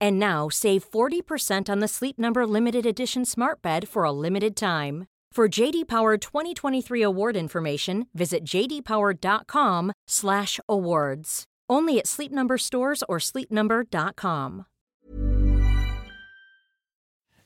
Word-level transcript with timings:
And 0.00 0.18
now 0.18 0.48
save 0.50 0.90
40% 0.90 1.68
on 1.70 1.78
the 1.80 1.88
Sleep 1.88 2.18
Number 2.18 2.46
limited 2.46 2.84
edition 2.86 3.24
Smart 3.24 3.62
Bed 3.62 3.88
for 3.88 4.04
a 4.04 4.12
limited 4.12 4.54
time. 4.56 5.06
For 5.32 5.48
JD 5.48 5.86
Power 5.86 6.16
2023 6.16 7.02
award 7.02 7.36
information, 7.36 8.06
visit 8.14 8.42
jdpower.com/awards. 8.44 11.44
Only 11.68 11.98
at 11.98 12.06
Sleep 12.06 12.32
Number 12.32 12.56
stores 12.58 13.02
or 13.08 13.18
sleepnumber.com. 13.20 14.64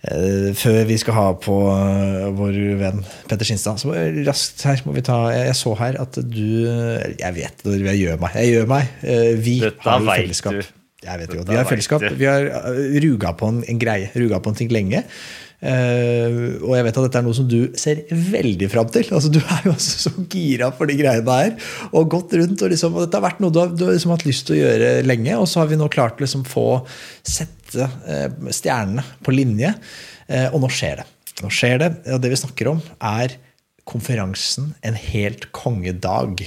Eh, 0.03 0.55
Før 0.57 0.85
vi 0.89 0.97
skal 1.03 1.12
ha 1.14 1.25
på 1.37 1.55
eh, 1.69 2.31
vår 2.39 2.55
venn 2.81 3.03
Petter 3.29 3.45
Skinstad, 3.45 3.77
så 3.83 3.89
må 3.91 3.95
jeg 3.98 4.23
raskt 4.29 4.62
her 4.64 4.81
må 4.87 4.92
vi 4.97 5.03
ta 5.05 5.17
Jeg 5.35 5.53
så 5.59 5.75
her 5.77 5.98
at 6.01 6.14
du 6.17 6.47
Jeg 7.20 7.35
vet 7.37 7.61
når 7.67 7.85
jeg 7.91 7.98
gjør 8.07 8.17
meg. 8.23 8.31
Jeg 8.39 8.48
gjør 8.55 8.67
meg. 8.70 8.85
Eh, 9.03 9.35
Vi 9.45 9.59
Dette 9.61 9.83
har 9.85 10.01
jo 10.01 10.07
fellesskap. 10.14 10.53
du. 10.53 10.62
Jeg 11.01 11.17
vet 11.23 11.33
jo, 11.33 11.45
Vi 11.48 11.56
har 11.56 11.69
fellesskap. 11.69 12.03
Vi 12.19 12.27
har 12.29 12.45
eh, 12.45 12.98
ruga 13.01 13.33
på 13.39 13.48
en, 13.48 13.62
en 13.65 13.79
greie. 13.81 14.11
Ruga 14.20 14.41
på 14.45 14.53
en 14.53 14.59
ting 14.59 14.73
lenge. 14.73 15.01
Uh, 15.61 16.57
og 16.65 16.73
jeg 16.73 16.84
vet 16.87 16.97
at 16.97 17.05
dette 17.05 17.20
er 17.20 17.25
noe 17.27 17.37
som 17.37 17.45
du 17.48 17.59
ser 17.79 18.03
veldig 18.09 18.69
fram 18.73 18.89
til. 18.92 19.09
Altså, 19.12 19.29
du 19.33 19.41
er 19.41 19.67
jo 19.67 19.75
også 19.75 20.07
så 20.07 20.12
gira 20.33 20.70
for 20.77 20.89
de 20.89 20.97
greiene 20.97 21.37
her. 21.37 21.57
Og 21.92 22.09
gått 22.17 22.37
rundt, 22.37 22.61
og, 22.65 22.73
liksom, 22.73 22.97
og 22.97 23.05
dette 23.05 23.20
har 23.20 23.27
vært 23.27 23.42
noe 23.45 23.53
du 23.53 23.61
har, 23.61 23.73
du 23.73 23.87
har 23.87 23.97
liksom 23.97 24.15
hatt 24.15 24.27
lyst 24.29 24.48
til 24.48 24.57
å 24.57 24.61
gjøre 24.62 24.92
lenge. 25.09 25.37
Og 25.37 25.48
så 25.48 25.62
har 25.62 25.70
vi 25.73 25.81
nå 25.81 25.89
klart 25.92 26.20
å 26.20 26.25
liksom 26.25 26.47
få 26.48 26.67
sette 27.20 27.89
uh, 27.89 28.53
stjernene 28.53 29.05
på 29.25 29.37
linje. 29.37 29.75
Uh, 30.29 30.48
og 30.51 30.62
nå 30.64 30.73
skjer 30.73 31.03
det. 31.03 31.09
Nå 31.41 31.53
skjer 31.53 31.81
det, 31.81 31.92
og 32.12 32.25
det 32.25 32.33
vi 32.33 32.41
snakker 32.41 32.75
om, 32.75 32.81
er 33.01 33.39
konferansen 33.89 34.75
En 34.87 34.95
helt 34.95 35.48
kongedag. 35.57 36.45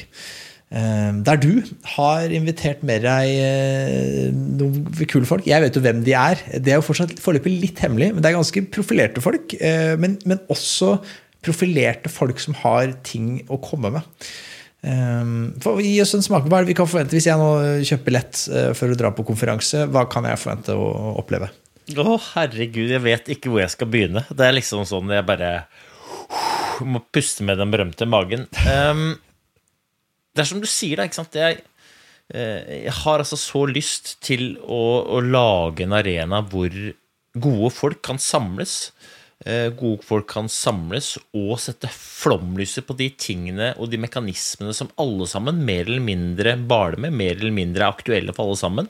Eh, 0.74 1.12
Der 1.28 1.38
du 1.38 1.62
har 1.96 2.32
invitert 2.34 2.82
med 2.88 3.04
deg 3.06 3.34
eh, 3.38 4.32
noen 4.34 4.88
kule 5.12 5.28
folk. 5.30 5.46
Jeg 5.46 5.62
vet 5.62 5.76
jo 5.78 5.84
hvem 5.86 6.00
de 6.06 6.16
er. 6.18 6.40
Det 6.58 6.74
er 6.74 6.80
jo 6.82 6.86
fortsatt 6.88 7.14
foreløpig 7.22 7.54
litt 7.62 7.84
hemmelig, 7.84 8.14
men 8.16 8.24
det 8.26 8.32
er 8.32 8.40
ganske 8.40 8.64
profilerte 8.74 9.22
folk. 9.22 9.54
eh, 9.62 9.94
Men, 10.02 10.18
men 10.26 10.42
også 10.50 10.96
profilerte 11.44 12.10
folk 12.10 12.40
som 12.40 12.56
har 12.64 12.94
ting 13.06 13.42
å 13.52 13.60
komme 13.62 13.92
med. 13.94 14.06
Eh, 14.84 15.34
For 15.64 15.82
Gi 15.84 15.94
oss 16.02 16.16
en 16.18 16.26
smak. 16.26 16.48
Hva 16.50 16.60
er 16.62 16.66
det 16.66 16.74
vi 16.74 16.80
kan 16.82 16.90
forvente 16.90 17.16
hvis 17.18 17.28
jeg 17.30 17.38
nå 17.40 17.52
kjøper 17.86 18.08
billett 18.10 18.42
eh, 18.50 18.72
for 18.78 18.90
å 18.94 18.98
dra 18.98 19.12
på 19.14 19.26
konferanse? 19.28 19.86
Hva 19.94 20.08
kan 20.12 20.26
jeg 20.26 20.42
forvente 20.42 20.74
å 20.80 20.88
oppleve? 21.22 21.52
Å, 22.00 22.16
herregud, 22.34 22.90
jeg 22.96 23.04
vet 23.04 23.30
ikke 23.36 23.52
hvor 23.52 23.60
jeg 23.62 23.74
skal 23.76 23.90
begynne. 23.92 24.22
Det 24.32 24.46
er 24.48 24.56
liksom 24.56 24.86
sånn 24.88 25.12
jeg 25.12 25.26
bare 25.28 25.50
må 26.88 27.02
puste 27.14 27.44
med 27.46 27.60
den 27.62 27.70
berømte 27.74 28.08
magen. 28.10 28.48
Ehm, 28.72 29.18
det 30.34 30.44
er 30.44 30.50
som 30.50 30.62
du 30.64 30.70
sier, 30.70 30.98
da. 30.98 31.08
ikke 31.08 31.22
sant? 31.22 31.38
Jeg, 31.38 31.62
eh, 32.34 32.86
jeg 32.88 32.96
har 33.04 33.22
altså 33.22 33.40
så 33.40 33.66
lyst 33.70 34.16
til 34.26 34.56
å, 34.62 34.84
å 35.18 35.22
lage 35.22 35.86
en 35.86 35.96
arena 35.98 36.42
hvor 36.50 36.74
gode 37.34 37.74
folk 37.74 38.02
kan 38.06 38.22
samles. 38.22 38.92
Eh, 39.46 39.68
Gode 39.76 40.06
folk 40.08 40.30
kan 40.32 40.48
samles 40.52 41.18
og 41.36 41.58
sette 41.60 41.90
flomlyset 41.92 42.86
på 42.88 42.96
de 42.96 43.10
tingene 43.20 43.74
og 43.76 43.90
de 43.92 44.00
mekanismene 44.00 44.76
som 44.78 44.92
alle 45.02 45.28
sammen 45.28 45.60
mer 45.68 45.84
eller 45.84 46.04
mindre 46.04 46.56
baler 46.56 47.02
med, 47.04 47.18
mer 47.20 47.36
eller 47.36 47.52
mindre 47.56 47.84
er 47.84 47.92
aktuelle 47.92 48.36
for 48.36 48.48
alle 48.48 48.62
sammen, 48.62 48.90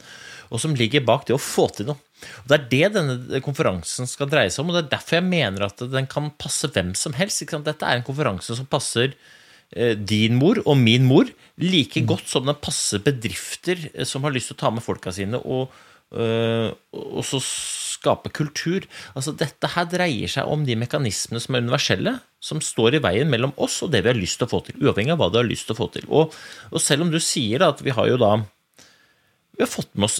og 0.53 0.61
som 0.61 0.75
ligger 0.77 1.01
bak 1.07 1.25
det 1.25 1.33
å 1.33 1.41
få 1.41 1.65
til 1.73 1.89
noe. 1.89 1.97
Og 2.43 2.51
Det 2.51 2.59
er 2.59 2.67
det 2.69 2.91
denne 2.99 3.41
konferansen 3.43 4.07
skal 4.07 4.29
dreie 4.29 4.51
seg 4.53 4.61
om, 4.61 4.69
og 4.69 4.77
det 4.77 4.83
er 4.83 4.91
derfor 4.93 5.17
jeg 5.17 5.31
mener 5.31 5.65
at 5.65 5.81
den 5.91 6.07
kan 6.11 6.29
passe 6.37 6.69
hvem 6.69 6.93
som 6.95 7.17
helst. 7.17 7.41
Dette 7.41 7.89
er 7.89 7.97
en 7.97 8.05
konferanse 8.05 8.53
som 8.59 8.69
passer 8.69 9.17
din 9.73 10.37
mor 10.37 10.59
og 10.63 10.77
min 10.77 11.07
mor 11.09 11.29
like 11.61 12.01
godt 12.09 12.29
som 12.29 12.47
den 12.47 12.57
passer 12.61 13.01
bedrifter 13.03 13.89
eh, 13.93 14.05
som 14.07 14.25
har 14.25 14.33
lyst 14.33 14.51
til 14.51 14.57
å 14.57 14.61
ta 14.63 14.71
med 14.73 14.85
folka 14.85 15.13
sine 15.13 15.39
og, 15.41 15.73
øh, 16.17 16.71
og 16.93 17.23
så 17.27 17.41
skape 17.43 18.33
kultur. 18.33 18.87
Altså 19.13 19.35
Dette 19.37 19.69
her 19.75 19.85
dreier 19.89 20.31
seg 20.31 20.49
om 20.49 20.65
de 20.67 20.75
mekanismene 20.79 21.41
som 21.43 21.55
er 21.55 21.63
universelle, 21.63 22.17
som 22.43 22.59
står 22.63 22.97
i 22.97 23.03
veien 23.03 23.29
mellom 23.31 23.53
oss 23.61 23.79
og 23.85 23.93
det 23.93 24.03
vi 24.03 24.11
har 24.11 24.19
lyst 24.19 24.41
til 24.41 24.49
å 24.49 24.53
få 24.55 24.63
til. 24.67 24.81
Uavhengig 24.81 25.13
av 25.15 25.21
hva 25.21 25.29
du 25.31 25.39
har 25.39 25.47
lyst 25.47 25.69
til 25.69 25.77
å 25.77 25.81
få 25.83 25.89
til. 25.93 26.09
Og, 26.09 26.33
og 26.73 26.83
selv 26.83 27.05
om 27.05 27.13
du 27.13 27.21
sier 27.23 27.63
da 27.63 27.71
at 27.73 27.85
vi 27.85 27.95
har 27.95 28.09
jo 28.09 28.19
da 28.21 28.35
vi 29.53 29.61
har 29.61 29.69
fått 29.69 29.91
med 29.93 30.09
oss 30.09 30.19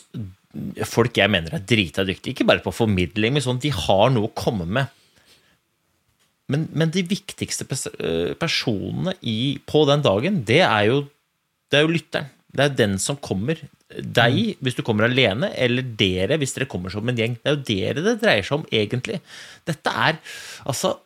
folk 0.85 1.17
jeg 1.17 1.31
mener 1.33 1.55
er 1.57 1.63
drita 1.65 2.03
dyktige. 2.05 2.35
Ikke 2.35 2.45
bare 2.45 2.61
på 2.61 2.73
formidling, 2.75 3.33
men 3.33 3.43
sånn 3.43 3.61
de 3.61 3.71
har 3.73 4.11
noe 4.13 4.29
å 4.29 4.35
komme 4.37 4.67
med. 4.69 4.91
Men, 6.51 6.67
men 6.75 6.91
de 6.91 7.05
viktigste 7.07 7.65
øh, 8.03 8.33
personene 8.35 9.15
i, 9.21 9.59
på 9.69 9.85
den 9.89 10.03
dagen, 10.03 10.41
det 10.47 10.61
er, 10.65 10.89
jo, 10.89 11.03
det 11.71 11.79
er 11.79 11.85
jo 11.85 11.93
lytteren. 11.93 12.31
Det 12.53 12.65
er 12.65 12.75
den 12.77 12.97
som 13.01 13.17
kommer. 13.17 13.57
Deg 13.93 14.59
hvis 14.61 14.75
du 14.77 14.83
kommer 14.85 15.07
alene, 15.07 15.49
eller 15.57 15.85
dere 15.97 16.37
hvis 16.41 16.53
dere 16.57 16.69
kommer 16.69 16.93
som 16.93 17.07
en 17.09 17.17
gjeng. 17.17 17.37
Det 17.39 17.49
er 17.49 17.55
jo 17.55 17.63
dere 17.69 18.05
det 18.05 18.17
dreier 18.21 18.45
seg 18.45 18.59
om, 18.59 18.65
egentlig. 18.73 19.21
Dette 19.69 19.93
er 20.07 20.19
altså 20.67 20.97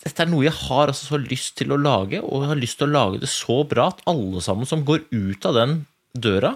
dette 0.00 0.24
er 0.24 0.30
noe 0.30 0.46
jeg 0.46 0.56
har 0.56 0.88
altså 0.88 1.10
så 1.10 1.18
lyst 1.20 1.58
til 1.60 1.74
å 1.74 1.80
lage, 1.80 2.22
og 2.24 2.44
jeg 2.44 2.50
har 2.54 2.60
lyst 2.60 2.78
til 2.80 2.88
å 2.88 2.94
lage 2.94 3.20
det 3.20 3.28
så 3.28 3.58
bra 3.68 3.90
at 3.90 4.00
alle 4.08 4.40
sammen 4.44 4.68
som 4.68 4.84
går 4.88 5.02
ut 5.12 5.48
av 5.48 5.58
den 5.58 5.74
døra, 6.16 6.54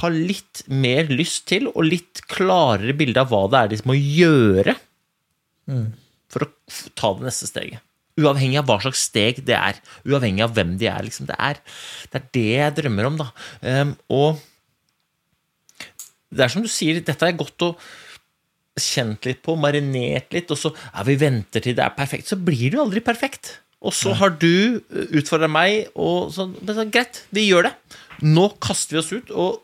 har 0.00 0.12
litt 0.12 0.62
mer 0.68 1.08
lyst 1.12 1.46
til 1.48 1.68
og 1.70 1.84
litt 1.88 2.22
klarere 2.30 2.94
bilde 2.96 3.20
av 3.20 3.30
hva 3.32 3.42
det 3.52 3.60
er 3.60 3.70
de 3.72 3.80
må 3.88 3.96
gjøre 3.96 4.74
for 6.30 6.46
å 6.46 6.50
ta 6.98 7.14
det 7.18 7.28
neste 7.28 7.48
steget. 7.50 7.86
Uavhengig 8.20 8.58
av 8.60 8.68
hva 8.68 8.76
slags 8.82 9.06
steg 9.08 9.40
det 9.46 9.56
er. 9.56 9.78
Uavhengig 10.08 10.44
av 10.44 10.54
hvem 10.56 10.76
de 10.80 10.88
er. 10.90 11.02
Liksom. 11.06 11.28
Det, 11.30 11.36
er 11.38 11.60
det 12.10 12.20
er 12.20 12.28
det 12.36 12.46
jeg 12.50 12.76
drømmer 12.80 13.08
om, 13.08 13.18
da. 13.20 13.28
Um, 13.64 13.94
og 14.12 14.40
det 16.30 16.44
er 16.44 16.52
som 16.52 16.62
du 16.62 16.70
sier, 16.70 17.00
dette 17.02 17.26
er 17.26 17.38
godt 17.38 17.66
å 17.66 17.72
kjent 18.80 19.26
litt 19.26 19.40
på, 19.44 19.56
marinert 19.60 20.30
litt, 20.32 20.50
og 20.52 20.58
så 20.58 20.70
ja, 20.72 21.02
vi 21.04 21.16
venter 21.20 21.64
til 21.64 21.74
det 21.76 21.84
er 21.84 21.96
perfekt. 21.96 22.30
Så 22.30 22.38
blir 22.38 22.68
det 22.68 22.78
jo 22.78 22.84
aldri 22.84 23.02
perfekt. 23.04 23.56
Og 23.80 23.94
så 23.96 24.12
har 24.18 24.34
du 24.36 24.80
utfordra 25.16 25.48
meg, 25.48 25.88
og 25.96 26.30
så, 26.34 26.46
så 26.68 26.84
greit, 26.92 27.22
vi 27.32 27.46
gjør 27.48 27.70
det. 27.70 27.74
Nå 28.28 28.50
kaster 28.60 28.98
vi 28.98 29.00
oss 29.00 29.12
ut, 29.14 29.32
og 29.32 29.62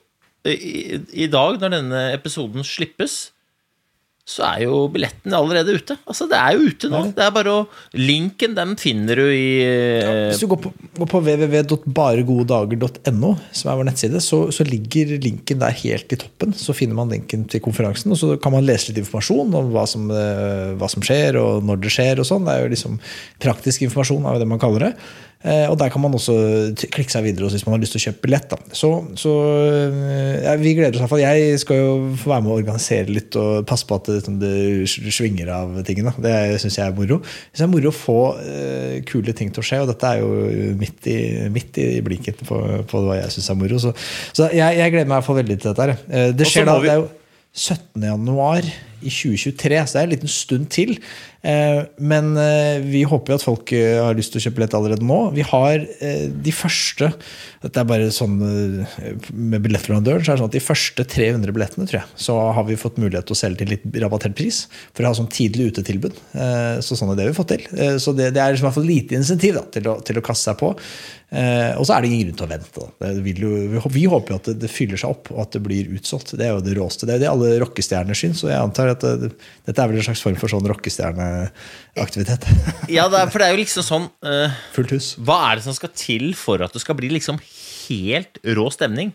i, 0.48 0.98
i 1.26 1.28
dag, 1.28 1.58
når 1.60 1.74
denne 1.74 2.02
episoden 2.14 2.64
slippes, 2.64 3.18
så 4.26 4.42
er 4.42 4.64
jo 4.64 4.88
billetten 4.90 5.30
allerede 5.38 5.70
ute. 5.78 5.94
Altså, 6.02 6.26
det 6.26 6.34
er 6.34 6.56
jo 6.56 6.66
ute 6.66 6.88
nå. 6.90 7.14
Det 7.14 7.22
er 7.22 7.30
bare 7.30 7.46
å 7.52 7.70
Linken, 7.94 8.56
den 8.56 8.72
finner 8.80 9.14
du 9.22 9.28
i 9.30 9.62
ja, 9.62 10.32
Hvis 10.32 10.40
du 10.42 10.48
går 10.50 10.58
på, 10.64 10.72
går 10.98 11.06
på 11.12 11.20
www.baregodedager.no, 11.22 13.30
som 13.54 13.70
er 13.70 13.78
vår 13.78 13.86
nettside, 13.86 14.18
så, 14.24 14.50
så 14.50 14.66
ligger 14.66 15.14
linken 15.22 15.62
der 15.62 15.70
helt 15.78 16.10
i 16.10 16.18
toppen. 16.18 16.50
Så 16.58 16.74
finner 16.74 16.98
man 16.98 17.06
linken 17.14 17.46
til 17.52 17.62
konferansen, 17.62 18.10
og 18.16 18.18
så 18.18 18.34
kan 18.42 18.50
man 18.56 18.66
lese 18.66 18.90
litt 18.90 18.98
informasjon 19.04 19.54
om 19.60 19.70
hva 19.76 19.84
som, 19.86 20.10
eh, 20.10 20.74
hva 20.80 20.88
som 20.90 20.98
skjer, 21.06 21.38
og 21.38 21.62
når 21.68 21.76
det 21.86 21.92
skjer, 21.94 22.18
og 22.18 22.26
sånn. 22.26 22.42
Det 22.48 22.52
er 22.56 22.66
jo 22.66 22.74
liksom 22.74 22.98
praktisk 23.46 23.86
informasjon, 23.86 24.26
er 24.26 24.34
jo 24.34 24.42
det 24.42 24.50
man 24.56 24.62
kaller 24.62 24.80
det. 24.88 24.94
Eh, 25.44 25.66
Og 25.70 25.76
der 25.78 25.90
kan 25.92 26.00
man 26.02 26.14
også 26.16 26.32
klikke 26.90 27.12
seg 27.12 27.22
videre 27.26 27.50
hvis 27.52 27.62
man 27.66 27.76
har 27.76 27.82
lyst 27.82 27.92
til 27.94 28.00
å 28.00 28.04
kjøpe 28.06 28.22
billett. 28.24 28.54
Så, 28.74 28.88
så 29.20 29.32
eh, 29.68 30.38
ja, 30.46 30.54
vi 30.58 30.72
gleder 30.74 30.96
oss 30.96 30.98
i 30.98 31.04
hvert 31.04 31.12
fall. 31.12 31.22
Jeg 31.22 31.60
skal 31.62 31.80
jo 31.82 31.90
få 32.18 32.32
være 32.32 32.44
med 32.46 32.50
å 32.54 32.56
organisere 32.56 33.12
litt 33.12 33.36
og 33.38 33.66
passe 33.68 33.86
på 33.86 33.98
at 34.00 34.08
det, 34.08 34.16
liksom, 34.22 34.38
det 34.42 35.12
svinger 35.14 35.52
av 35.54 35.76
tingene. 35.86 36.14
Det 36.24 36.34
syns 36.64 36.78
jeg 36.80 36.88
er 36.88 36.96
moro. 36.96 37.20
Det 37.52 37.62
er 37.66 37.70
moro 37.70 37.92
å 37.92 37.94
få 37.94 38.18
uh, 38.40 38.96
kule 39.06 39.36
ting 39.36 39.52
til 39.52 39.62
å 39.62 39.66
skje, 39.68 39.82
og 39.84 39.92
dette 39.92 40.08
er 40.16 40.24
jo 40.24 40.72
midt 40.80 41.06
i, 41.12 41.18
midt 41.52 41.78
i 41.84 41.86
blinken 42.06 42.40
på, 42.48 42.58
på 42.90 43.04
hva 43.06 43.20
jeg 43.20 43.36
syns 43.36 43.52
er 43.52 43.60
moro. 43.60 43.78
Så, 43.82 43.92
så 44.36 44.48
jeg, 44.50 44.80
jeg 44.80 44.96
gleder 44.96 45.06
meg 45.06 45.14
i 45.14 45.18
hvert 45.20 45.28
fall 45.30 45.40
veldig 45.42 45.60
til 45.60 45.70
dette. 45.70 45.86
her. 45.86 46.04
Eh, 46.10 46.32
Det 46.36 46.48
skjer 46.50 46.66
da, 46.72 46.80
det 46.82 46.94
er 46.96 47.02
jo 47.04 47.08
17. 47.56 48.02
januar 48.08 48.66
i 49.02 49.12
2023, 49.12 49.80
så 49.86 49.96
det 49.96 50.02
er 50.02 50.06
en 50.06 50.14
liten 50.14 50.32
stund 50.32 50.70
til. 50.72 50.96
Eh, 51.46 51.82
men 52.02 52.32
eh, 52.40 52.82
vi 52.82 53.04
håper 53.06 53.32
jo 53.32 53.38
at 53.38 53.44
folk 53.44 53.70
eh, 53.76 54.00
har 54.02 54.16
lyst 54.18 54.32
til 54.34 54.40
å 54.40 54.44
kjøpe 54.46 54.58
billett 54.58 54.74
allerede 54.74 55.06
nå. 55.06 55.18
Vi 55.36 55.44
har 55.46 55.84
de 55.86 56.54
første 56.54 57.10
Dette 57.62 57.82
er 57.82 57.86
bare 57.88 58.08
sånn 58.14 58.34
med 58.38 59.62
billettleverandøren, 59.64 60.24
så 60.24 60.32
er 60.32 60.36
det 60.36 60.42
sånn 60.42 60.50
at 60.50 60.56
de 60.56 60.62
første 60.62 61.06
300 61.10 61.54
billettene 61.54 61.88
tror 61.88 62.00
jeg, 62.00 62.18
så 62.26 62.36
har 62.54 62.66
vi 62.68 62.78
fått 62.78 63.00
mulighet 63.02 63.26
til 63.26 63.34
å 63.34 63.38
selge 63.38 63.62
til 63.62 63.72
litt 63.74 63.86
rabattert 64.02 64.36
pris. 64.38 64.64
For 64.94 65.02
å 65.02 65.10
ha 65.10 65.18
sånn 65.18 65.30
tidlig 65.32 65.72
utetilbud. 65.72 66.20
Så 66.84 66.98
sånn 66.98 67.10
er 67.10 67.18
det 67.18 67.26
vi 67.26 67.32
har 67.32 67.38
fått 67.38 67.54
til. 67.56 67.64
Så 68.02 68.14
det, 68.14 68.28
det 68.36 68.42
er 68.42 68.54
liksom 68.54 68.66
i 68.66 68.68
hvert 68.68 68.78
fall 68.78 68.86
lite 68.86 69.18
insentiv 69.18 69.58
da, 69.58 69.64
til, 69.74 69.88
å, 69.90 69.96
til 70.06 70.20
å 70.20 70.24
kaste 70.28 70.52
seg 70.52 70.60
på. 70.60 70.70
Og 70.76 71.88
så 71.88 71.96
er 71.96 72.04
det 72.04 72.12
ingen 72.12 72.28
grunn 72.28 72.38
til 72.38 72.46
å 72.46 72.52
vente. 72.52 72.86
Jo, 73.42 73.50
vi 73.96 74.06
håper 74.12 74.36
jo 74.36 74.38
at 74.38 74.50
det, 74.52 74.56
det, 74.62 74.70
fyller 74.70 75.02
seg 75.02 75.16
opp, 75.16 75.32
og 75.34 75.42
at 75.42 75.58
det 75.58 75.64
blir 75.66 75.90
utsolgt. 75.96 76.36
Det 76.38 76.46
er 76.46 76.54
jo 76.54 76.62
det 76.68 76.76
råeste. 76.78 77.08
Det 77.08 77.16
er 77.16 77.18
jo 77.18 77.24
det 77.24 77.32
alle 77.32 77.58
rockestjerner 77.64 78.18
syns. 78.18 78.44
Og 78.46 78.52
jeg 78.52 78.62
antar 78.62 78.85
at 78.94 79.04
det, 79.20 79.30
dette 79.66 79.82
er 79.82 79.90
vel 79.90 80.00
en 80.00 80.06
slags 80.06 80.22
form 80.24 80.38
for 80.40 80.52
sånn 80.52 80.66
rockestjerneaktivitet. 80.70 82.46
ja, 82.96 83.06
det 83.12 83.22
er, 83.22 83.32
for 83.32 83.42
det 83.42 83.48
er 83.48 83.56
jo 83.56 83.62
liksom 83.62 83.86
sånn 83.86 84.08
uh, 84.26 84.58
Fullt 84.76 84.94
hus. 84.96 85.12
Hva 85.18 85.38
er 85.50 85.58
det 85.58 85.66
som 85.66 85.76
skal 85.76 85.92
til 85.96 86.30
for 86.38 86.62
at 86.64 86.76
det 86.76 86.82
skal 86.84 86.98
bli 86.98 87.10
liksom 87.14 87.40
helt 87.40 88.40
rå 88.56 88.68
stemning? 88.74 89.14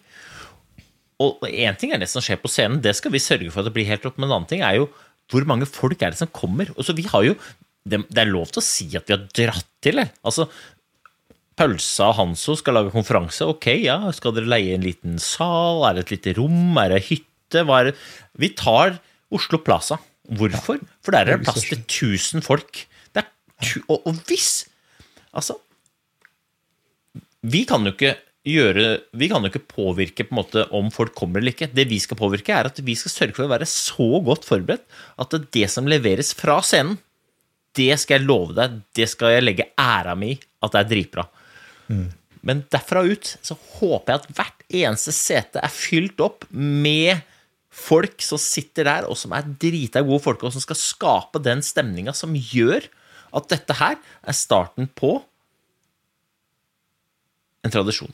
Og 1.22 1.46
én 1.48 1.78
ting 1.78 1.94
er 1.94 2.02
det 2.02 2.10
som 2.10 2.24
skjer 2.24 2.40
på 2.42 2.50
scenen, 2.50 2.82
det 2.82 2.96
skal 2.98 3.14
vi 3.14 3.22
sørge 3.22 3.52
for 3.54 3.62
at 3.62 3.70
det 3.70 3.76
blir 3.76 3.90
helt 3.90 4.06
rått. 4.08 4.18
Men 4.18 4.30
en 4.30 4.40
annen 4.40 4.50
ting 4.50 4.66
er 4.66 4.80
jo 4.80 4.90
hvor 5.32 5.46
mange 5.48 5.68
folk 5.70 6.02
er 6.04 6.14
det 6.14 6.20
som 6.20 6.32
kommer? 6.34 6.72
Og 6.76 6.84
så 6.86 6.96
vi 6.98 7.06
har 7.08 7.24
jo 7.24 7.36
det, 7.88 8.04
det, 8.10 8.20
er 8.22 8.30
lov 8.30 8.52
til 8.52 8.62
å 8.62 8.66
si 8.66 8.88
at 8.98 9.08
vi 9.08 9.16
har 9.16 9.24
dratt 9.26 9.68
til, 9.82 10.02
det. 10.02 10.10
Altså, 10.28 10.48
Pølsa 11.58 12.12
og 12.12 12.18
Hanso 12.20 12.56
skal 12.60 12.78
lage 12.78 12.94
konferanse. 12.94 13.48
Ok, 13.50 13.72
ja, 13.84 13.98
skal 14.16 14.36
dere 14.36 14.50
leie 14.50 14.76
en 14.76 14.86
liten 14.86 15.18
sal? 15.22 15.84
Er 15.88 15.98
det 15.98 16.06
et 16.06 16.14
lite 16.16 16.36
rom? 16.40 16.78
Er 16.82 16.96
det 16.96 17.06
hytte? 17.10 17.64
Hva 17.68 17.82
er 17.82 17.90
det? 17.90 17.96
Vi 18.42 18.52
tar 18.58 19.00
Oslo 19.32 19.62
Plaza. 19.64 20.00
Hvorfor? 20.32 20.82
For 21.04 21.16
der 21.16 21.26
er 21.26 21.38
det 21.38 21.46
plass 21.48 21.66
til 21.68 21.82
1000 21.82 22.46
folk. 22.46 22.86
og, 23.88 24.08
og 24.08 24.14
hvis 24.28 24.68
Altså 25.34 25.54
Vi 27.42 27.64
kan 27.64 27.86
jo 27.86 27.94
ikke 27.94 28.16
gjøre 28.44 28.86
Vi 29.14 29.28
kan 29.30 29.44
jo 29.44 29.52
ikke 29.52 29.68
påvirke 29.70 30.26
på 30.26 30.34
en 30.34 30.40
måte 30.42 30.66
om 30.74 30.90
folk 30.92 31.14
kommer 31.16 31.40
eller 31.40 31.54
ikke. 31.54 31.70
Det 31.74 31.88
vi 31.90 32.00
skal 32.00 32.18
påvirke, 32.18 32.54
er 32.54 32.70
at 32.72 32.82
vi 32.84 32.96
skal 32.98 33.14
sørge 33.14 33.38
for 33.38 33.46
å 33.46 33.52
være 33.52 33.70
så 33.70 34.22
godt 34.26 34.48
forberedt 34.48 34.86
at 35.22 35.36
det 35.54 35.68
som 35.70 35.88
leveres 35.88 36.34
fra 36.34 36.60
scenen, 36.66 36.98
det 37.78 37.94
skal 38.02 38.20
jeg 38.20 38.28
love 38.28 38.56
deg, 38.58 38.82
det 38.98 39.08
skal 39.08 39.38
jeg 39.38 39.46
legge 39.46 39.70
æra 39.80 40.16
mi 40.18 40.34
i 40.34 40.40
at 40.62 40.74
det 40.74 40.82
er 40.82 40.90
dritbra. 40.90 41.24
Men 42.42 42.64
derfra 42.74 43.04
ut 43.06 43.36
så 43.46 43.56
håper 43.78 44.12
jeg 44.12 44.22
at 44.22 44.32
hvert 44.38 44.66
eneste 44.82 45.14
sete 45.16 45.62
er 45.62 45.74
fylt 45.74 46.22
opp 46.24 46.48
med 46.52 47.22
folk 47.72 48.22
som 48.24 48.40
sitter 48.42 48.88
der, 48.88 49.08
og 49.08 49.18
som 49.20 49.34
er 49.36 49.48
drita 49.62 50.04
gode 50.04 50.22
folk, 50.24 50.44
og 50.44 50.54
som 50.54 50.64
skal 50.64 50.80
skape 50.80 51.42
den 51.44 51.64
stemninga 51.66 52.14
som 52.18 52.36
gjør 52.36 52.88
at 53.32 53.48
dette 53.52 53.78
her 53.80 53.96
er 54.28 54.36
starten 54.36 54.90
på 54.92 55.22
en 57.62 57.74
tradisjon. 57.74 58.12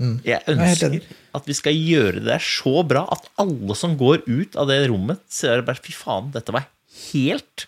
Mm. 0.00 0.16
Jeg 0.24 0.40
ønsker 0.48 0.96
at 1.36 1.48
vi 1.48 1.54
skal 1.56 1.76
gjøre 1.76 2.22
det 2.22 2.28
der 2.30 2.42
så 2.42 2.80
bra 2.88 3.04
at 3.12 3.26
alle 3.40 3.76
som 3.76 3.98
går 4.00 4.24
ut 4.24 4.56
av 4.58 4.70
det 4.70 4.80
rommet, 4.88 5.20
ser 5.28 5.60
bare 5.66 5.82
fy 5.82 5.92
faen, 5.94 6.32
dette 6.34 6.54
var 6.56 6.66
helt 7.12 7.66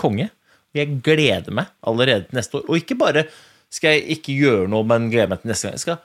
konge. 0.00 0.30
Jeg 0.74 0.98
gleder 1.06 1.54
meg 1.54 1.70
allerede 1.86 2.26
til 2.26 2.40
neste 2.40 2.58
år. 2.58 2.64
Og 2.66 2.80
ikke 2.80 2.96
bare 2.98 3.26
skal 3.72 3.98
jeg 3.98 4.18
ikke 4.18 4.34
gjøre 4.40 4.70
noe, 4.72 4.86
men 4.88 5.10
glede 5.12 5.30
meg 5.30 5.42
til 5.42 5.52
neste 5.52 5.68
gang. 5.68 5.76
Jeg 5.76 5.84
skal, 5.84 6.00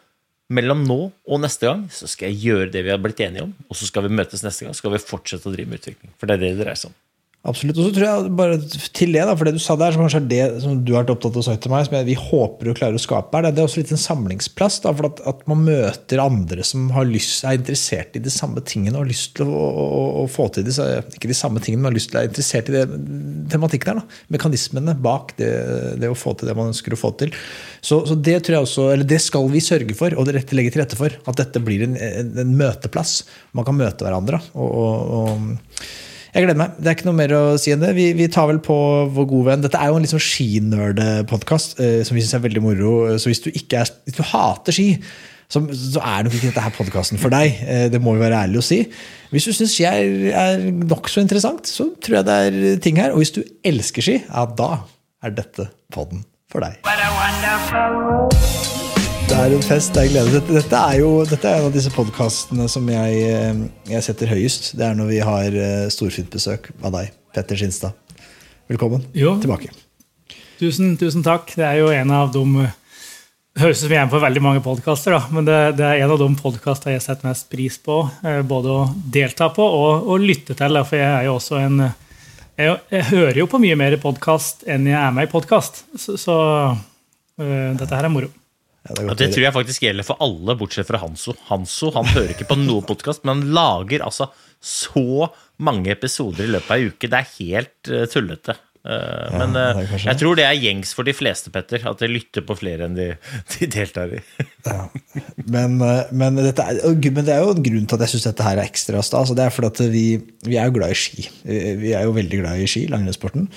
mellom 0.54 0.82
nå 0.88 1.00
og 1.10 1.42
neste 1.44 1.70
gang 1.70 1.86
så 1.94 2.10
skal 2.10 2.32
jeg 2.32 2.42
gjøre 2.48 2.72
det 2.74 2.84
vi 2.86 2.94
har 2.94 3.02
blitt 3.02 3.22
enige 3.26 3.46
om, 3.46 3.54
og 3.70 3.78
så 3.78 3.90
skal 3.90 4.08
vi 4.08 4.16
møtes 4.18 4.44
neste 4.46 4.66
gang. 4.66 4.74
Så 4.74 4.84
skal 4.84 4.96
vi 4.96 5.04
fortsette 5.04 5.50
å 5.50 5.54
drive 5.54 5.70
med 5.70 5.82
utvikling. 5.82 6.14
For 6.18 6.30
det 6.30 6.38
er 6.38 6.44
det 6.44 6.52
det 6.56 6.64
dreier 6.66 6.80
seg 6.80 6.92
om. 6.92 6.98
Absolutt. 7.48 7.78
Og 7.80 7.86
så 7.88 7.92
tror 7.96 8.04
jeg 8.04 8.32
bare 8.36 8.56
til 8.92 9.14
det, 9.16 9.22
da, 9.24 9.34
for 9.40 9.48
det 9.48 9.54
du 9.56 9.62
sa 9.64 9.78
der, 9.80 9.94
som 9.96 10.04
kanskje 10.04 10.20
er 10.20 10.26
det 10.28 10.40
som 10.60 10.82
du 10.84 10.90
har 10.92 11.06
vært 11.06 11.14
opptatt 11.14 11.38
av 11.38 11.40
å 11.40 11.44
si 11.46 11.54
til 11.64 11.72
meg, 11.72 11.86
som 11.88 11.94
jeg, 11.96 12.08
vi 12.10 12.18
håper 12.20 12.68
å 12.68 12.74
klare 12.76 13.00
å 13.00 13.02
skape, 13.02 13.32
her, 13.32 13.48
det, 13.48 13.62
er 13.62 13.70
også 13.70 13.80
litt 13.80 13.94
en 13.96 14.02
samlingsplass. 14.02 14.82
Da, 14.84 14.92
for 14.98 15.08
at, 15.08 15.22
at, 15.30 15.46
man 15.48 15.62
møter 15.64 16.20
andre 16.20 16.66
som 16.68 16.90
lyst, 17.08 17.46
er 17.48 17.56
interessert 17.56 18.18
i 18.20 18.24
de 18.26 18.34
samme 18.34 18.60
tingene 18.68 18.98
og 18.98 19.06
har 19.06 19.12
lyst 19.14 19.38
til 19.40 19.48
å, 19.48 19.70
å, 19.72 20.02
å 20.20 20.26
få 20.28 20.50
til 20.58 20.68
disse, 20.68 20.84
ikke 21.16 21.32
de 21.32 21.38
samme 21.40 21.64
tingene, 21.64 21.86
men 21.86 21.94
har 21.94 21.96
lyst 21.96 22.12
til 22.12 22.20
å 22.20 22.20
være 22.20 22.32
interessert 22.34 22.74
i 22.74 22.76
det, 22.76 22.84
tematikken 23.56 23.94
her. 23.94 24.04
Da. 24.04 24.20
Mekanismene 24.36 24.98
bak 25.08 25.32
det, 25.40 25.50
det, 26.04 26.12
å 26.12 26.20
få 26.20 26.36
til 26.36 26.52
det 26.52 26.58
man 26.60 26.74
ønsker 26.74 26.98
å 26.98 27.00
få 27.00 27.14
til. 27.24 27.32
Så, 27.80 28.02
så, 28.04 28.20
det 28.20 28.36
tror 28.44 28.58
jeg 28.58 28.68
også, 28.68 28.90
eller 28.98 29.08
det 29.08 29.22
skal 29.24 29.48
vi 29.56 29.64
sørge 29.64 29.96
for 29.96 30.12
og 30.20 30.28
det 30.28 30.44
legge 30.44 30.76
til 30.76 30.84
rette 30.84 31.00
for. 31.00 31.16
At 31.24 31.40
dette 31.40 31.64
blir 31.64 31.88
en, 31.88 31.96
en, 31.96 32.36
en 32.44 32.54
møteplass. 32.60 33.22
Man 33.56 33.64
kan 33.64 33.80
møte 33.80 34.04
hverandre. 34.04 34.44
og, 34.60 34.70
og, 34.84 35.18
og 35.24 36.08
jeg 36.34 36.46
gleder 36.46 36.60
meg. 36.60 36.76
Det 36.78 36.90
er 36.90 36.98
ikke 36.98 37.08
noe 37.08 37.18
mer 37.18 37.34
å 37.34 37.42
si 37.62 37.74
enn 37.74 37.82
det. 37.82 37.96
Vi, 37.98 38.12
vi 38.18 38.28
tar 38.32 38.50
vel 38.52 38.62
på 38.64 38.78
vår 39.16 39.28
gode 39.32 39.50
venn. 39.50 39.64
Dette 39.66 39.80
er 39.82 39.90
jo 39.90 39.98
en 39.98 40.06
liksom 40.06 40.22
sånn 40.22 40.28
skinerdepodkast 40.28 41.82
eh, 41.82 42.00
som 42.06 42.18
vi 42.18 42.24
syns 42.24 42.38
er 42.38 42.46
veldig 42.46 42.64
moro. 42.64 42.94
Så 43.18 43.32
hvis 43.32 43.42
du, 43.46 43.50
er, 43.50 43.90
hvis 44.06 44.18
du 44.20 44.24
hater 44.30 44.76
ski, 44.76 44.88
så, 45.50 45.64
så 45.74 46.04
er 46.06 46.26
nok 46.26 46.36
ikke 46.38 46.52
dette 46.52 46.66
her 46.68 46.76
podkasten 46.78 47.22
for 47.22 47.34
deg. 47.34 47.62
Eh, 47.66 47.88
det 47.90 48.02
må 48.04 48.14
vi 48.14 48.22
være 48.22 48.44
ærlige 48.46 48.62
å 48.62 48.70
si. 48.70 48.84
Hvis 49.34 49.50
du 49.50 49.56
syns 49.58 49.74
ski 49.74 49.88
er, 49.90 50.30
er 50.46 50.68
nokså 50.70 51.24
interessant, 51.26 51.70
så 51.70 51.90
tror 51.98 52.22
jeg 52.22 52.30
det 52.30 52.40
er 52.46 52.84
ting 52.86 53.02
her. 53.02 53.16
Og 53.16 53.24
hvis 53.24 53.34
du 53.34 53.42
elsker 53.66 54.06
ski, 54.06 54.20
ja, 54.28 54.46
da 54.46 54.72
er 55.26 55.34
dette 55.42 55.72
podden 55.94 56.22
for 56.50 56.62
deg. 56.66 56.78
What 56.86 57.02
a 57.02 58.79
det 59.30 59.38
er 59.38 59.54
en 59.54 59.62
fest. 59.62 59.92
Det 59.94 60.02
er 60.02 60.10
glede. 60.10 60.32
Dette, 60.34 60.54
dette, 60.56 60.78
er 60.90 61.02
jo 61.04 61.10
dette 61.28 61.46
er 61.46 61.60
en 61.60 61.68
av 61.68 61.74
disse 61.74 61.92
podkastene 61.94 62.66
som 62.72 62.88
jeg, 62.90 63.18
eh, 63.30 63.60
jeg, 63.92 64.02
setter 64.08 64.32
høyest. 64.32 64.72
Det 64.80 64.86
er 64.88 64.96
når 64.98 65.10
vi 65.12 65.20
har 65.22 65.58
eh, 65.66 65.86
storfint 65.94 66.32
besøk 66.34 66.72
av 66.82 66.96
deg, 66.96 67.12
Petter 67.36 67.60
Skinstad. 67.60 67.94
Velkommen 68.72 69.04
jo. 69.14 69.36
tilbake. 69.42 69.70
Tusen, 70.58 70.96
tusen 70.98 71.26
takk. 71.26 71.54
Det 71.54 71.66
er 71.68 71.78
jo 71.84 71.92
en 71.94 72.14
av 72.16 72.34
de 72.34 72.70
Høres 73.60 73.82
ut 73.82 73.90
som 73.90 73.92
jeg 73.92 74.00
er 74.00 74.12
på 74.12 74.20
veldig 74.22 74.42
mange 74.46 74.60
podkaster, 74.64 75.16
men 75.36 75.44
det, 75.44 75.56
det, 75.76 75.84
er 75.84 76.06
en 76.06 76.14
av 76.14 76.20
de 76.22 76.28
podkastene 76.40 76.94
jeg 76.94 77.02
setter 77.04 77.28
mest 77.28 77.50
pris 77.52 77.76
på. 77.84 77.98
Eh, 78.24 78.40
både 78.48 78.72
å 78.72 78.84
delta 79.14 79.50
på 79.52 79.66
og, 79.66 80.08
og 80.10 80.24
lytte 80.24 80.56
til. 80.56 80.80
For 80.88 81.02
jeg 81.02 81.10
er 81.10 81.28
jo 81.28 81.38
også 81.38 81.60
en 81.68 81.82
Jeg, 82.60 82.76
jeg 82.92 83.06
hører 83.12 83.42
jo 83.44 83.50
på 83.52 83.60
mye 83.62 83.78
mer 83.80 83.98
podkast 84.02 84.66
enn 84.68 84.88
jeg 84.90 85.00
er 85.00 85.14
med 85.16 85.30
i 85.30 85.32
podkast. 85.32 85.84
Så, 85.96 86.18
så 86.20 86.36
uh, 86.74 87.72
dette 87.80 87.94
her 87.94 88.08
er 88.08 88.12
moro. 88.12 88.32
Ja, 88.90 89.04
det, 89.04 89.16
det, 89.20 89.28
tror 89.34 89.44
jeg 89.46 89.56
faktisk 89.56 89.84
gjelder 89.86 90.08
for 90.08 90.22
alle, 90.26 90.56
bortsett 90.58 90.88
fra 90.90 91.02
Hanso. 91.02 91.36
Hanso 91.50 91.92
han 91.94 92.10
hører 92.10 92.34
ikke 92.34 92.48
på 92.50 92.58
noen 92.58 92.88
podkast, 92.90 93.22
men 93.24 93.36
han 93.36 93.54
lager 93.56 94.06
altså 94.06 94.32
så 94.60 95.30
mange 95.64 95.94
episoder 95.94 96.48
i 96.48 96.54
løpet 96.56 96.74
av 96.74 96.80
ei 96.80 96.90
uke. 96.90 97.10
Det 97.12 97.20
er 97.20 97.30
helt 97.38 97.92
uh, 97.94 98.06
tullete. 98.12 98.58
Uh, 98.80 99.28
men 99.36 99.58
uh, 99.60 99.80
jeg 99.92 100.16
tror 100.22 100.38
det 100.40 100.46
er 100.48 100.56
gjengs 100.56 100.94
for 100.96 101.04
de 101.08 101.12
fleste, 101.12 101.52
Petter. 101.52 101.84
At 101.90 102.00
de 102.00 102.08
lytter 102.08 102.46
på 102.48 102.56
flere 102.56 102.88
enn 102.88 102.96
de, 102.96 103.10
de 103.52 103.68
deltar 103.68 104.14
i. 104.16 104.22
ja. 104.70 104.86
men, 105.44 105.76
men, 105.76 105.84
er, 105.92 106.08
men, 106.16 106.40
det 106.48 107.34
er 107.36 107.44
jo 107.44 107.52
en 107.52 107.66
grunn 107.66 107.90
til 107.90 108.00
at 108.00 108.06
jeg 108.06 108.14
syns 108.14 108.30
dette 108.30 108.48
her 108.48 108.62
er 108.62 108.70
ekstra 108.70 109.04
stas. 109.06 109.36
Det 109.36 109.46
er 109.46 109.54
fordi 109.54 109.72
at 109.74 109.94
vi, 109.94 110.06
vi, 110.48 110.56
er 110.56 110.72
jo 110.72 110.78
glad 110.80 110.96
i 110.96 111.00
ski. 111.04 111.28
Vi 111.44 111.94
er 111.94 112.08
jo 112.08 112.16
veldig 112.16 112.42
glad 112.42 112.64
i 112.64 112.70
ski, 112.72 112.88
langrennssporten. 112.92 113.50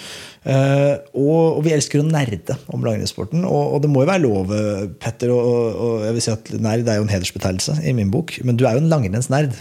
Uh, 0.43 0.99
og, 1.15 1.59
og, 1.59 1.63
vi 1.69 1.77
elsker 1.77 2.03
å 2.03 2.07
nerde 2.09 2.59
om 2.75 2.83
langrennssporten. 2.83 3.47
Og, 3.47 3.77
og, 3.77 3.83
det 3.85 3.93
må 3.95 4.03
jo 4.03 4.11
være 4.11 4.27
lov, 4.27 4.55
Petter, 5.03 5.31
og, 5.35 5.51
og, 5.73 5.99
jeg 6.09 6.19
vil 6.19 6.27
si 6.27 6.35
at 6.35 6.55
nerd 6.67 6.91
er 6.91 6.99
jo 6.99 7.07
en 7.07 7.15
hedersbetegnelse 7.15 7.79
i 7.87 7.95
min 7.97 8.11
bok, 8.11 8.41
men 8.43 8.59
du 8.59 8.67
er 8.67 8.75
jo 8.75 8.83
en 8.83 8.91
langrennsnerd. 8.91 9.55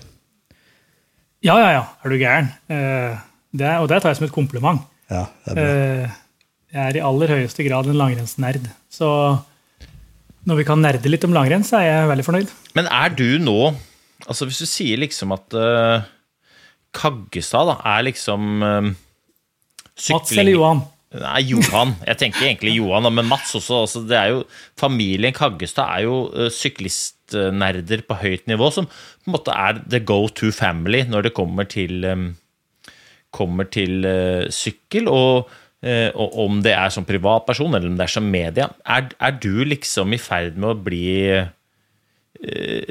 Ja, 1.42 1.56
ja, 1.58 1.70
ja. 1.74 1.86
Er 2.02 2.10
du 2.10 2.22
gæren? 2.22 2.50
Uh, 2.70 3.22
det, 3.58 3.70
og 3.78 3.88
det 3.90 4.02
tar 4.02 4.14
jeg 4.14 4.20
som 4.20 4.28
et 4.28 4.34
kompliment. 4.34 4.82
Ja, 5.12 5.26
det 5.46 5.54
er 5.54 5.60
bra. 5.60 5.68
Uh, 5.68 6.18
jeg 6.72 6.82
er 6.88 6.98
i 6.98 7.04
aller 7.04 7.36
høyeste 7.36 7.66
grad 7.68 7.90
en 7.92 8.00
langrennsnerd. 8.00 8.70
Så 8.92 9.08
når 10.48 10.62
vi 10.62 10.68
kan 10.70 10.82
nerde 10.82 11.12
litt 11.12 11.28
om 11.28 11.36
langrenn, 11.36 11.66
så 11.68 11.82
er 11.82 11.90
jeg 11.90 12.12
veldig 12.14 12.28
fornøyd. 12.30 12.54
Men 12.80 12.88
er 12.88 13.12
du 13.14 13.28
nå 13.44 13.60
altså 14.30 14.46
Hvis 14.48 14.62
du 14.62 14.68
sier 14.70 15.00
liksom 15.02 15.34
at 15.34 15.56
Kaggestad 16.96 17.68
da, 17.68 17.76
er 17.98 18.06
liksom 18.06 18.62
Sykling. 19.98 20.20
Mats 20.22 20.34
eller 20.38 20.56
Johan? 20.56 20.84
Nei, 21.12 21.42
Johan. 21.50 21.92
Jeg 22.08 22.20
tenker 22.22 22.46
egentlig 22.48 22.78
Johan, 22.78 23.10
men 23.12 23.28
Mats 23.28 23.52
også. 23.58 23.82
Altså, 23.84 24.02
det 24.08 24.16
er 24.16 24.30
jo, 24.32 24.44
familien 24.80 25.36
Kaggestad 25.36 25.98
er 25.98 26.06
jo 26.08 26.22
uh, 26.32 26.48
syklistnerder 26.56 28.06
på 28.08 28.18
høyt 28.22 28.48
nivå, 28.48 28.70
som 28.72 28.88
på 28.88 29.28
en 29.28 29.36
måte 29.36 29.56
er 29.56 29.82
the 29.92 30.00
go 30.00 30.24
to 30.32 30.54
family 30.56 31.04
når 31.10 31.28
det 31.28 31.34
kommer 31.36 31.68
til, 31.68 32.06
um, 32.08 32.30
kommer 33.34 33.70
til 33.72 34.06
uh, 34.06 34.50
sykkel. 34.54 35.10
Og, 35.12 35.50
uh, 35.86 36.10
og, 36.12 36.38
om 36.46 36.62
det 36.66 36.76
er 36.78 36.94
som 36.94 37.08
privatperson 37.08 37.74
eller 37.78 37.90
om 37.92 37.98
det 38.00 38.08
er 38.08 38.14
som 38.18 38.30
media. 38.32 38.70
Er, 38.86 39.10
er 39.20 39.40
du 39.42 39.64
liksom 39.68 40.14
i 40.16 40.22
ferd 40.22 40.60
med 40.60 40.74
å 40.74 40.80
bli 40.90 41.10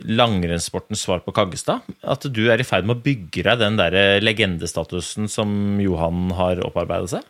langrennssportens 0.07 1.01
svar 1.03 1.25
på 1.25 1.33
Kaggestad? 1.35 1.83
At 2.07 2.23
du 2.31 2.45
er 2.53 2.61
i 2.63 2.67
ferd 2.67 2.87
med 2.87 3.01
å 3.01 3.03
bygge 3.03 3.43
deg 3.49 3.59
den 3.59 3.81
der 3.81 4.21
legendestatusen 4.23 5.27
som 5.33 5.81
Johan 5.83 6.29
har 6.39 6.61
opparbeidet 6.63 7.17
seg? 7.17 7.25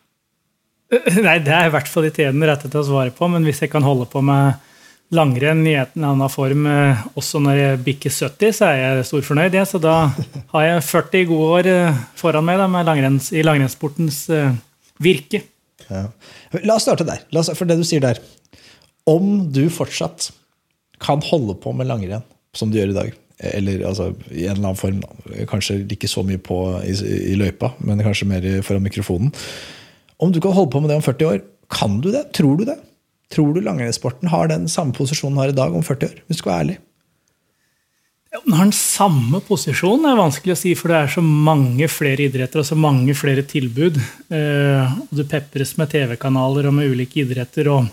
Nei, 1.25 1.39
det 1.41 1.55
er 1.55 1.71
i 1.71 1.73
hvert 1.73 1.89
fall 1.89 2.11
ikke 2.11 2.27
en 2.29 2.45
rette 2.45 2.69
til 2.69 2.83
å 2.83 2.89
svare 2.91 3.15
på, 3.15 3.29
men 3.33 3.47
hvis 3.47 3.63
jeg 3.65 3.73
kan 3.73 3.87
holde 3.87 4.09
på 4.11 4.21
med 4.27 4.59
langrenn 5.15 5.63
i 5.67 5.75
en 5.75 5.87
eller 5.95 6.13
annen 6.13 6.31
form 6.31 6.67
eh, 6.71 7.05
også 7.19 7.41
når 7.43 7.59
jeg 7.59 7.79
bikker 7.87 8.13
70, 8.15 8.57
så 8.57 8.67
er 8.69 8.81
jeg 8.81 9.07
storfornøyd. 9.09 9.57
Ja. 9.59 9.65
Så 9.67 9.81
da 9.83 9.95
har 10.55 10.67
jeg 10.67 10.85
40 10.87 11.31
gode 11.31 11.49
år 11.59 11.71
eh, 11.71 12.03
foran 12.19 12.47
meg 12.47 12.61
langrenns, 12.61 13.33
i 13.35 13.45
langrennssportens 13.47 14.23
uh, 14.33 14.53
virke. 15.03 15.43
Ja. 15.89 16.05
La 16.63 16.77
oss 16.77 16.87
starte 16.87 17.07
der. 17.09 17.25
Oss, 17.35 17.51
for 17.59 17.67
det 17.67 17.81
du 17.81 17.87
sier 17.87 18.03
der. 18.05 18.21
Om 19.11 19.51
du 19.51 19.65
fortsatt 19.73 20.31
kan 21.03 21.23
holde 21.31 21.57
på 21.59 21.73
med 21.75 21.89
langrenn 21.91 22.27
som 22.55 22.71
du 22.71 22.79
gjør 22.79 22.93
i 22.93 22.99
dag, 22.99 23.13
eller 23.57 23.87
altså, 23.89 24.11
i 24.31 24.45
en 24.45 24.59
eller 24.59 24.71
annen 24.71 24.79
form, 24.79 25.01
kanskje 25.49 25.81
ikke 25.89 26.11
så 26.11 26.23
mye 26.27 26.41
på 26.45 26.59
i, 26.85 26.95
i 27.33 27.39
løypa, 27.41 27.73
men 27.87 28.03
kanskje 28.05 28.29
mer 28.29 28.47
foran 28.67 28.85
mikrofonen 28.85 29.31
Om 30.21 30.35
du 30.35 30.41
kan 30.45 30.53
holde 30.53 30.71
på 30.75 30.83
med 30.83 30.91
det 30.93 30.99
om 30.99 31.07
40 31.07 31.31
år, 31.31 31.39
kan 31.73 32.01
du 32.05 32.11
det? 32.13 32.27
Tror 32.37 32.59
du 32.59 32.67
det? 32.69 32.77
Tror 33.31 33.55
du 33.55 33.61
langrennssporten 33.63 34.31
har 34.33 34.51
den 34.51 34.67
samme 34.71 34.95
posisjonen 34.97 35.37
den 35.37 35.43
har 35.45 35.53
i 35.53 35.59
dag 35.59 35.75
om 35.77 35.85
40 35.87 36.09
år? 36.09 36.23
Hvis 36.27 36.41
du 36.41 36.43
skal 36.43 36.53
være 36.53 36.65
ærlig. 36.65 36.79
Den 38.31 38.55
har 38.55 38.69
den 38.69 38.77
samme 38.77 39.41
posisjonen, 39.43 40.07
er 40.07 40.19
vanskelig 40.19 40.55
å 40.55 40.59
si, 40.59 40.73
for 40.79 40.93
det 40.93 40.99
er 41.01 41.09
så 41.11 41.23
mange 41.25 41.89
flere 41.91 42.29
idretter 42.29 42.63
og 42.63 42.67
så 42.69 42.77
mange 42.79 43.15
flere 43.19 43.43
tilbud. 43.47 43.99
Og 44.31 45.15
du 45.19 45.25
pepres 45.31 45.75
med 45.81 45.91
TV-kanaler 45.91 46.69
og 46.71 46.77
med 46.77 46.95
ulike 46.95 47.25
idretter. 47.25 47.71
og 47.71 47.89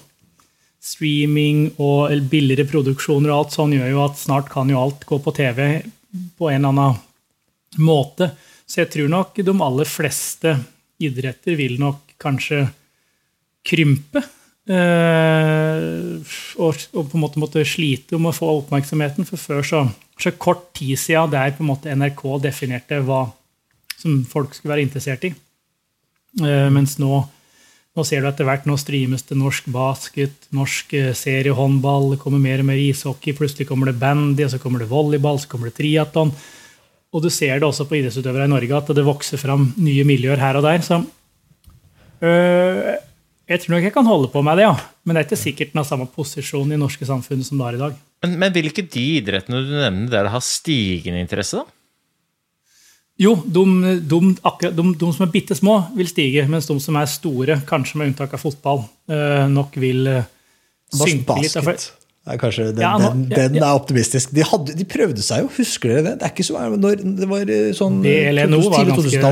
Streaming 0.87 1.71
og 1.81 2.13
billigere 2.29 2.67
produksjoner 2.69 3.33
og 3.33 3.39
alt 3.39 3.57
sånn 3.57 3.73
gjør 3.75 3.89
jo 3.91 4.03
at 4.05 4.21
snart 4.21 4.49
kan 4.53 4.69
jo 4.69 4.77
alt 4.79 5.05
gå 5.09 5.17
på 5.25 5.33
TV 5.35 5.61
på 6.37 6.51
en 6.51 6.61
eller 6.61 6.69
annen 6.69 7.81
måte. 7.81 8.29
Så 8.69 8.83
jeg 8.83 8.91
tror 8.93 9.09
nok 9.11 9.41
de 9.41 9.57
aller 9.65 9.89
fleste 9.89 10.53
idretter 11.01 11.57
vil 11.57 11.79
nok 11.81 12.13
kanskje 12.21 12.67
krympe. 13.67 14.21
Uh, 14.67 16.19
og, 16.59 16.75
på 16.91 17.15
en 17.15 17.21
måte 17.21 17.39
måtte 17.39 17.63
slite 17.63 18.17
om 18.17 18.27
å 18.27 18.35
få 18.35 18.49
oppmerksomheten. 18.59 19.27
For 19.27 19.39
før 19.39 19.63
så, 19.63 19.85
så 20.19 20.33
kort 20.35 20.69
tid 20.75 20.99
siden 20.99 21.31
der 21.31 21.55
på 21.55 21.63
en 21.63 21.71
måte 21.71 21.95
NRK 21.95 22.23
definerte 22.43 22.99
hva 23.07 23.23
som 23.97 24.19
folk 24.27 24.53
skulle 24.53 24.75
være 24.75 24.85
interessert 24.87 25.23
i. 25.29 25.31
Uh, 26.43 26.67
mens 26.73 26.97
nå, 26.99 27.21
nå, 27.95 28.05
ser 28.05 28.21
du 28.21 28.29
etter 28.29 28.47
hvert 28.49 28.67
nå 28.67 28.75
streames 28.77 29.23
det 29.29 29.39
norsk 29.39 29.71
basket, 29.71 30.51
norsk 30.53 30.93
uh, 30.99 31.13
seriehåndball, 31.15 32.11
det 32.13 32.21
kommer 32.21 32.43
mer 32.43 32.61
og 32.61 32.67
mer 32.67 32.83
ishockey, 32.83 33.37
plutselig 33.37 33.69
kommer 33.71 33.93
det 33.93 33.97
bandy, 34.03 34.49
så 34.51 34.59
kommer 34.61 34.83
det 34.83 34.91
volleyball, 34.91 35.39
så 35.39 35.53
kommer 35.53 35.71
det 35.71 35.79
triatlon. 35.79 36.35
Og 37.15 37.23
du 37.23 37.31
ser 37.31 37.55
det 37.55 37.65
også 37.65 37.87
på 37.87 38.01
idrettsutøvere 38.01 38.49
i 38.49 38.51
Norge 38.51 38.81
at 38.83 38.89
det 38.91 39.07
vokser 39.07 39.39
fram 39.39 39.69
nye 39.79 40.03
miljøer 40.05 40.43
her 40.43 40.59
og 40.59 40.67
der. 40.67 40.83
så 40.83 41.05
jeg 43.47 43.63
tror 43.63 43.77
nok 43.77 43.87
jeg 43.87 43.95
kan 43.95 44.09
holde 44.09 44.29
på 44.33 44.43
med 44.43 44.59
det, 44.59 44.67
ja. 44.67 44.75
Men 45.07 45.15
det 45.15 45.21
er 45.21 45.27
ikke 45.29 45.39
sikkert 45.39 45.73
den 45.73 45.81
har 45.81 45.87
samme 45.87 46.07
posisjon 46.11 46.73
i 46.75 46.79
norske 46.79 47.07
samfunn 47.07 47.45
som 47.47 47.59
det 47.59 47.67
har 47.67 47.77
i 47.77 47.81
dag. 47.85 47.97
Men, 48.25 48.37
men 48.41 48.55
vil 48.55 48.69
ikke 48.71 48.87
de 48.91 49.05
idrettene 49.21 49.61
du 49.63 49.73
nevner 49.73 50.11
der 50.11 50.27
det 50.27 50.33
har 50.33 50.43
stigende 50.43 51.21
interesse, 51.23 51.61
da? 51.61 51.73
Jo, 53.17 53.31
de, 53.41 53.63
de, 54.05 54.17
akkurat, 54.45 54.75
de, 54.77 54.83
de, 54.93 55.07
som 55.15 55.23
er 55.25 55.31
bitte 55.33 55.55
små, 55.57 55.79
vil 55.97 56.09
stige. 56.09 56.43
Mens 56.51 56.67
de 56.69 56.75
som 56.83 56.99
er 56.99 57.07
store, 57.09 57.55
kanskje 57.65 57.97
med 57.97 58.11
unntak 58.11 58.35
av 58.37 58.43
fotball, 58.43 58.83
øh, 59.09 59.45
nok 59.49 59.79
vil 59.81 60.03
synke 60.93 61.07
synke 61.15 61.39
litt. 61.41 61.57
Basket 61.65 61.87
er 62.27 62.41
kanskje 62.41 62.65
den, 62.75 62.83
ja, 62.83 62.91
nå, 62.99 63.13
den, 63.13 63.23
den 63.31 63.55
ja, 63.57 63.61
ja. 63.63 63.69
er 63.71 63.79
optimistisk. 63.79 64.33
De, 64.35 64.43
hadde, 64.45 64.75
de, 64.77 64.85
prøvde 64.89 65.23
seg 65.23 65.45
jo, 65.45 65.51
husker 65.57 65.93
dere 65.93 66.03
det? 66.09 66.13
Det 66.19 66.27
er 66.27 66.33
ikke 66.35 66.45
så 66.47 66.65
når 66.75 66.99
det 67.21 67.29
var 67.31 67.53
eh, 67.53 67.69
sånn 67.77 68.01
BLNO 68.03 68.59
var 68.67 68.91
ganske 68.91 69.31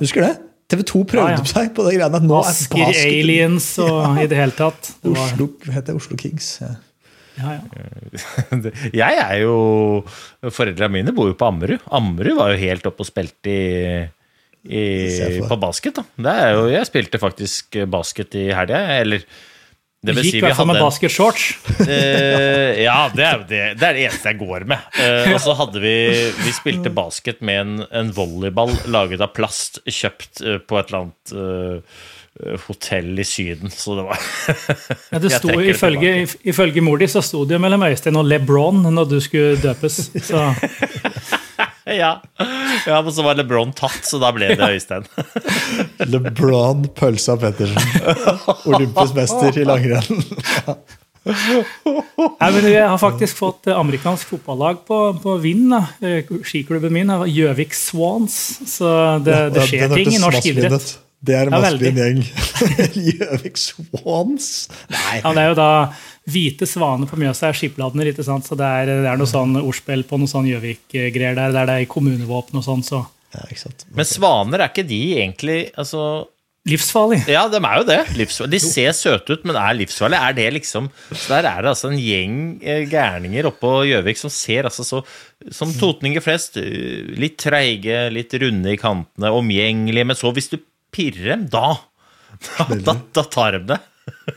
Husker 0.00 0.26
det? 0.26 0.34
TV 0.70 0.84
2 0.86 1.00
prøvde 1.10 1.32
ja, 1.34 1.40
ja. 1.40 1.48
seg 1.50 1.72
på 1.74 1.86
det 1.86 1.96
greiene 1.96 2.20
at 2.20 2.26
nå 2.26 2.38
Asker 2.44 2.84
er 2.84 2.92
basket 2.92 3.10
Aliens 3.10 3.66
og 3.82 3.96
ja. 4.04 4.12
i 4.22 4.30
det 4.30 4.38
hele 4.38 4.56
tatt. 4.56 4.92
Det 5.02 5.16
var... 5.16 5.26
Oslo, 5.32 5.50
heter 5.74 5.98
Oslo 5.98 6.20
Kings. 6.20 6.52
Ja. 6.62 6.76
Ja, 7.40 7.54
jeg 9.00 9.20
er 9.22 9.36
jo 9.40 9.54
Foreldrene 10.52 10.92
mine 10.92 11.14
bor 11.16 11.30
jo 11.30 11.36
på 11.38 11.46
Ammerud. 11.48 11.84
Ammerud 11.96 12.36
var 12.36 12.52
jo 12.52 12.60
helt 12.60 12.88
oppe 12.90 13.04
og 13.04 13.08
spilte 13.08 13.54
i, 13.54 13.62
i 14.68 14.82
på 15.48 15.60
basket. 15.62 16.02
da. 16.20 16.34
Jo, 16.52 16.66
jeg 16.68 16.88
spilte 16.90 17.22
faktisk 17.22 17.80
basket 17.90 18.36
i 18.36 18.50
helga. 18.52 18.82
Eller 18.98 19.24
det 20.00 20.14
vil 20.16 20.24
Gikk 20.24 20.38
i 20.38 20.44
hvert 20.46 20.56
fall 20.56 20.68
med 20.70 20.80
basketshorts. 20.80 21.48
Uh, 21.82 22.72
ja, 22.86 23.00
det 23.12 23.26
er, 23.26 23.42
det, 23.44 23.58
det 23.76 23.84
er, 23.84 23.98
det 23.98 24.06
eneste 24.06 24.32
jeg 24.32 24.38
går 24.40 24.64
med. 24.70 24.86
Uh, 24.96 25.34
og 25.34 25.42
så 25.44 25.56
hadde 25.58 25.82
vi 25.82 25.96
Vi 26.40 26.54
spilte 26.56 26.92
basket 26.94 27.42
med 27.44 27.60
en, 27.60 27.74
en 28.00 28.14
volleyball 28.16 28.72
laget 28.88 29.20
av 29.20 29.34
plast, 29.36 29.82
kjøpt 29.84 30.40
uh, 30.46 30.56
på 30.64 30.80
et 30.80 30.88
eller 30.88 31.04
annet 31.04 31.36
hotell 32.62 33.18
i 33.20 33.24
Syden, 33.26 33.72
så 33.74 33.96
det 33.98 34.04
var 34.06 34.20
ja, 35.10 35.18
det 35.20 35.32
sto, 35.34 35.50
ifølge, 35.60 36.12
ifølge 36.48 36.80
mor 36.80 36.96
di 37.02 37.08
så 37.10 37.20
sto 37.26 37.42
det 37.44 37.58
mellom 37.60 37.82
Øystein 37.84 38.16
og 38.16 38.24
LeBron 38.30 38.86
når 38.94 39.10
du 39.10 39.16
skulle 39.20 39.58
døpes. 39.60 39.98
Så 40.24 40.46
ja. 41.96 42.12
ja, 42.86 43.02
men 43.02 43.12
så 43.12 43.24
var 43.26 43.38
LeBron 43.38 43.74
tatt, 43.76 44.00
så 44.06 44.20
da 44.22 44.30
ble 44.36 44.52
det 44.58 44.70
Øystein. 44.76 45.06
LeBron 46.12 46.88
Pølsa 46.96 47.36
Pettersen. 47.40 47.78
Olympisk 48.70 49.16
mester 49.18 49.60
i 49.60 49.66
langrenn. 49.68 50.24
Nei, 51.20 52.48
men 52.54 52.64
Jeg 52.70 52.86
har 52.88 52.98
faktisk 53.00 53.42
fått 53.42 53.68
amerikansk 53.74 54.32
fotballag 54.32 54.80
på, 54.88 55.00
på 55.20 55.36
Vind. 55.42 55.74
Eh, 56.00 56.32
skiklubben 56.46 56.94
min 56.94 57.12
er 57.12 57.26
Gjøvik 57.28 57.76
Swans. 57.76 58.40
Så 58.70 58.88
det, 59.26 59.38
det 59.56 59.68
skjer 59.68 59.92
ting 59.94 60.14
i 60.16 60.22
norsk 60.22 60.50
idrett. 60.52 60.90
Det 61.20 61.34
er 61.36 61.50
en 61.50 61.52
maskulin 61.52 61.98
gjeng. 62.00 62.20
Gjøvik 63.10 63.60
Swans? 63.60 64.70
Nei. 64.88 65.18
Ja, 65.20 65.34
det 65.36 65.42
er 65.42 65.50
jo 65.50 65.58
da 65.58 65.72
Hvite 66.28 66.66
svaner 66.68 67.08
på 67.08 67.16
Mjøsa 67.18 67.48
er 67.48 67.56
skipladner, 67.56 68.10
ikke 68.10 68.26
sant? 68.26 68.44
så 68.46 68.58
det 68.58 68.66
er, 68.66 68.90
det 69.04 69.08
er 69.08 69.20
noe 69.20 69.30
sånn 69.30 69.56
ordspill 69.62 70.04
på 70.06 70.18
noe 70.20 70.30
sånn 70.30 70.50
Gjøvik-greier 70.50 71.38
der, 71.38 71.54
der 71.54 71.70
det 71.70 71.78
er 71.78 71.88
kommunevåpen 71.90 72.60
og 72.60 72.66
sånn. 72.66 72.84
Så. 72.86 73.00
Ja, 73.32 73.46
ikke 73.48 73.64
sant. 73.64 73.86
Men 73.96 74.08
svaner, 74.08 74.60
er 74.60 74.72
ikke 74.72 74.86
de 74.88 75.00
egentlig 75.22 75.62
altså 75.78 76.28
Livsfarlig. 76.68 77.22
Ja, 77.24 77.46
de 77.48 77.56
er 77.56 77.76
jo 77.80 77.84
det. 77.88 77.98
Livsfarlig. 78.18 78.52
De 78.52 78.58
ser 78.60 78.90
søte 78.92 79.32
ut, 79.32 79.46
men 79.48 79.56
er 79.56 79.78
livsfarlige. 79.78 80.20
Er 80.20 80.34
det 80.36 80.48
liksom 80.58 80.90
Så 81.08 81.30
der 81.32 81.46
er 81.48 81.62
det 81.64 81.70
altså 81.70 81.88
en 81.88 81.96
gjeng 81.96 82.34
eh, 82.60 82.82
gærninger 82.84 83.48
oppå 83.48 83.78
Gjøvik 83.88 84.20
som 84.20 84.32
ser 84.34 84.68
altså 84.68 84.84
så 84.84 85.00
Som 85.56 85.72
totninger 85.72 86.20
flest. 86.20 86.60
Litt 86.60 87.38
treige, 87.40 88.10
litt 88.12 88.36
runde 88.44 88.74
i 88.74 88.80
kantene, 88.80 89.32
omgjengelige. 89.32 90.10
Men 90.12 90.20
så, 90.20 90.34
hvis 90.36 90.52
du 90.52 90.58
pirrer 90.92 91.32
dem, 91.32 91.48
da 91.48 91.78
da, 92.58 92.66
da, 92.76 92.94
da 93.16 93.24
tar 93.26 93.56
de 93.56 93.64
det. 93.72 93.78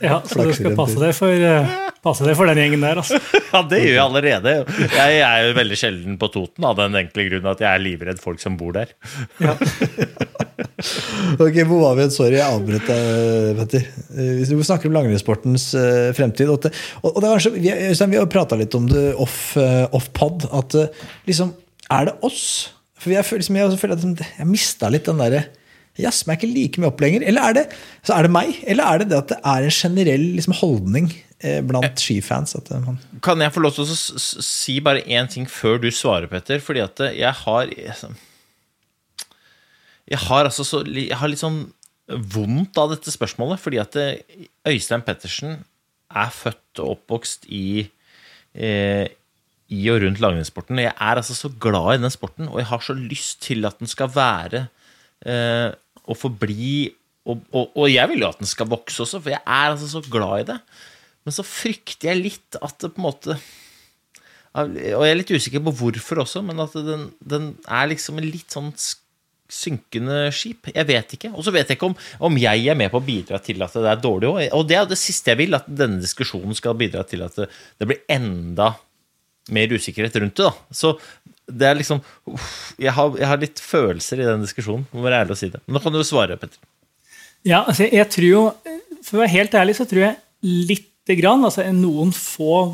Ja, 0.01 0.20
så 0.25 0.43
du 0.43 0.51
skal 0.55 0.75
passe 0.77 1.00
deg 1.00 1.13
for, 1.15 1.32
eh, 1.32 1.74
passe 2.03 2.25
deg 2.27 2.36
for 2.38 2.50
den 2.50 2.60
gjengen 2.62 2.84
der. 2.84 3.00
Altså. 3.01 3.20
Ja, 3.53 3.62
det 3.70 3.84
gjør 3.84 3.93
jeg 3.93 4.01
allerede. 4.01 4.51
Jeg 4.89 5.17
er 5.22 5.43
jo 5.46 5.51
veldig 5.53 5.75
sjelden 5.77 6.15
på 6.17 6.29
Toten 6.34 6.65
av 6.65 6.79
den 6.79 6.98
enkle 6.98 7.27
grunn 7.27 7.50
at 7.51 7.60
jeg 7.62 7.70
er 7.70 7.84
livredd 7.84 8.22
folk 8.22 8.41
som 8.41 8.55
bor 8.58 8.74
der. 8.74 8.96
Ja. 9.38 9.53
ok, 11.43 11.60
Hvor 11.70 11.84
var 11.84 12.00
vi? 12.00 12.08
Sorry, 12.15 12.39
jeg 12.39 12.48
avbrøt 12.48 12.89
deg, 12.89 13.60
Petter. 13.60 13.86
Eh, 14.17 14.41
vi 14.50 14.65
snakker 14.65 14.89
om 14.89 14.98
langrennssportens 14.98 15.67
fremtid. 16.17 16.50
Og, 16.50 16.65
det, 16.65 16.74
og 17.05 17.20
det 17.22 17.34
kanskje, 17.36 17.53
vi, 17.60 17.70
vi 17.70 18.22
har 18.24 18.32
prata 18.34 18.58
litt 18.58 18.74
om 18.79 18.89
det 18.89 19.12
off, 19.22 19.53
uh, 19.62 19.86
off 19.93 20.10
pod. 20.17 20.48
At 20.50 20.74
liksom, 21.29 21.53
er 21.93 22.10
det 22.10 22.17
oss? 22.25 22.46
For 22.98 23.13
jeg 23.13 23.27
føler, 23.27 23.43
liksom, 23.43 23.60
jeg, 23.62 23.82
føler 23.84 24.00
at 24.00 24.25
jeg 24.39 24.50
mista 24.50 24.89
litt 24.89 25.10
den 25.12 25.22
derre 25.22 25.46
jazz 26.00 26.23
meg 26.27 26.41
ikke 26.41 26.53
like 26.53 26.81
mye 26.81 26.89
opp 26.89 27.03
lenger. 27.03 27.25
Eller 27.29 27.50
er 27.50 27.57
det, 27.59 27.63
så 28.05 28.15
er 28.15 28.27
det 28.27 28.33
meg? 28.33 28.57
Eller 28.69 28.89
er 28.89 29.03
det 29.03 29.09
det 29.12 29.19
at 29.19 29.31
det 29.33 29.39
er 29.53 29.67
en 29.67 29.75
generell 29.77 30.25
liksom, 30.39 30.55
holdning 30.59 31.09
eh, 31.39 31.62
blant 31.65 31.89
eh, 31.89 32.01
skifans? 32.01 32.55
At 32.59 32.71
man 32.85 33.00
kan 33.25 33.41
jeg 33.43 33.53
få 33.53 33.63
lov 33.63 33.75
til 33.77 33.85
å 33.85 33.97
si 34.50 34.79
bare 34.85 35.05
én 35.05 35.29
ting 35.31 35.50
før 35.50 35.81
du 35.83 35.89
svarer, 35.93 36.29
Petter? 36.31 36.63
Fordi 36.63 36.83
at 36.85 37.03
eh, 37.05 37.17
jeg 37.21 37.41
har 37.43 37.73
Jeg 40.03 40.19
har 40.19 40.45
altså 40.50 40.65
så 40.67 40.83
Jeg 40.89 41.15
har 41.15 41.31
litt 41.31 41.43
sånn 41.43 41.65
vondt 42.33 42.75
av 42.77 42.91
dette 42.91 43.13
spørsmålet, 43.13 43.62
fordi 43.63 43.79
at 43.79 43.95
Øystein 44.67 45.05
Pettersen 45.07 45.62
er 46.13 46.33
født 46.35 46.81
og 46.83 46.97
oppvokst 46.97 47.47
i 47.47 47.85
eh, 48.53 49.07
i 49.73 49.85
og 49.89 50.01
rundt 50.03 50.21
langrennssporten. 50.21 50.81
Jeg 50.83 50.93
er 50.93 51.19
altså 51.19 51.35
så 51.38 51.50
glad 51.50 51.95
i 51.95 52.03
den 52.03 52.13
sporten, 52.13 52.50
og 52.51 52.59
jeg 52.59 52.69
har 52.69 52.83
så 52.83 52.95
lyst 52.97 53.41
til 53.45 53.65
at 53.65 53.79
den 53.79 53.89
skal 53.89 54.12
være 54.13 54.67
eh, 55.25 55.71
å 56.07 56.17
forbli 56.17 56.91
og, 57.24 57.43
og, 57.55 57.69
og, 57.79 57.86
jeg 57.88 58.10
vil 58.12 58.25
jo 58.25 58.29
at 58.33 58.41
den 58.41 58.50
skal 58.50 58.67
vokse 58.67 59.00
også, 59.05 59.22
for 59.24 59.31
jeg 59.31 59.39
er 59.39 59.69
altså 59.69 59.88
så 59.88 60.01
glad 60.12 60.41
i 60.41 60.48
det. 60.51 60.57
Men 61.24 61.36
så 61.36 61.45
frykter 61.48 62.12
jeg 62.12 62.19
litt 62.19 62.57
at 62.60 62.75
det 62.83 62.89
på 62.91 63.00
en 63.00 63.05
måte 63.05 63.38
Og 64.60 64.74
jeg 64.75 65.07
er 65.07 65.15
litt 65.15 65.31
usikker 65.31 65.63
på 65.63 65.72
hvorfor 65.79 66.19
også, 66.25 66.43
men 66.45 66.60
at 66.62 66.75
den, 66.75 67.07
den 67.24 67.53
er 67.63 67.88
liksom 67.89 68.19
en 68.19 68.27
litt 68.27 68.51
sånn 68.53 68.74
synkende 69.53 70.27
skip. 70.36 70.69
Jeg 70.74 70.88
vet 70.89 71.15
ikke. 71.15 71.31
Og 71.33 71.45
så 71.45 71.53
vet 71.53 71.69
jeg 71.69 71.77
ikke 71.77 71.89
om, 71.91 71.95
om, 72.27 72.38
jeg 72.41 72.67
er 72.69 72.77
med 72.77 72.91
på 72.91 73.00
å 73.00 73.05
bidra 73.05 73.39
til 73.43 73.63
at 73.65 73.75
det 73.75 73.89
er 73.91 74.03
dårlig 74.03 74.29
òg. 74.29 74.41
Og 74.57 74.67
det 74.69 74.77
er 74.79 74.89
det 74.89 75.00
siste 75.00 75.33
jeg 75.33 75.41
vil, 75.45 75.57
at 75.57 75.67
denne 75.69 76.01
diskusjonen 76.03 76.57
skal 76.57 76.77
bidra 76.79 77.05
til 77.07 77.25
at 77.25 77.38
det, 77.39 77.50
det 77.79 77.89
blir 77.89 78.03
enda 78.12 78.74
mer 79.53 79.74
usikkerhet 79.75 80.22
rundt 80.22 80.39
det. 80.39 80.50
da. 80.50 80.75
Så 80.75 80.93
det 81.47 81.67
er 81.67 81.79
liksom 81.79 82.00
uff, 82.29 82.51
jeg, 82.79 82.93
har, 82.95 83.15
jeg, 83.19 83.27
har, 83.27 83.41
litt 83.41 83.59
følelser 83.62 84.21
i 84.21 84.27
den 84.27 84.45
diskusjonen. 84.45 84.85
Må 84.95 85.03
være 85.05 85.23
ærlig 85.23 85.35
å 85.35 85.39
si 85.41 85.50
det. 85.53 85.62
Nå 85.67 85.81
kan 85.83 85.95
du 85.95 86.01
svare, 86.07 86.38
Petter. 86.39 86.59
Ja, 87.43 87.63
altså 87.67 87.89
jeg 87.91 88.07
tror 88.07 88.29
jo 88.29 88.41
For 89.03 89.17
å 89.17 89.23
være 89.25 89.33
helt 89.33 89.55
ærlig 89.59 89.73
så 89.75 89.83
tror 89.89 90.05
jeg 90.05 90.15
lite 90.43 91.17
grann, 91.19 91.43
altså 91.43 91.65
noen 91.75 92.13
få 92.15 92.69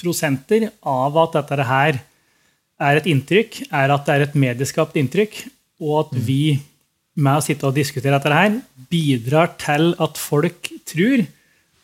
prosenter 0.00 0.68
av 0.84 1.16
at 1.22 1.38
dette 1.38 1.66
her 1.68 1.98
er 2.84 2.98
et 2.98 3.08
inntrykk, 3.08 3.62
er 3.72 3.92
at 3.94 4.04
det 4.06 4.14
er 4.14 4.24
et 4.26 4.36
medieskapt 4.36 4.96
inntrykk, 5.00 5.38
og 5.84 5.94
at 6.02 6.14
vi 6.26 6.58
med 7.14 7.38
å 7.38 7.44
sitte 7.44 7.68
og 7.68 7.76
diskutere 7.76 8.16
dette 8.16 8.34
her, 8.34 8.58
bidrar 8.90 9.54
til 9.60 9.92
at 10.02 10.20
folk 10.20 10.70
tror 10.88 11.24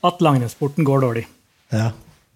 at 0.08 0.24
langrennssporten 0.24 0.86
går 0.86 1.04
dårlig. 1.04 1.26
Ja. 1.72 1.90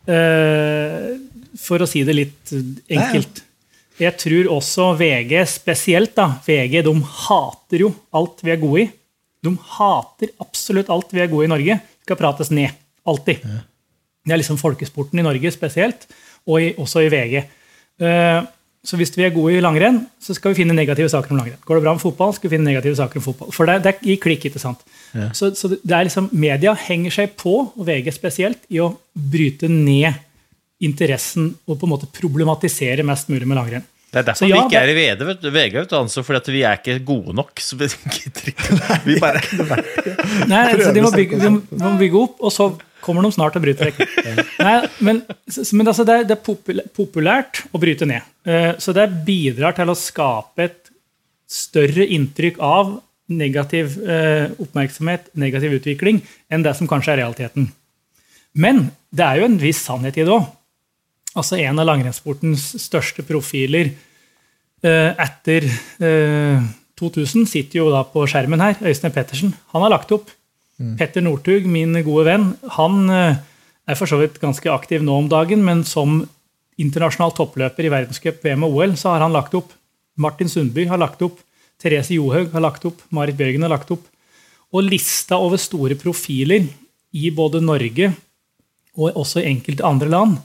Uh, 0.05 1.17
for 1.59 1.83
å 1.83 1.89
si 1.89 2.05
det 2.07 2.17
litt 2.17 2.55
enkelt. 2.55 3.43
Jeg 4.01 4.17
tror 4.19 4.51
også 4.57 4.89
VG 4.99 5.37
spesielt, 5.47 6.15
da, 6.17 6.33
VG 6.47 6.81
de 6.87 6.95
hater 7.27 7.85
jo 7.85 7.93
alt 8.17 8.43
vi 8.43 8.55
er 8.55 8.63
gode 8.63 8.83
i. 8.83 8.89
De 9.45 9.53
hater 9.77 10.33
absolutt 10.43 10.91
alt 10.91 11.15
vi 11.15 11.23
er 11.23 11.31
gode 11.31 11.47
i 11.47 11.51
i 11.51 11.53
Norge. 11.53 11.79
Skal 12.03 12.19
prates 12.19 12.51
ned. 12.51 12.75
Alltid. 13.07 13.45
Det 14.25 14.33
er 14.33 14.41
liksom 14.41 14.59
folkesporten 14.59 15.21
i 15.21 15.25
Norge 15.25 15.53
spesielt, 15.53 16.09
og 16.49 16.61
i, 16.63 16.73
også 16.81 17.05
i 17.05 17.11
VG. 17.13 17.45
Uh, 18.03 18.43
så 18.85 18.99
hvis 19.01 19.15
vi 19.17 19.25
er 19.25 19.33
gode 19.33 19.55
i 19.57 19.63
langrenn, 19.65 20.03
så 20.21 20.35
skal 20.37 20.53
vi 20.53 20.61
finne 20.61 20.77
negative 20.77 21.09
saker 21.09 21.33
om 21.33 21.39
langrenn. 21.41 21.61
Går 21.65 21.79
det 21.79 21.85
bra 21.87 21.95
med 21.97 22.03
fotball, 22.03 22.35
skal 22.37 22.51
vi 22.51 22.57
finne 22.57 22.69
negative 22.69 22.99
saker 22.99 23.21
om 23.21 23.25
fotball. 23.25 23.53
For 23.55 23.69
det, 23.69 23.79
det 23.87 23.95
gir 24.05 24.19
klikk, 24.21 24.45
ikke 24.51 24.61
sant? 24.61 24.83
Ja. 25.15 25.31
Så, 25.37 25.55
så, 25.57 25.71
det 25.73 25.95
er 25.95 26.09
liksom, 26.09 26.29
media 26.37 26.75
henger 26.77 27.15
seg 27.15 27.33
på, 27.41 27.55
og 27.71 27.87
VG 27.89 28.11
spesielt, 28.13 28.67
i 28.69 28.83
å 28.85 28.91
bryte 29.15 29.71
ned 29.73 30.21
interessen 30.87 31.51
og 31.67 31.79
på 31.81 31.89
en 31.89 31.95
måte 31.95 32.11
problematisere 32.13 33.07
mest 33.07 33.31
mulig 33.33 33.49
med 33.49 33.61
langrenn. 33.61 33.85
Det 34.15 34.21
er 34.21 34.27
derfor 34.29 34.47
ja, 34.47 34.61
vi 34.61 34.69
ikke 34.69 34.79
er 34.79 34.91
i 34.93 34.95
VD, 34.95 35.23
vet 35.27 35.41
du, 35.43 35.49
VG 35.51 35.73
vet 35.81 35.91
du, 35.91 35.95
altså, 35.99 36.23
fordi 36.23 36.53
vi 36.55 36.61
er 36.63 36.79
ikke 36.79 37.01
gode 37.03 37.35
nok. 37.35 37.59
Så 37.59 37.75
vi, 37.81 37.89
vi 39.09 39.17
bare 39.19 39.43
Nei, 40.53 40.67
så 40.79 40.93
de 40.95 41.03
må, 41.03 41.11
bygge, 41.11 41.41
de 41.43 41.51
må 41.83 41.95
bygge 41.99 42.21
opp, 42.21 42.37
og 42.39 42.55
så 42.55 42.69
kommer 43.05 43.27
de 43.27 43.33
snart 43.35 43.59
og 43.59 43.65
bryter 43.65 43.91
vekk. 43.91 44.15
Nei, 44.69 44.77
men, 45.03 45.21
men 45.27 45.91
altså, 45.91 46.07
det, 46.07 46.21
er, 46.21 46.29
det, 46.31 46.39
er, 46.39 46.87
populært 46.95 47.65
å 47.75 47.83
bryte 47.83 48.07
ned. 48.07 48.31
Eh, 48.47 48.71
så 48.79 48.95
det 48.95 49.09
bidrar 49.27 49.75
til 49.75 49.91
å 49.91 49.99
skape 49.99 50.69
et 50.69 50.95
større 51.51 52.07
inntrykk 52.15 52.63
av 52.63 52.97
negativ 53.35 53.99
eh, 54.07 54.53
oppmerksomhet, 54.63 55.33
negativ 55.41 55.81
utvikling, 55.81 56.23
enn 56.53 56.63
det 56.63 56.77
som 56.79 56.87
kanskje 56.87 57.17
er 57.17 57.25
realiteten. 57.25 57.73
Men 58.55 58.93
det 59.11 59.27
er 59.27 59.41
jo 59.41 59.49
en 59.49 59.59
viss 59.59 59.83
sannhet 59.83 60.21
i 60.21 60.27
det 60.27 60.35
òg. 60.35 60.47
Altså 61.35 61.59
en 61.59 61.81
av 61.83 61.89
langrennssportens 61.89 62.67
største 62.83 63.25
profiler 63.27 63.91
eh, 63.91 65.11
etter 65.11 65.67
2000 65.99 67.43
eh, 67.43 67.49
sitter 67.51 67.81
jo 67.81 67.89
da 67.91 68.05
på 68.07 68.23
skjermen 68.31 68.63
her. 68.63 68.79
Øystein 68.87 69.15
Pettersen. 69.15 69.55
Han 69.75 69.83
har 69.83 69.97
lagt 69.97 70.15
opp. 70.15 70.31
Mm. 70.79 70.95
Petter 70.99 71.23
Northug, 71.23 71.67
min 71.71 71.95
gode 72.07 72.27
venn, 72.27 72.47
han 72.77 73.11
eh, 73.15 73.43
er 73.87 73.99
for 73.99 74.11
så 74.11 74.19
vidt 74.19 74.41
ganske 74.43 74.71
aktiv 74.73 75.05
nå 75.07 75.21
om 75.23 75.29
dagen, 75.31 75.63
men 75.63 75.85
som 75.87 76.23
internasjonal 76.81 77.35
toppløper 77.37 77.87
i 77.87 77.93
verdenscup, 77.93 78.41
VM 78.43 78.67
og 78.67 78.81
OL, 78.81 78.97
så 78.99 79.13
har 79.13 79.23
han 79.23 79.35
lagt 79.35 79.55
opp. 79.55 79.71
Martin 80.19 80.51
Sundby 80.51 80.89
har 80.91 80.99
lagt 80.99 81.23
opp. 81.23 81.39
Therese 81.83 82.17
Johaug 82.17 82.55
har 82.55 82.63
lagt 82.63 82.87
opp. 82.87 83.03
Marit 83.15 83.39
Bjørgen 83.39 83.67
har 83.67 83.75
lagt 83.75 83.91
opp. 83.95 84.07
Og 84.75 84.87
lista 84.87 85.39
over 85.39 85.61
store 85.63 85.99
profiler 85.99 86.67
i 87.15 87.31
både 87.35 87.61
Norge 87.63 88.11
og 88.99 89.19
også 89.19 89.43
i 89.43 89.49
enkelte 89.51 89.87
andre 89.87 90.11
land 90.11 90.37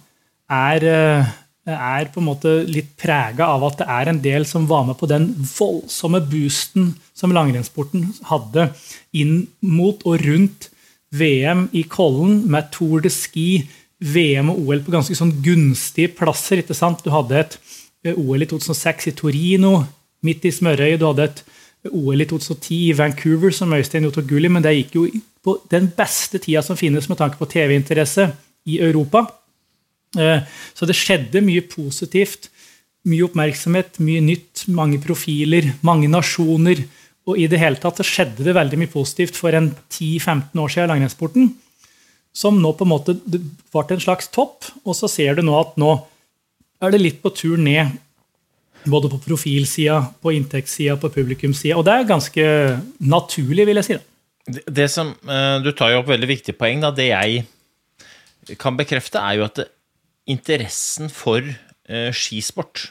er, 0.49 0.83
eh, 0.83 1.29
er 1.69 2.09
på 2.09 2.21
en 2.21 2.29
måte 2.29 2.53
litt 2.67 2.95
prega 2.97 3.45
av 3.53 3.63
at 3.67 3.81
det 3.81 3.87
er 3.87 4.09
en 4.09 4.21
del 4.21 4.45
som 4.49 4.67
var 4.67 4.85
med 4.87 4.97
på 4.97 5.09
den 5.09 5.29
voldsomme 5.37 6.21
boosten 6.25 6.95
som 7.13 7.33
langrennssporten 7.35 8.07
hadde 8.31 8.71
inn 9.13 9.47
mot 9.61 10.01
og 10.05 10.23
rundt 10.25 10.69
VM 11.11 11.67
i 11.73 11.83
Kollen 11.89 12.43
med 12.49 12.71
Tour 12.73 13.01
de 13.01 13.09
Ski, 13.09 13.67
VM 13.99 14.51
og 14.53 14.67
OL 14.67 14.83
på 14.85 14.93
ganske 14.93 15.15
sånn 15.17 15.35
gunstige 15.43 16.13
plasser. 16.15 16.61
ikke 16.61 16.77
sant? 16.77 17.03
Du 17.03 17.11
hadde 17.13 17.39
et 17.39 17.57
eh, 18.05 18.13
OL 18.13 18.41
i 18.41 18.49
2006 18.49 19.09
i 19.11 19.15
Torino, 19.17 19.83
midt 20.23 20.45
i 20.45 20.53
smørøyet. 20.53 20.99
Du 21.01 21.07
hadde 21.09 21.29
et 21.29 21.43
OL 21.89 22.21
i 22.21 22.27
2010 22.27 22.77
i 22.89 22.93
Vancouver, 22.97 23.51
som 23.55 23.73
Øystein 23.73 24.07
jo 24.07 24.13
tok 24.13 24.27
gull 24.29 24.45
i, 24.45 24.51
men 24.51 24.63
det 24.63 24.75
gikk 24.75 24.95
jo 24.97 25.07
på 25.43 25.55
den 25.71 25.87
beste 25.95 26.39
tida 26.43 26.63
som 26.65 26.77
finnes 26.79 27.07
med 27.09 27.19
tanke 27.19 27.39
på 27.39 27.47
TV-interesse 27.49 28.29
i 28.67 28.79
Europa. 28.83 29.25
Eh, 30.17 30.41
så 30.73 30.87
det 30.89 30.97
skjedde 30.97 31.43
mye 31.45 31.65
positivt. 31.69 32.49
Mye 33.09 33.27
oppmerksomhet, 33.27 33.99
mye 34.03 34.23
nytt, 34.23 34.65
mange 34.75 34.99
profiler, 35.03 35.73
mange 35.85 36.09
nasjoner. 36.11 36.83
Og 37.29 37.37
i 37.37 37.47
det 37.51 37.61
hele 37.61 37.79
tatt 37.81 37.99
så 37.99 38.07
skjedde 38.07 38.45
det 38.47 38.57
veldig 38.57 38.79
mye 38.81 38.91
positivt 38.91 39.37
for 39.37 39.53
en 39.55 39.71
10-15 39.91 40.57
år 40.57 40.73
siden 40.73 40.87
i 40.87 40.91
langrennssporten. 40.93 41.49
Som 42.35 42.59
nå 42.61 42.73
på 42.77 42.85
en 42.85 42.93
måte 42.93 43.15
var 43.73 43.87
ble 43.87 43.97
en 43.97 44.03
slags 44.03 44.29
topp, 44.33 44.67
og 44.85 44.95
så 44.97 45.09
ser 45.11 45.37
du 45.37 45.43
nå 45.45 45.55
at 45.59 45.75
nå 45.81 45.95
er 46.79 46.93
det 46.93 47.01
litt 47.01 47.23
på 47.23 47.31
tur 47.35 47.57
ned. 47.59 47.97
Både 48.89 49.09
på 49.11 49.19
profilsida, 49.19 49.99
på 50.23 50.31
inntektssida, 50.37 50.95
på 51.01 51.11
publikumssida. 51.11 51.75
Og 51.77 51.83
det 51.85 51.95
er 51.95 52.07
ganske 52.07 52.45
naturlig, 53.03 53.65
vil 53.67 53.81
jeg 53.81 53.87
si. 53.89 53.97
Det, 54.49 54.63
det 54.71 54.87
som, 54.91 55.11
eh, 55.27 55.59
Du 55.61 55.71
tar 55.71 55.91
jo 55.91 55.99
opp 55.99 56.07
veldig 56.07 56.29
viktige 56.29 56.55
poeng. 56.55 56.79
Da. 56.81 56.91
Det 56.91 57.09
jeg 57.09 57.43
kan 58.57 58.77
bekrefte, 58.79 59.19
er 59.19 59.35
jo 59.35 59.43
at 59.49 59.59
det, 59.59 59.67
interessen 60.29 61.11
for 61.13 61.43
uh, 61.45 62.11
skisport, 62.15 62.89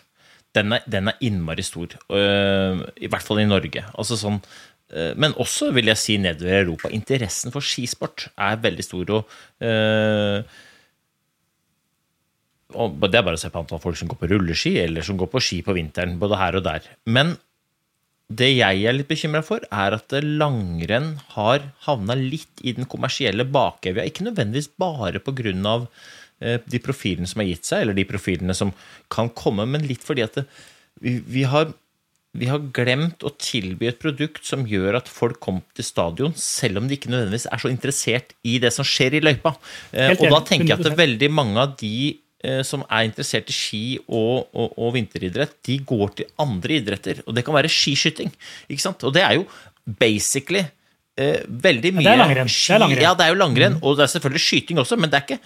den 0.57 0.75
er, 0.75 0.87
den 0.91 1.11
er, 1.13 1.19
innmari 1.25 1.65
stor. 1.67 1.95
Uh, 2.11 2.83
I 2.99 3.11
hvert 3.11 3.25
fall 3.25 3.43
i 3.43 3.49
Norge. 3.49 3.85
Altså 3.95 4.19
sånn, 4.19 4.41
uh, 4.95 5.13
men 5.15 5.37
også, 5.41 5.71
vil 5.77 5.91
jeg 5.93 6.03
si, 6.03 6.17
nedover 6.23 6.55
i 6.55 6.63
Europa. 6.65 6.93
Interessen 6.95 7.55
for 7.55 7.65
skisport 7.65 8.31
er 8.35 8.65
veldig 8.65 8.87
stor. 8.87 9.19
og 9.19 10.49
og 12.77 12.99
Det 13.01 13.17
er 13.17 13.25
bare 13.25 13.39
å 13.39 13.41
se 13.41 13.49
på 13.49 13.61
antall 13.63 13.81
folk 13.81 13.97
som 13.97 14.11
går 14.11 14.19
på 14.21 14.29
rulleski, 14.29 14.75
eller 14.83 15.05
som 15.05 15.17
går 15.17 15.31
på 15.33 15.41
ski 15.41 15.63
på 15.65 15.73
vinteren. 15.73 16.19
både 16.21 16.37
her 16.37 16.59
og 16.59 16.65
der. 16.67 16.85
Men 17.07 17.39
det 18.29 18.51
jeg 18.59 18.85
er 18.85 18.93
litt 18.93 19.09
bekymra 19.09 19.41
for, 19.45 19.65
er 19.73 19.97
at 19.97 20.13
langrenn 20.21 21.15
har 21.33 21.65
havna 21.87 22.15
litt 22.19 22.61
i 22.61 22.75
den 22.77 22.85
kommersielle 22.85 23.47
bakevja. 23.49 24.05
Ikke 24.05 24.27
nødvendigvis 24.27 24.69
bare 24.77 25.19
pga. 25.25 25.55
Eh, 25.55 25.87
de 26.39 26.79
profilene 26.79 27.27
som 27.27 27.43
har 27.43 27.49
gitt 27.49 27.67
seg, 27.67 27.83
eller 27.83 27.97
de 27.99 28.05
profilene 28.07 28.55
som 28.55 28.71
kan 29.11 29.27
komme, 29.35 29.65
men 29.67 29.87
litt 29.89 30.05
fordi 30.07 30.23
at 30.23 30.37
det, 30.39 30.45
vi, 31.01 31.19
vi, 31.27 31.43
har, 31.49 31.73
vi, 32.37 32.49
har, 32.51 32.63
glemt 32.75 33.25
å 33.27 33.33
tilby 33.41 33.91
et 33.91 34.01
produkt 34.03 34.47
som 34.47 34.67
gjør 34.69 35.01
at 35.01 35.11
folk 35.11 35.41
kommer 35.43 35.65
til 35.77 35.87
stadion, 35.87 36.35
selv 36.39 36.83
om 36.83 36.89
de 36.89 36.99
ikke 36.99 37.13
nødvendigvis 37.13 37.49
er 37.51 37.63
så 37.63 37.73
interessert 37.73 38.35
i 38.47 38.59
det 38.63 38.73
som 38.75 38.87
skjer 38.87 39.19
i 39.19 39.25
løypa. 39.25 39.55
Helt, 39.95 40.23
og 40.23 40.35
da 40.37 40.41
tenker 40.47 40.75
jeg 40.75 40.81
at 40.81 40.99
veldig 40.99 41.31
mange 41.35 41.63
av 41.63 41.77
de 41.81 41.99
eh, 42.45 42.63
som 42.67 42.85
er 42.87 43.07
interessert 43.09 43.53
i 43.53 43.57
ski 43.57 43.85
og, 44.07 44.49
og, 44.53 44.75
og, 44.75 44.91
vinteridrett, 44.97 45.59
de 45.69 45.79
går 45.87 46.17
til 46.21 46.33
andre 46.45 46.81
idretter. 46.81 47.23
Og 47.27 47.37
det 47.37 47.47
kan 47.47 47.57
være 47.59 47.73
skiskyting. 47.73 48.35
ikke 48.69 48.85
sant? 48.85 49.07
Og 49.07 49.15
det 49.15 49.25
er 49.25 49.39
jo 49.39 49.47
basically 49.99 50.65
eh, 51.19 51.47
veldig 51.47 51.95
mye 51.97 52.11
det 52.11 52.17
er 52.17 52.23
langrenn. 52.25 52.53
Ski. 52.53 52.67
Det 52.73 52.77
er 52.77 52.85
langrenn. 52.87 53.07
Ja, 53.07 53.15
det 53.17 53.27
er 53.27 53.35
jo 53.35 53.41
langrenn, 53.45 53.79
mm. 53.79 53.87
og 53.87 53.99
det 53.99 54.07
er 54.09 54.15
selvfølgelig 54.17 54.45
skyting 54.45 54.83
også, 54.83 54.99
men 55.01 55.13
det 55.13 55.21
er 55.21 55.27
ikke 55.29 55.41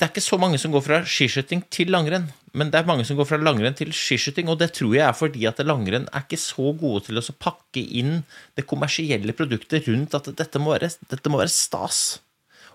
det 0.00 0.06
er 0.06 0.12
ikke 0.12 0.22
så 0.22 0.38
mange 0.40 0.58
som 0.60 0.72
går 0.72 0.82
fra 0.86 0.98
skiskyting 1.02 1.64
til 1.72 1.90
langrenn, 1.90 2.28
men 2.54 2.70
det 2.70 2.78
er 2.78 2.86
mange 2.88 3.04
som 3.06 3.18
går 3.18 3.26
fra 3.26 3.40
langrenn 3.42 3.74
til 3.76 3.90
skiskyting, 3.94 4.48
og 4.48 4.60
det 4.60 4.70
tror 4.78 4.94
jeg 4.94 5.02
er 5.02 5.16
fordi 5.16 5.44
at 5.50 5.60
langrenn 5.66 6.06
er 6.08 6.24
ikke 6.24 6.38
så 6.40 6.70
gode 6.78 7.08
til 7.08 7.18
å 7.18 7.24
pakke 7.42 7.82
inn 7.82 8.20
det 8.58 8.68
kommersielle 8.70 9.34
produktet 9.36 9.88
rundt 9.90 10.14
at 10.14 10.30
dette 10.38 10.62
må 10.62 10.76
være, 10.76 10.92
dette 11.10 11.32
må 11.32 11.42
være 11.42 11.52
stas. 11.52 12.20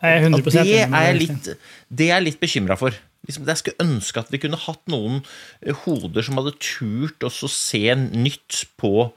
Jeg 0.03 0.27
er 0.27 0.35
det 0.35 0.65
er 0.83 1.07
jeg 1.07 1.19
litt, 1.21 1.51
det 1.87 2.09
er 2.09 2.17
jeg 2.17 2.27
litt 2.27 2.41
bekymra 2.43 2.77
for. 2.79 2.95
Liksom, 3.25 3.47
jeg 3.47 3.61
skulle 3.61 3.87
ønske 3.87 4.21
at 4.21 4.29
vi 4.29 4.41
kunne 4.43 4.59
hatt 4.59 4.83
noen 4.91 5.21
eh, 5.63 5.73
hoder 5.85 6.25
som 6.25 6.37
hadde 6.37 6.53
turt 6.61 7.25
å 7.25 7.31
se 7.31 7.87
nytt 7.95 8.65
på, 8.77 9.07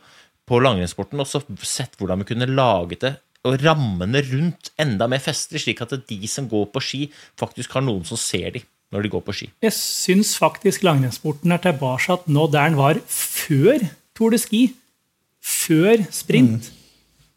på 0.48 0.60
langrennssporten, 0.64 1.20
og 1.20 1.28
så 1.28 1.42
sett 1.60 1.98
hvordan 1.98 2.22
vi 2.22 2.30
kunne 2.30 2.48
laget 2.48 3.04
det 3.04 3.16
og 3.46 3.60
rammene 3.62 4.22
rundt 4.26 4.72
enda 4.80 5.06
mer 5.10 5.22
fester, 5.22 5.60
slik 5.60 5.82
at 5.84 5.94
de 6.08 6.18
som 6.30 6.48
går 6.50 6.66
på 6.72 6.82
ski, 6.82 7.04
faktisk 7.38 7.76
har 7.76 7.84
noen 7.86 8.04
som 8.08 8.18
ser 8.20 8.50
dem 8.58 8.66
når 8.92 9.04
de 9.04 9.12
går 9.12 9.22
på 9.26 9.34
ski. 9.36 9.46
Jeg 9.62 9.74
syns 9.76 10.32
faktisk 10.40 10.84
langrennssporten 10.86 11.52
er 11.52 11.60
tilbake 11.60 12.18
nå 12.32 12.46
der 12.48 12.70
den 12.70 12.78
var 12.78 13.00
før 13.04 13.84
Tour 14.16 14.32
de 14.34 14.40
Ski. 14.42 14.62
Før 15.38 16.02
sprint. 16.10 16.66
Mm. 16.66 16.78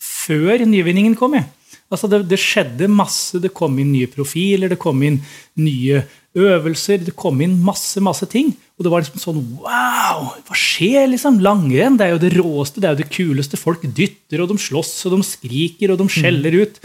Før 0.02 0.64
nyvinningen 0.66 1.18
kom. 1.20 1.36
Jeg. 1.38 1.46
Altså 1.92 2.08
det, 2.10 2.24
det, 2.32 2.40
skjedde 2.40 2.88
masse. 2.90 3.38
Det 3.44 3.52
kom 3.54 3.78
inn 3.80 3.92
nye 3.94 4.10
profiler, 4.10 4.72
det 4.72 4.80
kom 4.82 5.04
inn 5.06 5.20
nye 5.62 6.02
øvelser. 6.34 7.04
Det 7.06 7.14
kom 7.20 7.44
inn 7.44 7.60
masse, 7.62 8.02
masse 8.02 8.26
ting. 8.32 8.54
Og 8.82 8.88
det 8.88 8.92
var 8.94 9.04
liksom 9.04 9.22
sånn 9.22 9.42
Wow! 9.62 10.32
Hva 10.48 10.58
skjer, 10.58 11.06
liksom? 11.12 11.38
Langrenn 11.46 12.00
det 12.00 12.08
er 12.08 12.16
jo 12.16 12.22
det 12.24 12.34
råeste, 12.34 12.82
det 12.82 12.90
er 12.90 12.96
jo 12.96 13.04
det 13.04 13.12
kuleste. 13.14 13.60
Folk 13.62 13.86
dytter, 13.86 14.42
og 14.42 14.50
de 14.50 14.58
slåss, 14.58 14.96
og 15.06 15.14
de 15.14 15.28
skriker, 15.28 15.94
og 15.94 16.02
de 16.02 16.08
skjeller 16.10 16.58
ut. 16.64 16.80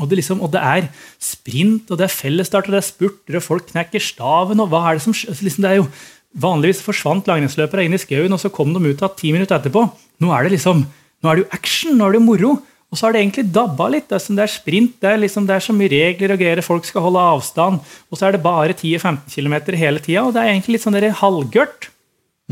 Og 0.00 0.08
det, 0.08 0.18
liksom, 0.20 0.40
og 0.44 0.52
det 0.52 0.60
er 0.60 0.88
sprint, 1.20 1.88
og 1.88 2.00
det 2.00 2.06
er 2.06 2.12
fellesstart, 2.12 2.68
og 2.68 2.76
det 2.76 2.82
er 2.82 2.86
spurter, 2.86 3.38
og 3.38 3.44
folk 3.44 3.70
knekker 3.72 4.04
staven, 4.04 4.60
og 4.60 4.68
hva 4.72 4.84
er 4.90 5.00
det 5.00 5.04
som? 5.04 5.16
Altså, 5.16 5.48
liksom, 5.48 5.64
det 5.64 5.72
er 5.72 5.80
jo, 5.80 5.88
Vanligvis 6.32 6.78
forsvant 6.80 7.26
langrennsløpere 7.28 7.82
inn 7.84 7.92
i 7.92 7.98
skauen, 8.00 8.32
og 8.32 8.40
så 8.40 8.48
kom 8.48 8.70
de 8.72 8.80
ut 8.80 9.02
av 9.04 9.12
ti 9.18 9.34
minutter 9.34 9.58
etterpå. 9.58 9.82
Nå 10.24 10.30
er 10.32 10.46
det 10.46 10.54
liksom, 10.54 10.78
nå 11.20 11.28
er 11.28 11.36
det 11.36 11.42
jo 11.42 11.50
action, 11.52 11.98
nå 11.98 12.06
er 12.06 12.14
det 12.14 12.20
jo 12.22 12.24
moro. 12.24 12.52
Og 12.92 12.98
så 12.98 13.06
har 13.06 13.14
det 13.14 13.22
egentlig 13.22 13.46
dabba 13.48 13.86
litt. 13.88 14.10
Det 14.10 14.18
er, 14.18 14.34
det 14.36 14.44
er 14.44 14.52
sprint, 14.52 14.98
det 15.00 15.08
er, 15.08 15.20
liksom, 15.22 15.46
det 15.48 15.54
er, 15.56 15.64
så 15.64 15.72
mye 15.72 15.88
regler 15.88 16.34
og 16.34 16.42
greier, 16.42 16.60
folk 16.64 16.84
skal 16.84 17.06
holde 17.06 17.22
avstand. 17.24 17.80
Og 18.12 18.20
så 18.20 18.28
er 18.28 18.36
det 18.36 18.42
bare 18.44 18.76
10-15 18.76 19.32
km 19.32 19.54
hele 19.80 20.02
tida, 20.04 20.26
og 20.26 20.34
det 20.36 20.42
er 20.42 20.52
egentlig 20.52 20.76
litt 20.76 20.84
sånn 20.84 20.98
halvgørt. 21.22 21.88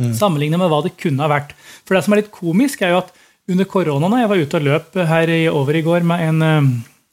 Mm. 0.01 0.15
Sammenlignet 0.17 0.63
med 0.63 0.73
hva 0.73 0.81
det 0.87 0.95
kunne 0.97 1.27
ha 1.27 1.29
vært. 1.29 1.53
For 1.85 1.93
det 1.93 2.07
som 2.07 2.17
er 2.17 2.23
litt 2.23 2.33
komisk, 2.33 2.81
er 2.81 2.95
jo 2.95 3.03
at 3.03 3.13
under 3.51 3.67
koronaen 3.67 4.21
Jeg 4.21 4.31
var 4.31 4.41
ute 4.41 4.59
og 4.61 4.65
løp 4.65 4.99
her 5.11 5.31
i, 5.35 5.41
over 5.51 5.77
i 5.77 5.83
går 5.83 6.05
med 6.07 6.21
en 6.23 6.45
eh, 6.47 6.69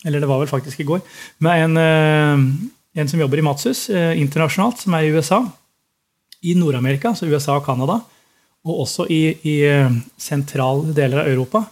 Eller 0.06 0.22
det 0.22 0.30
var 0.30 0.40
vel 0.40 0.52
faktisk 0.52 0.84
i 0.84 0.88
går. 0.88 1.02
Med 1.44 1.64
en, 1.66 1.78
eh, 1.84 3.00
en 3.02 3.10
som 3.12 3.20
jobber 3.20 3.42
i 3.42 3.44
Matsus 3.44 3.90
eh, 3.90 4.14
internasjonalt, 4.22 4.86
som 4.86 4.96
er 4.96 5.08
i 5.08 5.12
USA. 5.12 5.42
I 6.48 6.54
Nord-Amerika, 6.56 7.12
så 7.18 7.28
USA 7.28 7.58
og 7.58 7.66
Canada. 7.66 8.00
Og 8.64 8.86
også 8.86 9.08
i, 9.12 9.24
i 9.44 9.58
sentrale 10.22 10.94
deler 10.96 11.26
av 11.26 11.34
Europa 11.34 11.66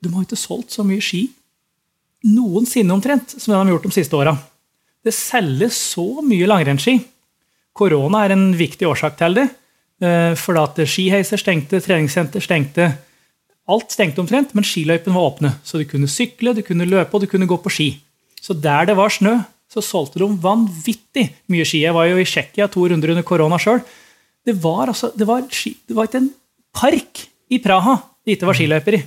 de 0.00 0.12
har 0.14 0.24
ikke 0.24 0.38
solgt 0.38 0.72
så 0.74 0.84
mye 0.86 1.02
ski 1.04 1.26
noensinne 2.26 2.92
omtrent 2.92 3.32
som 3.36 3.52
de 3.52 3.56
har 3.56 3.70
gjort 3.72 3.86
de 3.88 3.94
siste 3.94 4.16
åra. 4.16 4.34
Det 5.00 5.12
selges 5.16 5.78
så 5.94 6.20
mye 6.24 6.48
langrennsski. 6.48 6.98
Korona 7.76 8.26
er 8.26 8.34
en 8.34 8.50
viktig 8.56 8.88
årsak 8.88 9.16
til 9.20 9.38
det. 9.38 9.46
Eh, 10.00 10.34
for 10.36 10.58
at 10.60 10.76
skiheiser 10.88 11.40
stengte, 11.40 11.80
treningssenter 11.80 12.44
stengte. 12.44 12.90
Alt 13.70 13.94
stengte 13.94 14.20
omtrent, 14.20 14.52
men 14.56 14.66
skiløypene 14.66 15.16
var 15.16 15.30
åpne. 15.30 15.54
Så 15.64 15.80
du 15.80 15.86
kunne 15.88 16.10
sykle, 16.10 16.52
du 16.56 16.62
kunne 16.66 16.88
løpe 16.88 17.16
og 17.16 17.24
du 17.24 17.30
kunne 17.30 17.48
gå 17.48 17.56
på 17.60 17.72
ski. 17.72 17.88
Så 18.40 18.56
der 18.56 18.90
det 18.90 18.98
var 18.98 19.12
snø, 19.12 19.38
så 19.70 19.84
solgte 19.84 20.20
de 20.20 20.28
vanvittig 20.42 21.28
mye 21.52 21.64
ski. 21.64 21.84
Jeg 21.86 21.96
var 21.96 22.08
jo 22.10 22.20
i 22.20 22.26
Tsjekkia 22.28 22.68
to 22.68 22.88
runder 22.90 23.14
under 23.14 23.24
korona 23.24 23.60
sjøl. 23.60 23.80
Det, 24.44 24.56
altså, 24.64 25.12
det, 25.14 25.28
det 25.88 25.96
var 25.96 26.08
ikke 26.08 26.24
en 26.24 26.32
park 26.74 27.26
i 27.52 27.60
Praha 27.62 28.00
det 28.24 28.36
ikke 28.36 28.48
var 28.48 28.56
skiløyper 28.58 28.96
i. 28.98 29.00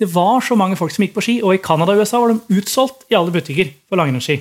Det 0.00 0.08
var 0.08 0.40
så 0.44 0.56
mange 0.56 0.78
folk 0.80 0.94
som 0.94 1.04
gikk 1.04 1.14
på 1.16 1.24
ski, 1.24 1.36
og 1.44 1.54
i 1.54 1.62
Canada 1.62 1.92
og 1.92 2.02
USA 2.02 2.20
var 2.22 2.32
de 2.32 2.58
utsolgt 2.60 3.04
i 3.12 3.16
alle 3.18 3.34
butikker 3.34 3.72
for 3.88 4.00
langrennsski. 4.00 4.38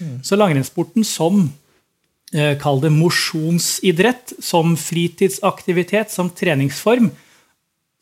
Mm. 0.00 0.16
Så 0.26 0.38
langrennssporten 0.38 1.06
som 1.06 1.44
eh, 2.34 2.56
Kall 2.58 2.82
det 2.82 2.90
mosjonsidrett, 2.94 4.34
som 4.42 4.74
fritidsaktivitet, 4.80 6.10
som 6.10 6.32
treningsform, 6.34 7.10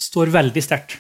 står 0.01 0.33
veldig 0.33 0.63
sterkt. 0.65 0.97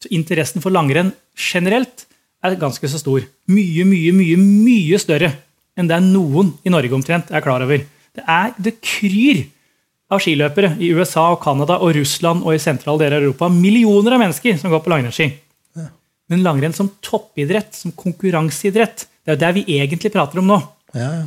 Så 0.00 0.12
interessen 0.14 0.64
for 0.64 0.72
langrenn 0.72 1.12
generelt 1.36 2.06
er 2.44 2.56
ganske 2.60 2.88
så 2.88 3.00
stor. 3.00 3.26
Mye, 3.50 3.84
mye, 3.88 4.12
mye, 4.14 4.38
mye 4.40 5.00
større 5.02 5.32
enn 5.76 5.90
det 5.90 5.98
noen 6.04 6.54
i 6.64 6.72
Norge 6.72 6.96
omtrent 6.96 7.32
er 7.34 7.44
klar 7.44 7.64
over. 7.64 7.82
Det, 8.16 8.24
er, 8.24 8.52
det 8.56 8.78
kryr 8.80 9.44
av 10.12 10.22
skiløpere 10.22 10.74
i 10.82 10.92
USA, 10.94 11.30
og 11.34 11.40
Canada, 11.42 11.80
og 11.82 11.96
Russland 11.96 12.44
og 12.46 12.54
i 12.54 12.62
sentrale 12.62 13.02
deler 13.02 13.18
av 13.18 13.26
Europa. 13.26 13.48
Millioner 13.52 14.14
av 14.14 14.22
mennesker 14.22 14.58
som 14.60 14.72
går 14.72 14.84
på 14.84 14.92
langrennsski. 14.92 15.28
Ja. 15.78 15.88
Men 16.30 16.44
langrenn 16.46 16.76
som 16.76 16.92
toppidrett, 17.04 17.74
som 17.74 17.94
konkurranseidrett, 17.96 19.06
det 19.24 19.32
er 19.32 19.36
jo 19.36 19.42
det 19.42 19.52
vi 19.58 19.78
egentlig 19.80 20.12
prater 20.14 20.42
om 20.42 20.52
nå. 20.52 20.60
Ja, 20.94 21.10
ja. 21.22 21.24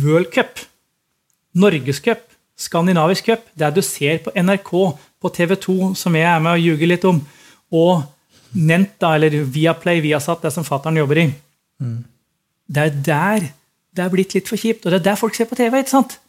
World 0.00 0.28
Cup, 0.34 0.60
Norgescup, 1.58 2.26
Skandinavisk 2.60 3.30
cup, 3.30 3.46
det 3.56 3.70
du 3.74 3.80
ser 3.82 4.20
på 4.20 4.32
NRK, 4.36 4.70
på 5.20 5.30
TV 5.32 5.54
2, 5.56 5.76
som 5.96 6.16
jeg 6.16 6.28
er 6.28 6.42
med 6.44 6.58
og 6.58 6.66
ljuger 6.66 6.90
litt 6.90 7.06
om, 7.08 7.22
og 7.72 8.02
Nenta, 8.50 9.14
eller 9.16 9.32
Viaplay, 9.54 10.02
Viasat, 10.04 10.42
det 10.44 10.52
som 10.52 10.66
fattern 10.66 10.98
jobber 11.00 11.22
i. 11.22 11.26
Mm. 11.80 12.02
Det 12.70 12.84
er 12.84 12.98
der 13.06 13.48
det 13.96 14.04
er 14.04 14.12
blitt 14.12 14.34
litt 14.36 14.50
for 14.50 14.60
kjipt, 14.60 14.84
og 14.84 14.92
det 14.92 15.00
er 15.00 15.06
der 15.08 15.18
folk 15.18 15.34
ser 15.34 15.48
på 15.50 15.58
TV. 15.58 15.80
ikke 15.80 15.90
sant? 15.90 16.20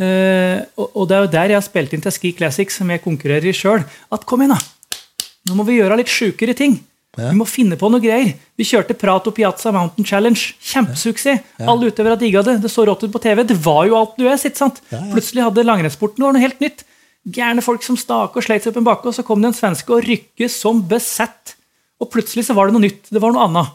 Uh, 0.00 0.64
og, 0.80 1.02
det 1.10 1.16
er 1.16 1.24
jo 1.26 1.32
der 1.34 1.52
jeg 1.52 1.58
har 1.58 1.64
spilt 1.66 1.92
inn 1.92 2.04
til 2.04 2.14
Ski 2.14 2.30
Classics, 2.36 2.78
som 2.80 2.88
jeg 2.88 3.02
konkurrerer 3.04 3.50
i 3.50 3.56
sjøl. 3.56 3.82
At 4.12 4.24
kom 4.28 4.44
igjen, 4.44 4.56
da! 4.56 5.26
Nå 5.48 5.56
må 5.58 5.66
vi 5.68 5.76
gjøre 5.76 5.98
litt 6.00 6.12
sjukere 6.12 6.54
ting. 6.56 6.78
Ja. 7.18 7.32
Vi 7.32 7.40
må 7.40 7.46
finne 7.48 7.76
på 7.76 7.88
noe 7.90 8.00
greier. 8.02 8.36
Vi 8.56 8.64
kjørte 8.68 8.94
Prato 8.96 9.32
Piazza 9.34 9.72
Mountain 9.74 10.06
Challenge. 10.06 10.40
Kjempesuksess. 10.62 11.42
Ja. 11.58 11.66
Alle 11.72 11.90
utøvere 11.90 12.18
digga 12.20 12.44
det. 12.46 12.60
Det 12.62 12.70
så 12.72 12.84
rått 12.86 13.02
ut 13.04 13.12
på 13.12 13.22
TV. 13.22 13.42
Det 13.48 13.56
var 13.64 13.82
jo 13.88 13.96
alt 13.98 14.14
du 14.20 14.28
er. 14.28 14.38
Sitt, 14.40 14.60
sant? 14.60 14.78
Ja, 14.92 15.02
Plutselig 15.10 15.44
hadde 15.48 15.66
langrennssporten 15.66 16.22
noe 16.22 16.40
helt 16.40 16.62
nytt. 16.62 16.84
Gærne 17.28 17.64
folk 17.64 17.84
som 17.84 17.98
stake 18.00 18.38
og 18.38 18.46
sleit 18.46 18.64
seg 18.64 18.72
opp 18.72 18.80
en 18.80 18.86
bakke, 18.86 19.10
og 19.10 19.16
så 19.16 19.24
kom 19.26 19.42
det 19.42 19.50
en 19.50 19.58
svenske 19.58 19.92
og 19.92 20.06
rykke 20.06 20.48
som 20.52 20.80
besett. 20.88 21.56
Og 22.00 22.08
plutselig 22.12 22.46
så 22.46 22.56
var 22.56 22.70
det 22.70 22.78
noe 22.78 22.86
nytt. 22.86 23.10
Det 23.10 23.20
var 23.20 23.34
noe 23.34 23.48
annet. 23.48 23.74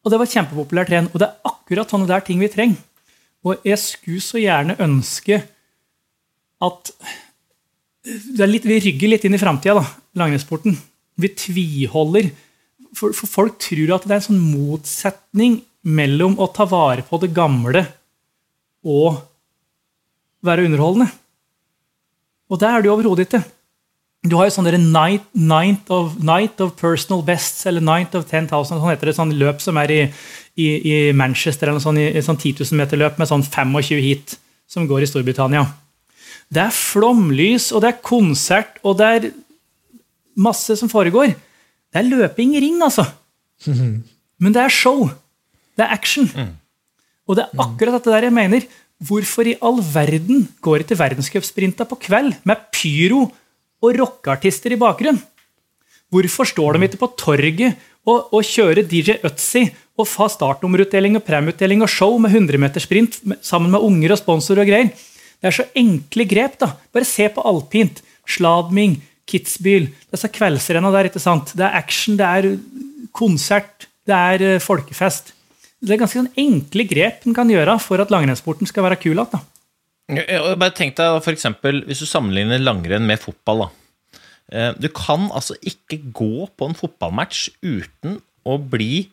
Og 0.00 0.12
det 0.12 0.20
var 0.22 0.30
kjempepopulært 0.30 0.94
igjen. 0.94 1.10
Og 1.12 1.20
det 1.20 1.28
er 1.28 1.50
akkurat 1.50 1.92
sånne 1.92 2.08
der 2.08 2.24
ting 2.24 2.40
vi 2.40 2.48
trenger. 2.52 2.78
Og 3.46 3.64
jeg 3.64 3.80
skulle 3.80 4.22
så 4.24 4.40
gjerne 4.40 4.78
ønske 4.82 5.40
at 6.60 6.92
litt, 8.48 8.64
Vi 8.64 8.80
rygger 8.80 9.12
litt 9.12 9.24
inn 9.24 9.36
i 9.36 9.40
framtida, 9.40 9.82
langrennssporten. 10.16 10.76
Vi 11.20 11.30
tviholder. 11.36 12.30
For, 12.96 13.14
for, 13.14 13.28
folk 13.28 13.58
tror 13.62 13.94
at 13.96 14.06
det 14.08 14.14
er 14.14 14.20
en 14.20 14.28
sånn 14.30 14.44
motsetning 14.50 15.60
mellom 15.86 16.36
å 16.40 16.48
ta 16.52 16.66
vare 16.68 17.04
på 17.06 17.20
det 17.22 17.30
gamle 17.36 17.84
og 18.84 19.20
være 20.44 20.66
underholdende. 20.66 21.08
Og 22.50 22.60
det 22.60 22.68
er 22.68 22.80
det 22.80 22.90
jo 22.90 22.94
overhodet 22.96 23.28
ikke. 23.28 23.42
Du 24.20 24.34
har 24.36 24.50
jo 24.50 24.52
sånn 24.52 24.68
night, 24.92 25.24
night, 25.32 25.88
of, 25.88 26.18
night 26.20 26.60
of 26.60 26.74
personal 26.76 27.22
bests, 27.24 27.64
eller 27.66 27.80
night 27.80 28.14
of 28.14 28.26
10,000. 28.28 28.50
sånn 28.68 28.90
heter 28.90 29.08
det, 29.08 29.16
sånn 29.16 29.32
løp 29.40 29.62
som 29.64 29.78
er 29.80 29.92
i, 29.94 30.00
i, 30.60 30.66
i 30.68 30.96
Manchester, 31.16 31.70
eller 31.70 31.80
sånn, 31.80 31.96
i, 31.96 32.10
i 32.12 32.24
sånn 32.24 32.36
10 32.36 32.60
000 32.60 32.80
meter 32.82 33.00
løp 33.00 33.16
med 33.16 33.30
sånn 33.30 33.46
25 33.46 34.04
hit, 34.04 34.36
som 34.68 34.84
går 34.90 35.06
i 35.06 35.08
Storbritannia. 35.08 35.64
Det 36.52 36.66
er 36.66 36.76
flomlys, 36.76 37.70
og 37.72 37.80
det 37.80 37.94
er 37.94 38.04
konsert, 38.04 38.76
og 38.84 39.00
det 39.00 39.08
er 39.08 39.30
masse 40.36 40.76
som 40.76 40.92
foregår. 40.92 41.32
Det 41.88 42.02
er 42.02 42.12
løping 42.12 42.52
i 42.58 42.64
ring, 42.66 42.76
altså. 42.84 43.06
Men 44.42 44.52
det 44.52 44.66
er 44.66 44.80
show. 44.82 45.06
Det 45.80 45.86
er 45.86 45.96
action. 45.96 46.28
Mm. 46.28 46.54
Og 47.24 47.38
det 47.38 47.46
er 47.46 47.64
akkurat 47.64 47.96
dette 47.96 48.12
der 48.12 48.28
jeg 48.28 48.36
mener. 48.36 48.68
Hvorfor 49.00 49.48
i 49.48 49.56
all 49.64 49.80
verden 49.80 50.44
går 50.60 50.84
ikke 50.84 50.98
verdenscupsprinta 51.00 51.86
på 51.88 51.96
kveld 52.04 52.34
med 52.44 52.68
pyro 52.74 53.30
og 53.80 53.96
rockeartister 53.98 54.74
i 54.74 54.80
bakgrunnen? 54.80 55.22
Hvorfor 56.10 56.48
står 56.48 56.76
de 56.76 56.88
ikke 56.88 57.00
på 57.04 57.12
torget 57.20 57.78
og, 58.08 58.32
og 58.34 58.42
kjører 58.42 58.82
DJ 58.82 59.20
Ötzi 59.26 59.68
og 60.00 60.08
har 60.16 60.32
startnummerutdeling 60.32 61.18
og 61.18 61.24
premieutdeling 61.26 61.84
og 61.84 61.92
show 61.92 62.16
med 62.18 62.34
100-metersprint 62.34 63.20
sammen 63.46 63.70
med 63.70 63.84
unger 63.86 64.16
og 64.16 64.18
sponsorer 64.18 64.64
og 64.64 64.72
greier? 64.72 64.90
Det 65.40 65.48
er 65.48 65.56
så 65.56 65.68
enkle 65.78 66.26
grep. 66.28 66.58
da. 66.60 66.74
Bare 66.92 67.06
se 67.08 67.28
på 67.32 67.44
alpint, 67.46 68.02
Sladming, 68.28 68.98
Kitzbühel, 69.30 69.88
disse 70.10 70.28
kveldsrenna 70.28 70.90
der. 70.92 71.08
ikke 71.08 71.22
sant? 71.22 71.54
Det 71.56 71.64
er 71.64 71.78
action, 71.78 72.18
det 72.18 72.26
er 72.26 72.58
konsert, 73.16 73.86
det 74.06 74.16
er 74.16 74.46
eh, 74.56 74.62
folkefest. 74.62 75.32
Det 75.80 75.94
er 75.94 76.02
ganske 76.02 76.18
sånn 76.18 76.34
enkle 76.36 76.84
grep 76.84 77.24
en 77.24 77.36
kan 77.36 77.48
gjøre 77.48 77.78
for 77.80 78.02
at 78.02 78.10
langrennssporten 78.12 78.68
skal 78.68 78.84
være 78.84 79.00
kul 79.00 79.16
igjen. 79.16 79.46
Bare 80.10 80.74
tenk 80.76 80.96
deg 80.98 81.20
for 81.24 81.32
eksempel, 81.34 81.84
Hvis 81.86 82.02
du 82.02 82.08
sammenligner 82.08 82.62
langrenn 82.62 83.06
med 83.06 83.20
fotball. 83.22 83.66
da. 83.66 83.70
Eh, 84.50 84.72
du 84.82 84.88
kan 84.88 85.28
altså 85.30 85.54
ikke 85.62 86.00
gå 86.12 86.48
på 86.58 86.68
en 86.68 86.74
fotballmatch 86.74 87.48
uten 87.62 88.18
å 88.46 88.56
bli 88.58 89.10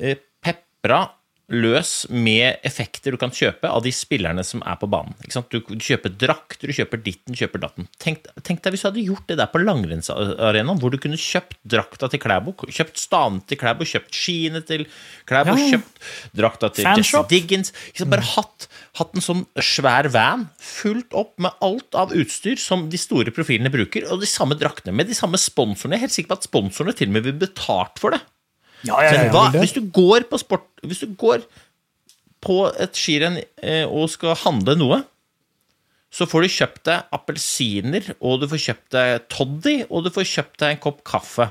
eh, 0.00 0.16
pepra 0.42 1.04
løs 1.52 2.06
med 2.08 2.62
effekter 2.66 3.12
du 3.12 3.18
kan 3.20 3.32
kjøpe 3.34 3.68
av 3.68 3.82
de 3.84 3.92
spillerne 3.94 4.44
som 4.46 4.62
er 4.64 4.78
på 4.80 4.88
banen. 4.90 5.14
Du, 5.52 5.58
kjøper 5.60 6.14
drakter, 6.16 6.70
du 6.70 6.76
kjøper 6.76 7.02
ditten, 7.04 7.36
kjøper 7.36 7.62
datten. 7.62 7.88
Tenk, 8.02 8.26
tenk, 8.40 8.62
deg 8.64 8.74
hvis 8.74 8.84
du 8.84 8.88
hadde 8.88 9.04
gjort 9.04 9.28
det 9.28 9.38
der 9.40 9.50
på 9.52 9.60
langrennsarenaen, 9.62 10.80
hvor 10.80 10.94
du 10.94 10.98
kunne 11.02 11.20
kjøpt 11.20 11.58
drakta 11.74 12.08
til 12.12 12.22
Klæbo, 12.22 12.54
kjøpt 12.64 13.00
stavene 13.00 13.44
til 13.48 13.60
Klæbo, 13.60 13.86
kjøpt 13.88 14.16
skiene 14.16 14.64
til 14.68 14.86
Klæbo, 15.28 15.56
ja. 15.60 15.68
kjøpt 15.74 16.10
drakta 16.40 16.72
til 16.72 16.88
Jesse 16.88 17.24
Diggins 17.30 17.72
Bare 18.02 18.24
hatt, 18.34 18.66
hatt, 18.98 19.12
en 19.16 19.24
sånn 19.24 19.44
svær 19.62 20.08
van 20.12 20.48
fullt 20.60 21.14
opp 21.16 21.36
med 21.42 21.54
alt 21.64 21.96
av 21.98 22.14
utstyr 22.16 22.58
som 22.60 22.88
de 22.92 23.00
store 23.00 23.32
profilene 23.34 23.72
bruker, 23.72 24.08
og 24.10 24.22
de 24.24 24.28
samme 24.28 24.56
draktene 24.58 24.96
med 24.96 25.08
de 25.10 25.16
samme 25.16 25.40
sponsorene. 25.40 25.96
Jeg 25.96 26.00
er 26.00 26.06
helt 26.08 26.16
sikker 26.16 26.32
på 26.32 26.40
at 26.40 26.48
sponsorene 26.48 26.96
til 26.96 27.12
og 27.12 27.16
med 27.16 27.28
vil 27.28 27.40
betalt 27.44 28.00
for 28.02 28.16
det. 28.16 28.22
Ja, 28.86 28.98
ja, 29.04 29.10
ja, 29.14 29.26
hva, 29.30 29.46
hvis 29.54 29.74
du 29.76 29.82
går 29.94 30.24
på 30.26 30.40
sport 30.42 30.66
Hvis 30.82 31.04
du 31.04 31.12
går 31.18 31.44
på 32.42 32.56
et 32.82 32.98
skirenn 32.98 33.38
eh, 33.38 33.84
og 33.86 34.08
skal 34.10 34.34
handle 34.40 34.74
noe, 34.74 34.96
så 36.12 36.26
får 36.26 36.42
du 36.42 36.50
kjøpt 36.50 36.80
deg 36.88 37.12
appelsiner, 37.14 38.08
og 38.18 38.42
du 38.42 38.48
får 38.50 38.64
kjøpt 38.64 38.88
deg 38.96 39.28
toddy, 39.30 39.76
og 39.86 40.02
du 40.02 40.10
får 40.10 40.26
kjøpt 40.26 40.56
deg 40.58 40.74
en 40.74 40.80
kopp 40.82 41.04
kaffe. 41.06 41.46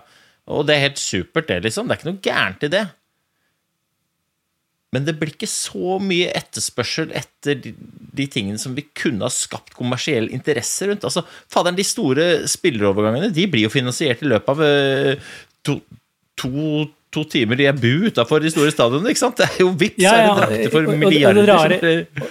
Og 0.51 0.65
det 0.67 0.75
er 0.75 0.83
helt 0.89 0.99
supert, 0.99 1.47
det, 1.47 1.61
liksom. 1.63 1.87
Det 1.87 1.95
er 1.95 2.01
ikke 2.01 2.11
noe 2.11 2.25
gærent 2.27 2.67
i 2.67 2.71
det. 2.75 2.83
Men 4.91 5.07
det 5.07 5.15
blir 5.17 5.31
ikke 5.31 5.47
så 5.47 5.95
mye 6.03 6.31
etterspørsel 6.35 7.13
etter 7.15 7.59
de, 7.63 7.71
de 8.19 8.25
tingene 8.27 8.59
som 8.59 8.75
vi 8.75 8.83
kunne 8.91 9.23
ha 9.23 9.31
skapt 9.31 9.71
kommersiell 9.77 10.27
interesse 10.35 10.89
rundt. 10.89 11.07
Altså, 11.07 11.23
faderen, 11.51 11.79
De 11.79 11.87
store 11.87 12.25
spillerovergangene 12.51 13.31
de 13.31 13.47
blir 13.47 13.69
jo 13.69 13.71
finansiert 13.71 14.21
i 14.21 14.27
løpet 14.27 14.51
av 14.51 14.65
uh, 14.67 15.31
to, 15.63 15.79
to 16.35 16.51
to 17.11 17.25
timer 17.27 17.59
i 17.59 17.67
en 17.69 17.79
bu 17.79 18.07
utafor 18.07 18.43
de 18.43 18.51
store 18.53 18.71
stadionene. 18.71 19.11
ikke 19.11 19.23
sant? 19.23 19.37
Det 19.37 19.49
er 19.49 19.59
jo 19.63 19.73
vips, 19.75 19.99
ja, 20.03 20.15
ja. 20.15 20.21
er 20.21 20.39
det 20.39 20.47
drakter 20.47 20.73
for 20.75 20.95
milliarder. 21.03 21.41
Det 21.43 21.49
rare, 21.51 22.29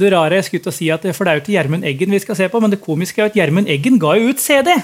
det 0.00 0.12
rare 0.14 0.38
jeg 0.38 0.48
skulle 0.48 0.66
til 0.66 0.72
å 0.72 0.76
si 0.76 0.90
at, 0.94 1.06
For 1.16 1.26
det 1.26 1.32
er 1.32 1.40
jo 1.40 1.44
ikke 1.44 1.56
Gjermund 1.56 1.86
Eggen 1.90 2.14
vi 2.14 2.22
skal 2.22 2.38
se 2.38 2.48
på, 2.52 2.62
men 2.62 2.72
det 2.72 2.80
komiske 2.84 3.20
er 3.20 3.26
jo 3.26 3.32
at 3.32 3.38
Gjermund 3.40 3.70
Eggen 3.72 3.98
ga 4.02 4.14
jo 4.20 4.30
ut 4.30 4.42
CD! 4.42 4.70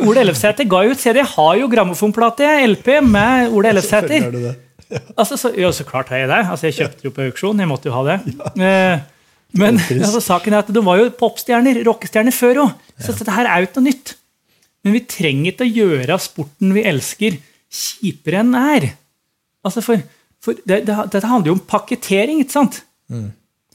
Ole 0.00 0.22
Ellefsæter 0.24 0.64
ga 0.64 0.80
ut 0.88 1.00
CD. 1.00 1.20
Jeg 1.20 1.28
har 1.34 1.54
jo 1.60 1.68
grammofonplate, 1.68 2.48
LP, 2.72 2.88
med 3.04 3.52
Ole 3.52 3.74
Ellefsæter. 3.74 4.30
Det. 4.32 4.56
Altså, 4.90 5.36
så, 5.38 5.52
ja, 5.54 5.68
så 5.70 5.84
klart 5.86 6.08
har 6.10 6.18
jeg 6.18 6.28
det. 6.32 6.38
Altså, 6.50 6.66
jeg 6.66 6.74
kjøpte 6.74 7.04
jo 7.04 7.12
på 7.14 7.22
auksjon. 7.28 7.60
Jeg 7.62 7.68
måtte 7.70 7.86
jo 7.86 7.94
ha 7.94 8.00
det. 8.08 8.16
Eh, 8.66 8.98
men 9.58 9.78
altså, 9.78 10.20
saken 10.22 10.54
er 10.54 10.64
at 10.64 10.68
de 10.70 10.82
var 10.86 10.98
jo 10.98 11.08
popstjerner, 11.18 11.78
rockestjerner 11.86 12.34
før 12.34 12.60
òg. 12.64 12.88
Så 13.02 13.14
dette 13.18 13.34
her 13.34 13.48
er 13.50 13.62
jo 13.62 13.68
ikke 13.68 13.80
noe 13.80 13.88
nytt. 13.88 14.12
Men 14.84 14.96
vi 14.96 15.02
trenger 15.08 15.52
ikke 15.52 15.66
å 15.66 15.74
gjøre 15.80 16.20
sporten 16.22 16.72
vi 16.76 16.86
elsker, 16.88 17.36
kjipere 17.70 18.40
enn 18.40 18.54
den 18.54 18.70
er. 18.76 18.88
Altså, 19.66 19.82
for, 19.84 20.00
for 20.42 20.56
det, 20.64 20.82
det, 20.88 20.96
dette 21.12 21.28
handler 21.28 21.52
jo 21.52 21.58
om 21.58 21.68
pakketering, 21.68 22.40
ikke 22.42 22.56
sant? 22.56 22.80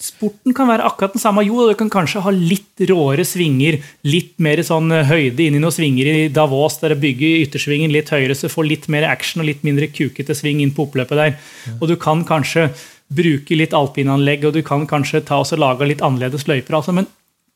Sporten 0.02 0.52
kan 0.52 0.68
være 0.68 0.84
akkurat 0.84 1.13
den 1.15 1.24
samme. 1.24 1.46
Jo, 1.48 1.70
du 1.70 1.78
kan 1.80 1.91
kanskje 1.94 2.24
ha 2.26 2.32
litt 2.34 2.84
råere 2.89 3.24
svinger, 3.26 3.78
litt 4.04 4.34
mer 4.44 4.60
sånn 4.65 4.91
eh, 4.91 5.06
høyde 5.08 5.46
inn 5.46 5.56
i 5.56 5.62
noen 5.62 5.74
svinger 5.74 6.10
i 6.12 6.26
Davos, 6.34 6.82
der 6.82 6.91
du 6.96 7.04
bygger 7.06 7.46
yttersvingen 7.46 7.94
litt 7.94 8.12
høyere, 8.12 8.36
så 8.36 8.50
du 8.50 8.56
får 8.56 8.68
litt 8.68 8.89
mer 8.91 9.08
action 9.08 9.44
og 9.44 9.48
litt 9.48 9.63
mindre 9.68 9.88
kukete 9.94 10.36
sving 10.36 10.60
inn 10.63 10.74
på 10.76 10.89
oppløpet 10.89 11.22
der. 11.22 11.38
Og 11.80 11.88
du 11.91 11.96
kan 12.02 12.26
kanskje 12.28 12.68
bruke 13.15 13.56
litt 13.56 13.76
alpinanlegg, 13.78 14.44
og 14.50 14.58
du 14.58 14.65
kan 14.65 14.84
kanskje 14.89 15.24
ta 15.30 15.39
og 15.44 15.62
lage 15.62 15.88
litt 15.88 16.04
annerledes 16.04 16.48
løyper. 16.50 16.76
Altså, 16.82 16.96
men 16.96 17.08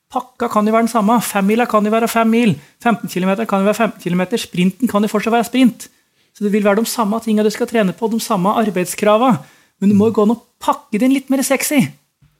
pakka 0.09 0.49
kan 0.51 0.67
jo 0.67 0.73
være 0.73 0.87
den 0.87 0.91
samme. 0.91 1.19
Femmila 1.21 1.67
kan 1.69 1.85
jo 1.85 1.93
være 1.93 2.09
fem 2.09 2.29
mil. 2.33 2.55
15 2.83 3.09
km 3.09 3.45
kan 3.45 3.61
jo 3.61 3.69
være 3.69 3.89
15 3.89 4.01
km. 4.03 4.23
Sprinten 4.41 4.89
kan 4.89 5.05
jo 5.05 5.11
fortsatt 5.11 5.35
være 5.35 5.49
sprint. 5.49 5.87
Så 6.33 6.45
det 6.45 6.53
vil 6.53 6.65
være 6.65 6.81
de 6.81 6.89
samme 6.89 7.19
tinga 7.23 7.43
du 7.43 7.51
skal 7.53 7.69
trene 7.69 7.93
på, 7.93 8.09
de 8.11 8.19
samme 8.23 8.53
arbeidskravene. 8.61 9.39
Men 9.79 9.91
du 9.91 9.95
må 9.95 10.09
jo 10.09 10.17
gå 10.17 10.25
an 10.25 10.35
å 10.35 10.41
pakke 10.61 10.99
den 11.01 11.13
litt 11.15 11.29
mer 11.31 11.43
sexy. 11.45 11.85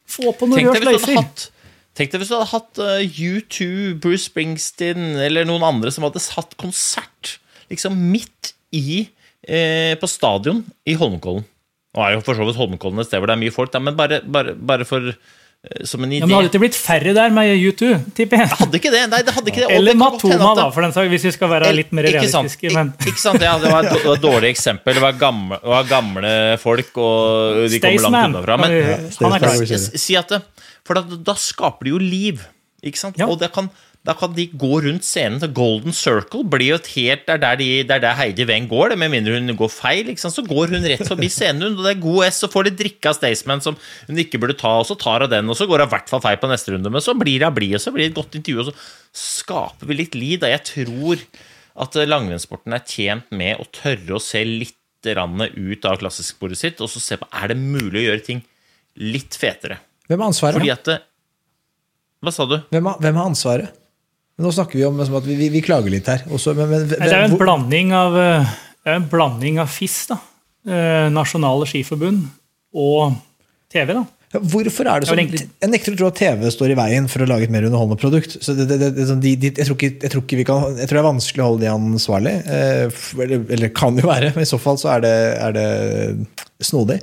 Få 0.09 0.33
på 0.35 0.49
noen 0.49 0.69
røde 0.69 0.99
sløyfer. 0.99 1.49
Tenk 1.97 2.13
deg 2.13 2.21
hvis 2.21 2.31
du 2.31 2.35
hadde 2.37 2.51
hatt 2.53 2.79
eh, 2.83 3.19
U2, 3.19 3.65
Bruce 3.99 4.29
Springsteen 4.29 5.17
eller 5.19 5.47
noen 5.47 5.65
andre 5.67 5.91
som 5.91 6.05
hadde 6.05 6.21
hatt 6.35 6.53
konsert 6.59 7.39
liksom 7.71 7.97
midt 8.11 8.53
i 8.75 9.01
eh, 9.43 9.95
på 9.99 10.07
stadion 10.09 10.61
i 10.87 10.95
Holmenkollen. 10.99 11.43
Nå 11.97 12.05
er 12.05 12.15
jo 12.15 12.23
for 12.23 12.37
så 12.37 12.45
vidt 12.47 12.59
Holmenkollen 12.59 13.01
et 13.01 13.09
sted 13.09 13.19
hvor 13.19 13.31
det 13.31 13.35
er 13.35 13.41
mye 13.41 13.55
folk, 13.55 13.73
da, 13.73 13.81
men 13.83 13.97
bare, 13.99 14.21
bare, 14.23 14.53
bare 14.55 14.87
for 14.87 15.11
som 15.83 16.03
en 16.05 16.11
idé. 16.11 16.21
Ja, 16.21 16.25
men 16.29 16.37
hadde 16.37 16.49
ikke 16.53 16.61
blitt 16.63 16.77
færre 16.79 17.11
der 17.13 17.33
med 17.35 17.49
U2, 17.59 17.89
tipper 18.15 18.39
jeg. 18.39 18.51
Hadde 18.61 18.79
ikke 18.79 18.91
det. 18.93 19.01
Nei, 19.11 19.19
det 19.27 19.33
hadde 19.35 19.51
ikke 19.51 19.59
det. 19.59 19.65
og 19.67 19.73
Eller 19.75 19.97
Matoma, 19.99 20.51
da, 20.55 20.67
for 20.71 20.85
den 20.85 20.93
sak, 20.95 21.09
hvis 21.11 21.25
vi 21.27 21.33
skal 21.35 21.51
være 21.51 21.71
litt 21.75 21.91
mer 21.91 22.07
realistiske. 22.07 22.71
Men 22.77 22.93
Ik- 22.95 23.09
ikke 23.11 23.19
sant, 23.25 23.43
ja, 23.43 23.57
det 23.63 23.73
var 23.73 23.89
et 23.89 24.23
dårlig 24.23 24.53
eksempel. 24.53 24.95
Det 24.95 25.03
var 25.03 25.17
gamle, 25.19 25.59
det 25.59 25.73
var 25.73 25.89
gamle 25.89 26.31
folk, 26.63 26.93
og 26.95 27.59
de 27.67 27.81
kommer 27.83 28.07
langt 28.07 28.07
Staysman, 28.07 28.31
unna 28.37 28.45
fra. 28.47 28.57
Men 28.63 28.77
ja, 28.77 28.95
han 29.19 29.35
er 29.35 29.43
klar. 29.43 29.99
si 30.05 30.15
at 30.21 30.31
det, 30.31 30.41
For 30.87 30.95
da, 31.01 31.19
da 31.27 31.35
skaper 31.35 31.89
de 31.89 31.93
jo 31.97 31.99
liv, 32.01 32.39
ikke 32.81 33.01
sant? 33.03 33.19
Ja. 33.19 33.27
Og 33.27 33.35
det 33.43 33.51
kan, 33.53 33.67
da 34.09 34.15
kan 34.17 34.31
de 34.33 34.47
gå 34.57 34.79
rundt 34.81 35.05
scenen 35.05 35.37
til 35.41 35.51
Golden 35.53 35.93
Circle. 35.93 36.41
blir 36.49 36.71
jo 36.71 36.77
helt, 36.95 37.27
Det 37.27 37.33
er 37.35 37.41
der, 37.43 37.59
de, 37.59 37.67
det 37.85 37.93
er 37.93 38.01
der 38.01 38.15
Heidi 38.17 38.45
Weng 38.49 38.65
går, 38.69 38.89
det, 38.89 38.97
med 38.97 39.11
mindre 39.13 39.37
hun 39.37 39.55
går 39.59 39.69
feil. 39.69 40.09
Så 40.17 40.41
går 40.47 40.73
hun 40.73 40.87
rett 40.89 41.05
forbi 41.05 41.29
scenen, 41.29 41.77
og 41.77 41.85
det 41.85 41.91
er 41.93 42.01
god 42.01 42.25
S, 42.25 42.39
så 42.41 42.49
får 42.49 42.69
de 42.69 42.77
drikke 42.79 43.11
av 43.11 43.19
Staysman 43.19 43.61
som 43.61 43.77
hun 44.07 44.21
ikke 44.23 44.41
burde 44.41 44.57
ta, 44.57 44.79
og 44.81 44.87
så 44.89 44.97
tar 44.97 45.27
hun 45.27 45.29
den, 45.29 45.49
og 45.51 45.59
så 45.59 45.67
går 45.69 45.83
hun 45.83 45.91
i 45.91 45.93
hvert 45.93 46.09
fall 46.09 46.23
feil 46.25 46.39
på 46.41 46.49
neste 46.49 46.73
runde. 46.73 46.89
Men 46.89 47.05
så 47.05 47.13
blir 47.13 47.45
hun 47.45 47.53
blid, 47.53 47.75
og 47.77 47.83
så 47.83 47.93
blir 47.93 48.07
det 48.07 48.11
et 48.15 48.17
godt 48.17 48.39
intervju, 48.39 48.63
og 48.63 48.71
så 48.71 49.35
skaper 49.45 49.91
vi 49.91 49.99
litt 50.01 50.17
lid. 50.17 50.41
Og 50.41 50.55
Jeg 50.55 50.65
tror 50.71 51.25
at 51.85 51.99
eh, 52.01 52.09
langrennssporten 52.09 52.73
er 52.73 52.85
tjent 52.89 53.29
med 53.29 53.61
å 53.61 53.67
tørre 53.69 54.17
å 54.17 54.23
se 54.23 54.41
litt 54.45 54.75
ut 54.99 55.85
av 55.87 55.99
klassisksporet 56.01 56.59
sitt, 56.59 56.81
og 56.81 56.89
så 56.91 56.99
se 56.99 57.15
på 57.21 57.29
er 57.29 57.53
det 57.53 57.61
mulig 57.61 58.01
å 58.01 58.07
gjøre 58.09 58.25
ting 58.25 58.41
litt 58.99 59.37
fetere. 59.39 59.77
Hvem 60.09 60.19
har 60.19 60.33
ansvaret? 60.33 60.57
Fordi 60.57 60.73
at 60.73 61.05
Hva 62.19 62.33
sa 62.35 62.43
du? 62.49 62.57
Hvem 62.73 62.89
har, 62.89 62.97
hvem 62.99 63.15
har 63.21 63.29
ansvaret? 63.29 63.78
Nå 64.39 64.51
snakker 64.55 64.79
vi 64.79 64.85
om 64.87 64.99
liksom, 64.99 65.17
at 65.19 65.27
vi, 65.27 65.35
vi, 65.39 65.49
vi 65.51 65.63
klager 65.65 65.91
litt 65.91 66.07
her. 66.07 66.23
Også, 66.31 66.53
men, 66.57 66.69
men, 66.71 66.85
Det 66.89 67.09
er 67.09 67.25
jo 67.25 67.33
en 67.33 67.41
blanding 67.41 67.91
av, 67.95 68.15
eh, 68.19 68.53
en 68.95 69.09
blanding 69.11 69.59
av 69.59 69.71
FIS, 69.71 70.05
da. 70.11 70.19
eh, 70.69 71.09
Nasjonale 71.11 71.67
Skiforbund, 71.67 72.23
og 72.75 73.19
TV. 73.71 73.93
da. 73.97 74.05
Hvorfor 74.29 74.85
er 74.85 75.01
det 75.01 75.09
sånn? 75.09 75.19
Jeg 75.25 75.69
nekter 75.71 75.95
å 75.95 75.97
tro 75.97 76.07
at 76.11 76.19
TV 76.19 76.43
står 76.53 76.75
i 76.75 76.77
veien 76.77 77.07
for 77.09 77.25
å 77.25 77.27
lage 77.31 77.47
et 77.47 77.53
mer 77.53 77.65
underholdende 77.65 77.97
produkt. 77.97 78.35
Så 78.45 78.53
det, 78.53 78.67
det, 78.69 78.91
det, 78.93 79.07
sånn, 79.09 79.23
de, 79.23 79.33
de, 79.41 79.49
jeg, 79.49 79.65
tror 79.65 79.77
ikke, 79.79 79.89
jeg, 79.95 80.11
tror 80.13 80.25
kan, 80.45 80.77
jeg 80.77 80.85
tror 80.85 80.99
det 80.99 81.01
er 81.01 81.07
vanskelig 81.07 81.43
å 81.43 81.47
holde 81.47 81.65
de 81.65 81.71
ansvarlig. 81.73 82.35
Eh, 82.45 83.01
eller, 83.25 83.43
eller 83.57 83.73
kan 83.73 83.97
jo 83.97 84.05
være, 84.05 84.29
men 84.35 84.45
i 84.45 84.49
så 84.49 84.61
fall 84.61 84.77
så 84.77 84.93
er 84.93 85.03
det, 85.07 85.15
er 85.47 85.57
det 85.57 85.67
snodig. 86.61 86.99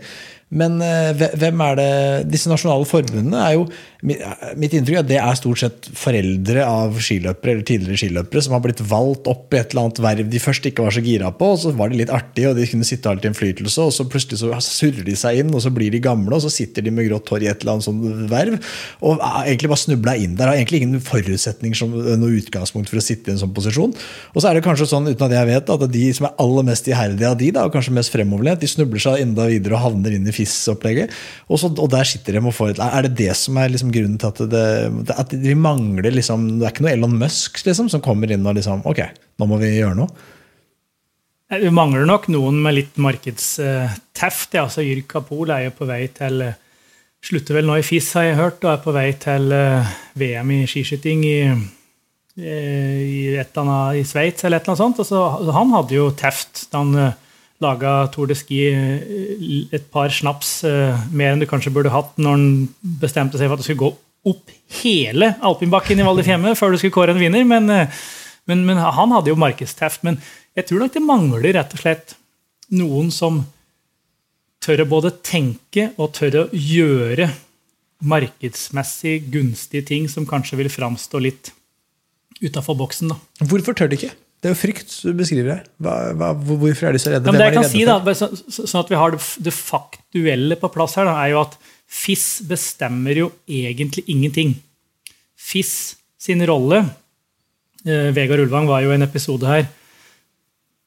Men 0.55 0.79
eh, 0.85 1.27
hvem 1.35 1.62
er 1.66 1.79
det 1.81 1.90
Disse 2.31 2.51
nasjonale 2.51 2.87
forbundene 2.87 3.40
er 3.42 3.57
jo 3.57 3.66
Mitt 4.07 4.75
inntrykk 4.77 5.01
er 5.01 5.03
at 5.03 5.09
det 5.09 5.19
er 5.19 5.38
stort 5.38 5.59
sett 5.59 5.88
foreldre 5.99 6.62
av 6.62 6.95
skiløpere 7.03 7.57
eller 7.57 7.66
tidligere 7.66 7.99
skiløpere 7.99 8.42
som 8.45 8.55
har 8.55 8.62
blitt 8.62 8.83
valgt 8.87 9.27
opp 9.31 9.55
i 9.55 9.59
et 9.59 9.73
eller 9.73 9.88
annet 9.88 10.01
verv 10.05 10.29
de 10.31 10.42
først 10.42 10.69
ikke 10.71 10.85
var 10.85 10.95
så 10.95 11.03
gira 11.03 11.33
på, 11.35 11.49
og 11.55 11.59
så 11.62 11.73
var 11.75 11.90
de 11.90 11.99
litt 11.99 12.12
artige 12.14 12.53
og 12.53 12.59
de 12.59 12.69
kunne 12.71 12.87
sitte 12.87 13.09
og 13.09 13.14
ha 13.14 13.19
litt 13.19 13.27
innflytelse, 13.31 13.83
og 13.83 13.95
så 13.95 14.07
plutselig 14.07 14.38
så 14.42 14.61
surrer 14.62 15.03
de 15.07 15.16
seg 15.19 15.40
inn, 15.42 15.51
og 15.51 15.64
så 15.64 15.73
blir 15.75 15.90
de 15.95 16.03
gamle, 16.03 16.31
og 16.37 16.45
så 16.45 16.53
sitter 16.53 16.87
de 16.87 16.92
med 16.95 17.09
grått 17.09 17.33
hår 17.33 17.47
i 17.47 17.51
et 17.51 17.64
eller 17.64 17.77
annet 17.77 17.87
sånt 17.88 18.31
verv, 18.31 18.71
og 19.03 19.25
egentlig 19.42 19.73
bare 19.73 19.83
snubla 19.83 20.16
inn 20.23 20.37
der. 20.38 20.53
Har 20.53 20.61
egentlig 20.61 20.83
ingen 20.85 21.03
forutsetninger 21.03 21.79
som 21.79 21.95
noe 21.97 22.38
utgangspunkt 22.38 22.92
for 22.92 23.01
å 23.01 23.05
sitte 23.05 23.33
i 23.33 23.35
en 23.35 23.42
sånn 23.42 23.55
posisjon. 23.57 23.95
Og 24.35 24.38
så 24.38 24.51
er 24.51 24.59
det 24.59 24.64
kanskje 24.66 24.88
sånn, 24.92 25.11
uten 25.11 25.27
at 25.27 25.35
jeg 25.35 25.51
vet, 25.51 25.75
at 25.75 25.87
de 25.97 26.05
som 26.16 26.29
er 26.31 26.37
aller 26.47 26.69
mest 26.71 26.90
iherdige 26.90 27.33
av 27.33 27.38
de, 27.42 27.51
da, 27.59 27.66
og 27.66 27.75
kanskje 27.75 27.97
mest 27.97 28.14
fremoverlent, 28.14 28.62
de 28.62 28.71
snubler 28.71 29.03
seg 29.03 29.25
enda 29.25 29.49
videre 29.51 29.79
og 29.79 29.85
havner 29.88 30.14
inn 30.14 30.31
i 30.31 30.35
FIS-opplegget. 30.37 31.14
Og, 31.51 31.66
og 31.75 31.90
der 31.92 32.09
sitter 32.09 32.38
de 32.38 32.45
og 32.47 32.55
får 32.55 32.77
et 32.77 32.83
Er 32.87 33.09
det 33.09 33.14
det 33.19 33.33
som 33.38 33.59
er 33.59 33.73
liksom 33.73 33.92
grunnen 33.97 34.21
til 34.21 34.31
at 34.31 34.41
det, 34.53 35.17
at 35.17 35.35
de 35.43 35.55
mangler 35.59 36.15
liksom 36.15 36.47
Det 36.61 36.67
er 36.67 36.75
ikke 36.75 36.87
noe 36.87 36.95
Elon 36.95 37.19
Musk 37.21 37.61
liksom, 37.67 37.91
som 37.93 38.05
kommer 38.05 38.31
inn 38.33 38.47
og 38.47 38.57
liksom 38.59 38.85
Ok, 38.89 39.03
nå 39.41 39.49
må 39.51 39.59
vi 39.63 39.75
gjøre 39.79 39.99
noe. 39.99 40.33
Vi 41.47 41.71
mangler 41.71 42.07
nok 42.09 42.27
noen 42.35 42.59
med 42.59 42.75
litt 42.75 42.97
markedsteft. 42.99 44.57
Ja. 44.57 44.65
Altså, 44.65 44.83
Jyrk 44.83 45.07
Kapol 45.13 45.53
er 45.55 45.69
jo 45.69 45.77
på 45.79 45.87
vei 45.87 46.07
til 46.15 46.43
eh, 46.43 46.57
Slutter 47.27 47.57
vel 47.57 47.67
nå 47.67 47.79
i 47.81 47.83
FIS, 47.83 48.13
har 48.15 48.27
jeg 48.29 48.39
hørt, 48.39 48.61
og 48.63 48.71
er 48.71 48.83
på 48.85 48.93
vei 48.95 49.07
til 49.19 49.55
eh, 49.55 49.95
VM 50.19 50.51
i 50.55 50.59
skiskyting 50.71 51.25
i, 51.27 51.39
eh, 52.39 53.01
i, 53.03 53.23
i 53.35 54.05
Sveits 54.07 54.47
eller 54.47 54.61
et 54.61 54.67
eller 54.67 54.75
annet 54.75 54.83
sånt. 54.83 55.01
Altså, 55.03 55.23
han 55.57 55.73
hadde 55.75 55.97
jo 55.97 56.11
teft 56.19 56.67
da 56.71 56.83
han 56.83 56.99
uh, 56.99 57.15
laga 57.64 57.92
Tour 58.12 58.29
de 58.31 58.37
Ski 58.37 58.61
eh, 58.69 59.75
et 59.75 59.87
par 59.92 60.12
snaps 60.12 60.59
eh, 60.69 61.07
mer 61.12 61.33
enn 61.35 61.42
du 61.42 61.49
kanskje 61.49 61.73
burde 61.75 61.92
hatt 61.95 62.19
når 62.21 62.37
han 62.37 62.51
bestemte 63.01 63.40
seg 63.40 63.49
for 63.49 63.57
at 63.57 63.62
det 63.62 63.69
skulle 63.69 63.85
gå 63.87 63.92
opp 64.27 64.53
hele 64.83 65.33
alpinbakken 65.47 66.03
i 66.03 66.07
Val 66.07 66.19
di 66.19 66.27
Fiemme 66.27 66.57
før 66.59 66.75
du 66.75 66.81
skulle 66.81 66.97
kåre 66.97 67.14
en 67.14 67.23
vinner. 67.23 67.47
Men, 67.49 67.71
eh, 67.73 68.05
men, 68.51 68.64
men 68.69 68.81
han 68.83 69.14
hadde 69.14 69.33
jo 69.33 69.40
markedsteft. 69.40 70.05
Men 70.07 70.21
jeg 70.59 70.69
tror 70.69 70.85
nok 70.85 70.95
det 70.97 71.05
mangler 71.05 71.53
rett 71.57 71.77
og 71.77 71.83
slett 71.83 72.16
noen 72.77 73.12
som 73.14 73.45
tør 74.64 74.83
å 74.83 74.90
både 74.90 75.14
tenke 75.25 75.92
og 75.97 76.14
tør 76.19 76.40
å 76.42 76.47
gjøre 76.51 77.31
markedsmessig 78.07 79.31
gunstige 79.33 79.87
ting 79.88 80.09
som 80.11 80.27
kanskje 80.29 80.59
vil 80.61 80.73
framstå 80.73 81.23
litt 81.23 81.53
utafor 82.42 82.77
boksen. 82.77 83.14
da. 83.14 83.47
Hvorfor 83.49 83.77
tør 83.79 83.88
de 83.88 83.97
ikke? 84.01 84.12
Det 84.42 84.51
er 84.51 84.53
jo 84.55 84.59
frykt 84.61 84.92
du 85.03 85.12
beskriver 85.16 85.55
her. 85.57 85.62
Hva, 85.83 85.94
hva, 86.14 86.29
hvorfor 86.37 86.88
er 86.90 86.92
de 86.94 87.01
så 87.03 87.11
redde? 87.14 87.27
Ja, 87.27 87.33
men 87.33 87.40
det 87.40 87.46
jeg 87.49 87.57
kan 87.57 87.70
si 87.72 87.85
da, 87.88 87.96
så, 88.14 88.29
så- 88.53 88.66
sånn 88.68 88.83
at 88.85 88.90
vi 88.92 88.99
har 89.01 89.11
det, 89.16 89.20
det 89.46 89.55
faktuelle 89.57 90.59
på 90.61 90.70
plass 90.75 90.94
her, 91.01 91.09
da, 91.09 91.14
er 91.25 91.33
jo 91.33 91.40
at 91.46 91.57
FIS 91.87 92.27
bestemmer 92.46 93.16
jo 93.16 93.31
egentlig 93.49 94.05
ingenting. 94.12 94.55
FIS 95.38 95.72
sin 96.18 96.42
rolle 96.46 96.81
eh, 97.87 98.11
Vegard 98.12 98.42
Ulvang 98.42 98.66
var 98.68 98.83
jo 98.83 98.90
i 98.90 98.96
en 98.99 99.07
episode 99.07 99.46
her 99.46 99.66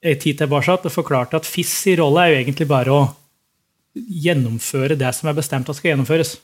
en 0.03 0.19
tid 0.19 0.37
tilbake 0.39 0.77
og 0.77 0.91
forklarte 0.93 1.35
at 1.39 1.47
FIS 1.47 1.71
sin 1.85 1.97
rolle 1.99 2.21
er 2.23 2.33
jo 2.33 2.39
egentlig 2.43 2.67
bare 2.69 2.91
å 2.95 3.01
gjennomføre 3.95 4.95
det 4.99 5.09
som 5.17 5.29
er 5.31 5.37
bestemt 5.37 5.69
at 5.71 5.75
skal 5.79 5.93
gjennomføres. 5.93 6.35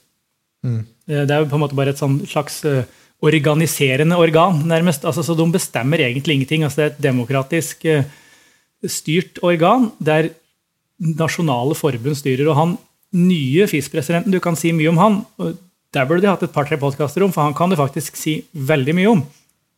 Eh, 0.65 0.81
Det 1.07 1.31
er 1.31 1.43
jo 1.43 1.49
på 1.51 1.55
en 1.59 1.63
måte 1.63 1.77
bare 1.77 1.93
et 1.93 2.01
sånn 2.01 2.17
slags 2.27 2.63
eh, 2.65 2.83
organiserende 3.23 4.17
organ, 4.19 4.63
nærmest. 4.67 5.06
Altså, 5.06 5.23
så 5.23 5.36
de 5.38 5.45
bestemmer 5.51 6.01
egentlig 6.04 6.36
ingenting. 6.36 6.63
Altså, 6.63 6.82
det 6.82 6.86
er 6.86 6.93
et 6.93 7.04
demokratisk 7.04 7.86
eh, 7.86 8.04
styrt 8.86 9.39
organ 9.41 9.91
der 9.99 10.30
nasjonale 10.99 11.75
forbund 11.75 12.17
styrer. 12.19 12.47
Og 12.49 12.60
han 12.60 12.78
nye 13.15 13.67
FIS-presidenten, 13.67 14.34
du 14.34 14.39
kan 14.43 14.58
si 14.60 14.73
mye 14.75 14.91
om 14.91 15.01
han. 15.01 15.19
Der 15.95 16.08
burde 16.08 16.25
de 16.25 16.32
hatt 16.32 16.43
et 16.43 16.54
par-tre 16.54 16.78
podkaster 16.78 17.23
om, 17.23 17.32
for 17.32 17.47
han 17.47 17.56
kan 17.56 17.71
du 17.71 17.80
faktisk 17.80 18.17
si 18.19 18.41
veldig 18.54 18.95
mye 18.97 19.12
om. 19.15 19.23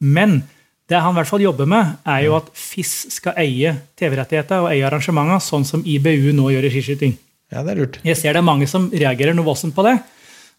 Men 0.01 0.41
det 0.87 1.01
han 1.03 1.13
i 1.13 1.19
hvert 1.19 1.29
fall 1.29 1.43
jobber 1.43 1.67
med, 1.69 1.97
er 2.07 2.25
jo 2.25 2.37
at 2.37 2.49
FIS 2.55 2.93
skal 3.17 3.37
eie 3.41 3.73
TV-rettigheter 3.99 4.63
og 4.63 4.69
eie 4.71 4.85
arrangementer, 4.87 5.41
sånn 5.43 5.67
som 5.67 5.83
IBU 5.85 6.31
nå 6.35 6.51
gjør 6.53 6.69
i 6.69 6.73
skiskyting. 6.73 7.17
Ja, 7.51 7.63
det 7.63 7.73
er 7.73 7.81
lurt. 7.81 7.99
Jeg 8.07 8.19
ser 8.19 8.35
det 8.35 8.41
er 8.41 8.47
mange 8.47 8.67
som 8.71 8.87
reagerer 8.91 9.35
noe 9.35 9.47
voldsomt 9.47 9.75
på 9.75 9.85
det. 9.87 9.97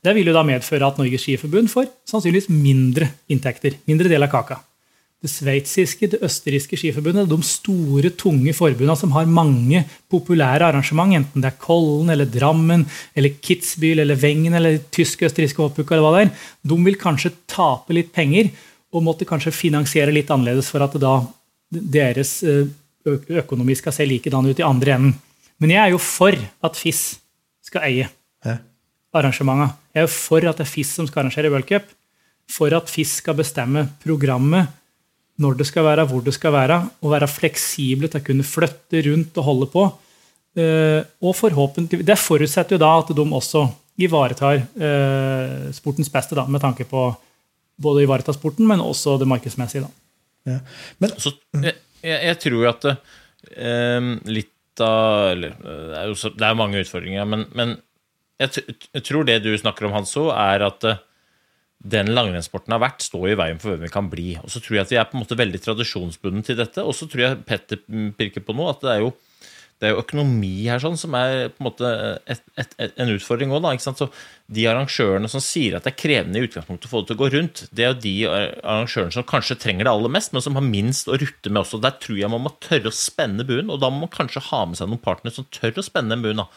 Det 0.05 0.15
vil 0.15 0.31
jo 0.31 0.37
da 0.37 0.45
medføre 0.47 0.87
at 0.87 0.99
Norges 1.01 1.25
Skiforbund 1.25 1.71
får 1.73 1.89
sannsynligvis 2.07 2.51
mindre 2.53 3.11
inntekter. 3.31 3.79
Mindre 3.91 4.11
del 4.11 4.25
av 4.25 4.31
kaka. 4.33 4.61
Det 5.19 5.31
sveitsiske, 5.33 6.07
det 6.13 6.21
østerrikske 6.23 6.79
skiforbundet, 6.79 7.27
de 7.27 7.39
store, 7.43 8.13
tunge 8.15 8.53
forbundene 8.55 8.95
som 9.01 9.11
har 9.17 9.27
mange 9.27 9.81
populære 10.07 10.69
arrangement, 10.69 11.17
enten 11.19 11.43
det 11.43 11.51
er 11.51 11.57
Kollen 11.59 12.13
eller 12.15 12.29
Drammen 12.31 12.85
eller 13.19 13.35
Kitzbühel 13.43 14.05
eller 14.05 14.21
Wengen 14.23 14.55
eller 14.55 14.79
tysk-østerrikske 14.95 15.65
hoppuka 15.65 15.97
eller 15.97 16.07
hva 16.07 16.13
det 16.15 16.29
er, 16.29 16.47
de 16.71 16.79
vil 16.87 17.01
kanskje 17.03 17.35
tape 17.51 17.97
litt 17.99 18.13
penger 18.15 18.53
og 18.95 19.03
måtte 19.09 19.27
kanskje 19.27 19.57
finansiere 19.57 20.15
litt 20.15 20.31
annerledes 20.31 20.71
for 20.71 20.87
at 20.87 20.95
da 21.03 21.17
deres 21.75 22.39
økonomi 23.03 23.75
skal 23.75 23.99
se 23.99 24.07
likedan 24.07 24.47
ut 24.47 24.63
i 24.63 24.67
andre 24.67 24.95
enden. 25.01 25.19
Men 25.59 25.75
jeg 25.75 25.83
er 25.83 25.97
jo 25.97 25.99
for 25.99 26.39
at 26.39 26.79
FIS 26.79 27.03
skal 27.67 27.91
eie 27.91 28.07
Ja. 28.47 28.61
Arrangementene. 29.17 29.71
Jeg 29.95 30.07
er 30.07 30.13
for 30.13 30.49
at 30.49 30.61
det 30.61 30.67
er 30.67 30.73
FIS 30.73 30.97
som 30.99 31.09
skal 31.09 31.25
arrangere 31.25 31.53
World 31.53 31.69
Cup. 31.69 31.89
For 32.49 32.73
at 32.77 32.91
FIS 32.91 33.19
skal 33.23 33.37
bestemme 33.39 33.85
programmet, 34.03 34.71
når 35.39 35.59
det 35.61 35.69
skal 35.69 35.87
være, 35.87 36.07
hvor 36.11 36.23
det 36.25 36.35
skal 36.35 36.55
være, 36.55 36.79
og 37.05 37.13
være 37.13 37.31
fleksible 37.31 38.09
til 38.11 38.21
å 38.21 38.27
kunne 38.27 38.47
flytte 38.47 39.03
rundt 39.07 39.37
og 39.39 39.47
holde 39.47 39.69
på. 39.75 39.85
Eh, 40.59 41.03
og 41.23 41.37
forhåpentlig, 41.37 42.05
Det 42.05 42.19
forutsetter 42.19 42.75
jo 42.75 42.83
da 42.83 42.91
at 42.99 43.13
de 43.15 43.23
også 43.23 43.69
ivaretar 43.99 44.63
eh, 44.65 45.71
sportens 45.75 46.11
beste, 46.11 46.35
da, 46.39 46.47
med 46.47 46.63
tanke 46.63 46.87
på 46.89 47.09
både 47.79 48.03
å 48.03 48.07
ivareta 48.07 48.35
sporten, 48.35 48.67
men 48.67 48.83
også 48.83 49.19
det 49.21 49.29
markedsmessige. 49.31 49.87
da. 49.87 50.55
Ja. 50.55 50.59
Men 50.99 51.15
Så, 51.19 51.35
jeg, 51.63 51.77
jeg, 52.03 52.39
tror 52.43 52.59
jo 52.63 52.71
at 52.71 52.87
eh, 52.89 54.09
litt 54.27 54.83
av 54.83 55.33
eller, 55.35 55.55
eh, 55.59 55.85
Det 55.91 55.99
er 56.01 56.11
jo 56.11 56.19
så, 56.19 56.31
det 56.35 56.47
er 56.47 56.59
mange 56.59 56.83
utfordringer, 56.83 57.29
men, 57.29 57.47
men 57.59 57.77
jeg, 58.39 59.03
tror 59.07 59.27
det 59.27 59.41
du 59.45 59.51
snakker 59.59 59.89
om, 59.89 59.95
Hanso, 59.97 60.29
er 60.35 60.65
at 60.69 60.87
eh, 60.87 61.01
den 61.79 62.11
langrennssporten 62.15 62.75
har 62.75 62.83
vært, 62.83 63.05
står 63.07 63.33
i 63.33 63.39
veien 63.39 63.61
for 63.63 63.75
hvem 63.75 63.87
vi 63.87 63.93
kan 63.95 64.11
bli. 64.11 64.29
Og 64.43 64.51
så 64.53 64.63
tror 64.63 64.79
jeg 64.79 64.87
at 64.87 64.93
vi 64.95 64.99
er 65.01 65.09
på 65.11 65.19
en 65.19 65.25
måte 65.25 65.39
veldig 65.39 65.61
tradisjonsbunden 65.65 66.47
til 66.47 66.59
dette. 66.59 66.83
Og 66.83 66.95
så 66.97 67.07
tror 67.11 67.25
jeg 67.25 67.41
Petter 67.49 67.83
mm, 67.87 68.13
pirker 68.19 68.45
på 68.47 68.57
noe, 68.59 68.73
at 68.75 68.83
det 68.85 68.95
er 68.95 69.05
jo, 69.05 69.13
det 69.79 69.87
er 69.87 69.93
jo 69.95 70.01
økonomi 70.03 70.67
her 70.67 70.81
sånn, 70.83 70.97
som 70.99 71.15
er 71.15 71.53
på 71.53 71.63
en 71.63 71.67
måte 71.69 71.91
et, 72.27 72.41
et, 72.59 72.73
et, 72.83 72.95
en 72.99 73.13
utfordring 73.15 73.53
òg. 73.55 73.67
De 74.51 74.65
arrangørene 74.67 75.31
som 75.31 75.43
sier 75.45 75.77
at 75.77 75.87
det 75.87 75.93
er 75.93 76.01
krevende 76.01 76.41
i 76.41 76.49
utgangspunktet 76.49 76.89
å 76.89 76.91
få 76.91 77.03
det 77.03 77.11
til 77.11 77.19
å 77.19 77.21
gå 77.21 77.29
rundt, 77.37 77.63
det 77.71 77.85
er 77.85 77.93
jo 77.93 78.01
de 78.03 78.15
arrangørene 78.27 79.15
som 79.15 79.29
kanskje 79.29 79.59
trenger 79.63 79.87
det 79.87 79.93
aller 79.93 80.15
mest, 80.17 80.35
men 80.35 80.43
som 80.43 80.59
har 80.59 80.67
minst 80.67 81.07
å 81.07 81.19
rutte 81.21 81.53
med 81.53 81.63
også. 81.63 81.79
Der 81.85 81.95
tror 82.03 82.19
jeg 82.19 82.33
man 82.33 82.43
må 82.49 82.55
tørre 82.65 82.91
å 82.91 82.99
spenne 82.99 83.47
buen, 83.47 83.71
og 83.71 83.79
da 83.85 83.93
må 83.93 84.03
man 84.03 84.15
kanskje 84.17 84.43
ha 84.49 84.65
med 84.67 84.81
seg 84.81 84.91
noen 84.91 85.05
partnere 85.05 85.37
som 85.39 85.47
tør 85.55 85.79
å 85.79 85.87
spenne 85.87 86.17
den 86.17 86.27
buen. 86.27 86.43
Da. 86.43 86.49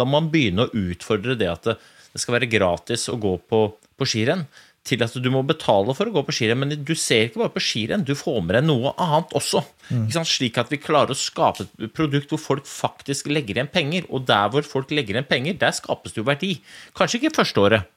da 0.00 0.08
må 0.08 0.16
man 0.16 0.32
begynne 0.32 0.64
å 0.64 0.84
utfordre 0.86 1.36
det 1.36 1.52
at 1.52 1.68
det, 1.68 1.76
det 2.14 2.24
skal 2.24 2.38
være 2.38 2.48
gratis 2.50 3.10
å 3.12 3.20
gå 3.20 3.36
på, 3.50 3.64
på 3.76 4.08
skirenn 4.08 4.48
til 4.90 5.02
at 5.04 5.14
du 5.22 5.28
må 5.32 5.42
betale 5.46 5.94
for 5.96 6.10
å 6.10 6.14
gå 6.14 6.22
på 6.26 6.34
skirenn. 6.34 6.60
Men 6.60 6.74
du 6.86 6.92
ser 6.98 7.28
ikke 7.28 7.42
bare 7.44 7.54
på 7.54 7.62
skirenn, 7.64 8.04
du 8.06 8.16
får 8.18 8.40
med 8.44 8.56
deg 8.58 8.66
noe 8.68 8.92
annet 9.00 9.34
også. 9.38 9.62
Sant? 9.88 10.30
Slik 10.30 10.58
at 10.60 10.72
vi 10.72 10.80
klarer 10.82 11.14
å 11.14 11.18
skape 11.18 11.66
et 11.66 11.94
produkt 11.96 12.32
hvor 12.32 12.42
folk 12.42 12.68
faktisk 12.68 13.30
legger 13.32 13.58
igjen 13.58 13.70
penger. 13.72 14.08
Og 14.10 14.26
der 14.28 14.50
hvor 14.52 14.66
folk 14.66 14.94
legger 14.94 15.16
igjen 15.16 15.30
penger, 15.30 15.58
der 15.60 15.76
skapes 15.76 16.14
det 16.14 16.22
jo 16.22 16.26
verdi. 16.28 16.56
Kanskje 16.98 17.22
ikke 17.22 17.38
første 17.40 17.64
året, 17.64 17.92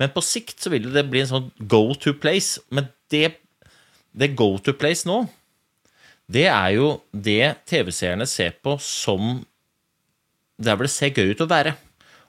men 0.00 0.10
på 0.14 0.24
sikt 0.24 0.62
så 0.62 0.72
vil 0.72 0.90
det 0.94 1.06
bli 1.10 1.22
en 1.22 1.30
sånn 1.30 1.48
go 1.70 1.86
to 1.98 2.14
place. 2.18 2.60
Men 2.74 2.90
det, 3.12 3.36
det 4.12 4.34
go 4.38 4.54
to 4.58 4.74
place 4.76 5.06
nå, 5.08 5.24
det 6.30 6.46
er 6.48 6.70
jo 6.78 6.94
det 7.12 7.54
TV-seerne 7.68 8.26
ser 8.28 8.56
på 8.64 8.78
som 8.82 9.42
der 10.56 10.76
hvor 10.76 10.86
det 10.86 10.94
ser 10.94 11.12
gøy 11.12 11.34
ut 11.34 11.44
å 11.44 11.50
være. 11.50 11.74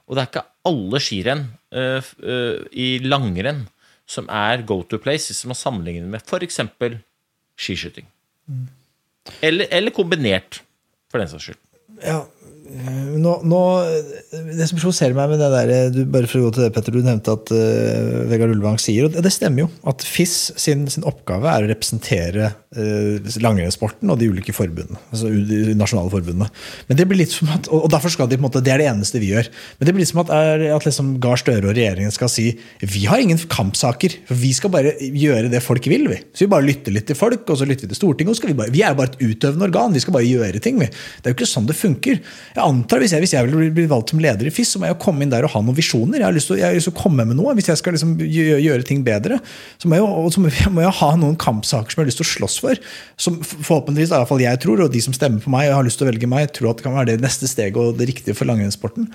Og 0.06 0.14
det 0.14 0.22
er 0.22 0.30
ikke 0.30 0.48
alle 0.68 1.00
skirenn 1.02 1.46
uh, 1.74 2.02
uh, 2.22 2.58
i 2.70 2.96
langrenn 3.02 3.64
som 4.06 4.28
er 4.30 4.62
go 4.66 4.80
to 4.82 4.98
place, 5.02 5.32
hvis 5.32 5.46
man 5.50 5.58
sammenligner 5.58 6.08
med 6.10 6.22
f.eks. 6.22 6.60
skiskyting. 7.56 8.06
Eller, 9.42 9.66
eller 9.74 9.90
kombinert, 9.90 10.62
for 11.10 11.18
den 11.18 11.28
saks 11.30 11.48
skyld. 11.48 11.62
Ja, 12.02 12.20
nå, 12.66 13.32
nå, 13.46 13.60
det 14.32 14.66
som 14.68 14.78
provoserer 14.78 15.14
meg 15.16 15.30
med 15.32 15.40
det 15.42 15.48
der 15.52 15.92
du, 15.94 16.00
Bare 16.10 16.28
for 16.28 16.40
å 16.40 16.48
gå 16.48 16.54
til 16.56 16.66
det, 16.66 16.72
Petter, 16.74 16.94
du 16.94 17.04
nevnte 17.04 17.34
at 17.36 17.52
uh, 17.54 18.24
Vegard 18.30 18.54
Ulvang 18.54 18.78
sier, 18.82 19.06
og 19.06 19.16
det, 19.16 19.32
stemmer 19.34 19.64
jo, 19.64 19.68
at 19.88 20.04
FIS 20.06 20.34
sin, 20.58 20.86
sin 20.90 21.06
oppgave 21.06 21.50
er 21.50 21.66
å 21.66 21.70
representere 21.70 22.50
uh, 22.76 23.36
langrennssporten 23.42 24.10
og 24.12 24.18
de 24.20 24.30
ulike 24.32 24.54
forbundene. 24.56 25.00
Altså 25.12 25.30
de 25.30 25.76
nasjonale 25.78 26.12
forbundene. 26.12 26.50
Men 26.90 27.00
det 27.00 27.06
blir 27.08 27.22
litt 27.22 27.34
som 27.34 27.50
at, 27.54 27.70
og, 27.70 27.86
og 27.86 27.92
derfor 27.94 28.12
skal 28.12 28.30
de 28.30 28.38
på 28.38 28.44
en 28.44 28.48
måte, 28.48 28.64
Det 28.64 28.74
er 28.74 28.82
det 28.82 28.90
eneste 28.90 29.22
vi 29.22 29.32
gjør. 29.32 29.50
Men 29.78 29.88
det 29.88 29.94
blir 29.96 30.04
litt 30.04 30.12
som 30.12 30.22
at, 30.24 30.32
er, 30.34 30.66
at 30.76 30.88
liksom 30.88 31.14
Gahr 31.22 31.40
Støre 31.40 31.70
og 31.70 31.76
regjeringen 31.76 32.14
skal 32.14 32.32
si 32.32 32.48
vi 32.82 33.06
har 33.06 33.22
ingen 33.22 33.40
kampsaker. 33.52 34.18
for 34.28 34.40
Vi 34.40 34.52
skal 34.56 34.72
bare 34.74 34.96
gjøre 35.00 35.50
det 35.52 35.62
folk 35.64 35.86
vil. 35.90 36.08
vi. 36.10 36.20
Så 36.32 36.46
vi 36.46 36.52
bare 36.52 36.66
lytter 36.66 36.94
litt 36.94 37.08
til 37.08 37.18
folk, 37.18 37.46
og 37.48 37.60
så 37.60 37.68
lytter 37.68 37.86
vi 37.86 37.94
til 37.94 38.00
Stortinget. 38.02 38.44
Vi 38.46 38.56
bare, 38.56 38.74
vi 38.74 38.82
er 38.84 38.94
jo 38.94 39.00
bare 39.00 39.12
et 39.14 39.22
utøvende 39.22 39.68
organ. 39.70 39.94
Vi 39.94 40.02
skal 40.04 40.16
bare 40.16 40.28
gjøre 40.28 40.62
ting. 40.62 40.80
vi. 40.80 40.90
Det 40.90 41.30
er 41.30 41.34
jo 41.34 41.38
ikke 41.38 41.50
sånn 41.50 41.68
det 41.68 41.78
funker. 41.78 42.20
Jeg 42.56 42.64
antar 42.64 43.02
Hvis 43.02 43.12
jeg, 43.12 43.28
jeg 43.28 43.48
vil 43.50 43.72
bli 43.76 43.84
valgt 43.90 44.14
som 44.14 44.20
leder 44.22 44.48
i 44.48 44.52
FIS, 44.54 44.70
så 44.72 44.80
må 44.80 44.86
jeg 44.88 44.94
jo 44.94 45.00
komme 45.02 45.26
inn 45.26 45.32
der 45.32 45.44
og 45.44 45.52
ha 45.52 45.60
noen 45.60 45.76
visjoner. 45.76 46.22
Jeg 46.22 46.24
har 46.24 46.32
lyst 46.32 46.48
til, 46.48 46.62
å- 46.62 46.94
komme 46.96 47.26
med 47.28 47.36
noe. 47.36 47.52
Hvis 47.58 47.68
jeg 47.68 47.76
skal 47.82 47.92
liksom 47.92 48.14
gjøre, 48.16 48.62
gjøre 48.64 48.86
ting 48.88 49.02
bedre, 49.04 49.36
så 49.76 49.90
må 49.90 49.98
jeg, 49.98 50.06
jo, 50.06 50.30
så 50.32 50.40
må 50.72 50.80
jeg, 50.80 50.94
ha 51.02 51.10
noen 51.20 51.36
kampsaker 51.36 51.92
som 51.92 52.00
jeg 52.00 52.06
har 52.06 52.08
lyst 52.08 52.22
til 52.22 52.24
å 52.26 52.32
slåss 52.32 52.56
for. 52.64 52.80
Som 53.20 53.36
forhåpentligvis, 53.44 54.08
i 54.08 54.16
hvert 54.16 54.30
fall 54.32 54.40
jeg 54.40 54.62
tror, 54.64 54.80
og 54.86 54.94
de 54.94 55.02
som 55.04 55.12
stemmer 55.12 55.44
på 55.44 55.52
meg 55.52 55.68
og 55.68 55.76
har 55.82 55.84
lyst 55.90 56.00
til 56.00 56.08
å 56.08 56.10
velge 56.10 56.30
meg, 56.32 56.48
tror 56.56 56.70
at 56.72 56.80
det 56.80 56.86
kan 56.88 56.96
være 56.96 57.12
det 57.12 57.26
neste 57.26 57.50
steget 57.50 57.76
og 57.76 57.98
det 58.00 58.08
riktige 58.08 58.34
for 58.38 58.48
langrennssporten. 58.48 59.10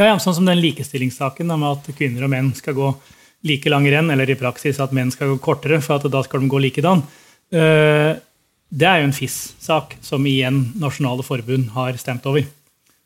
Ja, 0.00 0.08
ja, 0.08 0.16
sånn 0.18 0.34
som 0.40 0.48
den 0.48 0.58
likestillingssaken 0.64 1.52
med 1.52 1.68
at 1.68 1.92
kvinner 1.98 2.24
og 2.24 2.32
menn 2.32 2.48
skal 2.56 2.74
gå 2.74 2.94
like 3.44 3.68
lang 3.68 3.84
renn, 3.92 4.08
eller 4.10 4.32
i 4.32 4.40
praksis 4.40 4.80
at 4.80 4.94
menn 4.96 5.12
skal 5.12 5.34
gå 5.34 5.42
kortere, 5.44 5.82
for 5.84 6.00
at 6.00 6.08
da 6.10 6.22
skal 6.24 6.40
de 6.40 6.48
gå 6.48 6.64
likedan. 6.64 7.04
Eh, 7.52 8.16
Det 8.70 8.86
er 8.88 9.00
jo 9.00 9.08
en 9.08 9.16
FIS-sak 9.16 9.96
som 10.02 10.24
igjen 10.26 10.72
nasjonale 10.80 11.24
forbund 11.26 11.72
har 11.76 11.96
stemt 12.00 12.24
over. 12.26 12.46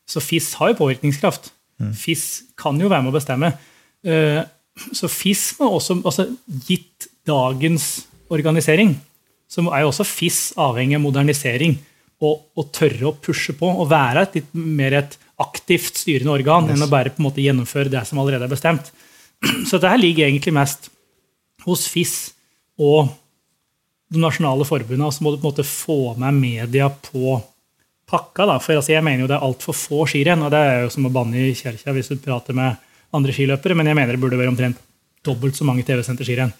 Så 0.08 0.22
FIS 0.24 0.54
har 0.60 0.72
jo 0.72 0.78
påvirkningskraft. 0.80 1.50
FIS 1.94 2.24
kan 2.58 2.78
jo 2.80 2.88
være 2.90 3.04
med 3.04 3.12
å 3.12 3.18
bestemme. 3.18 3.52
Eh, 4.04 4.44
Så 4.94 5.08
FIS 5.10 5.56
må 5.58 5.72
også, 5.74 5.96
altså 6.06 6.28
gitt 6.68 7.08
dagens 7.26 8.06
organisering, 8.30 8.92
så 9.50 9.64
er 9.74 9.82
jo 9.82 9.88
også 9.90 10.04
FIS 10.06 10.52
avhengig 10.60 10.94
av 10.94 11.02
modernisering 11.02 11.72
og, 12.22 12.44
og 12.54 12.68
tørre 12.70 13.08
å 13.08 13.16
pushe 13.18 13.56
på 13.58 13.66
og 13.66 13.88
være 13.90 14.22
et 14.22 14.36
litt 14.38 14.54
mer 14.54 14.94
et 15.00 15.16
aktivt 15.42 15.98
styrende 15.98 16.30
organ 16.34 16.70
enn 16.70 16.82
å 16.82 16.90
bare 16.90 17.10
på 17.10 17.18
en 17.18 17.26
måte 17.26 17.42
gjennomføre 17.42 17.90
det 17.90 18.04
som 18.06 18.18
allerede 18.22 18.46
er 18.46 18.52
bestemt. 18.52 18.92
Så 19.68 19.78
dette 19.78 19.98
ligger 19.98 20.28
egentlig 20.28 20.54
mest 20.54 20.90
hos 21.66 21.86
FIS 21.90 22.14
og 22.78 23.10
de 24.08 24.22
nasjonale 24.22 24.64
forbundene. 24.68 25.12
Så 25.12 25.24
må 25.24 25.32
du 25.34 25.38
på 25.40 25.46
en 25.48 25.52
måte 25.52 25.66
få 25.66 25.98
med 26.20 26.36
media 26.38 26.88
på 26.90 27.38
pakka. 28.08 28.46
Da. 28.48 28.58
For 28.62 28.78
altså, 28.78 28.94
jeg 28.94 29.04
mener 29.04 29.24
jo 29.24 29.30
det 29.30 29.36
er 29.38 29.46
altfor 29.48 29.76
få 29.76 30.04
skirenn, 30.08 30.44
og 30.46 30.52
det 30.54 30.60
er 30.64 30.84
jo 30.86 30.92
som 30.94 31.08
å 31.08 31.12
banne 31.12 31.40
i 31.48 31.54
kjerka 31.56 31.92
hvis 31.96 32.12
du 32.12 32.16
prater 32.22 32.56
med 32.56 32.78
andre 33.14 33.34
skiløpere, 33.34 33.76
men 33.76 33.88
jeg 33.88 33.96
mener 33.96 34.16
det 34.16 34.22
burde 34.22 34.38
være 34.40 34.52
omtrent 34.52 34.80
dobbelt 35.24 35.56
så 35.56 35.66
mange 35.68 35.84
TV-sendte 35.86 36.26
skirenn. 36.26 36.52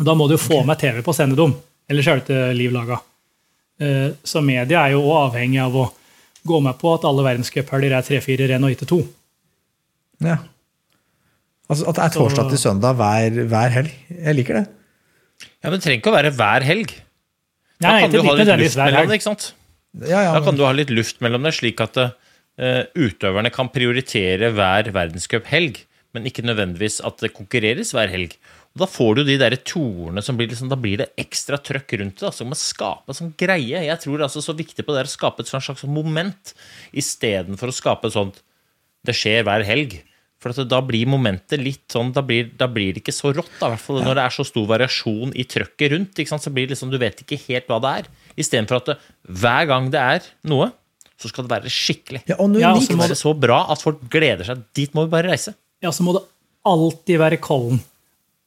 Da 0.00 0.14
må 0.16 0.26
du 0.28 0.36
jo 0.36 0.40
få 0.40 0.62
med 0.64 0.80
TV 0.80 1.02
på 1.04 1.12
å 1.12 1.16
sende 1.16 1.36
dem, 1.36 1.52
ellers 1.90 2.08
er 2.08 2.20
det 2.20 2.24
ikke 2.24 2.54
liv 2.56 2.72
laga. 2.72 3.00
Eh, 3.80 4.08
Så 4.24 4.40
media 4.44 4.86
er 4.86 4.94
jo 4.94 5.02
òg 5.04 5.18
avhengig 5.28 5.60
av 5.60 5.76
å 5.76 5.90
gå 6.48 6.60
med 6.64 6.78
på 6.80 6.94
at 6.96 7.04
alle 7.08 7.24
verdenscuphelger 7.26 7.92
er 7.96 8.06
tre-fire 8.06 8.48
renn 8.50 8.64
og 8.64 8.72
ikke 8.74 8.88
to. 8.88 9.02
Ja. 10.24 10.38
Altså 11.70 11.88
At 11.88 11.98
det 11.98 12.04
er 12.04 12.14
torsdag 12.16 12.48
til 12.50 12.60
søndag 12.60 12.96
hver, 12.98 13.42
hver 13.48 13.76
helg. 13.76 13.92
Jeg 14.10 14.36
liker 14.38 14.58
det. 14.60 14.64
Ja, 15.62 15.70
Men 15.70 15.78
det 15.78 15.84
trenger 15.86 16.00
ikke 16.00 16.12
å 16.12 16.18
være 16.18 16.32
hver 16.38 16.66
helg. 16.66 16.94
Da 17.82 17.94
Nei, 17.96 18.00
kan 18.04 18.14
du 18.14 18.20
ha 18.22 18.34
litt 18.38 18.52
luft 18.62 18.78
mellom 18.78 19.08
det. 19.10 19.18
ikke 19.18 19.28
sant? 19.28 19.46
Ja, 20.00 20.18
ja, 20.22 20.32
Da 20.32 20.40
kan 20.40 20.52
men, 20.54 20.60
du 20.60 20.66
ha 20.66 20.72
litt 20.76 20.92
luft 20.94 21.20
mellom 21.24 21.44
det, 21.46 21.52
slik 21.58 21.80
at 21.84 21.98
uh, 22.00 22.12
utøverne 22.96 23.50
kan 23.52 23.68
prioritere 23.74 24.52
hver 24.54 24.90
verdenscuphelg, 24.94 25.82
men 26.12 26.28
ikke 26.28 26.44
nødvendigvis 26.46 27.00
at 27.04 27.24
det 27.24 27.32
konkurreres 27.36 27.92
hver 27.96 28.12
helg. 28.12 28.36
Og 28.72 28.84
Da 28.84 28.88
får 28.88 29.18
du 29.18 29.24
de 29.28 29.36
der 29.40 29.56
torene 29.68 30.22
som 30.24 30.38
blir 30.38 30.48
liksom, 30.48 30.70
Da 30.72 30.78
blir 30.80 31.02
det 31.02 31.10
ekstra 31.20 31.58
trøkk 31.60 31.98
rundt 32.00 32.20
det. 32.20 32.28
Altså, 32.30 32.46
man 32.48 32.56
skape 32.56 33.12
en 33.12 33.18
sånn 33.18 33.34
greie. 33.36 33.82
Jeg 33.84 34.00
tror 34.00 34.16
det 34.16 34.28
altså 34.28 34.40
så 34.44 34.54
viktig 34.56 34.86
på 34.86 34.94
det 34.94 35.02
er 35.02 35.10
å 35.10 35.12
skape 35.12 35.44
et 35.44 35.50
sånt 35.50 35.66
slags 35.66 35.84
moment 35.84 36.54
istedenfor 36.96 37.68
å 37.72 37.76
skape 37.76 38.08
et 38.08 38.16
sånt 38.16 38.40
Det 39.04 39.16
skjer 39.18 39.42
hver 39.44 39.64
helg. 39.66 39.98
For 40.42 40.50
at 40.50 40.68
da 40.68 40.80
blir 40.82 41.06
momentet 41.06 41.60
litt 41.62 41.84
sånn 41.94 42.10
Da 42.12 42.22
blir, 42.26 42.48
da 42.58 42.66
blir 42.66 42.92
det 42.96 43.04
ikke 43.04 43.14
så 43.14 43.30
rått, 43.36 43.50
da, 43.60 43.68
i 43.68 43.74
hvert 43.76 43.84
fall 43.84 44.00
når 44.02 44.18
det 44.18 44.24
er 44.26 44.34
så 44.34 44.44
stor 44.48 44.66
variasjon 44.72 45.32
i 45.38 45.44
trøkket 45.46 45.92
rundt. 45.94 46.18
Ikke 46.18 46.32
sant? 46.34 46.42
Så 46.44 46.50
blir 46.54 46.66
det 46.66 46.74
liksom, 46.74 46.90
Du 46.92 46.98
vet 47.00 47.22
ikke 47.22 47.38
helt 47.46 47.70
hva 47.70 47.78
det 47.84 47.92
er. 48.02 48.10
Istedenfor 48.42 48.80
at 48.82 48.90
det, 48.92 48.96
hver 49.42 49.68
gang 49.70 49.90
det 49.94 50.00
er 50.02 50.26
noe, 50.50 50.70
så 51.22 51.30
skal 51.30 51.46
det 51.46 51.52
være 51.54 51.70
skikkelig. 51.70 52.24
ja, 52.26 52.36
og 52.42 52.50
nå 52.50 52.58
Ja. 52.62 52.72
Det 52.74 52.98
være 52.98 53.18
så 53.18 53.32
bra 53.38 53.60
at 53.70 53.82
folk 53.84 54.00
gleder 54.10 54.44
seg. 54.48 54.64
Dit 54.74 54.94
må 54.98 55.04
vi 55.06 55.14
bare 55.14 55.30
reise. 55.30 55.54
Ja, 55.82 55.92
så 55.94 56.02
må 56.02 56.16
det 56.16 56.24
alltid 56.66 57.18
være 57.22 57.38
Kollen. 57.42 57.78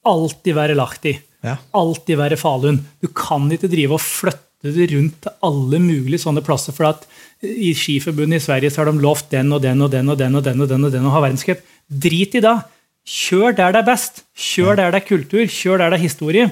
Alltid 0.05 0.55
være 0.57 0.75
Lahti. 0.75 1.15
Ja. 1.45 1.55
Alltid 1.77 2.17
være 2.19 2.37
Falun. 2.39 2.81
Du 3.01 3.07
kan 3.15 3.47
ikke 3.53 3.69
drive 3.71 3.95
og 3.97 4.03
flytte 4.03 4.41
det 4.75 4.89
rundt 4.91 5.19
til 5.21 5.33
alle 5.45 5.79
mulige 5.79 6.21
sånne 6.23 6.43
plasser. 6.45 6.73
For 6.75 6.89
at 6.89 7.05
i 7.45 7.71
Skiforbundet 7.77 8.41
i 8.41 8.45
Sverige 8.45 8.73
så 8.73 8.81
har 8.81 8.91
de 8.91 9.03
lovt 9.03 9.31
den 9.33 9.53
og 9.55 9.61
den 9.63 9.81
og 9.81 9.91
den 9.93 10.09
og 10.11 10.17
den 10.19 10.35
og 10.35 10.43
den 10.45 10.61
og 10.61 10.69
den 10.71 10.87
og 10.87 10.93
den 10.93 11.07
å 11.07 11.13
ha 11.13 11.23
verdenscup. 11.23 11.61
Drit 11.87 12.37
i 12.37 12.43
da. 12.43 12.59
Kjør 13.05 13.55
der 13.57 13.75
det 13.75 13.81
er 13.83 13.89
best. 13.89 14.23
Kjør 14.33 14.79
der 14.79 14.93
det 14.93 15.01
er 15.03 15.07
kultur. 15.07 15.43
Kjør 15.45 15.83
der 15.83 15.93
det 15.93 15.99
er 15.99 16.05
historie. 16.05 16.49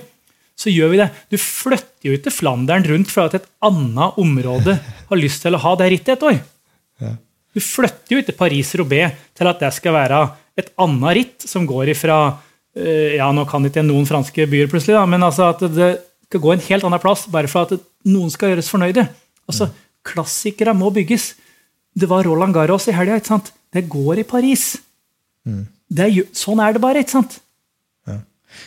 Så 0.59 0.69
gjør 0.69 0.93
vi 0.93 1.01
det. 1.01 1.09
Du 1.33 1.37
flytter 1.41 2.09
jo 2.09 2.15
ikke 2.17 2.33
Flandern 2.33 2.85
rundt 2.85 3.11
for 3.11 3.25
at 3.25 3.39
et 3.39 3.49
annet 3.65 4.19
område 4.21 4.77
har 5.09 5.19
lyst 5.19 5.43
til 5.45 5.57
å 5.57 5.63
ha 5.65 5.75
det 5.81 5.89
rittet 5.95 6.15
et 6.17 6.27
år. 6.29 6.41
Du 7.53 7.61
flytter 7.61 8.15
jo 8.15 8.21
ikke 8.21 8.37
Paris-Roubais 8.37 9.13
til 9.37 9.49
at 9.49 9.61
det 9.61 9.69
skal 9.75 9.95
være 9.97 10.23
et 10.57 10.71
annet 10.81 11.17
ritt 11.17 11.45
som 11.49 11.65
går 11.69 11.93
ifra 11.93 12.17
eh, 12.77 13.17
Ja, 13.17 13.29
nå 13.33 13.45
kan 13.49 13.65
ikke 13.65 13.85
noen 13.85 14.07
franske 14.09 14.45
byer 14.49 14.69
plutselig, 14.69 14.95
da, 14.97 15.05
men 15.09 15.25
altså 15.25 15.49
at 15.51 15.61
det 15.73 15.89
skal 16.29 16.41
gå 16.41 16.53
en 16.53 16.65
helt 16.65 16.85
annen 16.87 17.01
plass 17.01 17.27
bare 17.29 17.49
for 17.49 17.67
at 17.67 17.83
noen 18.09 18.31
skal 18.33 18.53
gjøres 18.53 18.69
fornøyde. 18.73 19.05
Altså, 19.49 19.69
Klassikere 20.07 20.75
må 20.77 20.91
bygges. 20.93 21.33
Det 21.93 22.09
var 22.09 22.25
Roland 22.27 22.55
Garros 22.55 22.87
i 22.89 22.95
helga. 22.95 23.19
Det 23.73 23.87
går 23.89 24.23
i 24.23 24.27
Paris. 24.27 24.73
Det 25.43 26.05
er, 26.07 26.27
sånn 26.35 26.61
er 26.63 26.75
det 26.75 26.81
bare. 26.83 27.03
ikke 27.03 27.17
sant? 27.17 27.39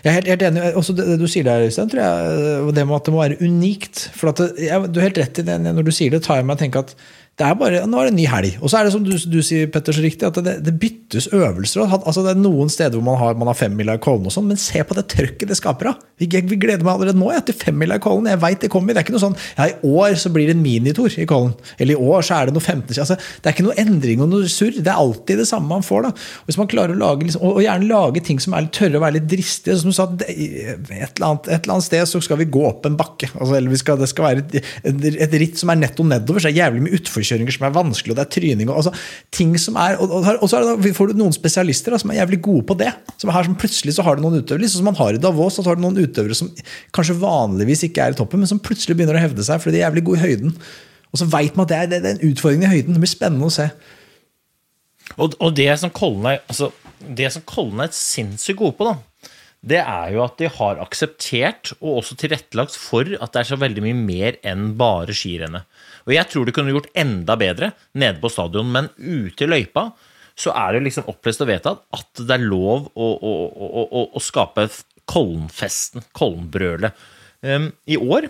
Jeg 0.03 0.11
er 0.11 0.17
helt, 0.19 0.31
helt 0.33 0.45
enig. 0.49 0.63
Også 0.79 0.95
det, 0.97 1.07
det 1.13 1.19
du 1.21 1.29
sier 1.31 1.47
der, 1.47 1.67
Øystein, 1.67 1.91
tror 1.93 2.03
jeg, 2.03 2.73
det 2.75 2.87
med 2.87 2.97
at 2.97 3.07
det 3.07 3.15
må 3.15 3.23
være 3.23 3.39
unikt. 3.45 4.03
For 4.19 4.33
at 4.33 4.43
det, 4.43 4.49
jeg, 4.67 4.91
Du 4.91 5.01
har 5.01 5.09
helt 5.09 5.21
rett 5.23 5.41
i 5.43 5.47
det 5.47 5.59
når 5.67 5.87
du 5.87 5.93
sier 5.95 6.15
det, 6.15 6.23
tar 6.27 6.41
jeg 6.41 6.49
meg 6.49 6.57
og 6.59 6.63
tenker 6.65 6.85
at 6.87 6.95
det 7.37 7.45
er 7.45 7.57
bare, 7.61 7.83
nå 7.85 7.99
er 8.01 8.09
det 8.09 8.13
en 8.15 8.17
ny 8.17 8.25
helg. 8.33 8.55
Og 8.65 8.71
så 8.73 8.79
er 8.79 8.87
det 8.87 8.93
som 8.95 9.03
du, 9.05 9.11
du 9.13 9.41
sier, 9.45 9.69
Petter, 9.69 9.93
så 9.93 10.01
riktig, 10.01 10.25
at 10.25 10.39
det, 10.41 10.55
det 10.65 10.73
byttes 10.81 11.27
øvelser. 11.37 11.83
Altså, 11.85 12.23
det 12.25 12.31
er 12.33 12.39
noen 12.41 12.71
steder 12.73 12.97
hvor 12.97 13.05
man 13.05 13.19
har, 13.21 13.35
man 13.37 13.51
har 13.51 13.59
femmila 13.59 13.99
i 13.99 14.01
Kollen, 14.01 14.25
og 14.25 14.33
sånn, 14.33 14.47
men 14.49 14.61
se 14.61 14.81
på 14.81 14.97
det 14.97 15.05
trøkket 15.13 15.51
det 15.51 15.59
skaper. 15.59 15.91
da. 15.91 16.07
Jeg, 16.25 16.47
vi 16.49 16.57
gleder 16.57 16.81
meg 16.81 16.95
allerede 16.95 17.21
nå 17.21 17.29
jeg, 17.35 17.45
til 17.51 17.59
femmila 17.61 17.99
i 18.01 18.03
Kollen. 18.07 18.31
Jeg 18.33 18.41
vet 18.41 18.65
det 18.65 18.71
kommer. 18.73 18.97
Det 18.97 19.03
er 19.03 19.05
ikke 19.05 19.17
noe 19.19 19.25
sånn 19.27 19.37
ja, 19.59 19.67
i 19.69 19.91
år 19.91 20.17
så 20.17 20.33
blir 20.33 20.49
det 20.49 20.55
en 20.57 20.63
minitor 20.65 21.13
i 21.13 21.27
Kollen. 21.29 21.53
Eller 21.77 21.93
i 21.93 22.09
år 22.09 22.25
så 22.25 22.39
er 22.39 22.49
det 22.49 22.57
noe 22.57 22.65
15 22.65 23.03
altså, 23.05 23.19
Det 23.21 23.51
er 23.51 23.57
ikke 23.59 23.67
noe 23.67 23.77
endring 23.85 24.25
og 24.25 24.33
noe 24.33 24.49
surr. 24.49 24.81
Det 24.81 24.89
er 24.89 25.03
alltid 25.03 25.43
det 25.43 25.49
samme 25.51 25.69
man 25.75 25.85
får. 25.85 26.09
da. 26.09 26.15
Hvis 26.49 26.57
man 26.63 26.73
klarer 26.73 26.97
å 26.97 27.03
lage, 27.03 27.29
liksom, 27.29 27.45
og, 27.45 27.61
og 27.61 27.67
gjerne 27.67 27.91
lage 27.91 28.25
ting 28.25 28.41
som 28.41 28.57
er 28.57 28.65
litt 28.65 28.77
tørre 28.81 28.97
og 28.97 29.05
være 29.05 29.19
litt 29.19 29.29
dristige. 29.35 29.77
Som 29.83 29.93
du 29.93 29.99
sa, 29.99 30.09
det, 30.09 30.31
et, 30.33 30.89
eller 30.89 31.29
annet, 31.29 31.53
et 31.53 31.61
eller 31.61 31.77
annet 31.77 31.91
sted 31.91 32.09
så 32.09 32.25
skal 32.25 32.41
vi 32.41 32.49
gå 32.57 32.65
opp 32.65 32.89
en 32.89 32.97
bakke. 32.97 33.29
Altså, 33.37 33.61
eller 33.61 33.85
skal, 33.85 34.01
det 34.01 34.09
skal 34.15 34.31
være 34.31 34.47
et, 34.57 34.73
et, 34.89 35.39
ritt 35.45 35.61
som 35.61 35.77
er 35.77 35.83
netto 35.85 36.09
nedover. 36.09 36.41
Så 36.41 36.49
er 36.49 36.57
jævlig 36.63 36.87
mye 36.89 36.97
utforkjøringer 37.27 37.57
som 37.57 37.67
er 37.67 37.75
vanskelig, 37.75 38.13
og 38.13 38.19
det 38.19 38.25
er 38.25 38.33
tryning. 38.37 38.71
Og, 38.71 38.79
altså, 38.81 38.93
ting 39.35 39.55
som 39.61 39.77
er, 39.81 39.99
og, 40.01 40.13
og, 40.13 40.29
og 40.43 40.51
så 40.51 40.61
det 40.63 40.75
da, 40.85 40.93
får 40.97 41.11
du 41.11 41.21
noen 41.21 41.35
spesialister 41.35 41.95
da, 41.95 42.01
som 42.01 42.13
er 42.13 42.21
jævlig 42.21 42.41
gode 42.45 42.67
på 42.69 42.77
det. 42.79 42.93
Som 43.17 43.31
er 43.31 43.39
her 43.39 43.49
som 43.49 43.59
Plutselig 43.67 43.97
så 43.97 44.05
har 44.07 44.17
du 44.17 44.23
noen 44.23 44.39
utøvere. 44.39 44.63
Liksom 44.63 44.83
som 44.83 44.91
man 44.91 44.99
har 44.99 45.17
i 45.17 45.23
Davos, 45.23 45.59
så 45.59 45.67
har 45.67 45.79
du 45.79 45.85
noen 45.85 45.99
utøvere 45.99 46.37
som 46.37 46.51
kanskje 46.97 47.19
vanligvis 47.21 47.87
ikke 47.89 48.05
er 48.05 48.15
i 48.15 48.19
toppen, 48.19 48.43
men 48.43 48.51
som 48.51 48.63
plutselig 48.63 48.99
begynner 48.99 49.19
å 49.19 49.25
hevde 49.25 49.47
seg 49.47 49.63
fordi 49.63 49.79
de 49.79 49.83
er 49.83 49.89
jævlig 49.89 50.07
gode 50.07 50.23
i 50.23 50.27
høyden. 50.31 50.57
Og 51.13 51.21
så 51.23 51.29
veit 51.33 51.57
man 51.57 51.67
at 51.67 51.73
det 51.73 51.79
er, 51.79 51.93
det 51.93 52.01
er 52.03 52.17
en 52.17 52.31
utfordring 52.31 52.67
i 52.67 52.73
høyden. 52.73 52.97
Det 52.97 53.03
blir 53.03 53.13
spennende 53.13 53.49
å 53.49 53.55
se. 53.55 53.71
Og, 55.17 55.37
og 55.41 55.55
det 55.57 55.71
som 55.81 55.93
Kollen 55.95 56.35
altså, 56.37 56.73
det 57.01 57.29
er 57.31 57.93
sinnssykt 57.95 58.59
gode 58.59 58.77
på, 58.79 58.89
da, 58.89 58.97
det 59.67 59.81
er 59.83 60.13
jo 60.15 60.23
at 60.23 60.37
de 60.39 60.51
har 60.53 60.81
akseptert 60.83 61.73
og 61.81 62.01
også 62.01 62.17
tilrettelagt 62.21 62.77
for 62.79 63.09
at 63.17 63.33
det 63.35 63.43
er 63.43 63.49
så 63.49 63.59
veldig 63.59 63.83
mye 63.83 63.99
mer 63.99 64.39
enn 64.47 64.75
bare 64.79 65.15
skirennet. 65.17 65.67
Og 66.07 66.15
jeg 66.15 66.31
tror 66.31 66.47
det 66.47 66.55
kunne 66.55 66.75
gjort 66.75 66.93
enda 66.97 67.37
bedre 67.39 67.73
nede 67.99 68.21
på 68.23 68.31
stadion, 68.31 68.71
men 68.73 68.91
ute 68.97 69.47
i 69.47 69.51
løypa 69.51 69.91
så 70.37 70.53
er 70.53 70.77
det 70.77 70.85
liksom 70.85 71.09
opplest 71.11 71.43
og 71.43 71.49
vedtatt 71.51 71.85
at 71.97 72.21
det 72.21 72.35
er 72.35 72.45
lov 72.45 72.91
å, 72.93 73.07
å, 73.17 73.33
å, 73.87 74.03
å, 74.05 74.23
skape 74.23 74.69
Kollenfesten, 75.09 76.05
Kollenbrølet. 76.17 77.07
Um, 77.41 77.71
I 77.89 77.97
år 77.97 78.29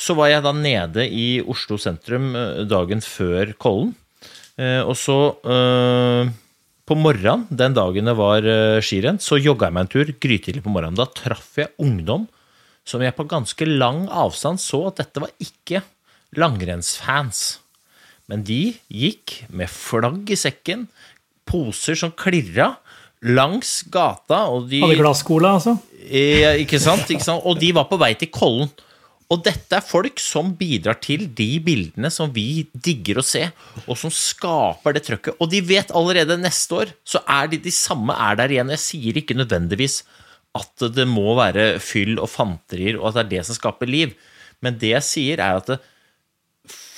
så 0.00 0.14
var 0.16 0.30
jeg 0.30 0.44
da 0.44 0.52
nede 0.56 1.06
i 1.06 1.40
Oslo 1.42 1.76
sentrum 1.80 2.30
eh, 2.38 2.62
dagen 2.68 3.02
før 3.04 3.52
Kollen. 3.60 3.92
Uh, 4.60 4.84
og 4.84 4.94
så 4.98 5.16
uh, 5.44 6.30
på 6.88 6.96
morgenen, 6.98 7.46
den 7.50 7.76
dagen 7.76 8.08
det 8.08 8.16
var 8.18 8.46
uh, 8.46 8.80
skirenn, 8.84 9.20
så 9.20 9.40
jogga 9.40 9.68
jeg 9.68 9.76
meg 9.76 9.86
en 9.86 9.92
tur 9.92 10.12
grytidlig 10.22 10.64
på 10.64 10.72
morgenen. 10.72 10.98
Da 11.00 11.08
traff 11.08 11.56
jeg 11.60 11.74
ungdom 11.82 12.28
som 12.88 13.02
jeg 13.04 13.16
på 13.16 13.28
ganske 13.28 13.68
lang 13.68 14.06
avstand 14.08 14.60
så 14.62 14.86
at 14.88 15.02
dette 15.02 15.22
var 15.22 15.32
ikke 15.42 15.82
langrennsfans. 16.38 17.60
Men 18.30 18.44
de 18.46 18.76
gikk 18.86 19.40
med 19.50 19.70
flagg 19.72 20.30
i 20.30 20.38
sekken, 20.38 20.86
poser 21.50 21.98
som 21.98 22.12
klirra, 22.14 22.76
langs 23.26 23.80
gata, 23.92 24.46
og 24.48 24.68
de 24.70 24.84
Hadde 24.84 25.00
glasskola, 25.00 25.56
altså. 25.58 25.74
Ikke 26.00 26.78
sant? 26.80 27.10
ikke 27.10 27.26
sant? 27.26 27.42
Og 27.44 27.58
de 27.60 27.72
var 27.76 27.90
på 27.90 27.98
vei 28.00 28.14
til 28.18 28.30
Kollen. 28.32 28.70
Og 29.30 29.44
dette 29.46 29.76
er 29.76 29.84
folk 29.86 30.18
som 30.18 30.48
bidrar 30.58 30.96
til 31.02 31.28
de 31.38 31.60
bildene 31.62 32.10
som 32.10 32.32
vi 32.34 32.64
digger 32.74 33.20
å 33.20 33.26
se, 33.26 33.44
og 33.84 33.98
som 33.98 34.10
skaper 34.10 34.96
det 34.96 35.04
trøkket. 35.06 35.36
Og 35.38 35.52
de 35.52 35.60
vet 35.62 35.92
allerede 35.94 36.38
neste 36.40 36.80
år 36.80 36.90
så 37.06 37.22
er 37.30 37.52
de 37.52 37.60
de 37.62 37.74
samme 37.74 38.16
er 38.16 38.40
der 38.40 38.56
igjen. 38.56 38.72
Jeg 38.74 38.82
sier 38.82 39.20
ikke 39.20 39.38
nødvendigvis 39.38 40.00
at 40.58 40.82
det 40.96 41.06
må 41.06 41.36
være 41.38 41.76
fyll 41.78 42.18
og 42.18 42.26
fanterier, 42.32 42.98
og 42.98 43.12
at 43.12 43.20
det 43.20 43.22
er 43.22 43.30
det 43.36 43.46
som 43.46 43.58
skaper 43.60 43.90
liv. 43.90 44.16
Men 44.58 44.80
det 44.82 44.96
jeg 44.96 45.06
sier, 45.06 45.42
er 45.44 45.60
at 45.60 45.70
det, 45.70 45.78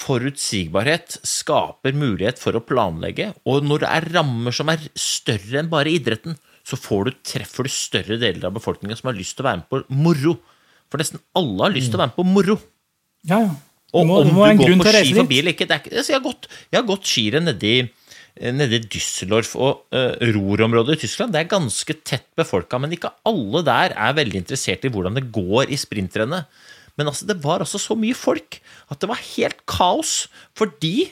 forutsigbarhet 0.02 1.20
skaper 1.26 1.94
mulighet 1.96 2.40
for 2.42 2.58
å 2.58 2.64
planlegge, 2.66 3.30
og 3.48 3.66
når 3.66 3.84
det 3.84 3.90
er 3.96 4.08
rammer 4.18 4.56
som 4.56 4.72
er 4.72 4.82
større 4.98 5.62
enn 5.62 5.70
bare 5.72 5.92
idretten, 5.92 6.36
så 6.66 6.78
får 6.78 7.08
du, 7.08 7.16
treffer 7.26 7.66
du 7.66 7.72
større 7.74 8.18
deler 8.22 8.46
av 8.48 8.54
befolkningen 8.56 8.98
som 8.98 9.10
har 9.10 9.18
lyst 9.18 9.36
til 9.38 9.44
å 9.44 9.48
være 9.48 9.62
med 9.62 9.70
på 9.72 9.98
moro. 9.98 10.36
For 10.92 11.02
nesten 11.02 11.22
alle 11.38 11.66
har 11.66 11.74
lyst 11.74 11.90
til 11.90 11.98
å 11.98 12.02
være 12.04 12.12
med 12.12 12.18
på 12.20 12.28
moro. 12.28 12.58
Ja, 13.26 13.40
ja. 13.46 13.54
Og 13.92 14.08
om 14.08 14.30
du 14.32 14.38
går 14.38 14.78
på 14.80 14.92
ski 14.94 15.16
forbi 15.16 15.40
eller 15.42 15.52
ikke, 15.52 15.66
det 15.68 15.74
er 15.74 15.82
ikke 15.82 15.98
altså, 15.98 16.12
jeg, 16.14 16.16
har 16.16 16.24
gått, 16.24 16.46
jeg 16.72 16.78
har 16.78 16.86
gått 16.88 17.08
skirenn 17.10 17.44
nedi, 17.44 17.72
nedi 18.56 18.78
Düsseldorf 18.88 19.50
og 19.60 19.82
uh, 19.92 20.14
Ruhr-området 20.32 20.96
i 20.96 21.02
Tyskland. 21.02 21.34
Det 21.34 21.42
er 21.42 21.50
ganske 21.50 21.96
tett 22.00 22.30
befolka, 22.38 22.80
men 22.80 22.94
ikke 22.96 23.12
alle 23.28 23.60
der 23.66 23.92
er 23.92 24.16
veldig 24.16 24.40
interessert 24.40 24.86
i 24.88 24.92
hvordan 24.94 25.18
det 25.18 25.26
går 25.34 25.74
i 25.74 25.80
sprintrennet. 25.80 26.48
Men 27.02 27.10
altså, 27.10 27.26
det 27.26 27.40
var 27.42 27.64
altså 27.64 27.80
så 27.82 27.96
mye 27.98 28.14
folk 28.14 28.60
at 28.92 29.02
det 29.02 29.10
var 29.10 29.18
helt 29.34 29.66
kaos. 29.66 30.28
Fordi 30.54 31.10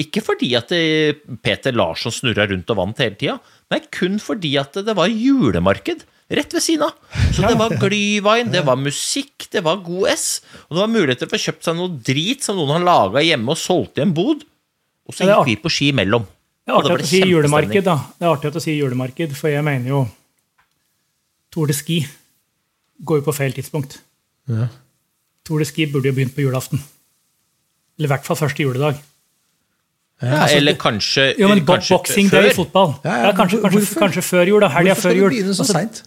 Ikke 0.00 0.20
fordi 0.22 0.52
at 0.54 0.70
det, 0.70 1.18
Peter 1.42 1.74
Larsson 1.74 2.12
snurra 2.14 2.44
rundt 2.48 2.68
og 2.70 2.76
vant 2.78 3.00
hele 3.02 3.16
tida, 3.18 3.34
nei, 3.72 3.80
kun 3.92 4.20
fordi 4.22 4.52
at 4.60 4.76
det 4.86 4.94
var 4.96 5.10
julemarked 5.10 6.04
rett 6.30 6.54
ved 6.54 6.62
siden 6.62 6.84
av. 6.86 6.94
Så 7.34 7.42
det 7.42 7.56
var 7.58 7.74
glyvein, 7.82 8.52
det 8.54 8.62
var 8.68 8.78
musikk, 8.78 9.48
det 9.50 9.64
var 9.66 9.80
god 9.82 10.12
S. 10.12 10.28
Og 10.68 10.76
det 10.76 10.82
var 10.84 10.92
muligheter 10.94 11.26
for 11.28 11.40
å 11.40 11.42
kjøpe 11.42 11.66
seg 11.66 11.76
noe 11.80 11.90
drit 12.06 12.46
som 12.46 12.60
noen 12.60 12.76
har 12.76 12.86
laga 12.86 13.24
hjemme 13.26 13.50
og 13.50 13.58
solgt 13.58 13.98
i 13.98 14.04
en 14.06 14.14
bod. 14.14 14.46
Og 15.10 15.16
så 15.16 15.26
Ja, 15.26 15.40
gikk 15.40 15.50
vi 15.50 15.56
på 15.66 15.72
ski 15.74 15.90
imellom. 15.90 16.28
Det 16.64 16.70
er 16.76 16.86
artig 16.94 17.08
å 17.08 17.10
si 17.10 17.22
julemarked, 17.26 17.84
da. 17.90 17.96
Det 18.14 18.28
er 18.28 18.30
artig 18.36 18.54
å 18.54 18.62
si 18.62 18.76
julemarked, 18.78 19.34
for 19.36 19.50
jeg 19.50 19.66
mener 19.66 19.90
jo 19.90 20.04
Tour 21.50 21.66
de 21.66 21.74
Ski 21.74 22.04
går 23.02 23.20
jo 23.20 23.26
på 23.26 23.34
feil 23.34 23.58
tidspunkt. 23.58 23.98
Tour 25.50 25.58
de 25.62 25.66
Ski 25.68 25.88
burde 25.90 26.06
jo 26.12 26.14
begynt 26.16 26.34
på 26.36 26.44
julaften. 26.46 26.78
Eller 27.98 28.06
i 28.08 28.12
hvert 28.14 28.28
fall 28.28 28.38
første 28.38 28.62
juledag. 28.62 29.00
Ja, 30.20 30.44
eller 30.52 30.76
kanskje, 30.76 31.30
Jo, 31.40 31.48
men 31.48 31.62
kanskje 31.64 31.96
Boxing 31.96 32.28
Day 32.30 32.46
i 32.46 32.52
før. 32.52 32.56
fotball. 32.64 32.94
Ja, 33.04 33.10
Ja, 33.10 33.26
ja, 33.26 33.32
kanskje, 33.36 33.60
kanskje, 33.64 33.98
kanskje 33.98 34.22
før 34.22 34.48
jul. 34.48 34.64
Helga 34.68 34.94
før 34.94 35.14
jul. 35.16 35.30
Hvorfor 35.30 35.30
skal 35.30 35.30
du 35.30 35.36
begynne 35.36 35.54
så 35.56 35.64
Altså, 35.64 35.72
seint? 35.72 36.02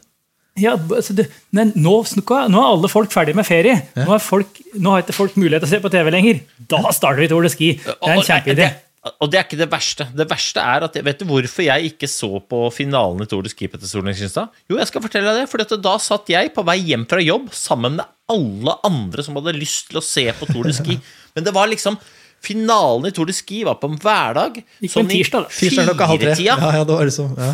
Ja, 0.61 0.75
altså 0.77 1.15
det, 1.17 1.25
men 1.51 1.71
nå, 1.75 1.93
nå 2.05 2.59
er 2.61 2.67
alle 2.69 2.89
folk 2.91 3.09
ferdige 3.11 3.33
med 3.35 3.45
ferie. 3.47 3.73
Nå, 3.97 4.05
er 4.13 4.21
folk, 4.21 4.59
nå 4.77 4.91
har 4.93 5.01
ikke 5.01 5.15
folk 5.17 5.37
mulighet 5.41 5.63
til 5.65 5.69
å 5.69 5.71
se 5.71 5.79
på 5.81 5.89
TV 5.89 6.11
lenger. 6.13 6.41
Da 6.69 6.91
starter 6.93 7.23
vi 7.23 7.27
Tour 7.31 7.41
de 7.41 7.49
Ski. 7.49 7.71
Det 7.81 7.95
er 7.97 8.13
en 8.13 8.21
kjempeidé. 8.27 8.67
Det- 9.03 9.13
Og 9.21 9.29
det 9.31 9.37
er 9.39 9.43
ikke 9.43 9.57
det 9.59 9.69
verste. 9.71 10.07
Det 10.15 10.27
verste 10.29 10.61
er 10.63 10.83
at 10.87 10.93
Vet 11.03 11.19
du 11.19 11.25
hvorfor 11.25 11.63
jeg 11.65 11.91
ikke 11.93 12.07
så 12.07 12.39
på 12.47 12.71
finalen 12.73 13.21
i 13.21 13.25
Tour 13.25 13.43
de 13.43 13.49
Ski 13.51 13.67
etter 13.67 13.85
Solningkinstad? 13.87 14.49
Jo, 14.69 14.77
jeg 14.77 14.87
skal 14.87 15.01
fortelle 15.01 15.33
deg 15.33 15.41
det. 15.43 15.49
For 15.51 15.77
da 15.77 15.97
satt 15.97 16.27
jeg 16.31 16.53
på 16.55 16.63
vei 16.65 16.77
hjem 16.79 17.05
fra 17.07 17.19
jobb 17.19 17.49
sammen 17.51 17.97
med 17.97 18.05
alle 18.31 18.77
andre 18.87 19.23
som 19.23 19.35
hadde 19.35 19.53
lyst 19.59 19.89
til 19.89 19.99
å 19.99 20.03
se 20.03 20.25
på 20.31 20.47
Tour 20.51 20.63
de 20.63 20.73
Ski. 20.73 20.99
Men 21.35 21.43
det 21.43 21.53
var 21.53 21.67
liksom 21.67 21.97
Finalen 22.43 23.07
i 23.07 23.11
Tour 23.15 23.25
de 23.29 23.33
Ski 23.35 23.61
var 23.63 23.75
på 23.79 23.87
en 23.91 23.97
hverdag. 24.03 24.57
Gikk 24.83 24.91
på 24.97 24.99
en 24.99 25.07
tirsdag, 25.11 25.45
tre. 25.47 25.69
firetida. 25.69 26.57
Ja, 26.59 26.71
ja, 26.75 26.83
det 26.83 26.95
var 26.97 27.05
liksom, 27.07 27.37
ja. 27.39 27.53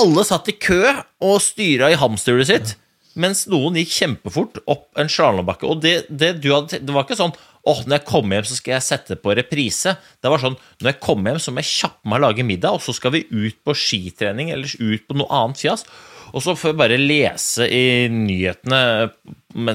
Alle 0.00 0.24
satt 0.24 0.48
i 0.48 0.54
kø 0.56 0.78
og 1.20 1.40
styra 1.44 1.90
i 1.92 1.98
hamsterhjulet 2.00 2.48
sitt, 2.48 2.72
mens 3.20 3.44
noen 3.52 3.76
gikk 3.76 3.92
kjempefort 3.92 4.62
opp 4.66 4.86
en 4.96 5.08
slalåmbakke. 5.12 5.68
Og 5.68 5.82
det, 5.84 6.06
det, 6.08 6.40
du 6.40 6.48
hadde, 6.54 6.80
det 6.80 6.94
var 6.96 7.04
ikke 7.04 7.18
sånn 7.20 7.36
åh, 7.66 7.80
når 7.86 7.98
jeg 7.98 8.06
kommer 8.08 8.36
hjem, 8.38 8.48
så 8.50 8.56
skal 8.58 8.74
jeg 8.76 8.84
sette 8.86 9.16
på 9.20 9.34
reprise. 9.38 9.94
Det 10.20 10.30
var 10.32 10.42
sånn 10.42 10.56
når 10.82 10.90
jeg 10.92 11.00
kommer 11.04 11.32
hjem, 11.32 11.40
så 11.40 11.54
må 11.54 11.62
jeg 11.62 11.70
kjappe 11.72 12.10
meg 12.10 12.18
og 12.20 12.26
lage 12.26 12.44
middag, 12.46 12.76
og 12.76 12.82
så 12.84 12.94
skal 12.96 13.14
vi 13.14 13.22
ut 13.30 13.56
på 13.64 13.76
skitrening 13.78 14.50
eller 14.52 14.68
ut 14.68 15.06
på 15.08 15.16
noe 15.16 15.30
annet 15.32 15.62
fjas. 15.64 15.86
Og 16.34 16.42
så 16.42 16.56
får 16.58 16.72
vi 16.72 16.80
bare 16.80 16.98
lese 16.98 17.68
i 17.70 18.08
nyhetene 18.10 18.80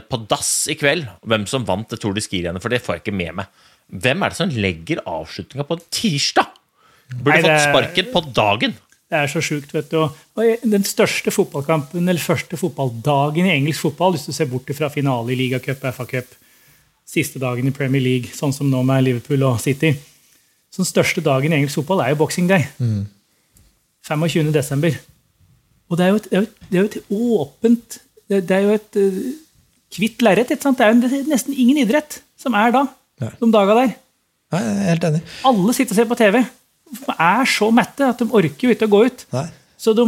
på 0.10 0.20
dass 0.30 0.68
i 0.72 0.76
kveld 0.80 1.08
hvem 1.30 1.46
som 1.48 1.66
vant 1.68 1.88
det 1.90 2.02
Tour 2.04 2.14
de 2.18 2.24
Ski-rennet, 2.24 2.62
for 2.62 2.74
det 2.74 2.82
får 2.84 2.98
jeg 2.98 3.06
ikke 3.06 3.16
med 3.16 3.38
meg. 3.40 3.48
Hvem 3.90 4.22
er 4.26 4.34
det 4.34 4.38
som 4.38 4.52
legger 4.54 5.02
avslutninga 5.08 5.66
på 5.66 5.78
en 5.80 5.88
tirsdag? 5.90 6.52
Burde 7.10 7.40
Nei, 7.40 7.42
det- 7.42 7.50
fått 7.50 7.70
sparken 7.72 8.12
på 8.14 8.22
dagen. 8.36 8.76
Det 9.10 9.18
er 9.18 9.26
så 9.32 9.42
sjukt, 9.42 9.72
vet 9.74 9.90
du. 9.90 10.04
Og 10.04 10.60
den 10.62 10.84
største 10.86 11.32
fotballkampen, 11.34 12.04
eller 12.08 12.22
første 12.22 12.54
fotballdagen 12.60 13.48
i 13.48 13.56
engelsk 13.56 13.82
fotball, 13.88 14.14
hvis 14.14 14.28
du 14.28 14.34
ser 14.36 14.46
bort 14.46 14.70
fra 14.78 14.92
finale 14.94 15.34
i 15.34 15.36
ligacup 15.40 15.82
og 15.82 15.96
FA 15.96 16.06
Cup, 16.06 16.36
siste 17.10 17.42
dagen 17.42 17.68
i 17.70 17.74
Premier 17.76 18.04
League, 18.04 18.34
sånn 18.36 18.54
som 18.56 18.70
nå 18.70 18.84
med 18.86 19.06
Liverpool 19.08 19.46
og 19.48 19.60
City 19.64 19.96
Så 20.70 20.84
den 20.84 20.90
største 20.90 21.24
dagen 21.26 21.54
i 21.54 21.58
engelsk 21.58 21.80
fotball 21.82 22.04
er 22.04 22.14
jo 22.14 22.20
boxing 22.22 22.50
day. 22.50 22.68
25. 24.06 24.52
desember. 24.54 24.94
Og 25.90 25.98
det 25.98 26.06
er 26.06 26.12
jo 26.12 26.20
et, 26.20 26.30
det 26.30 26.38
er 26.38 26.44
jo 26.44 26.46
et, 26.46 26.60
det 26.70 26.78
er 26.78 26.84
jo 26.84 26.90
et 26.90 27.00
åpent 27.10 28.00
Det 28.30 28.42
det 28.46 28.58
er 28.58 28.68
jo 28.68 28.76
et 28.78 29.00
kvitt 29.90 29.98
hvitt 29.98 30.22
lerret. 30.22 30.52
Det 30.54 30.86
er 30.86 30.94
jo 30.94 31.24
nesten 31.32 31.56
ingen 31.58 31.82
idrett 31.82 32.20
som 32.38 32.54
er 32.54 32.70
da, 32.76 32.84
Nei. 33.24 33.32
de 33.40 33.48
daga 33.52 33.78
der. 33.80 33.96
Nei, 34.54 34.60
jeg 34.62 34.76
er 34.76 34.90
helt 34.94 35.08
enig. 35.10 35.22
Alle 35.50 35.74
sitter 35.74 35.96
og 35.96 35.98
ser 35.98 36.10
på 36.12 36.18
TV. 36.20 36.44
De 36.90 37.16
er 37.16 37.50
så 37.50 37.70
mette 37.74 38.06
at 38.06 38.22
de 38.22 38.30
orker 38.30 38.68
jo 38.68 38.76
ikke 38.76 38.86
å 38.86 38.94
gå 38.94 39.00
ut. 39.10 39.26
Nei. 39.34 39.48
Så 39.82 39.96
de, 39.98 40.06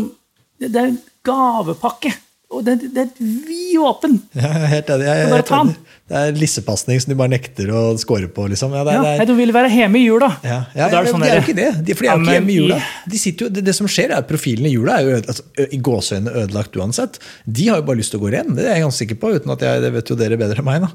det 0.62 0.70
er 0.76 0.91
en 0.91 1.02
gavepakke 1.26 2.14
og 2.52 2.66
det, 2.68 2.78
det 2.91 3.06
er 3.06 3.12
vidåpen. 3.47 4.18
Ja, 4.36 4.49
jeg 4.60 4.72
helt 4.74 4.89
enig. 4.91 5.06
Jeg, 5.08 5.26
er 5.26 5.36
helt 5.38 5.52
enig. 5.56 5.76
Det 6.12 6.20
er 6.20 6.34
lissepasning 6.36 6.99
som 6.99 7.14
de 7.14 7.16
bare 7.16 7.32
nekter 7.32 7.70
å 7.72 7.82
score 8.01 8.28
på. 8.36 8.49
liksom. 8.51 8.74
Ja, 8.76 8.82
det, 8.84 8.95
Ja, 8.97 9.03
det 9.05 9.24
er, 9.24 9.30
du 9.30 9.36
vil 9.38 9.53
være 9.55 9.70
hjemme 9.72 9.95
i 9.95 10.03
jula. 10.03 10.28
ja, 10.43 10.57
ja, 10.76 10.89
ja 10.89 10.89
ja, 10.91 11.03
sånn 11.07 11.24
de 11.24 11.30
er 11.30 11.38
jo 11.39 11.43
ikke 11.45 11.55
det. 11.55 11.68
De, 11.88 11.95
for 11.95 12.03
de 12.03 12.09
er 12.09 12.18
jo 12.18 12.26
ikke 12.26 12.36
hjemme 12.36 12.51
i 12.51 12.57
jula. 12.57 12.80
De 13.14 13.22
jo, 13.32 13.47
det, 13.55 13.64
det 13.70 13.76
som 13.78 13.88
skjer, 13.88 14.12
er 14.12 14.18
at 14.20 14.28
profilen 14.28 14.68
i 14.68 14.74
jula 14.74 14.97
er 14.99 15.07
jo 15.07 15.22
altså, 15.22 15.45
i 15.72 15.80
gåseøynene 15.88 16.34
ødelagt 16.43 16.76
uansett. 16.76 17.22
De 17.47 17.70
har 17.72 17.80
jo 17.80 17.88
bare 17.88 18.01
lyst 18.01 18.12
til 18.12 18.20
å 18.20 18.26
gå 18.26 18.34
ren, 18.36 18.51
Det 18.59 18.66
er 18.68 18.76
jeg 18.76 18.84
ganske 18.84 19.05
sikker 19.05 19.22
på. 19.24 19.32
uten 19.39 19.55
at 19.55 19.64
jeg, 19.64 19.82
Det 19.86 19.93
vet 19.95 20.12
jo 20.12 20.20
dere 20.20 20.38
bedre 20.43 20.59
enn 20.59 20.68
meg. 20.68 20.82
da. 20.84 20.91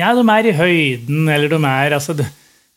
Ja, 0.00 0.14
de 0.16 0.24
er 0.32 0.48
i 0.48 0.56
høyden, 0.62 1.28
eller 1.28 1.52
de 1.52 1.60
er 1.68 1.96
altså, 1.98 2.16
det, 2.16 2.26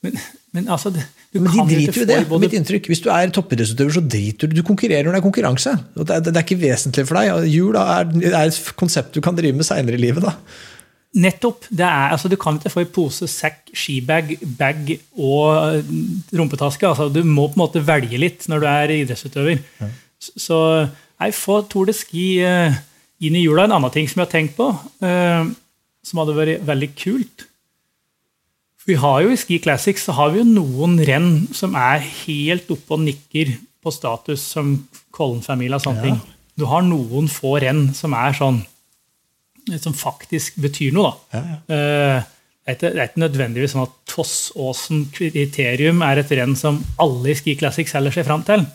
men, 0.03 0.19
men 0.51 0.67
altså 0.67 0.91
det, 0.91 1.05
du 1.32 1.39
Men 1.39 1.51
de 1.53 1.57
kan 1.61 1.67
driter 1.72 1.99
jo 2.01 2.05
det. 2.09 2.19
både- 2.28 2.41
Mitt 2.43 2.57
inntrykk. 2.59 2.89
Hvis 2.91 2.99
du 3.05 3.09
er 3.15 3.32
toppidrettsutøver, 3.32 3.93
så 3.95 4.03
driter 4.03 4.49
du. 4.51 4.57
Du 4.59 4.63
konkurrerer 4.67 5.07
når 5.07 5.15
det 5.15 5.22
er 5.22 5.28
konkurranse. 5.30 5.78
Det, 5.95 6.09
er, 6.09 6.19
det 6.28 6.36
er 6.36 6.43
ikke 6.43 6.59
vesentlig 6.59 7.07
for 7.07 7.15
deg. 7.15 7.47
Jul 7.47 7.78
er, 7.80 8.11
er 8.36 8.51
et 8.51 8.76
konsept 8.76 9.13
du 9.15 9.22
kan 9.24 9.38
drive 9.39 9.55
med 9.55 9.63
seinere 9.63 9.95
i 9.95 10.03
livet. 10.03 10.28
da. 10.28 10.36
Nettopp. 11.14 11.66
det 11.70 11.84
er, 11.86 12.09
altså 12.14 12.30
Du 12.32 12.38
kan 12.39 12.55
ikke 12.55 12.70
få 12.72 12.82
i 12.86 12.86
pose, 12.86 13.28
sekk, 13.28 13.74
skibag, 13.76 14.38
bag 14.57 14.93
og 15.20 15.76
eh, 15.76 15.84
rumpetaske. 16.39 16.88
altså 16.88 17.09
Du 17.14 17.24
må 17.28 17.47
på 17.51 17.57
en 17.59 17.64
måte 17.66 17.82
velge 17.86 18.18
litt 18.18 18.47
når 18.47 18.59
du 18.64 18.68
er 18.68 18.93
idrettsutøver. 19.01 19.59
Så- 20.20 20.34
Så 20.38 20.89
nei, 21.20 21.32
få 21.32 21.62
Tour 21.70 21.86
de 21.86 21.93
Ski 21.93 22.43
uh, 22.45 22.74
inn 23.22 23.36
i 23.36 23.43
jula. 23.43 23.64
En 23.66 23.72
annen 23.74 23.91
ting 23.91 24.07
som 24.07 24.22
jeg 24.22 24.28
har 24.28 24.32
tenkt 24.39 24.55
på, 24.55 24.70
uh, 25.03 25.51
som 26.03 26.20
hadde 26.20 26.36
vært 26.38 26.64
veldig 26.66 26.95
kult 26.95 27.45
Vi 28.88 28.95
har 28.97 29.22
jo 29.22 29.30
I 29.30 29.36
Ski 29.38 29.59
Classics 29.62 30.05
så 30.07 30.14
har 30.18 30.32
vi 30.34 30.39
jo 30.39 30.45
noen 30.47 30.95
renn 31.05 31.47
som 31.53 31.76
er 31.78 31.99
helt 31.99 32.70
oppe 32.74 32.95
og 32.95 33.03
nikker 33.03 33.51
på 33.84 33.91
status 33.93 34.41
som 34.41 34.88
Kollen-familie 35.14 35.76
og 35.76 35.82
sånne 35.84 35.97
Ja. 35.97 36.03
ting. 36.03 36.22
Du 36.57 36.66
har 36.66 36.82
noen 36.82 37.28
få 37.30 37.59
renn 37.62 37.93
som 37.93 38.14
er 38.14 38.34
sånn 38.34 38.66
som 39.82 39.93
faktisk 39.93 40.55
betyr 40.62 40.93
noe. 40.95 41.14
da. 41.32 41.39
Ja, 41.39 41.43
ja. 41.47 42.24
Det 42.62 42.68
er 42.68 42.76
ikke- 42.76 42.93
det 42.93 42.99
er 43.01 43.07
ikke 43.09 43.24
nødvendigvis 43.28 43.72
sånn 43.74 43.84
at 43.88 43.93
Tossåsen 44.07 45.05
kriterium 45.12 46.01
er 46.05 46.20
et 46.20 46.30
renn 46.32 46.55
som 46.55 46.84
alle 46.99 47.30
i 47.32 47.34
Ski 47.36 47.55
Classics 47.57 47.91
heller 47.93 48.12
ser 48.12 48.24
fram 48.24 48.43
til. 48.43 48.66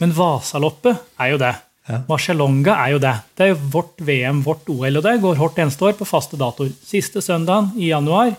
Men 0.00 0.12
Vasaloppet 0.12 0.98
er 1.18 1.30
jo 1.32 1.38
det. 1.38 1.54
Ja. 1.88 2.00
Marcialonga 2.08 2.74
er 2.86 2.90
jo 2.92 2.98
det. 2.98 3.14
Det 3.36 3.44
er 3.44 3.54
jo 3.54 3.60
vårt 3.70 3.96
VM, 4.00 4.42
vårt 4.42 4.66
OL, 4.68 4.96
og 4.96 5.02
det 5.02 5.20
går 5.22 5.36
hvert 5.36 5.56
eneste 5.62 5.82
år 5.86 5.92
på 5.98 6.06
faste 6.06 6.36
datoer. 6.36 6.72
Siste 6.84 7.20
søndagen 7.22 7.72
i 7.78 7.88
januar, 7.90 8.36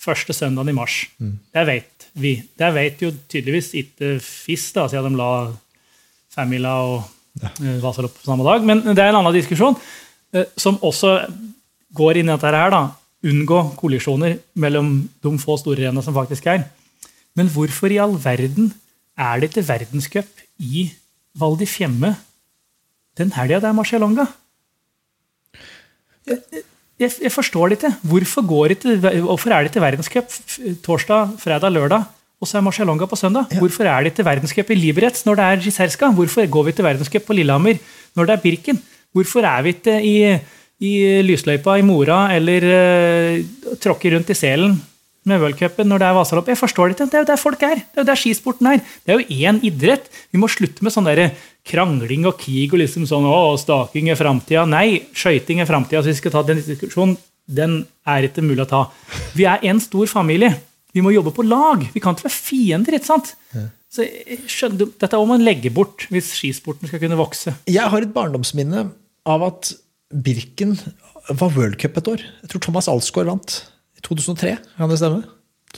første 0.00 0.32
søndagen 0.34 0.68
i 0.68 0.72
mars. 0.72 1.06
Det 1.18 1.66
vet 1.66 2.06
vi. 2.14 2.42
Det 2.58 2.72
vet 2.74 2.98
jo 3.00 3.10
tydeligvis 3.28 3.72
ikke 3.74 4.20
FIS, 4.20 4.72
da, 4.72 4.86
siden 4.88 5.12
de 5.12 5.16
la 5.16 5.52
femmila 6.34 6.74
og 6.82 7.04
ja. 7.42 7.48
Vasaloppet 7.82 8.22
på 8.22 8.30
samme 8.32 8.44
dag. 8.46 8.64
Men 8.66 8.82
det 8.82 8.98
er 8.98 9.08
en 9.12 9.20
annen 9.20 9.34
diskusjon, 9.34 9.76
eh, 9.76 9.80
som 10.56 10.78
også 10.84 11.14
går 11.96 12.20
inn 12.20 12.28
i 12.28 12.34
dette 12.34 12.52
her. 12.52 12.70
da, 12.74 12.82
Unngå 13.28 13.62
kollisjoner 13.74 14.36
mellom 14.54 15.08
de 15.24 15.30
få 15.42 15.56
store 15.58 15.80
rennene 15.82 16.04
som 16.04 16.14
faktisk 16.14 16.46
er. 16.46 16.68
Men 17.34 17.50
hvorfor 17.50 17.90
i 17.90 17.98
all 17.98 18.14
verden 18.22 18.70
er 19.18 19.40
det 19.40 19.50
ikke 19.50 19.66
verdenscup 19.66 20.44
i 20.62 20.88
Val 21.38 21.56
di 21.58 21.66
Fiemme 21.66 22.14
den 23.18 23.32
helga 23.34 23.58
det 23.58 23.66
er 23.66 23.74
Marcialonga? 23.74 24.26
Jeg, 26.28 26.38
jeg, 27.00 27.10
jeg 27.24 27.32
forstår 27.34 27.72
det 27.72 27.78
ikke. 27.78 27.90
Hvorfor, 28.06 28.44
går 28.46 28.68
det 28.68 28.78
til, 28.84 29.00
hvorfor 29.24 29.50
er 29.50 29.64
det 29.64 29.72
ikke 29.72 29.82
verdenscup 29.82 30.30
torsdag, 30.84 31.34
fredag, 31.42 31.72
lørdag, 31.74 32.04
og 32.38 32.46
så 32.46 32.60
er 32.60 32.66
Marcialonga 32.66 33.08
på 33.10 33.18
søndag? 33.18 33.50
Hvorfor 33.58 33.90
er 33.90 34.04
det 34.04 34.12
ikke 34.12 34.28
verdenscup 34.28 34.70
i 34.70 34.78
Liberec 34.78 35.24
når 35.26 35.40
det 35.40 35.48
er 35.48 35.64
Giserska? 35.66 36.12
Hvorfor 36.14 36.46
går 36.46 36.68
vi 36.68 36.76
til 36.78 36.86
verdenscup 36.86 37.26
på 37.26 37.34
Lillehammer 37.34 37.82
når 38.14 38.30
det 38.30 38.36
er 38.36 38.44
Birken? 38.46 38.78
Hvorfor 39.16 39.46
er 39.48 39.64
vi 39.64 39.74
ikke 39.76 39.96
i, 40.04 40.16
i 40.84 40.92
lysløypa 41.24 41.78
i 41.78 41.86
Mora 41.86 42.26
eller 42.36 42.68
uh, 42.68 43.74
tråkker 43.80 44.14
rundt 44.14 44.30
i 44.32 44.36
selen 44.38 44.76
med 45.28 45.42
worldcupen 45.42 45.88
når 45.88 46.02
det 46.02 46.08
er 46.08 46.16
Vasalopp? 46.16 46.50
Jeg 46.52 46.60
forstår 46.60 46.90
det 46.90 46.96
ikke. 46.96 47.08
Det 47.10 47.18
er 47.18 47.24
jo 47.24 47.30
der 47.30 47.40
folk 47.40 47.64
er. 47.66 47.80
Det 47.82 48.00
er 48.00 48.04
jo 48.04 48.08
der 48.10 48.20
skisporten 48.20 48.70
er. 48.70 48.82
Det 49.04 49.14
er 49.14 49.20
jo 49.20 49.40
én 49.48 49.62
idrett. 49.66 50.10
Vi 50.32 50.40
må 50.40 50.50
slutte 50.52 50.84
med 50.84 50.94
sånn 50.94 51.08
der 51.08 51.24
krangling 51.68 52.28
og 52.28 52.38
krig 52.40 52.72
og 52.72 52.82
liksom 52.82 53.08
sånn 53.08 53.26
å, 53.28 53.56
staking 53.60 54.12
er 54.12 54.20
framtida. 54.20 54.64
Nei, 54.68 55.08
skøyting 55.16 55.64
er 55.64 55.68
framtida. 55.68 56.04
Så 56.04 56.12
vi 56.12 56.20
skal 56.20 56.36
ta 56.36 56.44
den 56.48 56.62
diskusjonen. 56.62 57.16
Den 57.48 57.80
er 58.08 58.28
ikke 58.28 58.44
mulig 58.44 58.66
å 58.66 58.68
ta. 58.68 58.82
Vi 59.36 59.48
er 59.48 59.64
en 59.70 59.80
stor 59.80 60.08
familie. 60.10 60.52
Vi 60.92 61.04
må 61.04 61.12
jobbe 61.14 61.32
på 61.36 61.44
lag. 61.48 61.84
Vi 61.94 62.00
kan 62.04 62.16
ikke 62.16 62.28
være 62.28 62.36
fiender. 62.36 62.96
ikke 62.98 63.08
sant? 63.08 63.34
Så 63.88 64.04
skjønner, 64.50 64.90
Dette 65.00 65.18
må 65.20 65.30
man 65.30 65.44
legge 65.44 65.72
bort 65.72 66.06
hvis 66.12 66.32
skisporten 66.36 66.90
skal 66.90 67.00
kunne 67.02 67.18
vokse. 67.18 67.54
Jeg 67.70 67.88
har 67.88 68.04
et 68.04 68.12
barndomsminne 68.12 68.88
av 69.28 69.44
at 69.46 69.72
Birken 70.08 70.76
var 71.28 71.52
worldcup 71.56 71.98
et 72.00 72.10
år. 72.12 72.22
Jeg 72.42 72.52
tror 72.52 72.64
Thomas 72.64 72.88
Alsgaard 72.88 73.28
vant 73.28 73.56
i 73.98 74.04
2003. 74.04 74.54
Kan 74.76 74.92
det 74.92 75.00
stemme? 75.00 75.24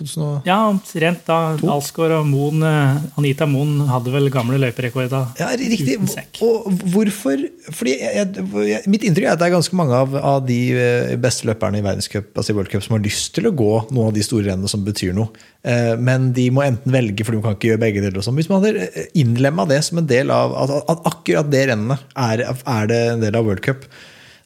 2000 0.00 0.46
Ja, 0.48 0.56
omtrent 0.70 1.22
da 1.28 1.38
Alsgaard 1.70 2.16
og 2.18 2.26
Moen, 2.28 2.64
eh, 2.66 2.98
Anita 3.20 3.46
Moen 3.48 3.84
hadde 3.90 4.12
vel 4.14 4.30
gamle 4.32 4.58
løyperekorder. 4.62 5.30
Ja, 5.40 5.50
riktig. 5.60 5.98
Og 6.44 6.68
hvorfor 6.92 7.44
fordi 7.70 7.94
jeg, 8.00 8.32
jeg, 8.66 8.82
Mitt 8.90 9.04
inntrykk 9.06 9.28
er 9.28 9.34
at 9.36 9.42
det 9.42 9.48
er 9.50 9.54
ganske 9.58 9.76
mange 9.78 9.96
av, 9.96 10.16
av 10.16 10.42
de 10.48 10.58
eh, 10.74 11.14
beste 11.20 11.48
løperne 11.48 11.80
i 11.80 11.84
verdenscup 11.84 12.32
altså 12.34 12.54
i 12.54 12.58
World 12.58 12.72
Cup 12.72 12.84
som 12.86 12.96
har 12.96 13.04
lyst 13.04 13.34
til 13.36 13.48
å 13.50 13.54
gå 13.56 13.70
noen 13.92 14.10
av 14.10 14.16
de 14.16 14.24
store 14.26 14.48
rennene 14.50 14.70
som 14.72 14.84
betyr 14.86 15.14
noe. 15.16 15.30
Eh, 15.62 15.94
Men 16.00 16.30
de 16.36 16.48
må 16.54 16.64
enten 16.64 16.94
velge, 16.94 17.26
for 17.26 17.36
de 17.36 17.42
kan 17.44 17.58
ikke 17.58 17.72
gjøre 17.72 17.84
begge 17.84 18.04
deler. 18.04 18.24
sånn. 18.24 18.38
Hvis 18.40 18.50
man 18.50 18.64
hadde 18.64 18.88
innlemma 19.18 19.68
det 19.70 19.82
som 19.86 20.00
en 20.00 20.08
del 20.10 20.32
av 20.34 20.56
at, 20.64 20.76
at 20.94 21.04
akkurat 21.12 21.50
det 21.52 21.66
rennet 21.72 22.08
er, 22.16 22.46
er 22.48 22.90
det 22.90 23.02
en 23.14 23.22
del 23.26 23.36
av 23.36 23.46
World 23.48 23.62
Cup, 23.66 23.84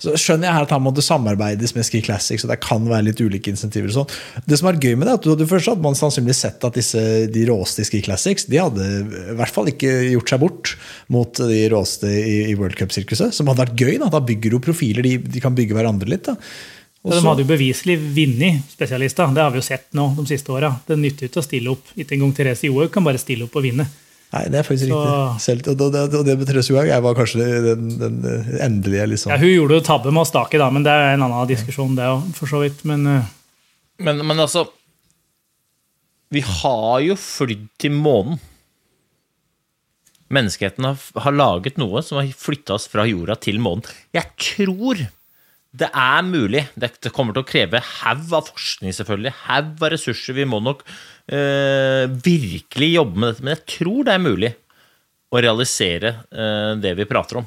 så 0.02 0.14
skjønner 0.20 0.48
jeg 0.48 0.56
her 0.56 0.66
at 0.66 0.74
han 0.74 0.82
måtte 0.84 1.04
samarbeides 1.04 1.74
med 1.76 1.86
Ski 1.86 2.00
Classics, 2.04 2.44
og 2.44 2.50
det 2.52 2.58
kan 2.64 2.84
være 2.90 3.06
litt 3.08 3.22
ulike 3.22 3.52
insentiver. 3.52 3.88
og 3.92 4.02
sånn. 4.02 4.42
Det 4.48 4.58
som 4.60 4.68
er 4.70 4.80
gøy 4.82 4.96
med 4.98 5.06
det, 5.06 5.14
er 5.14 5.20
at 5.20 5.26
du 5.26 5.30
hadde 5.32 5.48
først 5.48 5.70
hadde 5.72 5.86
man 5.86 5.98
sannsynligvis 5.98 6.42
sett 6.46 6.66
at 6.66 6.78
disse, 6.78 7.02
de 7.32 7.46
råeste 7.48 7.84
i 7.84 7.88
Ski 7.88 8.02
Classics 8.04 8.48
de 8.50 8.60
hadde 8.60 8.84
i 8.84 9.36
hvert 9.38 9.54
fall 9.54 9.70
ikke 9.72 9.92
gjort 10.12 10.34
seg 10.34 10.42
bort 10.44 10.74
mot 11.14 11.42
de 11.54 11.64
råeste 11.72 12.10
i, 12.10 12.36
i 12.50 12.54
World 12.58 12.78
Cup-sirkuset. 12.80 13.34
Som 13.36 13.50
hadde 13.50 13.66
vært 13.66 13.80
gøy. 13.80 13.96
Da 14.02 14.10
Da 14.12 14.22
bygger 14.24 14.54
du 14.56 14.62
profiler, 14.62 15.06
de, 15.06 15.18
de 15.18 15.42
kan 15.42 15.54
bygge 15.56 15.76
hverandre 15.76 16.10
litt. 16.10 16.28
da. 16.30 16.36
Og 17.04 17.12
de 17.12 17.20
hadde 17.20 17.44
jo 17.44 17.50
beviselig 17.50 17.98
vunnet 18.16 18.62
spesialister. 18.72 19.28
Det 19.36 19.42
har 19.44 19.52
vi 19.52 19.60
jo 19.60 19.66
sett 19.66 19.90
nå 19.96 20.06
de 20.16 20.24
siste 20.30 20.52
åra. 20.54 20.70
Det 20.86 20.96
nytter 20.96 21.28
ikke 21.28 21.42
å 21.42 21.44
stille 21.44 21.74
opp. 21.74 21.90
Ikke 22.00 22.16
engang 22.16 22.32
Therese 22.36 22.70
Johaug 22.70 22.92
kan 22.94 23.04
bare 23.04 23.20
stille 23.20 23.44
opp 23.44 23.58
og 23.60 23.66
vinne. 23.66 23.84
Nei, 24.34 24.48
det 24.50 24.58
er 24.58 24.66
faktisk 24.66 24.88
Så- 24.90 24.98
riktig. 24.98 25.40
Selv, 25.44 25.68
og, 25.70 25.92
det, 25.94 26.00
og 26.18 26.24
det 26.26 26.38
med 26.38 26.48
Therese 26.48 26.72
Johaug 26.72 26.88
jeg 26.90 27.02
var 27.04 27.14
kanskje 27.14 27.44
den, 27.68 27.84
den 28.00 28.16
endelige 28.64 29.06
liksom. 29.12 29.30
Ja, 29.30 29.38
hun 29.38 29.52
gjorde 29.52 29.78
jo 29.78 29.84
tabbe 29.86 30.10
med 30.10 30.24
å 30.24 30.28
stake, 30.28 30.58
da, 30.58 30.70
men 30.74 30.86
det 30.86 30.90
er 30.90 31.14
en 31.14 31.26
annen 31.28 31.50
diskusjon, 31.50 31.94
det 31.94 32.08
òg, 32.10 32.32
for 32.34 32.50
så 32.50 32.64
vidt. 32.64 32.82
Men 32.88 33.06
uh... 33.06 33.32
Men, 34.02 34.24
men 34.26 34.42
altså 34.42 34.64
Vi 36.34 36.42
har 36.42 36.98
jo 37.04 37.14
flydd 37.14 37.68
til 37.78 37.94
månen. 37.94 38.40
Menneskeheten 40.34 40.88
har, 40.88 40.98
har 41.22 41.36
laget 41.36 41.78
noe 41.78 42.02
som 42.02 42.18
har 42.18 42.32
flytta 42.34 42.74
oss 42.74 42.88
fra 42.90 43.04
jorda 43.06 43.36
til 43.38 43.60
månen. 43.62 43.86
Jeg 44.16 44.32
tror 44.40 45.04
det 45.74 45.90
er 45.90 46.22
mulig. 46.26 46.64
Det, 46.74 46.90
kommer 47.14 47.34
til 47.36 47.44
å 47.44 47.48
kreve 47.48 47.80
haug 47.82 48.34
av 48.34 48.48
forskning, 48.50 48.94
selvfølgelig. 48.94 49.34
Haug 49.46 49.82
av 49.82 49.92
ressurser. 49.94 50.36
Vi 50.38 50.46
må 50.48 50.58
nok 50.62 50.82
virkelig 51.28 52.92
jobbe 52.94 53.18
med 53.20 53.32
dette. 53.32 53.44
Men 53.46 53.54
jeg 53.56 53.66
tror 53.78 54.04
det 54.06 54.14
er 54.14 54.22
mulig 54.24 54.52
å 55.34 55.40
realisere 55.42 56.14
eh, 56.30 56.72
det 56.82 56.94
vi 56.98 57.06
prater 57.10 57.40
om. 57.40 57.46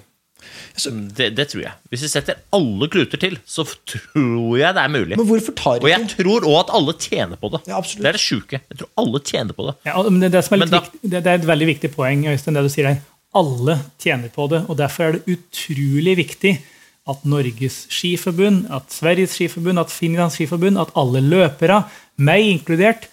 Det, 1.17 1.31
det 1.33 1.47
tror 1.49 1.63
jeg. 1.63 1.73
Hvis 1.91 2.03
vi 2.05 2.09
setter 2.11 2.37
alle 2.53 2.87
kluter 2.93 3.19
til, 3.19 3.37
så 3.49 3.63
tror 3.65 4.53
jeg 4.59 4.75
det 4.77 4.83
er 4.83 4.91
mulig. 4.93 5.17
Men 5.17 5.27
hvorfor 5.27 5.55
tar 5.57 5.81
Og 5.81 5.89
jeg 5.89 6.03
ikke 6.05 6.19
tror 6.21 6.45
òg 6.47 6.57
at 6.61 6.73
alle 6.77 6.93
tjener 7.01 7.39
på 7.41 7.49
det. 7.55 7.61
Ja, 7.69 7.79
det 7.81 8.05
er 8.11 8.17
det 8.17 8.21
sjuke. 8.21 8.59
Jeg 8.61 8.79
tror 8.81 8.91
alle 9.01 9.21
tjener 9.25 9.57
på 9.57 9.67
det. 9.69 9.75
ja, 9.89 9.95
men 10.07 10.21
det, 10.23 10.31
det, 10.35 10.43
som 10.45 10.55
er 10.57 10.61
litt 10.63 10.69
Men 10.71 10.77
da- 10.77 10.83
viktig, 10.85 11.01
det, 11.13 11.21
det 11.25 11.31
er 11.33 11.41
et 11.41 11.49
veldig 11.49 11.69
viktig 11.73 11.91
poeng, 11.95 12.25
Øystein, 12.33 12.57
det 12.59 12.65
du 12.67 12.71
sier 12.73 12.89
her. 12.91 12.99
Alle 13.37 13.77
tjener 14.01 14.31
på 14.33 14.47
det, 14.53 14.63
og 14.69 14.77
derfor 14.79 15.07
er 15.09 15.17
det 15.17 15.35
utrolig 15.37 16.15
viktig 16.21 16.53
at 17.07 17.25
Norges 17.29 17.85
skiforbund, 17.93 18.65
at 18.73 18.91
Sveriges 18.91 19.35
skiforbund, 19.37 19.79
at 19.79 19.91
Finlands 19.93 20.35
skiforbund, 20.37 20.79
at 20.81 20.89
alle 20.99 21.21
løpere, 21.23 21.81
meg 22.19 22.43
inkludert, 22.51 23.05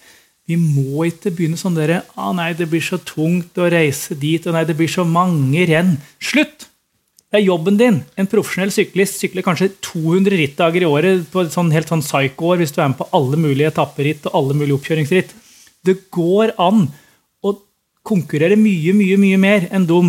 vi 0.45 0.57
må 0.61 1.07
ikke 1.09 1.33
begynne 1.33 1.57
sånn 1.57 1.77
dere 1.77 2.03
ah, 2.13 2.31
nei, 2.35 2.51
det 2.57 2.67
blir 2.69 2.83
så 2.83 2.99
tungt 3.01 3.57
å 3.57 3.69
reise 3.71 4.17
dit, 4.19 4.43
og 4.45 4.53
nei, 4.53 4.65
det 4.67 4.77
blir 4.77 4.91
så 4.91 5.05
mange 5.07 5.65
renn. 5.69 5.95
Slutt! 6.21 6.67
Det 7.25 7.41
er 7.41 7.47
jobben 7.49 7.79
din. 7.79 7.97
En 8.15 8.29
profesjonell 8.29 8.69
syklist 8.71 9.17
sykler 9.19 9.43
kanskje 9.43 9.71
200 9.83 10.37
rittdager 10.39 10.85
i 10.85 10.87
året 10.87 11.25
på 11.33 11.41
et 11.41 11.51
sånn 11.51 11.73
helt 11.73 11.89
sånn 11.89 12.05
psycho-år 12.05 12.61
hvis 12.61 12.71
du 12.75 12.79
er 12.79 12.93
med 12.93 12.99
på 13.01 13.09
alle 13.17 13.39
mulige 13.41 13.73
etapperitt 13.73 14.29
og 14.29 14.37
alle 14.39 14.55
mulige 14.55 14.77
oppkjøringsritt. 14.77 15.33
Det 15.83 15.97
går 16.13 16.53
an 16.61 16.85
å 17.43 17.55
konkurrere 18.05 18.55
mye, 18.55 18.93
mye 18.95 19.17
mye 19.19 19.41
mer 19.41 19.67
enn 19.73 19.89
de 19.89 19.99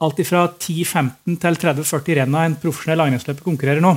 alt 0.00 0.22
fra 0.28 0.46
10-15 0.52 1.40
til 1.40 1.60
30-40 1.64 2.20
renna 2.20 2.46
en 2.46 2.56
profesjonell 2.60 3.02
langrennsløper 3.02 3.44
konkurrerer 3.44 3.84
nå. 3.84 3.96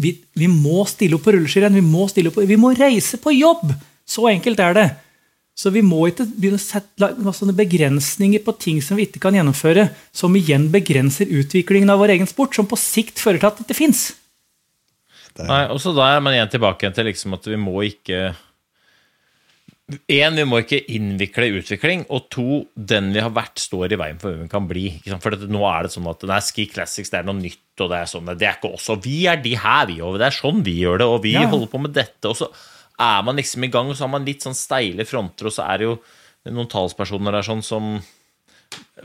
Vi, 0.00 0.16
vi 0.34 0.48
må 0.48 0.82
stille 0.88 1.14
opp 1.18 1.28
på 1.28 1.36
rulleskirenn, 1.36 1.76
vi 1.76 2.48
vi 2.48 2.58
må 2.60 2.72
reise 2.74 3.20
på 3.20 3.36
jobb! 3.36 3.70
Så 4.04 4.28
enkelt 4.30 4.60
er 4.60 4.76
det. 4.76 4.88
Så 5.54 5.70
vi 5.70 5.84
må 5.86 6.00
ikke 6.10 6.26
begynne 6.26 6.58
å 6.58 6.62
sette 6.62 7.08
sånne 7.38 7.54
begrensninger 7.54 8.42
på 8.42 8.56
ting 8.58 8.80
som 8.82 8.98
vi 8.98 9.06
ikke 9.06 9.22
kan 9.22 9.36
gjennomføre, 9.38 9.86
som 10.10 10.34
igjen 10.34 10.66
begrenser 10.72 11.30
utviklingen 11.30 11.92
av 11.94 12.02
vår 12.02 12.16
egen 12.16 12.30
sport, 12.30 12.56
som 12.58 12.66
på 12.66 12.78
sikt 12.80 13.22
fører 13.22 13.38
til 13.38 13.52
at 13.52 13.60
det 13.60 13.68
ikke 13.68 13.78
fins. 13.84 14.08
Nei, 15.38 15.64
og 15.70 15.78
så 15.82 15.94
da 15.94 16.12
er 16.14 16.20
man 16.22 16.34
igjen 16.34 16.50
tilbake 16.50 16.90
til 16.94 17.08
liksom 17.10 17.38
at 17.38 17.46
vi 17.50 17.58
må 17.58 17.80
ikke 17.86 18.34
Én, 20.08 20.32
vi 20.32 20.44
må 20.48 20.62
ikke 20.62 20.78
innvikle 20.96 21.50
utvikling. 21.58 22.06
Og 22.16 22.30
to, 22.32 22.62
den 22.72 23.10
vi 23.12 23.20
har 23.20 23.34
vært, 23.36 23.60
står 23.60 23.92
i 23.92 23.98
veien 24.00 24.20
for 24.20 24.32
hvem 24.32 24.46
vi 24.46 24.52
kan 24.52 24.68
bli. 24.68 24.84
For 25.20 25.36
nå 25.36 25.60
er 25.68 25.84
det 25.84 25.92
sånn 25.92 26.08
at 26.08 26.24
nei, 26.30 26.38
Ski 26.40 26.64
Classics 26.72 27.12
det 27.12 27.18
er 27.18 27.26
noe 27.28 27.36
nytt, 27.36 27.66
og 27.84 27.90
det 27.92 27.98
er 27.98 28.08
sånn 28.08 28.30
Det 28.32 28.48
er 28.48 28.56
ikke 28.56 28.70
oss, 28.78 28.88
og 28.94 29.04
vi 29.04 29.26
er 29.28 29.42
de 29.44 29.52
her, 29.60 29.84
vi, 29.90 29.98
og 30.00 30.16
det 30.22 30.30
er 30.30 30.38
sånn 30.38 30.64
vi 30.64 30.78
gjør 30.80 31.02
det, 31.02 31.10
og 31.12 31.20
vi 31.26 31.34
ja. 31.36 31.44
holder 31.52 31.68
på 31.68 31.82
med 31.84 31.92
dette. 31.98 32.32
Og 32.32 32.38
så 32.40 32.48
er 33.00 33.24
man 33.26 33.38
liksom 33.40 33.64
i 33.66 33.70
gang, 33.72 33.90
så 33.94 34.06
har 34.06 34.12
man 34.12 34.26
litt 34.26 34.44
sånn 34.44 34.56
steile 34.56 35.06
fronter, 35.08 35.48
og 35.48 35.54
så 35.54 35.66
er 35.66 35.80
det 35.80 35.88
jo 35.88 35.96
noen 36.54 36.70
talspersoner 36.70 37.34
der 37.34 37.46
sånn 37.46 37.64
som 37.64 37.96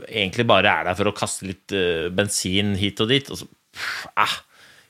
egentlig 0.10 0.46
bare 0.50 0.72
er 0.72 0.90
der 0.90 0.98
for 0.98 1.10
å 1.10 1.16
kaste 1.16 1.48
litt 1.48 1.74
uh, 1.76 2.10
bensin 2.14 2.76
hit 2.80 3.02
og 3.04 3.10
dit. 3.12 3.30
Og 3.32 3.42
så, 3.42 3.48
pff, 3.48 4.08
ah, 4.20 4.36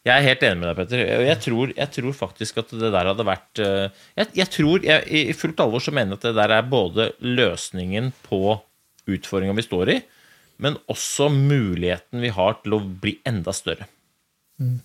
jeg 0.08 0.14
er 0.16 0.28
helt 0.30 0.46
enig 0.48 0.62
med 0.62 0.70
deg, 0.70 0.78
Petter. 0.80 1.04
Jeg 1.28 1.42
tror, 1.44 1.74
jeg 1.76 1.94
tror 1.96 2.16
faktisk 2.16 2.62
at 2.62 2.72
det 2.82 2.92
der 2.96 3.12
hadde 3.12 3.28
vært 3.28 3.62
uh, 3.64 4.06
Jeg, 4.18 4.32
jeg 4.42 4.52
tror, 4.56 4.88
jeg, 4.88 5.04
I 5.12 5.36
fullt 5.38 5.62
alvor 5.64 5.84
så 5.84 5.94
mener 5.96 6.16
jeg 6.16 6.22
at 6.22 6.30
det 6.30 6.38
der 6.40 6.56
er 6.56 6.72
både 6.72 7.12
løsningen 7.26 8.14
på 8.26 8.42
utfordringa 9.10 9.56
vi 9.58 9.66
står 9.66 9.94
i, 9.96 10.00
men 10.64 10.76
også 10.92 11.30
muligheten 11.34 12.22
vi 12.22 12.32
har 12.36 12.60
til 12.64 12.76
å 12.78 12.84
bli 12.84 13.16
enda 13.28 13.54
større. 13.56 13.88
Mm. 14.60 14.76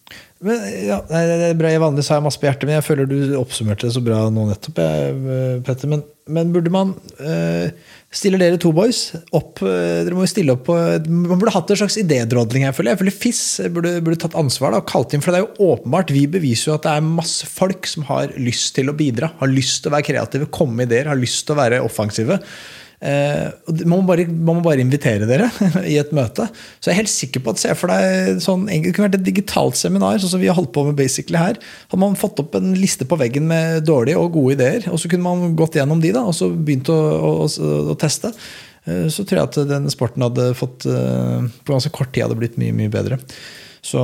Men, 0.44 0.60
ja, 0.86 1.00
det 1.08 1.48
er 1.48 1.56
bra. 1.58 1.70
Jeg 1.72 1.82
vanligvis 1.82 2.10
har 2.12 2.20
jeg 2.20 2.24
masse 2.28 2.38
på 2.38 2.46
hjertet, 2.46 2.68
men 2.68 2.76
jeg 2.76 2.86
føler 2.86 3.08
du 3.10 3.16
oppsummerte 3.40 3.88
det 3.88 3.94
så 3.96 4.02
bra 4.04 4.20
nå 4.30 4.44
nettopp. 4.50 4.78
Jeg, 4.78 5.62
Petter. 5.66 5.90
Men, 5.90 6.04
men, 6.30 6.52
burde 6.54 6.70
man 6.72 6.92
uh, 7.18 7.66
Stiller 8.14 8.40
dere 8.40 8.56
to 8.62 8.70
boys 8.72 9.10
opp 9.36 9.58
uh, 9.60 10.04
Dere 10.06 10.16
må 10.16 10.22
jo 10.24 10.30
stille 10.30 10.54
opp 10.54 10.62
på 10.64 10.76
Man 11.04 11.36
burde 11.36 11.52
hatt 11.52 11.72
en 11.74 11.80
slags 11.82 11.98
idédrodling 12.00 12.64
her, 12.64 12.76
føler 12.76 12.92
jeg. 12.92 12.96
Jeg 12.96 13.02
føler 13.02 13.18
FIS 13.24 13.42
burde, 13.74 13.96
burde, 14.04 14.20
tatt 14.22 14.38
ansvar 14.38 14.76
da, 14.76 14.80
og 14.84 14.88
kalt 14.88 15.16
inn. 15.16 15.24
For 15.24 15.34
det 15.34 15.42
er 15.42 15.48
jo 15.48 15.72
åpenbart, 15.74 16.14
vi 16.14 16.24
beviser 16.30 16.70
jo 16.70 16.78
at 16.78 16.86
det 16.86 16.94
er 16.94 17.10
masse 17.10 17.50
folk 17.50 17.90
som 17.90 18.06
har 18.12 18.32
lyst 18.38 18.76
til 18.78 18.92
å 18.92 18.96
bidra. 18.96 19.34
Har 19.42 19.52
lyst 19.52 19.82
til 19.82 19.90
å 19.90 19.96
være 19.96 20.08
kreative, 20.12 20.52
komme 20.54 20.78
med 20.78 20.92
ideer, 20.92 21.10
har 21.10 21.18
lyst 21.18 21.42
til 21.48 21.56
å 21.56 21.60
være 21.64 21.82
offensive. 21.84 22.38
Eh, 23.02 23.48
man, 23.82 23.98
må 23.98 24.00
bare, 24.08 24.26
man, 24.28 24.58
må 24.58 24.64
bare, 24.64 24.82
invitere 24.84 25.26
dere 25.28 25.48
i 25.92 25.96
et 26.00 26.12
møte. 26.16 26.46
Så 26.78 26.88
jeg 26.88 26.94
er 26.94 27.00
helt 27.02 27.12
sikker 27.12 27.44
på 27.44 27.54
at 27.54 27.62
se 27.62 27.74
for 27.78 27.92
deg 27.92 28.42
sånn, 28.44 28.66
Det 28.70 28.94
kunne 28.94 29.08
vært 29.08 29.18
et 29.20 29.26
digitalt 29.26 29.78
seminar, 29.78 30.20
sånn 30.22 30.34
som 30.36 30.42
vi 30.42 30.50
har 30.50 30.58
holdt 30.58 30.72
på 30.76 30.86
med 30.88 30.98
basically 30.98 31.40
her. 31.40 31.58
Hadde 31.90 32.02
man 32.02 32.18
fått 32.18 32.40
opp 32.42 32.56
en 32.58 32.72
liste 32.78 33.08
på 33.08 33.18
veggen 33.20 33.48
med 33.50 33.84
dårlige 33.88 34.20
og 34.20 34.32
gode 34.36 34.58
ideer, 34.58 34.88
og 34.92 35.00
så 35.00 35.10
kunne 35.12 35.26
man 35.26 35.58
gått 35.58 35.78
gjennom 35.80 36.02
de 36.02 36.14
da, 36.14 36.24
og 36.28 36.36
så 36.36 36.50
begynt 36.52 36.92
å, 36.92 37.00
å, 37.34 37.34
å, 37.48 37.98
teste. 38.00 38.32
Eh, 38.86 39.06
så 39.12 39.26
tror 39.26 39.40
jeg 39.40 39.50
at 39.50 39.60
den 39.74 39.90
sporten 39.92 40.24
hadde 40.24 40.52
fått 40.58 40.88
eh, 40.88 41.50
på 41.64 41.76
ganske 41.76 41.92
kort 41.94 42.14
tid 42.14 42.28
hadde 42.28 42.40
blitt 42.40 42.58
mye, 42.60 42.76
mye 42.76 42.92
bedre. 42.92 43.20
Så, 43.84 44.00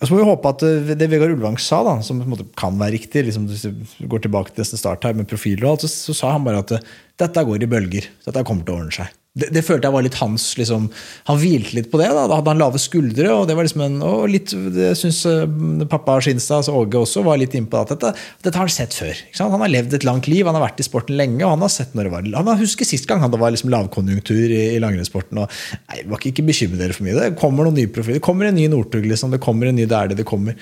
så, 0.00 0.08
må 0.08 0.22
vi 0.22 0.24
håpe 0.24 0.50
at 0.54 0.62
det 0.96 1.08
Vegard 1.12 1.34
Ulvang 1.34 1.58
sa, 1.60 1.82
da, 1.84 1.98
som 2.04 2.22
kan 2.56 2.78
være 2.80 2.94
riktig, 2.96 3.26
liksom, 3.26 3.44
hvis 3.50 3.66
du 3.68 4.06
går 4.08 4.22
tilbake 4.24 4.54
til 4.56 4.64
start 4.70 5.04
her 5.04 5.18
med 5.18 5.28
profiler, 5.28 5.66
og 5.66 5.74
alt, 5.74 5.84
så, 5.84 5.90
så 6.08 6.16
sa 6.16 6.32
han 6.32 6.46
bare 6.46 6.62
at 6.64 6.72
dette 7.20 7.44
går 7.44 7.66
i 7.66 7.68
bølger. 7.68 8.08
Dette 8.24 8.46
kommer 8.48 8.64
til 8.64 8.74
å 8.74 8.80
ordne 8.80 8.96
seg. 8.96 9.12
Det, 9.38 9.48
det, 9.54 9.62
følte 9.66 9.88
jeg 9.88 9.94
var 9.94 10.04
litt 10.04 10.18
hans 10.18 10.44
liksom, 10.58 10.88
Han 11.28 11.38
hvilte 11.38 11.76
litt 11.76 11.90
på 11.92 12.00
det. 12.00 12.08
Da, 12.14 12.24
da 12.30 12.38
hadde 12.40 12.52
han 12.54 12.62
lave 12.62 12.80
skuldre. 12.82 13.28
Og 13.34 13.46
det 13.48 13.56
var 13.58 13.68
liksom 13.68 13.84
en, 13.84 13.98
og 14.04 14.24
litt, 14.32 14.54
det 14.74 14.90
syns 14.98 15.20
uh, 15.28 15.44
pappa 15.90 16.18
Skinstad, 16.24 16.62
altså 16.62 16.74
Åge 16.78 17.02
også, 17.02 17.22
var 17.26 17.40
litt 17.40 17.54
innpå 17.58 17.80
at 17.80 17.94
dette, 17.94 18.12
dette 18.44 18.54
har 18.56 18.66
han 18.66 18.74
sett 18.74 18.96
før. 18.96 19.22
Han 19.38 19.64
har 19.64 19.72
levd 19.72 19.98
et 19.98 20.08
langt 20.08 20.30
liv, 20.30 20.46
han 20.48 20.58
har 20.58 20.66
vært 20.66 20.82
i 20.82 20.86
sporten 20.86 21.18
lenge. 21.18 21.42
og 21.44 21.54
Han 21.54 21.64
har 21.66 21.72
sett 21.72 21.94
når 21.96 22.08
det 22.08 22.14
var, 22.16 22.30
han 22.38 22.62
husker 22.62 22.88
sist 22.88 23.08
gang 23.08 23.24
det 23.28 23.40
var 23.40 23.52
liksom 23.54 23.72
lavkonjunktur 23.72 24.54
i, 24.54 24.62
i 24.76 24.82
langrennssporten. 24.82 25.42
og 25.42 25.52
nei, 25.90 26.02
var 26.08 26.20
ikke, 26.20 26.34
ikke 26.34 26.48
bekymre 26.48 26.80
dere 26.80 26.96
for 26.96 27.06
mye. 27.06 27.16
Det 27.18 27.38
kommer 27.40 27.68
noen 27.68 27.78
nye 27.78 27.92
profiler. 27.92 28.18
Det 28.18 28.26
kommer 28.26 28.48
en 28.48 28.58
ny 28.58 28.66
Northug. 28.72 29.06
Liksom, 29.06 29.34
det 29.34 29.42
kommer 29.44 29.70
en 29.70 29.78
ny 29.78 29.86
Det 29.88 29.98
er 29.98 30.10
det 30.12 30.20
det 30.22 30.28
kommer. 30.28 30.58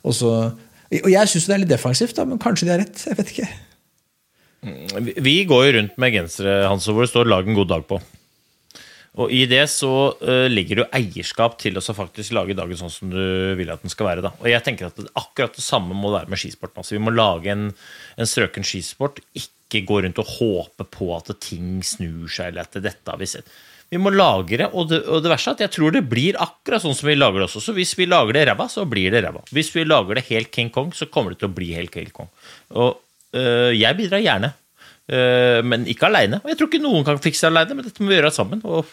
Og, 0.00 0.14
så, 0.16 0.36
og 1.00 1.10
jeg 1.12 1.32
syns 1.32 1.48
det 1.48 1.56
er 1.56 1.64
litt 1.64 1.72
defensivt, 1.72 2.16
da, 2.16 2.28
men 2.28 2.40
kanskje 2.40 2.68
de 2.68 2.74
har 2.74 2.82
rett. 2.84 3.04
Jeg 3.10 3.18
vet 3.18 3.34
ikke. 3.34 3.50
Vi 5.20 5.36
går 5.48 5.66
jo 5.66 5.76
rundt 5.78 6.00
med 6.00 6.12
gensere 6.12 6.66
Hans, 6.68 6.88
hvor 6.88 7.06
det 7.06 7.12
står 7.12 7.28
'lag 7.28 7.48
en 7.48 7.56
god 7.56 7.70
dag' 7.70 7.86
på. 7.88 8.00
Og 9.18 9.32
i 9.34 9.42
det 9.50 9.64
så 9.72 9.92
uh, 10.22 10.46
ligger 10.50 10.78
det 10.78 10.84
jo 10.84 10.90
eierskap 11.00 11.56
til 11.58 11.78
å 11.78 11.82
faktisk 11.82 12.34
lage 12.36 12.54
dagen 12.54 12.78
sånn 12.78 12.92
som 12.94 13.10
du 13.10 13.56
vil 13.58 13.72
at 13.72 13.82
den 13.82 13.90
skal 13.90 14.06
være. 14.12 14.26
da. 14.28 14.34
Og 14.38 14.46
jeg 14.52 14.62
tenker 14.66 14.86
at 14.86 15.00
det, 15.00 15.10
akkurat 15.18 15.56
det 15.56 15.64
samme 15.66 15.96
må 15.98 16.12
være 16.14 16.30
med 16.30 16.38
skisporten. 16.38 16.78
Altså, 16.82 16.94
vi 16.94 17.02
må 17.02 17.14
lage 17.14 17.50
en, 17.50 17.72
en 18.16 18.30
strøken 18.30 18.66
skisport, 18.66 19.18
ikke 19.34 19.82
gå 19.88 19.98
rundt 20.04 20.22
og 20.22 20.30
håpe 20.38 20.86
på 20.94 21.10
at 21.16 21.32
ting 21.42 21.82
snur 21.86 22.30
seg, 22.30 22.52
eller 22.52 22.68
at 22.68 22.78
dette 22.78 23.10
har 23.10 23.18
vi 23.18 23.28
sett. 23.30 23.50
Vi 23.90 23.98
må 23.98 24.12
lage 24.14 24.60
det, 24.60 24.68
og 24.70 24.86
det, 24.92 25.00
og 25.10 25.24
det 25.24 25.32
verste 25.32 25.50
er 25.50 25.56
at 25.56 25.62
jeg 25.64 25.74
tror 25.74 25.94
det 25.96 26.04
blir 26.06 26.38
akkurat 26.38 26.82
sånn 26.84 26.94
som 26.94 27.08
vi 27.10 27.16
lager 27.18 27.42
det 27.42 27.48
også. 27.48 27.62
Så 27.64 27.74
hvis 27.74 27.96
vi 27.98 28.06
lager 28.06 28.36
det 28.36 28.44
ræva, 28.46 28.68
så 28.70 28.84
blir 28.86 29.10
det 29.10 29.24
ræva. 29.24 29.42
Hvis 29.50 29.72
vi 29.74 29.82
lager 29.82 30.20
det 30.20 30.28
helt 30.28 30.52
King 30.54 30.70
Kong, 30.70 30.92
så 30.94 31.10
kommer 31.10 31.34
det 31.34 31.40
til 31.40 31.50
å 31.50 31.56
bli 31.56 31.72
helt 31.74 31.90
King 31.90 32.12
Kong. 32.14 32.30
Og 32.78 33.00
øh, 33.34 33.72
jeg 33.74 33.98
bidrar 33.98 34.22
gjerne. 34.22 34.52
Eh, 35.10 35.58
men 35.66 35.88
ikke 35.90 36.06
aleine. 36.06 36.38
Og 36.44 36.52
jeg 36.52 36.58
tror 36.58 36.68
ikke 36.70 36.82
noen 36.84 37.06
kan 37.06 37.18
fikse 37.22 37.42
det 37.42 37.50
aleine, 37.50 37.74
men 37.74 37.86
dette 37.86 38.02
må 38.02 38.12
vi 38.12 38.18
gjøre 38.18 38.30
sammen. 38.34 38.60
Og 38.62 38.86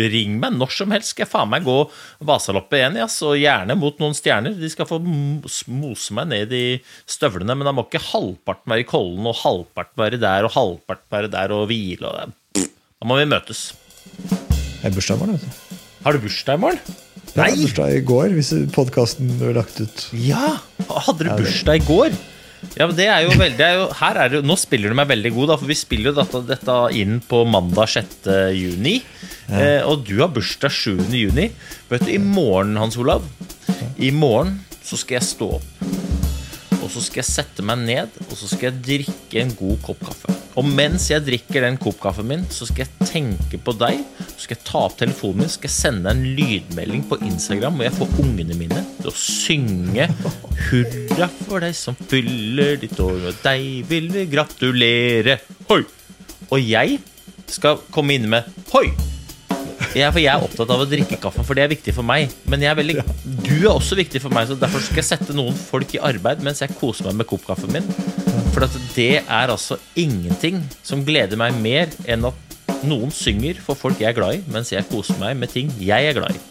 ring 0.00 0.38
meg 0.40 0.54
når 0.56 0.72
som 0.72 0.94
helst, 0.94 1.12
skal 1.12 1.26
jeg 1.26 1.32
faen 1.34 1.50
meg 1.52 1.66
gå 1.66 1.76
Vasaloppet 2.24 2.78
igjen, 2.78 2.96
yes, 3.02 3.18
og 3.26 3.36
gjerne 3.36 3.76
mot 3.76 3.98
noen 4.00 4.16
stjerner. 4.16 4.56
De 4.56 4.70
skal 4.72 4.88
få 4.88 5.00
mose 5.02 6.16
meg 6.16 6.30
ned 6.30 6.54
i 6.56 6.64
støvlene, 7.10 7.56
men 7.58 7.68
da 7.68 7.74
må 7.76 7.84
ikke 7.84 8.00
halvparten 8.06 8.72
være 8.72 8.86
i 8.86 8.88
Kollen, 8.88 9.28
og 9.28 9.36
halvparten 9.42 10.04
være 10.04 10.22
der, 10.22 10.48
og 10.48 10.56
halvparten 10.56 11.12
være 11.18 11.32
der 11.36 11.52
og 11.56 11.66
hvile. 11.68 12.14
Og 12.14 12.64
da 12.64 13.10
må 13.10 13.20
vi 13.20 13.28
møtes. 13.28 13.68
Det 14.16 14.86
har 14.86 14.96
bursdag 14.96 15.18
i 15.18 15.20
morgen, 15.20 15.36
vet 15.36 15.44
du. 15.44 15.76
Har 16.06 16.16
du 16.16 16.22
bursdag 16.22 16.56
i 16.56 16.64
morgen? 16.64 16.98
Nei! 17.36 17.50
Jeg 17.50 17.58
hadde 17.58 17.66
bursdag 17.66 17.92
i 17.98 18.02
går, 18.08 18.34
hvis 18.38 18.54
podkasten 18.72 19.36
ble 19.36 19.52
lagt 19.58 19.82
ut. 19.84 20.08
Ja! 20.16 20.56
Hadde 20.88 21.28
du 21.28 21.32
bursdag 21.42 21.82
i 21.82 21.84
går? 21.84 22.16
Ja, 22.74 22.86
men 22.86 22.96
det 22.98 23.06
er 23.10 23.24
jo 23.24 23.34
veldig 23.38 23.64
er 23.64 23.76
jo, 23.76 23.84
her 24.00 24.18
er 24.22 24.32
det, 24.32 24.40
Nå 24.46 24.56
spiller 24.58 24.90
du 24.90 24.98
meg 24.98 25.10
veldig 25.10 25.32
god, 25.34 25.50
da, 25.52 25.58
for 25.60 25.70
vi 25.70 25.76
spiller 25.78 26.10
jo 26.10 26.16
dette, 26.18 26.42
dette 26.48 26.78
inn 26.98 27.20
på 27.24 27.44
mandag 27.48 27.90
6. 27.94 28.30
juni. 28.56 28.98
Ja. 29.48 29.60
Eh, 29.60 29.80
og 29.88 30.04
du 30.08 30.18
har 30.20 30.32
bursdag 30.34 30.74
7. 30.74 31.06
juni. 31.14 31.48
Vet 31.90 32.06
du, 32.06 32.12
I 32.14 32.20
morgen, 32.22 32.76
Hans 32.80 32.98
Olav 33.00 33.26
I 33.96 34.12
morgen 34.14 34.58
så 34.84 34.98
skal 34.98 35.18
jeg 35.18 35.28
stå 35.28 35.54
opp. 35.58 36.07
Og 36.88 36.94
så 36.94 37.02
skal 37.04 37.20
jeg 37.20 37.28
sette 37.28 37.64
meg 37.68 37.82
ned 37.84 38.14
og 38.30 38.32
så 38.32 38.48
skal 38.48 38.70
jeg 38.70 38.84
drikke 38.86 39.42
en 39.42 39.50
god 39.58 39.80
kopp 39.84 40.06
kaffe. 40.08 40.36
Og 40.58 40.64
mens 40.66 41.04
jeg 41.12 41.22
drikker 41.26 41.62
den 41.62 41.76
koppkaffen 41.78 42.26
min, 42.26 42.46
så 42.50 42.66
skal 42.66 42.86
jeg 42.86 43.08
tenke 43.10 43.60
på 43.62 43.74
deg. 43.78 44.00
Så 44.32 44.46
skal 44.46 44.56
jeg 44.56 44.64
ta 44.66 44.80
opp 44.88 44.96
telefonen 44.98 45.44
min 45.44 45.52
skal 45.52 45.68
jeg 45.68 45.74
sende 45.76 46.10
en 46.10 46.24
lydmelding 46.38 47.04
på 47.10 47.20
Instagram 47.28 47.76
og 47.78 47.86
jeg 47.86 47.96
får 47.98 48.16
ungene 48.24 48.56
mine 48.58 48.80
til 48.96 49.12
å 49.12 49.14
synge 49.14 50.08
'Hurra 50.68 51.28
for 51.44 51.62
deg 51.62 51.76
som 51.76 51.94
fyller 52.08 52.80
ditt 52.80 52.98
år, 53.00 53.28
og 53.30 53.44
deg 53.44 53.84
vil 53.88 54.08
vi 54.16 54.26
gratulere'. 54.32 55.38
Hoi! 55.68 55.84
Og 56.48 56.58
jeg 56.58 56.98
skal 57.46 57.84
komme 57.92 58.16
inn 58.16 58.28
med 58.32 58.48
'hoi'. 58.72 59.17
Jeg, 59.96 60.12
for 60.12 60.20
jeg 60.20 60.28
er 60.32 60.44
opptatt 60.44 60.72
av 60.74 60.82
å 60.82 60.88
drikke 60.88 61.16
kaffe, 61.20 61.44
for 61.46 61.56
det 61.56 61.64
er 61.64 61.70
viktig 61.72 61.94
for 61.96 62.06
meg. 62.06 62.32
Men 62.50 62.64
veldig, 62.76 63.00
du 63.24 63.54
er 63.56 63.70
også 63.72 63.96
viktig 63.98 64.20
for 64.22 64.34
meg, 64.34 64.50
så 64.50 64.56
derfor 64.58 64.82
skal 64.84 65.00
jeg 65.00 65.08
sette 65.08 65.36
noen 65.36 65.56
folk 65.56 65.94
i 65.96 66.02
arbeid 66.04 66.42
mens 66.44 66.60
jeg 66.64 66.76
koser 66.78 67.08
meg 67.08 67.22
med 67.22 67.28
koppkaffen 67.30 67.72
min. 67.72 67.88
For 68.52 68.66
det 68.94 69.22
er 69.22 69.52
altså 69.52 69.78
ingenting 69.98 70.60
som 70.84 71.04
gleder 71.06 71.40
meg 71.40 71.56
mer 71.62 71.92
enn 72.10 72.26
at 72.28 72.44
noen 72.86 73.10
synger 73.14 73.58
for 73.64 73.78
folk 73.78 73.98
jeg 74.02 74.12
er 74.12 74.18
glad 74.18 74.38
i, 74.38 74.42
mens 74.52 74.70
jeg 74.74 74.86
koser 74.90 75.18
meg 75.22 75.38
med 75.40 75.50
ting 75.52 75.72
jeg 75.82 76.10
er 76.10 76.18
glad 76.18 76.36
i. 76.36 76.42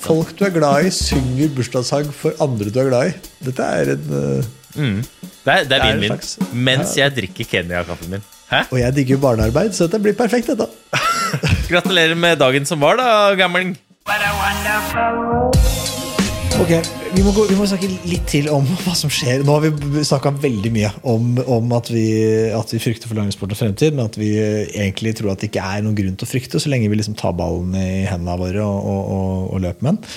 Folk 0.00 0.32
du 0.38 0.44
er 0.46 0.52
glad 0.54 0.86
i, 0.86 0.90
synger 0.94 1.50
bursdagssang 1.56 2.10
for 2.14 2.36
andre 2.42 2.72
du 2.72 2.80
er 2.82 2.90
glad 2.90 3.10
i. 3.10 3.14
Dette 3.48 3.70
er 3.80 3.94
en 3.96 4.10
uh, 4.12 4.50
mm. 4.76 5.00
Det 5.40 5.54
er, 5.54 5.64
det 5.66 5.78
er 5.78 5.86
vinn-vinn. 5.86 6.20
Mens 6.68 6.92
jeg 6.98 7.16
drikker 7.16 7.48
Kenya-kaffen 7.48 8.12
min. 8.12 8.28
Hæ? 8.50 8.66
Og 8.68 8.80
jeg 8.82 8.96
digger 8.98 9.22
barnearbeid, 9.22 9.72
så 9.76 9.86
dette 9.86 10.02
blir 10.04 10.16
perfekt. 10.18 10.52
dette 10.52 10.68
Gratulerer 11.70 12.14
med 12.14 12.38
dagen 12.38 12.66
som 12.66 12.80
var, 12.80 12.96
da, 13.00 13.34
gamling. 13.38 13.76
Ok, 16.60 16.72
vi 17.10 17.22
må, 17.26 17.32
gå, 17.34 17.42
vi 17.50 17.56
må, 17.58 17.64
snakke 17.66 17.88
litt 18.06 18.26
til 18.30 18.46
om 18.54 18.66
hva 18.84 18.92
som 18.98 19.10
skjer. 19.12 19.42
Nå 19.46 19.56
har 19.56 19.64
vi 19.66 20.02
snakka 20.06 20.32
veldig 20.42 20.70
mye 20.74 20.90
om, 21.10 21.32
om 21.42 21.72
at, 21.74 21.90
vi, 21.92 22.04
at, 22.54 22.70
vi, 22.70 22.80
frykter 22.82 23.10
for 23.10 23.18
langrennssport 23.18 23.54
og 23.54 23.58
fremtid, 23.58 23.96
men 23.96 24.06
at 24.06 24.18
vi 24.20 24.30
egentlig 24.38 25.16
tror 25.18 25.32
at 25.32 25.42
det 25.42 25.50
ikke 25.50 25.64
er 25.64 25.82
noen 25.84 25.96
grunn 25.98 26.14
til 26.18 26.28
å 26.28 26.30
frykte, 26.30 26.60
så 26.62 26.70
lenge 26.70 26.90
vi 26.92 27.00
liksom 27.00 27.18
tar 27.18 27.34
ballen 27.38 27.74
i 27.74 28.04
hendene 28.06 28.36
våre 28.38 28.62
og, 28.62 28.86
og, 28.92 29.10
og, 29.16 29.42
og 29.56 29.64
løper 29.66 29.86
med 29.88 29.98
den. 29.98 30.14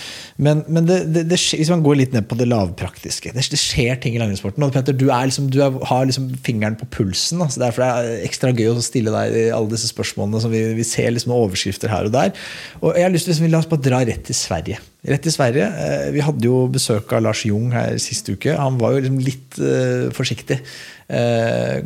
Men, 0.48 0.64
men 0.68 0.90
det, 0.90 1.00
det, 1.16 1.26
det, 1.32 1.40
hvis 1.40 1.74
man 1.74 1.84
går 1.86 2.00
litt 2.00 2.16
ned 2.16 2.30
på 2.30 2.38
det 2.40 2.48
lavpraktiske 2.50 3.34
Det, 3.36 3.44
skjer 3.64 3.98
ting 4.02 4.16
i 4.18 4.22
langrennssporten. 4.22 4.66
Petter, 4.74 4.98
du, 4.98 5.08
liksom, 5.10 5.50
du 5.54 5.60
er, 5.66 5.76
har 5.90 6.08
liksom 6.10 6.30
fingeren 6.46 6.78
på 6.78 6.90
pulsen. 6.94 7.42
Altså 7.46 7.62
derfor 7.64 7.88
er 7.88 8.08
det 8.08 8.24
ekstra 8.30 8.54
gøy 8.54 8.72
å 8.74 8.86
stille 8.86 9.14
deg 9.14 9.54
alle 9.54 9.74
disse 9.74 9.90
spørsmålene. 9.92 10.42
som 10.46 10.54
Vi, 10.54 10.64
vi 10.78 10.88
ser 10.88 11.14
liksom 11.14 11.36
overskrifter 11.36 11.94
her 11.94 12.10
og 12.10 12.16
der. 12.16 12.34
Og 12.82 12.94
jeg 12.94 13.08
har 13.08 13.14
lyst 13.14 13.30
til 13.30 13.38
liksom, 13.38 13.52
La 13.54 13.62
oss 13.62 13.70
bare 13.70 13.86
dra 13.86 14.02
rett 14.06 14.26
til 14.26 14.38
Sverige. 14.38 14.82
Rett 15.04 15.26
til 15.26 15.34
Sverige. 15.36 15.66
Eh, 15.68 16.10
vi 16.16 16.24
hadde 16.24 16.48
jo 16.48 16.62
besøk 16.72 16.83
av 16.92 17.24
Lars 17.24 17.44
Jung 17.48 17.72
her 17.74 17.96
sist 18.02 18.28
uke. 18.30 18.56
Han 18.58 18.80
var 18.82 18.96
jo 18.96 19.04
liksom 19.04 19.22
litt 19.24 19.60
uh, 19.62 20.10
forsiktig 20.16 20.60
uh, 20.60 21.80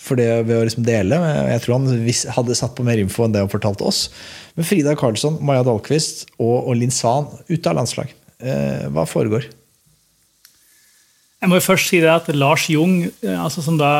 for 0.00 0.16
det 0.20 0.28
ved 0.48 0.56
å 0.56 0.64
liksom 0.66 0.86
dele. 0.86 1.18
Jeg 1.52 1.62
tror 1.64 1.78
han 1.78 2.04
hadde 2.36 2.58
satt 2.58 2.76
på 2.76 2.86
mer 2.86 3.00
info 3.02 3.26
enn 3.26 3.34
det 3.36 3.44
han 3.44 3.52
fortalte 3.52 3.86
oss. 3.86 4.06
Men 4.56 4.66
Frida 4.66 4.96
Karlsson, 4.98 5.38
Maja 5.44 5.64
Dahlqvist 5.66 6.26
og, 6.38 6.56
og 6.64 6.78
Linn 6.80 6.94
Svan 6.94 7.28
ute 7.50 7.64
av 7.68 7.76
landslag. 7.78 8.14
Uh, 8.40 8.88
hva 8.94 9.04
foregår? 9.08 9.50
Jeg 11.40 11.48
må 11.48 11.56
jo 11.56 11.64
først 11.64 11.88
si 11.88 12.00
det 12.02 12.10
at 12.12 12.26
Lars 12.36 12.66
Jung, 12.68 13.06
altså 13.24 13.62
som 13.64 13.78
da 13.80 13.92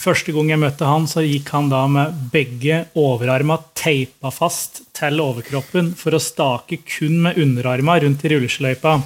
Første 0.00 0.32
gang 0.32 0.48
jeg 0.48 0.60
møtte 0.62 0.88
han, 0.88 1.04
så 1.10 1.20
gikk 1.20 1.50
han 1.52 1.68
da 1.68 1.82
med 1.90 2.16
begge 2.32 2.86
overarma 2.96 3.58
teipa 3.76 4.30
fast 4.32 4.80
til 4.96 5.20
overkroppen 5.20 5.92
for 5.98 6.16
å 6.16 6.22
stake 6.22 6.80
kun 6.88 7.18
med 7.26 7.40
underarma 7.40 7.98
rundt 8.00 8.24
i 8.24 8.30
rullesløypa 8.32 8.96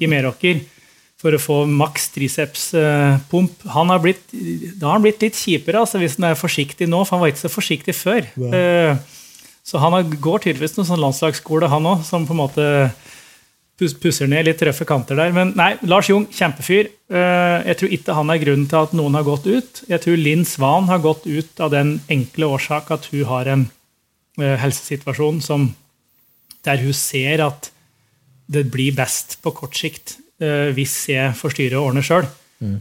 i 0.00 0.10
Meråker. 0.10 0.64
For 1.22 1.32
å 1.32 1.40
få 1.40 1.60
maks 1.70 2.10
tricepspump. 2.12 3.62
Han 3.72 3.92
har 3.94 4.02
blitt, 4.02 4.26
da 4.34 4.90
har 4.90 4.98
han 4.98 5.06
blitt 5.06 5.22
litt 5.22 5.38
kjipere 5.38 5.84
altså 5.84 6.02
hvis 6.02 6.18
han 6.18 6.26
er 6.32 6.36
forsiktig 6.36 6.90
nå, 6.90 7.04
for 7.06 7.16
han 7.16 7.22
var 7.22 7.32
ikke 7.32 7.44
så 7.46 7.54
forsiktig 7.54 7.94
før. 7.96 8.26
Ja. 8.34 8.98
Så 9.64 9.80
han 9.80 9.96
går 10.20 10.42
tydeligvis 10.44 10.74
noen 10.76 10.90
sånn 10.90 11.00
landslagsskole, 11.00 11.70
han 11.72 11.86
òg, 11.88 12.02
som 12.04 12.26
på 12.28 12.34
en 12.34 12.42
måte 12.42 12.66
pusser 13.78 14.28
ned 14.30 14.46
litt 14.46 14.62
røffe 14.62 14.86
kanter 14.86 15.18
der. 15.18 15.32
Men 15.34 15.52
nei, 15.58 15.74
Lars 15.88 16.08
Jung, 16.10 16.26
kjempefyr. 16.30 16.90
Eh, 17.10 17.58
jeg 17.70 17.78
tror 17.80 17.94
ikke 17.96 18.16
han 18.16 18.30
er 18.30 18.42
grunnen 18.42 18.68
til 18.70 18.80
at 18.80 18.94
noen 18.96 19.18
har 19.18 19.26
gått 19.26 19.48
ut. 19.48 19.82
Jeg 19.90 20.02
tror 20.04 20.20
Linn 20.20 20.44
Svan 20.48 20.88
har 20.90 21.02
gått 21.02 21.26
ut 21.26 21.62
av 21.64 21.72
den 21.74 21.96
enkle 22.12 22.52
årsak 22.54 22.92
at 22.94 23.08
hun 23.12 23.24
har 23.30 23.50
en 23.50 23.64
eh, 24.40 24.54
helsesituasjon 24.62 25.42
som, 25.44 25.72
der 26.64 26.82
hun 26.84 26.94
ser 26.96 27.42
at 27.44 27.70
det 28.46 28.66
blir 28.70 28.94
best 28.96 29.38
på 29.42 29.54
kort 29.56 29.76
sikt 29.76 30.18
eh, 30.42 30.70
hvis 30.76 30.96
jeg 31.10 31.34
får 31.38 31.56
styre 31.56 31.80
og 31.80 31.90
ordne 31.90 32.04
sjøl. 32.06 32.28
Mm. 32.64 32.76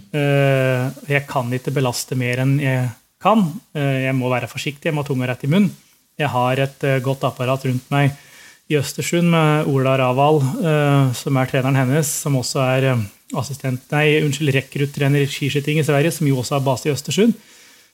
Jeg 1.10 1.26
kan 1.28 1.50
ikke 1.52 1.74
belaste 1.76 2.16
mer 2.16 2.40
enn 2.40 2.52
jeg 2.62 2.86
kan. 3.20 3.42
Jeg 3.76 4.14
må 4.16 4.30
være 4.32 4.48
forsiktig, 4.48 4.86
jeg 4.86 4.96
må 4.96 5.02
ha 5.02 5.08
tunga 5.10 5.28
rett 5.28 5.44
i 5.44 5.50
munnen. 5.50 5.74
Jeg 6.22 6.30
har 6.32 6.62
et 6.62 6.86
godt 7.04 7.26
apparat 7.28 7.66
rundt 7.68 7.90
meg 7.92 8.14
i 8.74 8.80
Østersund 8.80 9.30
med 9.32 9.70
Ola 9.72 9.96
Raval, 10.02 10.42
eh, 10.42 11.14
som 11.18 11.38
er 11.38 11.50
treneren 11.52 11.78
hennes, 11.78 12.10
som 12.24 12.36
også 12.40 12.62
er 12.66 12.90
eh, 12.92 13.06
assistent, 13.40 13.86
nei, 13.94 14.20
unnskyld, 14.24 14.54
rekruttrener 14.56 15.24
i 15.24 15.30
skiskyting 15.30 15.80
i 15.82 15.86
Sverige, 15.88 16.14
som 16.16 16.28
jo 16.30 16.42
også 16.42 16.58
har 16.58 16.66
base 16.66 16.90
i 16.90 16.94
Østersund. 16.94 17.38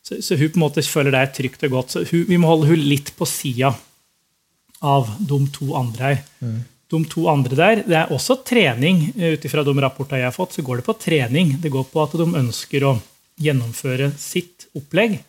Så, 0.06 0.22
så, 0.24 0.38
hun 0.40 0.50
på 0.50 0.60
en 0.60 0.64
måte 0.64 0.84
føler 0.86 1.14
det 1.14 1.22
er 1.22 1.32
trygt 1.36 1.64
og 1.68 1.76
godt. 1.76 1.94
Så 1.94 2.04
hun, 2.08 2.26
vi 2.30 2.40
må 2.40 2.50
holde 2.50 2.72
hun 2.72 2.82
litt 2.82 3.12
på 3.18 3.28
sida 3.30 3.74
av 4.80 5.10
de 5.20 5.40
to 5.54 5.74
andre 5.78 6.12
her. 6.12 6.22
Mm. 6.40 6.60
De 6.90 7.00
to 7.12 7.28
andre 7.30 7.58
der, 7.58 7.82
Det 7.86 7.98
er 8.00 8.14
også 8.16 8.40
trening. 8.48 9.10
Eh, 9.18 9.36
ut 9.36 9.46
ifra 9.46 9.64
de 9.64 9.76
rapportene 9.78 10.24
jeg 10.24 10.32
har 10.32 10.36
fått, 10.36 10.58
så 10.58 10.66
går 10.66 10.80
det 10.80 10.88
på 10.88 10.98
trening. 10.98 11.58
Det 11.62 11.72
går 11.72 11.90
på 11.92 12.04
at 12.04 12.16
de 12.18 12.28
ønsker 12.44 12.88
å 12.88 12.98
gjennomføre 13.40 14.12
sitt 14.20 14.68
opplegg 14.76 15.20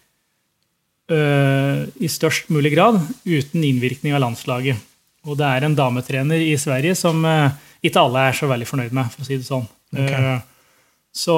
øh, 1.14 1.86
i 1.94 2.08
størst 2.10 2.50
mulig 2.50 2.72
grad 2.74 2.98
uten 3.22 3.62
innvirkning 3.62 4.16
av 4.16 4.24
landslaget. 4.24 4.80
Og 5.28 5.36
det 5.36 5.44
er 5.46 5.66
en 5.66 5.76
dametrener 5.76 6.40
i 6.40 6.54
Sverige 6.60 6.94
som 6.96 7.20
uh, 7.28 7.52
ikke 7.84 8.00
alle 8.00 8.22
er 8.30 8.36
så 8.38 8.48
veldig 8.48 8.68
fornøyd 8.68 8.94
med, 8.96 9.10
for 9.12 9.24
å 9.24 9.28
si 9.28 9.36
det 9.36 9.48
sånn. 9.48 9.66
Okay. 9.92 10.36
Uh, 10.38 10.86
så 11.10 11.36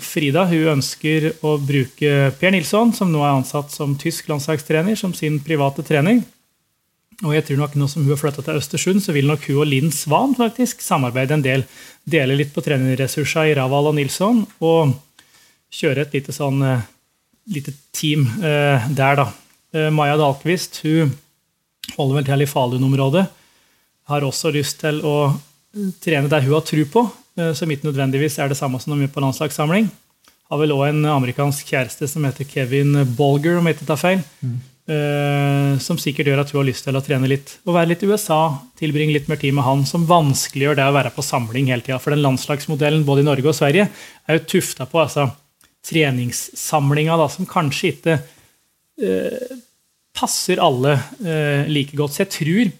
Frida 0.00 0.46
hun 0.48 0.78
ønsker 0.78 1.28
å 1.44 1.58
bruke 1.60 2.32
Per 2.40 2.54
Nilsson, 2.54 2.94
som 2.96 3.12
nå 3.12 3.20
er 3.22 3.34
ansatt 3.34 3.74
som 3.74 3.92
tysk 4.00 4.30
landslagstrener, 4.32 4.96
som 4.98 5.12
sin 5.14 5.36
private 5.44 5.84
trening. 5.86 6.22
Og 7.22 7.36
jeg 7.36 7.44
tror 7.46 7.60
nok 7.60 7.76
nå 7.78 7.86
som 7.90 8.02
hun 8.02 8.14
har 8.14 8.18
flytta 8.18 8.42
til 8.42 8.58
Østersund, 8.58 9.04
så 9.04 9.12
vil 9.14 9.28
nok 9.30 9.44
hun 9.46 9.60
og 9.60 9.68
Linn 9.70 9.92
Svan 9.94 10.32
faktisk 10.34 10.82
samarbeide 10.82 11.36
en 11.36 11.44
del. 11.44 11.66
Dele 12.08 12.34
litt 12.40 12.50
på 12.56 12.64
trenerressursene 12.64 13.52
i 13.52 13.54
Raval 13.60 13.92
og 13.92 13.98
Nilsson, 14.00 14.40
og 14.64 14.96
kjøre 15.74 16.08
et 16.08 16.16
lite 16.16 16.34
sånn 16.34 16.64
lite 17.54 17.76
team 17.94 18.24
der, 18.40 19.20
da. 19.20 19.28
Maja 19.94 20.16
Dahlqvist 20.18 20.80
hun 20.86 21.12
holder 21.96 22.20
vel 22.20 22.28
til 22.28 22.44
i 22.44 22.48
Falun-området. 22.50 23.24
Har 24.10 24.26
også 24.26 24.52
lyst 24.54 24.80
til 24.82 25.00
å 25.06 25.16
trene 26.04 26.30
der 26.30 26.44
hun 26.44 26.56
har 26.56 26.66
tro 26.66 26.84
på, 26.90 27.06
eh, 27.38 27.52
som 27.56 27.70
ikke 27.70 27.88
nødvendigvis 27.88 28.38
er 28.38 28.50
det 28.50 28.58
samme 28.58 28.80
som 28.80 28.94
de 28.94 29.04
gjør 29.04 29.14
på 29.14 29.24
landslagssamling. 29.24 29.88
Har 30.50 30.60
vel 30.60 30.74
òg 30.74 30.88
en 30.90 31.04
amerikansk 31.14 31.72
kjæreste 31.72 32.08
som 32.10 32.24
heter 32.26 32.46
Kevin 32.46 33.00
Bolger, 33.16 33.58
om 33.58 33.66
jeg 33.66 33.78
ikke 33.78 33.90
tar 33.92 34.00
feil. 34.00 34.24
Mm. 34.44 34.62
som 35.80 35.96
sikkert 35.96 36.26
gjør 36.28 36.40
at 36.42 36.50
hun 36.52 36.58
har 36.58 36.66
lyst 36.68 36.84
til 36.84 36.92
å 36.92 37.00
trene 37.00 37.24
litt 37.24 37.54
og 37.64 37.72
være 37.72 37.88
litt 37.94 38.02
i 38.04 38.08
USA. 38.10 38.58
Tilbringe 38.76 39.14
litt 39.14 39.30
mer 39.32 39.38
tid 39.40 39.54
med 39.56 39.64
han, 39.64 39.86
som 39.88 40.04
vanskeliggjør 40.04 40.76
det 40.76 40.84
å 40.84 40.92
være 40.92 41.12
på 41.16 41.24
samling 41.24 41.70
hele 41.72 41.80
tida. 41.80 41.96
For 41.96 42.12
den 42.12 42.20
landslagsmodellen 42.20 43.06
både 43.08 43.22
i 43.22 43.24
Norge 43.24 43.48
og 43.48 43.56
Sverige 43.56 43.86
er 43.88 44.36
jo 44.36 44.44
tufta 44.44 44.84
på 44.84 45.00
altså, 45.00 45.30
treningssamlinga, 45.88 47.16
da, 47.16 47.30
som 47.32 47.48
kanskje 47.48 47.94
ikke 47.94 48.18
uh, 48.20 49.56
passer 50.14 50.62
alle 50.62 50.96
eh, 51.24 51.68
like 51.70 51.96
godt. 51.98 52.14
Så 52.14 52.24
jeg 52.24 52.32
tror, 52.36 52.72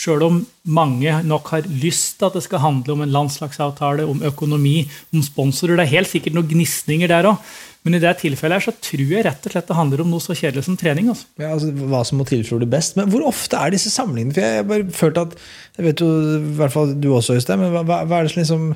sjøl 0.00 0.22
om 0.26 0.38
mange 0.72 1.12
nok 1.28 1.50
har 1.54 1.66
lyst 1.82 2.18
til 2.18 2.30
at 2.30 2.38
det 2.38 2.44
skal 2.46 2.62
handle 2.64 2.96
om 2.96 3.02
en 3.04 3.12
landslagsavtale, 3.14 4.06
om 4.08 4.22
økonomi, 4.26 4.84
om 5.14 5.24
sponsorer 5.24 5.76
Det 5.78 5.86
er 5.86 5.96
helt 5.98 6.10
sikkert 6.10 6.36
noen 6.36 6.48
gnisninger 6.50 7.10
der 7.10 7.28
òg. 7.30 7.50
Men 7.86 7.96
i 7.96 8.00
det 8.02 8.10
tilfellet 8.20 8.58
her 8.58 8.64
så 8.66 8.74
tror 8.76 9.12
jeg 9.14 9.24
rett 9.24 9.46
og 9.46 9.54
slett 9.54 9.68
det 9.70 9.76
handler 9.78 10.02
om 10.02 10.10
noe 10.12 10.20
så 10.20 10.34
kjedelig 10.36 10.66
som 10.66 10.76
trening. 10.76 11.08
Altså. 11.12 11.28
Ja, 11.40 11.54
altså, 11.54 11.70
hva 11.72 12.02
som 12.04 12.20
må 12.20 12.26
til 12.28 12.42
for 12.44 12.64
best. 12.68 12.98
Men 12.98 13.08
hvor 13.12 13.24
ofte 13.28 13.56
er 13.56 13.72
disse 13.72 13.92
samlingene? 13.92 14.36
For 14.36 14.44
jeg 14.44 14.58
har 14.58 14.66
bare 14.68 14.96
følt 14.96 15.20
at, 15.22 15.38
jeg 15.78 15.86
vet 15.86 16.02
jo, 16.04 16.10
i 16.36 16.56
hvert 16.58 16.74
fall 16.74 16.92
du 17.00 17.08
også, 17.14 17.38
Øystein, 17.38 17.62
men 17.62 17.72
hva, 17.72 18.02
hva, 18.04 18.18
er 18.18 18.28
det 18.28 18.34
som 18.34 18.42
liksom 18.42 18.66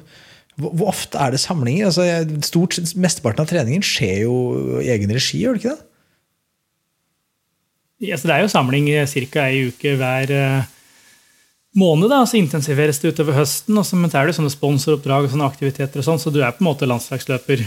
hvor 0.54 0.86
ofte 0.92 1.18
er 1.18 1.34
det 1.34 1.40
samlinger? 1.42 1.88
Altså, 1.90 2.04
stort 2.46 2.76
Mesteparten 2.94 3.42
av 3.42 3.48
treningen 3.50 3.82
skjer 3.84 4.20
jo 4.22 4.36
i 4.78 4.92
egen 4.94 5.10
regi, 5.10 5.40
gjør 5.42 5.56
det 5.56 5.64
ikke 5.64 5.72
det? 5.74 5.88
Ja, 8.04 8.18
det 8.20 8.32
er 8.34 8.44
jo 8.44 8.52
samling 8.52 8.88
ca. 9.32 9.46
ei 9.48 9.68
uke 9.70 9.94
hver 10.00 10.32
uh, 10.34 10.66
måned. 11.78 12.10
Da, 12.12 12.24
så 12.26 12.38
intensiveres 12.38 13.00
det 13.00 13.14
utover 13.14 13.38
høsten. 13.38 13.78
Og 13.78 13.86
så 13.86 13.98
er 13.98 14.28
det 14.28 14.36
sånne 14.36 14.52
sponsoroppdrag 14.52 15.26
og 15.26 15.32
sånne 15.34 15.48
aktiviteter, 15.48 16.00
og 16.00 16.08
sånn, 16.08 16.20
så 16.22 16.32
du 16.34 16.42
er 16.42 16.54
på 16.54 16.64
en 16.64 16.70
måte 16.70 16.88
landslagsløper 16.90 17.64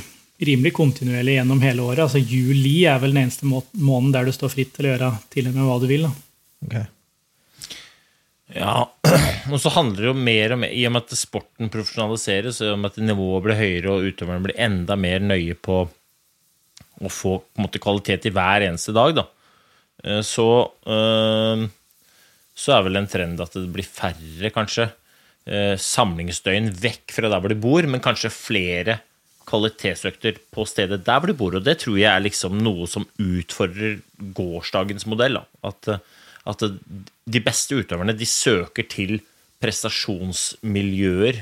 rimelig 0.47 0.75
kontinuerlig 0.77 1.39
gjennom 1.39 1.63
hele 1.65 1.85
året. 1.85 2.03
Altså 2.05 2.21
Juli 2.21 2.83
er 2.85 3.01
vel 3.01 3.15
den 3.15 3.25
eneste 3.25 3.47
må 3.49 3.63
måneden 3.73 4.13
der 4.13 4.27
du 4.27 4.35
står 4.35 4.53
fritt 4.53 4.75
til 4.75 4.85
å 4.85 4.93
gjøre 4.93 5.11
til 5.33 5.49
og 5.49 5.57
med 5.57 5.65
hva 5.65 5.79
du 5.81 5.87
vil. 5.89 6.05
Da. 6.05 6.13
Okay. 6.67 6.85
Ja, 8.57 8.75
og 9.53 9.57
så 9.59 9.71
handler 9.73 10.03
det 10.03 10.11
jo 10.11 10.27
mer 10.29 10.53
om 10.55 10.67
I 10.67 10.83
og 10.87 10.93
med 10.93 11.07
at 11.07 11.17
sporten 11.17 11.71
profesjonaliseres, 11.73 12.61
og 12.63 12.75
om 12.77 12.85
at 12.87 12.99
nivået 13.01 13.47
blir 13.47 13.59
høyere 13.59 13.95
og 13.95 14.11
utøverne 14.11 14.45
blir 14.45 14.61
enda 14.67 14.99
mer 14.99 15.25
nøye 15.25 15.57
på 15.57 15.81
å 16.97 17.09
få 17.13 17.39
på 17.41 17.61
måte, 17.61 17.81
kvalitet 17.81 18.29
i 18.29 18.33
hver 18.33 18.63
eneste 18.69 18.93
dag, 18.95 19.17
da 19.17 19.25
Eh, 19.25 19.36
så, 20.03 20.47
eh, 20.85 21.65
så 22.57 22.73
er 22.75 22.85
vel 22.85 22.99
en 22.99 23.09
trend 23.09 23.41
at 23.41 23.53
det 23.57 23.73
blir 23.73 23.87
færre, 23.87 24.51
kanskje, 24.53 24.91
eh, 25.47 25.75
samlingsdøgn 25.77 26.71
vekk 26.77 27.11
fra 27.15 27.29
der 27.31 27.41
hvor 27.41 27.49
de 27.53 27.59
bor, 27.59 27.81
men 27.87 28.03
kanskje 28.03 28.33
flere 28.33 28.99
kvalitetsøkter 29.47 30.37
på 30.51 30.65
stedet 30.67 31.05
der 31.05 31.19
hvor 31.19 31.31
de 31.31 31.37
bor. 31.37 31.55
Og 31.55 31.63
det 31.63 31.79
tror 31.81 31.97
jeg 31.97 32.11
er 32.11 32.25
liksom 32.25 32.59
noe 32.59 32.87
som 32.89 33.07
utfordrer 33.17 34.01
gårsdagens 34.35 35.07
modell. 35.07 35.39
At, 35.63 35.87
at, 36.45 36.59
de 37.27 37.39
beste 37.43 37.75
utøverne 37.79 38.15
de 38.17 38.27
søker 38.27 38.83
til 38.91 39.21
prestasjonsmiljøer 39.63 41.39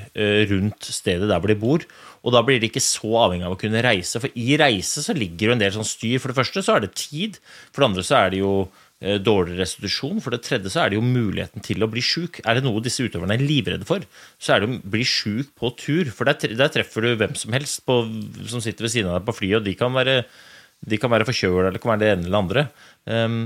rundt 0.52 0.86
stedet 0.86 1.28
der 1.28 1.42
hvor 1.42 1.50
de 1.52 1.58
bor. 1.60 1.82
Og 2.26 2.34
da 2.34 2.42
blir 2.46 2.58
de 2.62 2.72
ikke 2.72 2.82
så 2.82 3.12
avhengig 3.22 3.46
av 3.46 3.54
å 3.54 3.60
kunne 3.60 3.84
reise. 3.86 4.20
For 4.22 4.34
i 4.34 4.58
reise 4.58 5.04
så 5.06 5.14
ligger 5.14 5.52
jo 5.52 5.56
en 5.56 5.62
del 5.62 5.76
sånn 5.76 5.86
styr. 5.86 6.18
For 6.22 6.32
det 6.32 6.40
første 6.40 6.64
så 6.66 6.76
er 6.76 6.86
det 6.86 6.96
tid. 6.98 7.38
For 7.70 7.84
det 7.84 7.90
andre 7.92 8.06
så 8.08 8.18
er 8.18 8.34
det 8.34 8.40
jo 8.40 8.54
eh, 8.66 9.20
dårlig 9.22 9.60
restitusjon. 9.60 10.24
For 10.26 10.34
det 10.34 10.42
tredje 10.48 10.74
så 10.74 10.82
er 10.82 10.92
det 10.92 10.98
jo 10.98 11.06
muligheten 11.06 11.66
til 11.66 11.86
å 11.86 11.90
bli 11.92 12.02
sjuk. 12.06 12.42
Er 12.42 12.58
det 12.58 12.66
noe 12.66 12.82
disse 12.86 13.06
utøverne 13.06 13.38
er 13.38 13.46
livredde 13.46 13.86
for, 13.86 14.08
så 14.42 14.56
er 14.56 14.64
det 14.64 14.72
å 14.72 14.80
bli 14.96 15.06
sjuk 15.06 15.54
på 15.60 15.72
tur. 15.78 16.10
For 16.16 16.32
der, 16.32 16.58
der 16.58 16.74
treffer 16.74 17.06
du 17.06 17.14
hvem 17.22 17.38
som 17.38 17.54
helst 17.54 17.86
på, 17.86 18.02
som 18.50 18.64
sitter 18.64 18.88
ved 18.88 18.96
siden 18.96 19.14
av 19.14 19.20
deg 19.20 19.30
på 19.30 19.38
flyet, 19.44 19.60
og 19.62 19.70
de 19.70 19.76
kan 19.78 19.94
være, 19.94 20.24
de 20.82 21.02
kan 21.02 21.14
være 21.14 21.30
forkjøla 21.30 21.68
eller 21.68 21.78
det 21.78 21.84
kan 21.86 21.94
være 21.94 22.04
det 22.08 22.12
ene 22.16 22.30
eller 22.32 22.42
andre. 22.42 22.66
Um, 23.06 23.40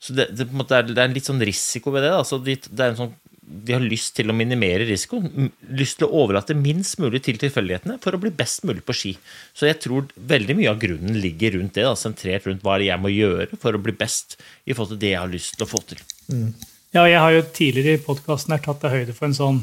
så 0.00 0.16
det, 0.16 0.30
det, 0.32 0.46
er, 0.48 0.84
det, 0.88 0.96
er, 0.96 1.06
en 1.08 1.16
litt 1.16 1.28
sånn 1.28 1.42
risiko 1.44 1.92
ved 1.92 2.04
det. 2.04 2.14
Altså, 2.16 2.40
det 2.44 2.60
er 2.68 2.92
en 2.92 3.00
sånn 3.00 3.16
de 3.50 3.74
har 3.74 3.82
lyst 3.82 4.14
til 4.14 4.30
å 4.30 4.36
minimere 4.36 4.86
risikoen. 4.86 5.50
Lyst 5.74 5.98
til 5.98 6.06
å 6.06 6.22
overlate 6.22 6.54
minst 6.54 7.00
mulig 7.02 7.22
til 7.26 7.38
tilfeldighetene 7.40 7.98
for 8.02 8.14
å 8.14 8.20
bli 8.22 8.30
best 8.34 8.62
mulig 8.68 8.84
på 8.86 8.94
ski. 8.96 9.12
Så 9.56 9.66
jeg 9.66 9.80
tror 9.82 10.10
veldig 10.14 10.56
mye 10.58 10.70
av 10.70 10.78
grunnen 10.82 11.18
ligger 11.18 11.56
rundt 11.58 11.74
det, 11.78 11.86
da, 11.88 11.96
sentrert 11.98 12.46
rundt 12.46 12.62
hva 12.66 12.78
jeg 12.82 13.02
må 13.02 13.10
gjøre 13.12 13.58
for 13.60 13.74
å 13.74 13.82
bli 13.82 13.94
best 13.96 14.38
i 14.64 14.74
forhold 14.76 14.94
til 14.94 15.02
det 15.02 15.14
jeg 15.14 15.22
har 15.22 15.32
lyst 15.32 15.56
til 15.56 15.66
å 15.66 15.70
få 15.70 15.82
til. 15.90 16.02
Mm. 16.30 16.52
Ja, 16.94 17.04
jeg 17.06 17.18
har 17.22 17.34
jo 17.34 17.42
tidligere 17.54 17.98
i 17.98 18.02
podkasten 18.02 18.56
tatt 18.58 18.82
deg 18.82 18.94
høyde 18.94 19.14
for 19.14 19.28
en 19.28 19.36
sånn 19.36 19.58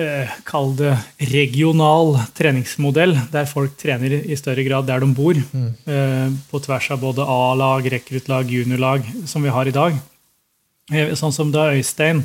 eh, 0.00 0.32
Kall 0.48 0.72
det 0.76 0.94
regional 1.32 2.16
treningsmodell, 2.36 3.16
der 3.32 3.48
folk 3.48 3.76
trener 3.80 4.16
i 4.20 4.38
større 4.40 4.64
grad 4.66 4.88
der 4.88 5.04
de 5.04 5.10
bor. 5.16 5.36
Mm. 5.52 5.68
Eh, 5.84 6.40
på 6.50 6.60
tvers 6.64 6.90
av 6.96 7.04
både 7.04 7.28
A-lag, 7.28 7.88
rekruttlag, 7.92 8.52
juniorlag, 8.52 9.04
som 9.28 9.44
vi 9.44 9.52
har 9.52 9.68
i 9.68 9.76
dag. 9.76 10.00
Eh, 10.92 11.14
sånn 11.16 11.32
som 11.32 11.52
da 11.52 11.70
Øystein 11.72 12.24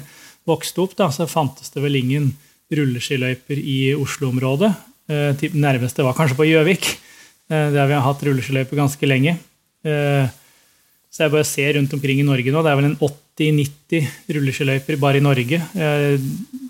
vokste 0.49 0.83
opp, 0.83 0.97
da, 0.99 1.09
så 1.13 1.29
fantes 1.29 1.71
det 1.73 1.83
vel 1.83 1.99
ingen 1.99 2.31
rulleskiløyper 2.73 3.59
i 3.59 3.79
Oslo-området. 3.97 4.73
Eh, 5.09 5.47
nærmeste 5.57 6.05
var 6.05 6.17
kanskje 6.17 6.37
på 6.37 6.45
Gjøvik, 6.45 6.89
eh, 7.49 7.71
der 7.73 7.87
vi 7.89 7.97
har 7.97 8.05
hatt 8.05 8.21
rulleskiløyper 8.25 8.77
ganske 8.77 9.09
lenge. 9.09 9.37
Eh, 9.83 10.29
så 11.09 11.25
jeg 11.25 11.33
bare 11.33 11.47
ser 11.47 11.73
rundt 11.73 11.93
omkring 11.93 12.19
i 12.21 12.27
Norge 12.27 12.51
nå, 12.53 12.61
det 12.61 12.69
er 12.69 12.77
vel 12.77 12.91
en 12.91 12.99
80-90 13.01 14.09
rulleskiløyper 14.29 14.99
bare 15.01 15.17
i 15.17 15.25
Norge. 15.25 15.57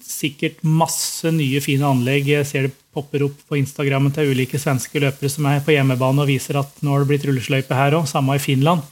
Sikkert 0.05 0.61
masse 0.63 1.27
nye, 1.36 1.59
fine 1.59 1.84
anlegg. 1.84 2.30
Jeg 2.32 2.47
ser 2.47 2.69
det 2.69 2.77
popper 2.95 3.25
opp 3.27 3.41
på 3.49 3.57
Instagrammen 3.59 4.13
til 4.15 4.32
ulike 4.32 4.61
svenske 4.61 5.01
løpere 5.03 5.30
som 5.34 5.49
er 5.51 5.59
på 5.65 5.75
hjemmebane 5.75 6.23
og 6.23 6.32
viser 6.32 6.61
at 6.61 6.71
nå 6.80 6.93
har 6.93 7.03
det 7.03 7.09
blitt 7.11 7.27
rulleskiløype 7.27 7.75
her 7.75 7.99
òg. 7.99 8.07
Samme 8.07 8.39
i 8.39 8.43
Finland. 8.43 8.88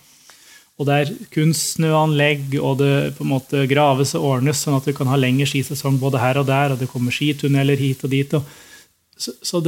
Og 0.78 0.86
det 0.86 0.95
er 0.95 1.11
kunstsnøanlegg, 1.34 2.51
og 2.61 2.78
det 2.84 2.91
på 3.17 3.25
en 3.25 3.32
måte 3.32 3.63
graves 3.69 4.13
og 4.17 4.28
ordnes, 4.36 4.59
sånn 4.61 4.78
at 4.78 4.86
du 4.86 4.93
kan 4.97 5.09
ha 5.09 5.17
lengre 5.17 5.47
skisesong 5.49 5.97
både 6.01 6.21
her 6.21 6.38
og 6.38 6.45
der, 6.49 6.75
og 6.75 6.82
det 6.82 6.89
kommer 6.91 7.15
skitunneler 7.15 7.80
hit 7.82 8.03
og 8.05 8.13
dit. 8.13 8.36
Og 8.38 9.17
så, 9.17 9.34
så 9.41 9.61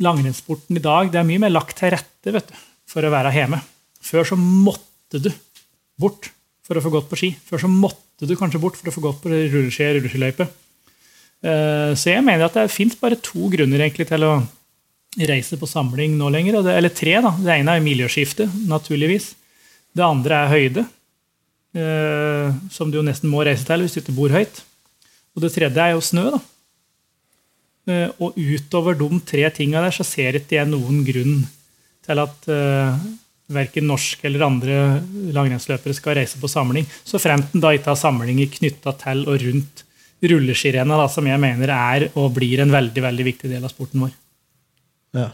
langrennssporten 0.00 0.78
i 0.80 0.84
dag 0.84 1.10
det 1.12 1.20
er 1.20 1.28
mye 1.28 1.42
mer 1.42 1.52
lagt 1.52 1.76
til 1.80 1.92
rette 1.92 2.32
vet 2.32 2.48
du, 2.48 2.56
for 2.88 3.04
å 3.04 3.12
være 3.12 3.34
hjemme. 3.36 3.60
Før 4.00 4.32
så 4.32 4.38
måtte 4.40 5.20
du 5.20 5.28
bort 6.00 6.30
for 6.64 6.78
å 6.78 6.84
få 6.84 6.92
gått 6.94 7.10
på 7.10 7.18
ski. 7.20 7.30
Før 7.44 7.66
så 7.66 7.70
måtte 7.70 8.28
du 8.28 8.32
kanskje 8.38 8.62
bort 8.62 8.78
for 8.78 8.88
å 8.88 8.94
få 8.94 9.04
gått 9.04 9.20
på 9.20 9.32
rulleski 9.32 9.90
og 9.90 9.98
rulleskiløype. 9.98 10.46
Eh, 11.40 11.92
så 11.98 12.14
jeg 12.14 12.24
mener 12.24 12.46
at 12.46 12.56
det 12.56 12.70
fins 12.72 12.96
bare 13.00 13.20
to 13.20 13.50
grunner 13.52 13.82
egentlig 13.82 14.08
til 14.08 14.24
å 14.24 14.38
reise 15.28 15.58
på 15.60 15.68
samling 15.68 16.16
nå 16.16 16.30
lenger. 16.32 16.60
Eller 16.72 16.94
tre. 16.94 17.18
da. 17.20 17.34
Det 17.36 17.58
ene 17.58 17.76
er 17.76 17.84
miljøskiftet, 17.84 18.56
naturligvis. 18.70 19.34
Det 19.96 20.06
andre 20.06 20.42
er 20.44 20.52
høyde, 20.52 20.84
eh, 21.74 22.58
som 22.70 22.90
du 22.90 23.00
jo 23.00 23.06
nesten 23.06 23.30
må 23.30 23.42
reise 23.46 23.66
til 23.66 23.84
hvis 23.84 23.96
du 23.96 24.02
ikke 24.02 24.16
bor 24.16 24.34
høyt. 24.34 24.62
Og 25.34 25.44
det 25.44 25.52
tredje 25.54 25.82
er 25.82 25.94
jo 25.96 26.04
snø. 26.04 26.26
da. 26.36 26.40
Eh, 27.90 28.08
og 28.20 28.36
utover 28.36 28.98
de 28.98 29.08
tre 29.26 29.48
tinga 29.54 29.82
der 29.82 29.94
så 29.94 30.06
ser 30.06 30.38
ikke 30.38 30.58
jeg 30.58 30.70
noen 30.70 31.02
grunn 31.06 31.42
til 32.06 32.22
at 32.22 32.48
uh, 32.48 32.96
verken 33.52 33.86
norske 33.86 34.24
eller 34.26 34.46
andre 34.46 34.76
langrennsløpere 35.34 35.94
skal 35.94 36.16
reise 36.16 36.40
på 36.40 36.48
samling, 36.50 36.86
så 37.04 37.20
fremt 37.22 37.54
en 37.54 37.62
da 37.62 37.74
ikke 37.76 37.92
har 37.92 38.00
samlinger 38.00 38.50
knytta 38.56 38.94
til 39.02 39.26
og 39.28 39.36
rundt 39.44 39.84
rulleskirenna, 40.30 40.96
som 41.12 41.28
jeg 41.28 41.40
mener 41.40 41.72
er 41.74 42.08
og 42.14 42.32
blir 42.36 42.62
en 42.64 42.72
veldig, 42.72 43.04
veldig 43.04 43.26
viktig 43.30 43.52
del 43.52 43.64
av 43.64 43.72
sporten 43.72 44.04
vår. 44.04 44.16
Ja. 45.10 45.26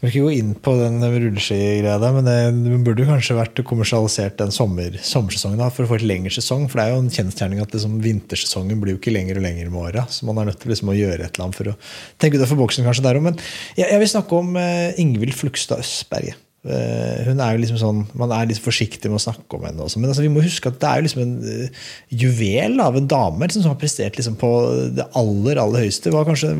Jeg 0.00 0.02
vil 0.02 0.08
ikke 0.08 0.22
gå 0.24 0.30
inn 0.34 0.48
på 0.58 0.72
den 0.80 0.96
rulleskigreia 0.98 1.94
der, 2.02 2.14
men 2.16 2.26
det, 2.26 2.34
burde 2.58 2.80
burde 2.88 3.06
kanskje 3.06 3.36
vært 3.38 3.60
kommersialisert 3.68 4.34
den 4.40 4.50
sommer, 4.54 4.96
sommersesongen 5.06 5.62
da, 5.62 5.68
for 5.70 5.86
å 5.86 5.92
få 5.92 6.00
et 6.00 6.06
lengre 6.10 6.34
sesong. 6.34 6.66
For 6.66 6.80
det 6.80 6.86
er 6.88 6.96
jo 6.96 7.04
en 7.04 7.12
kjensgjerning 7.14 7.62
at 7.62 7.76
liksom, 7.76 8.00
vintersesongen 8.02 8.82
blir 8.82 8.96
jo 8.96 9.00
ikke 9.00 9.14
lenger 9.14 9.38
og 9.38 9.46
lenger 9.46 9.70
med 9.70 9.84
åra. 9.84 10.08
Så 10.10 10.26
man 10.26 10.42
er 10.42 10.50
nødt 10.50 10.58
til 10.62 10.74
liksom, 10.74 10.90
å 10.90 10.98
gjøre 10.98 11.20
et 11.22 11.36
eller 11.36 11.46
annet 11.46 11.60
for 11.60 11.70
å 11.70 11.76
tenke 12.18 12.40
utenfor 12.40 12.64
boksen 12.64 12.88
kanskje 12.88 13.06
der 13.06 13.20
òg. 13.20 13.28
Men 13.28 13.38
jeg, 13.78 13.86
jeg, 13.86 14.00
vil 14.02 14.12
snakke 14.16 14.42
om 14.42 14.58
eh, 14.58 15.02
Ingvild 15.04 15.38
Flugstad 15.38 15.84
Østberget. 15.84 16.42
Uh, 16.62 17.24
hun 17.26 17.40
er 17.42 17.56
jo 17.56 17.58
liksom 17.58 17.78
sånn, 17.80 18.02
Man 18.14 18.30
er 18.30 18.46
litt 18.46 18.60
forsiktig 18.62 19.10
med 19.10 19.18
å 19.18 19.24
snakke 19.24 19.58
om 19.58 19.64
henne. 19.66 19.82
Også. 19.82 19.98
Men 19.98 20.12
altså, 20.12 20.22
vi 20.22 20.30
må 20.30 20.44
huske 20.44 20.70
at 20.70 20.76
det 20.78 20.88
er 20.88 21.00
jo 21.00 21.06
liksom 21.08 21.22
en 21.24 21.32
uh, 21.42 21.86
juvel 22.22 22.82
av 22.84 22.98
en 22.98 23.08
dame 23.10 23.48
liksom, 23.48 23.64
som 23.64 23.72
har 23.72 23.80
prestert 23.80 24.18
liksom, 24.18 24.36
på 24.38 24.50
det 24.94 25.08
aller 25.18 25.58
aller 25.58 25.88
høyeste. 25.88 26.12
Var 26.14 26.28
kanskje 26.28 26.52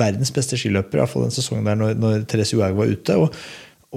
verdens 0.00 0.32
beste 0.32 0.56
skiløper 0.60 1.02
i 1.04 1.08
den 1.26 1.34
sesongen 1.36 1.68
der 1.68 1.76
når, 1.76 1.98
når 2.00 2.24
Therese 2.30 2.56
Johaug 2.56 2.78
var 2.80 2.94
ute. 2.94 3.18
Og, 3.20 3.36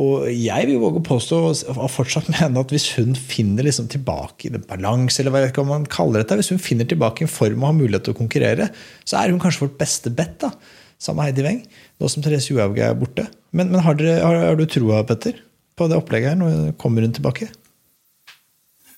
og, 0.04 0.28
jeg 0.36 0.68
vil 0.68 0.82
våge 0.84 1.00
å 1.00 1.06
påstå 1.08 1.40
og 1.78 1.88
fortsatt 1.94 2.28
mene 2.34 2.66
at 2.66 2.76
hvis 2.76 2.90
hun 2.98 3.16
finner 3.16 3.64
liksom 3.64 3.88
tilbake 3.94 4.50
i 4.50 4.64
balanse, 4.68 5.22
eller 5.24 5.32
hva 5.32 5.46
vet 5.46 5.62
man 5.70 5.88
kaller 5.88 6.26
dette, 6.26 6.42
hvis 6.42 6.52
hun 6.52 6.60
finner 6.60 6.92
tilbake 6.92 7.24
en 7.24 7.32
form 7.32 7.64
og 7.64 7.70
har 7.70 7.80
mulighet 7.80 8.10
til 8.10 8.18
å 8.18 8.20
konkurrere, 8.20 8.68
så 9.08 9.22
er 9.22 9.32
hun 9.32 9.40
kanskje 9.40 9.70
vårt 9.70 9.80
beste 9.80 10.12
bet. 10.12 10.36
da, 10.44 10.52
Sammen 11.00 11.24
med 11.24 11.32
Heidi 11.32 11.48
Weng, 11.48 11.64
nå 12.04 12.12
som 12.12 12.24
Therese 12.26 12.52
Johaug 12.52 12.84
er 12.84 13.00
borte. 13.00 13.30
Men, 13.56 13.72
men 13.72 13.88
har, 13.88 13.96
dere, 13.96 14.20
har, 14.20 14.44
har 14.50 14.60
du 14.60 14.68
troa, 14.68 15.06
Petter? 15.08 15.40
På 15.76 15.90
det 15.90 15.98
opplegget 16.00 16.34
her? 16.34 16.40
Når 16.40 16.74
kommer 16.82 17.06
hun 17.06 17.14
tilbake? 17.16 17.50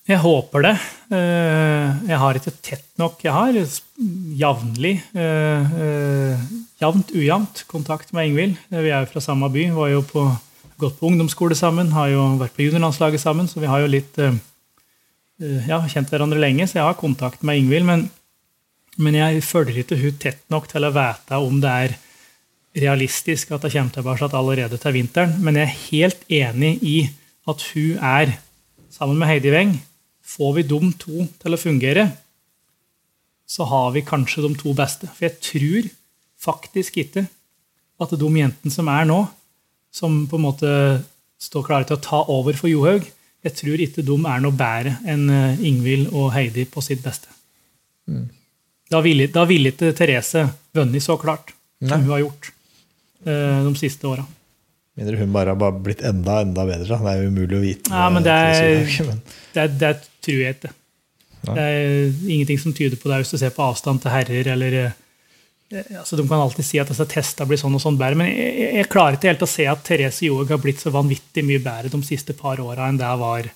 Jeg 0.06 0.22
håper 0.22 0.62
det. 0.62 0.74
Eh, 1.10 2.02
jeg 2.06 2.18
har 2.22 2.38
ikke 2.38 2.52
tett 2.62 2.86
nok. 3.00 3.18
Jeg 3.26 3.32
har 3.34 3.56
jevnlig, 4.38 5.00
eh, 5.18 5.72
eh, 5.82 6.44
jevnt 6.78 7.10
ujevnt, 7.10 7.64
kontakt 7.66 8.12
med 8.14 8.28
Ingvild. 8.28 8.54
Vi 8.70 8.90
er 8.92 9.02
jo 9.02 9.10
fra 9.10 9.20
samme 9.20 9.50
by. 9.50 9.64
Var 9.74 9.88
jo 9.90 10.02
på, 10.06 10.22
gått 10.78 11.00
på 11.00 11.10
ungdomsskole 11.10 11.58
sammen, 11.58 11.90
har 11.90 12.12
jo 12.12 12.38
vært 12.38 12.54
på 12.54 12.68
juniorlandslaget 12.68 13.20
sammen, 13.20 13.48
så 13.48 13.58
vi 13.58 13.66
har 13.66 13.80
jo 13.80 13.90
litt 13.90 14.14
ja, 15.66 15.82
kjent 15.90 16.08
hverandre 16.08 16.38
lenge. 16.38 16.68
Så 16.68 16.78
jeg 16.78 16.86
har 16.86 16.94
kontakt 16.94 17.42
med 17.42 17.58
Ingvild. 17.58 17.84
Men, 17.84 18.10
men 18.98 19.14
jeg 19.14 19.42
følger 19.42 19.82
ikke 19.82 19.98
hun 19.98 20.22
tett 20.22 20.44
nok 20.54 20.70
til 20.70 20.86
å 20.86 20.94
vite 20.94 21.34
om 21.34 21.58
det 21.60 21.72
er 21.82 21.98
realistisk 22.76 23.52
at 23.54 23.64
det 23.64 23.72
kommer 23.72 23.94
tilbake 23.94 24.28
allerede 24.36 24.78
til 24.80 24.96
vinteren, 24.96 25.36
men 25.40 25.56
jeg 25.56 25.66
er 25.66 25.80
helt 25.90 26.24
enig 26.28 26.72
i 26.82 26.96
at 27.48 27.62
hun 27.72 27.98
er, 28.02 28.36
sammen 28.90 29.18
med 29.18 29.28
Heidi 29.28 29.52
Weng 29.52 29.76
Får 30.26 30.56
vi 30.56 30.62
de 30.66 30.78
to 30.98 31.24
til 31.38 31.54
å 31.54 31.60
fungere, 31.60 32.08
så 33.46 33.62
har 33.70 33.92
vi 33.94 34.02
kanskje 34.02 34.42
de 34.42 34.56
to 34.58 34.72
beste. 34.74 35.06
For 35.14 35.28
jeg 35.28 35.36
tror 35.38 35.86
faktisk 36.42 36.98
ikke 36.98 37.28
at 38.02 38.14
de 38.18 38.30
jentene 38.34 38.74
som 38.74 38.90
er 38.90 39.06
nå, 39.06 39.20
som 39.94 40.24
på 40.26 40.40
en 40.40 40.44
måte 40.48 40.72
står 41.38 41.66
klare 41.68 41.86
til 41.86 41.96
å 41.96 42.02
ta 42.02 42.24
over 42.32 42.58
for 42.58 42.68
Johaug, 42.68 43.06
jeg 43.46 43.54
tror 43.54 43.84
ikke 43.84 44.02
de 44.02 44.16
er 44.26 44.42
noe 44.42 44.58
bedre 44.58 44.96
enn 45.06 45.30
eh, 45.30 45.62
Ingvild 45.68 46.10
og 46.10 46.32
Heidi 46.34 46.66
på 46.66 46.82
sitt 46.82 47.04
beste. 47.04 47.30
Mm. 48.10 48.26
Da 48.90 49.00
ville 49.06 49.46
vil 49.46 49.70
ikke 49.70 49.94
Therese 49.94 50.42
vunnet 50.74 51.04
så 51.04 51.14
klart 51.22 51.54
som 51.78 52.00
Nei. 52.00 52.02
hun 52.02 52.14
har 52.16 52.24
gjort. 52.24 52.50
Eh, 53.24 53.64
de 53.64 53.74
siste 53.78 54.08
åra. 54.08 54.24
Mindre 54.96 55.16
hun 55.20 55.32
bare 55.32 55.52
har 55.52 55.78
blitt 55.84 56.02
enda 56.04 56.40
enda 56.40 56.64
bedre. 56.68 56.98
Det 56.98 57.12
er 57.12 57.22
jo 57.22 57.32
umulig 57.32 57.56
å 57.56 57.62
vite. 57.62 57.92
Ja, 57.92 58.08
men 58.12 58.24
det, 58.24 58.32
er, 58.32 59.16
det, 59.54 59.66
det 59.80 59.94
tror 60.24 60.38
jeg 60.40 60.56
ikke. 60.56 60.72
Det 61.46 61.62
er 61.62 62.14
ingenting 62.26 62.58
som 62.58 62.74
tyder 62.74 62.98
på 62.98 63.10
det 63.10 63.20
hvis 63.22 63.34
du 63.34 63.38
ser 63.38 63.52
på 63.54 63.66
avstand 63.66 64.02
til 64.02 64.14
herrer. 64.14 64.48
eller 64.54 64.78
eh, 64.80 64.96
altså 65.98 66.16
De 66.18 66.24
kan 66.28 66.40
alltid 66.40 66.66
si 66.66 66.80
at 66.82 66.90
disse 66.90 67.06
testene 67.12 67.50
blir 67.50 67.60
sånn 67.60 67.76
og 67.76 67.82
sånn 67.82 67.98
bedre, 68.00 68.18
men 68.22 68.32
jeg, 68.32 68.72
jeg 68.80 68.90
klarer 68.92 69.18
ikke 69.18 69.30
helt 69.30 69.46
å 69.46 69.50
se 69.50 69.68
at 69.70 69.84
Therese 69.86 70.26
Johaug 70.26 70.54
har 70.54 70.62
blitt 70.62 70.82
så 70.82 70.94
vanvittig 70.94 71.44
mye 71.46 71.62
bedre 71.62 71.92
de 71.92 72.02
siste 72.06 72.36
par 72.38 72.62
åra 72.64 72.88
enn 72.88 73.00
det 73.00 73.12
var 73.20 73.50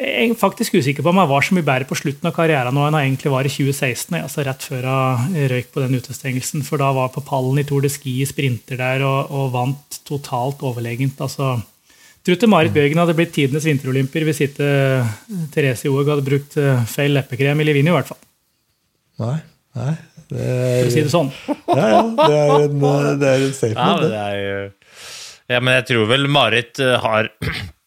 jeg 0.00 0.30
er 0.30 0.38
faktisk 0.38 0.78
usikker 0.80 1.04
på 1.04 1.12
om 1.12 1.18
jeg 1.20 1.28
var 1.28 1.44
så 1.44 1.56
mye 1.56 1.66
bedre 1.66 1.88
på 1.88 1.98
slutten 1.98 2.28
av 2.30 2.32
karrieren 2.36 2.72
nå 2.76 2.86
enn 2.86 2.96
jeg 2.96 3.08
egentlig 3.10 3.32
var 3.34 3.44
i 3.44 3.52
2016, 3.52 4.16
altså 4.16 4.44
rett 4.46 4.64
før 4.64 4.86
jeg 4.88 5.50
røyk 5.52 5.68
på 5.74 5.82
den 5.84 5.98
utestengelsen. 6.00 6.64
For 6.64 6.80
da 6.80 6.88
var 6.96 7.08
jeg 7.08 7.16
på 7.18 7.24
pallen 7.28 7.60
i 7.60 7.66
Tour 7.68 7.84
de 7.84 7.90
Ski 7.92 8.14
i 8.22 8.28
sprinter 8.28 8.80
der 8.80 9.04
og, 9.04 9.28
og 9.28 9.50
vant 9.52 10.00
totalt 10.08 10.64
overlegent. 10.64 11.20
altså 11.20 11.58
Trutte 12.26 12.48
Marit 12.50 12.72
Bjørgen 12.72 13.00
hadde 13.00 13.16
blitt 13.16 13.32
tidenes 13.32 13.64
vinterolympier 13.64 14.26
hvis 14.28 14.42
ikke 14.44 14.68
Therese 15.54 15.88
Johaug 15.88 16.10
hadde 16.12 16.24
brukt 16.26 16.56
eh, 16.60 16.82
feil 16.88 17.14
leppekrem 17.16 17.60
i 17.62 17.68
Livini, 17.68 17.92
i 17.92 17.96
hvert 17.96 18.10
fall. 18.10 18.20
Nei, 19.20 19.36
nei. 19.80 19.94
Det 20.30 20.40
er, 20.46 20.76
For 20.82 20.90
å 20.90 20.94
si 20.94 21.04
det 21.06 21.12
sånn. 21.12 21.30
ja, 21.80 21.86
ja. 21.96 22.02
Det 22.20 22.36
er 22.36 22.54
en, 22.68 22.76
det 23.20 23.30
er 23.30 23.44
en 23.46 23.54
statement, 23.56 24.04
ja, 24.04 24.08
det. 24.08 24.20
Er, 24.20 24.96
ja, 25.50 25.60
men 25.64 25.80
jeg 25.80 25.88
tror 25.90 26.10
vel 26.12 26.28
Marit 26.30 26.80
eh, 26.84 26.96
har 27.02 27.32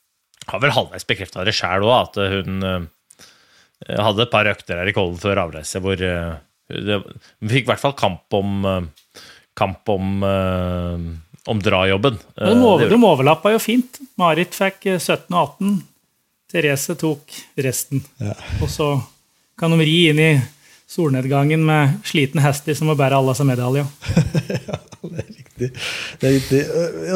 har 0.50 0.64
vel 0.64 0.74
halvveis 0.76 1.08
bekrefta 1.08 1.46
det 1.48 1.56
sjæl 1.58 1.86
òg, 1.86 1.94
at 2.10 2.20
hun 2.34 2.66
uh, 2.66 3.28
hadde 3.90 4.26
et 4.26 4.34
par 4.34 4.50
økter 4.52 4.82
her 4.82 4.90
i 4.90 4.96
Kollen 4.96 5.20
før 5.20 5.46
avreise 5.46 5.82
hvor 5.84 6.00
Hun 6.74 7.50
fikk 7.52 7.66
i 7.66 7.70
hvert 7.70 7.82
fall 7.82 7.96
kamp 8.00 8.34
om 8.34 8.64
kamp 9.54 9.90
om, 9.92 10.24
om 10.24 11.60
drajobben. 11.62 12.16
de, 12.40 12.54
over, 12.56 12.88
de 12.90 12.98
overlappa 12.98 13.52
jo 13.54 13.60
fint. 13.62 14.00
Marit 14.18 14.56
fikk 14.56 14.88
17 14.96 15.28
og 15.36 15.42
18. 15.60 15.76
Therese 16.54 16.96
tok 16.98 17.36
resten. 17.66 18.02
Ja. 18.24 18.34
Og 18.64 18.72
så 18.72 18.88
kan 19.60 19.74
de 19.76 19.86
ri 19.86 19.98
inn 20.12 20.22
i 20.22 20.32
solnedgangen 20.90 21.64
med 21.66 21.98
sliten 22.06 22.42
hester 22.44 22.78
som 22.78 22.92
må 22.92 22.98
bære 23.00 23.18
alle 23.18 23.34
seg 23.38 23.50
medaljer. 23.50 23.88
ja, 24.70 24.80
det 25.02 25.24
er 25.24 25.43
riktig. 25.66 25.84
Det 26.22 26.30
er 26.30 26.36
riktig. 26.38 26.64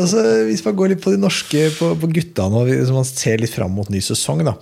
Altså, 0.02 0.28
hvis 0.50 0.64
man 0.66 0.78
går 0.80 0.94
litt 0.94 1.04
på 1.04 1.16
de 1.16 1.22
norske, 1.22 1.66
på, 1.78 1.94
på 2.02 2.12
gutta 2.20 2.48
nå, 2.52 2.68
hvis 2.70 2.94
man 2.96 3.08
ser 3.08 3.42
litt 3.42 3.54
fram 3.54 3.76
mot 3.78 3.92
ny 3.94 4.04
sesong, 4.04 4.46
da. 4.48 4.58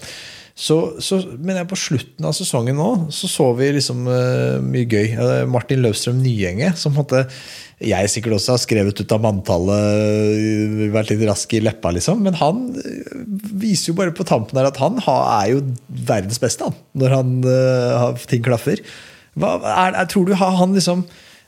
Så, 0.56 0.76
så 1.04 1.18
men 1.44 1.58
på 1.68 1.76
slutten 1.76 2.24
av 2.24 2.32
sesongen 2.32 2.78
nå 2.80 2.90
så 3.12 3.28
så 3.28 3.50
vi 3.58 3.74
liksom 3.76 4.06
uh, 4.08 4.62
mye 4.64 4.88
gøy. 4.88 5.18
Martin 5.52 5.82
Løvstrøm 5.84 6.22
Nyenge, 6.24 6.70
som 6.80 6.96
måtte, 6.96 7.26
jeg 7.84 8.12
sikkert 8.12 8.38
også 8.38 8.54
har 8.56 8.62
skrevet 8.64 9.02
ut 9.02 9.12
av 9.12 9.26
manntallet, 9.26 10.88
vært 10.96 11.12
litt 11.12 11.26
rask 11.28 11.58
i 11.58 11.60
leppa, 11.60 11.92
liksom. 11.98 12.24
Men 12.24 12.40
han 12.40 12.70
viser 13.52 13.92
jo 13.92 13.98
bare 14.00 14.16
på 14.16 14.28
tampen 14.28 14.62
her 14.62 14.70
at 14.70 14.80
han 14.80 15.02
er 15.04 15.52
jo 15.52 15.60
verdens 16.08 16.40
beste, 16.40 16.72
han. 16.72 16.80
Når 17.04 17.18
han, 17.18 17.36
uh, 17.44 18.26
ting 18.32 18.46
klaffer. 18.48 18.80
Hva, 19.36 19.58
er, 19.60 19.92
er, 19.92 20.08
tror 20.08 20.30
du 20.30 20.38
har 20.40 20.56
han 20.56 20.72
liksom 20.78 21.04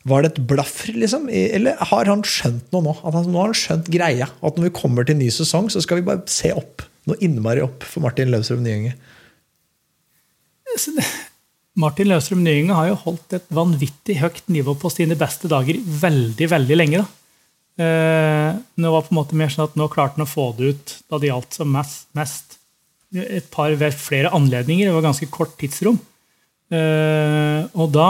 var 0.07 0.23
det 0.23 0.33
et 0.33 0.43
blaffer, 0.49 0.95
liksom? 0.95 1.27
Eller 1.29 1.77
har 1.91 2.09
han 2.09 2.23
skjønt 2.25 2.71
noe 2.73 2.85
nå? 2.85 2.95
Han, 3.03 3.17
nå 3.31 3.41
har 3.41 3.51
han 3.51 3.57
skjønt 3.57 3.91
greia. 3.91 4.29
At 4.41 4.57
når 4.57 4.69
vi 4.69 4.75
kommer 4.79 5.07
til 5.07 5.19
ny 5.19 5.29
sesong, 5.33 5.69
så 5.73 5.83
skal 5.83 5.99
vi 5.99 6.07
bare 6.07 6.23
se 6.31 6.53
opp. 6.55 6.85
Noe 7.07 7.19
innmari 7.23 7.63
opp 7.63 7.85
for 7.87 8.03
Martin 8.03 8.31
Løvstrøm 8.33 8.63
Nyenge. 8.65 8.95
Martin 11.77 12.09
Løvstrøm 12.09 12.41
Nyenge 12.45 12.75
har 12.77 12.89
jo 12.89 12.97
holdt 13.05 13.37
et 13.37 13.47
vanvittig 13.53 14.17
høyt 14.21 14.43
nivå 14.51 14.75
på 14.81 14.91
sine 14.93 15.17
beste 15.19 15.49
dager 15.51 15.77
veldig, 15.77 16.49
veldig 16.55 16.79
lenge. 16.79 17.03
da. 17.03 17.07
Eh, 17.77 18.57
nå 18.81 18.89
var 18.89 19.03
det 19.03 19.09
på 19.09 19.13
en 19.13 19.19
måte 19.19 19.37
mer 19.37 19.51
sånn 19.53 19.67
at 19.67 19.75
nå 19.77 19.85
klarte 19.93 20.17
han 20.17 20.25
å 20.25 20.29
få 20.29 20.49
det 20.57 20.71
ut 20.73 20.95
da 21.11 21.19
det 21.21 21.29
gjaldt 21.29 21.59
som 21.59 21.69
mest. 21.71 22.07
mest. 22.17 22.57
Et 23.13 23.45
par 23.53 23.71
flere 23.93 24.33
anledninger. 24.35 24.87
Det 24.87 24.95
var 24.95 25.05
ganske 25.05 25.29
kort 25.31 25.53
tidsrom. 25.61 25.99
Eh, 26.73 27.61
og 27.77 27.93
da 27.93 28.09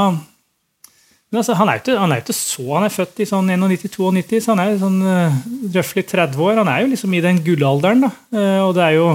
men 1.27 1.41
altså, 1.41 1.57
han, 1.59 1.67
er 1.67 1.81
ikke, 1.81 1.95
han 1.99 2.13
er 2.13 2.21
ikke 2.21 2.35
så 2.35 2.65
Han 2.77 2.85
er 2.87 2.93
født 2.93 3.17
i 3.19 3.27
sånn 3.27 3.49
91-92, 3.51 4.37
så 4.43 4.53
han 4.53 4.61
er 4.63 4.77
sånn 4.79 5.01
uh, 5.03 5.39
røftlig 5.73 6.05
30 6.07 6.43
år. 6.45 6.61
Han 6.61 6.69
er 6.71 6.85
jo 6.85 6.91
liksom 6.93 7.17
i 7.17 7.23
den 7.23 7.41
gullalderen, 7.43 8.05
da. 8.05 8.11
Uh, 8.31 8.61
og 8.69 8.71
det 8.77 8.85
er 8.85 8.95
jo 8.95 9.09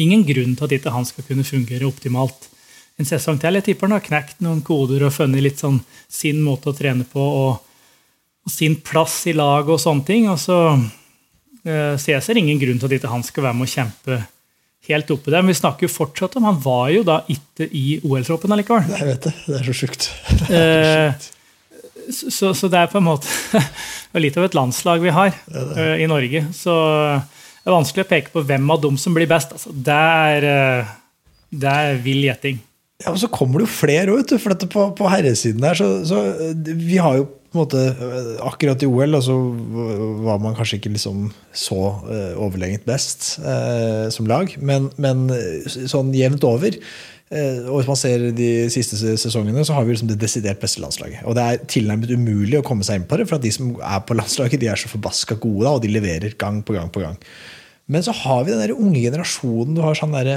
ingen 0.00 0.24
grunn 0.24 0.54
til 0.56 0.64
at 0.64 0.76
ikke 0.78 0.94
han 0.94 1.04
skal 1.04 1.26
kunne 1.26 1.44
fungere 1.44 1.88
optimalt 1.88 2.48
en 3.00 3.08
sesong 3.08 3.36
til. 3.40 3.58
Jeg 3.58 3.68
tipper 3.68 3.90
han 3.90 3.98
har 3.98 4.06
knekt 4.06 4.40
noen 4.44 4.62
koder 4.64 5.04
og 5.04 5.12
funnet 5.12 5.44
litt 5.44 5.60
sånn 5.60 5.82
sin 6.08 6.40
måte 6.44 6.72
å 6.72 6.76
trene 6.76 7.04
på 7.08 7.20
og, 7.20 7.60
og 8.46 8.54
sin 8.54 8.78
plass 8.80 9.20
i 9.28 9.36
laget 9.36 9.76
og 9.76 9.82
sånne 9.82 10.08
ting. 10.08 10.30
Og 10.32 10.40
så 10.40 10.58
uh, 10.72 11.94
ser 12.00 12.16
jeg 12.16 12.40
ingen 12.40 12.60
grunn 12.62 12.80
til 12.80 12.88
at 12.88 12.96
ikke 12.96 13.12
han 13.12 13.26
skal 13.28 13.50
være 13.50 13.60
med 13.60 13.68
å 13.68 13.74
kjempe 13.76 14.22
helt 14.88 15.10
oppe 15.12 15.32
der. 15.32 15.42
Men 15.42 15.52
vi 15.52 15.58
snakker 15.60 15.86
jo 15.86 15.92
fortsatt 15.92 16.38
om 16.38 16.48
Han 16.48 16.62
var 16.64 16.88
jo 16.94 17.02
da 17.06 17.20
ikke 17.30 17.68
i 17.76 18.00
OL-troppen 18.06 18.54
allikevel. 18.54 18.88
Jeg 18.96 19.10
vet 19.10 19.28
det. 19.28 19.34
Det 19.46 19.58
er 19.60 19.68
så 19.68 19.76
sjukt. 19.82 20.08
Eh, 20.50 21.28
så, 22.10 22.48
så, 22.56 22.66
det 22.66 22.78
er 22.80 22.88
på 22.90 22.98
en 22.98 23.06
måte 23.06 23.60
litt 24.24 24.34
av 24.34 24.48
et 24.48 24.56
landslag 24.56 25.02
vi 25.04 25.12
har 25.14 25.28
det 25.30 25.60
det. 25.68 25.76
Uh, 25.76 26.00
i 26.02 26.08
Norge. 26.10 26.40
Så 26.56 26.72
det 26.74 27.70
er 27.70 27.76
vanskelig 27.76 28.02
å 28.02 28.08
peke 28.10 28.32
på 28.34 28.42
hvem 28.48 28.72
av 28.74 28.80
dem 28.82 28.96
som 28.98 29.14
blir 29.14 29.30
best. 29.30 29.52
Altså, 29.54 29.70
det, 29.70 29.98
er, 30.34 30.88
det 31.54 31.70
er 31.70 32.00
vill 32.02 32.24
gjetting. 32.26 32.58
Ja, 33.04 33.12
men 33.12 33.20
Så 33.22 33.30
kommer 33.32 33.60
det 33.60 33.68
jo 33.68 33.72
flere 33.72 34.16
òg, 34.16 34.32
for 34.42 34.66
på, 34.74 34.86
på 34.96 35.12
herresiden 35.12 35.64
her 35.64 35.78
så, 35.78 35.88
så, 36.04 36.18
Vi 36.66 36.98
har 37.00 37.20
jo 37.20 37.28
måte 37.56 37.80
Akkurat 38.46 38.82
i 38.82 38.88
OL 38.88 39.18
altså, 39.18 39.36
var 40.24 40.40
man 40.42 40.56
kanskje 40.58 40.78
ikke 40.80 40.92
liksom 40.94 41.28
så 41.56 41.78
uh, 42.06 42.34
overlegent 42.40 42.86
best 42.88 43.32
uh, 43.42 44.06
som 44.12 44.28
lag, 44.30 44.52
men, 44.62 44.90
men, 45.00 45.28
sånn 45.66 46.12
jevnt 46.14 46.44
over 46.46 46.76
uh, 46.76 47.70
Og 47.70 47.80
hvis 47.80 47.90
man 47.90 47.98
ser 47.98 48.26
de 48.36 48.50
siste 48.72 48.98
sesongene, 48.98 49.64
så 49.66 49.74
har 49.76 49.86
vi 49.86 49.94
liksom 49.94 50.10
det 50.12 50.20
desidert 50.22 50.62
beste 50.62 50.82
landslaget. 50.82 51.24
Og 51.26 51.38
det 51.38 51.46
er 51.46 51.64
tilnærmet 51.70 52.12
umulig 52.14 52.60
å 52.60 52.66
komme 52.66 52.86
seg 52.86 53.00
inn 53.00 53.08
på 53.10 53.18
det, 53.18 53.26
for 53.30 53.40
at 53.40 53.46
de 53.46 53.54
som 53.54 53.72
er 53.78 54.04
på 54.06 54.18
landslaget, 54.18 54.60
de 54.62 54.70
er 54.70 54.80
så 54.80 54.90
forbaska 54.92 55.38
gode, 55.42 55.64
da, 55.66 55.74
og 55.74 55.82
de 55.84 55.94
leverer 55.94 56.38
gang 56.38 56.62
på 56.66 56.76
gang 56.78 56.92
på 56.92 57.02
gang. 57.02 57.18
Men 57.90 58.06
så 58.06 58.14
har 58.14 58.44
vi 58.44 58.54
den 58.54 58.62
der 58.62 58.76
unge 58.76 59.02
generasjonen. 59.02 59.74
Du 59.74 59.82
har 59.82 59.98
sånn 59.98 60.14
der, 60.14 60.36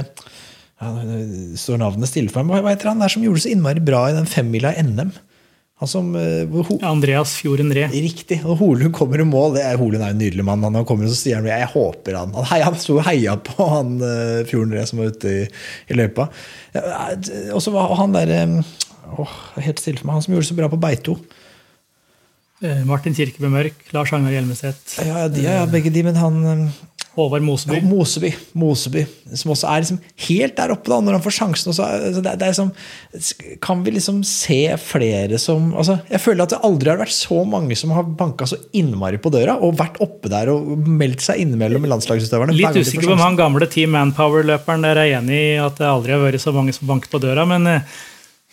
ja, 0.82 0.90
står 1.60 1.78
navnet 1.78 2.10
stille 2.10 2.32
for 2.34 2.46
meg. 2.46 2.64
Hva 2.64 2.74
heter 2.74 2.90
han 2.90 3.02
der 3.02 3.12
som 3.12 3.22
gjorde 3.22 3.38
det 3.38 3.46
så 3.46 3.54
innmari 3.54 3.84
bra 3.84 4.08
i 4.10 4.16
den 4.16 4.26
femmila 4.30 4.74
i 4.74 4.82
NM? 4.82 5.14
Han 5.82 5.90
som, 5.90 6.10
uh, 6.14 6.70
Andreas 6.86 7.34
Fjorden 7.36 7.72
Ree. 7.74 7.88
Riktig. 7.90 8.38
og 8.46 8.60
Holund 8.60 8.94
kommer 8.94 9.20
i 9.20 9.26
mål. 9.26 9.56
Det 9.56 9.64
er, 9.66 9.78
Holund 9.80 10.04
er 10.04 10.14
en 10.14 10.20
nydelig 10.22 10.46
mann. 10.46 10.62
Han 10.62 10.86
kommer 10.86 11.08
og 11.08 11.14
så 11.14 11.18
sier 11.18 11.40
han, 11.40 11.48
jeg 11.50 11.70
håper 11.72 12.18
han 12.20 12.34
Han, 12.36 12.46
han 12.68 12.78
sto 12.78 13.00
og 13.00 13.06
heia 13.08 13.34
på 13.42 13.66
han 13.72 13.96
uh, 13.98 14.44
Fjorden 14.48 14.76
Ree 14.76 14.86
som 14.86 15.02
var 15.02 15.10
ute 15.14 15.32
i, 15.32 15.46
i 15.90 15.98
løypa. 15.98 16.28
Og 17.54 17.62
så 17.62 17.74
var 17.74 17.96
han 17.98 18.14
der 18.14 18.34
um, 18.46 18.60
helt 19.58 19.82
stille 19.82 19.98
for 19.98 20.08
meg, 20.08 20.18
han 20.18 20.26
som 20.26 20.36
gjorde 20.36 20.46
det 20.46 20.52
så 20.52 20.60
bra 20.62 20.70
på 20.72 20.80
Beito. 20.82 21.18
Martin 22.88 23.12
Kirkebø 23.12 23.50
Mørk, 23.52 23.82
Lars 23.92 24.12
Agnar 24.14 24.32
Hjelmeset. 24.32 24.94
Ja, 25.04 25.26
de, 25.28 25.42
ja, 25.44 25.66
begge 25.68 25.90
de, 25.92 26.04
men 26.06 26.16
han 26.16 26.38
Håvard 27.14 27.44
Moseby. 27.46 27.76
Ja, 27.78 27.86
Moseby. 27.86 28.30
Moseby. 28.58 29.04
Som 29.38 29.52
også 29.54 29.68
er 29.70 29.84
liksom 29.84 30.00
helt 30.26 30.56
der 30.58 30.72
oppe 30.74 30.90
da, 30.90 30.98
når 31.04 31.16
han 31.16 31.24
får 31.24 31.36
sjansen. 31.36 31.70
Også, 31.70 31.86
altså 31.86 32.22
det, 32.24 32.32
det 32.40 32.50
liksom, 32.50 32.72
kan 33.62 33.84
vi 33.86 33.94
liksom 33.94 34.20
se 34.26 34.58
flere 34.82 35.38
som 35.42 35.70
altså, 35.78 36.00
Jeg 36.10 36.22
føler 36.24 36.44
at 36.44 36.54
det 36.56 36.60
aldri 36.66 36.90
har 36.90 37.00
vært 37.00 37.14
så 37.14 37.40
mange 37.48 37.78
som 37.78 37.94
har 37.94 38.06
banka 38.18 38.48
så 38.50 38.58
innmari 38.74 39.20
på 39.22 39.32
døra 39.34 39.56
og 39.62 39.78
vært 39.78 40.00
oppe 40.04 40.32
der 40.32 40.50
og 40.52 40.74
meldt 40.88 41.22
seg 41.24 41.44
innimellom 41.44 41.86
landslagsutøverne. 41.94 42.56
Litt 42.58 42.80
usikker 42.82 43.06
på 43.06 43.16
om 43.16 43.24
han 43.24 43.38
gamle 43.38 43.70
Team 43.70 43.94
Manpower-løperen 43.94 44.86
der 44.86 45.04
er 45.04 45.16
enig 45.20 45.40
i 45.54 45.58
at 45.62 45.78
det 45.78 45.90
aldri 45.90 46.16
har 46.16 46.24
vært 46.24 46.42
så 46.42 46.54
mange 46.56 46.74
som 46.74 46.90
banker 46.90 47.12
på 47.12 47.22
døra. 47.22 47.46
Men, 47.48 47.68
eh, 47.70 47.98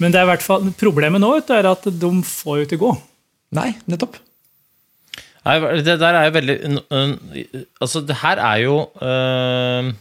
men 0.01 0.13
det 0.13 0.21
er 0.21 0.29
i 0.29 0.33
hvert 0.35 0.45
fall, 0.45 0.69
problemet 0.77 1.23
nå 1.23 1.33
er 1.41 1.73
at 1.73 1.89
de 1.89 2.17
får 2.27 2.61
jo 2.61 2.69
ikke 2.69 2.83
gå. 2.85 2.97
Nei, 3.57 3.71
nettopp. 3.89 4.21
Nei, 5.47 5.57
det 5.81 5.97
der 5.97 6.13
er 6.13 6.27
jo 6.27 6.33
veldig 6.35 6.55
Altså, 7.81 8.03
det 8.05 8.19
her 8.21 8.41
er 8.45 8.57
jo 8.61 8.75
øh, 9.01 9.91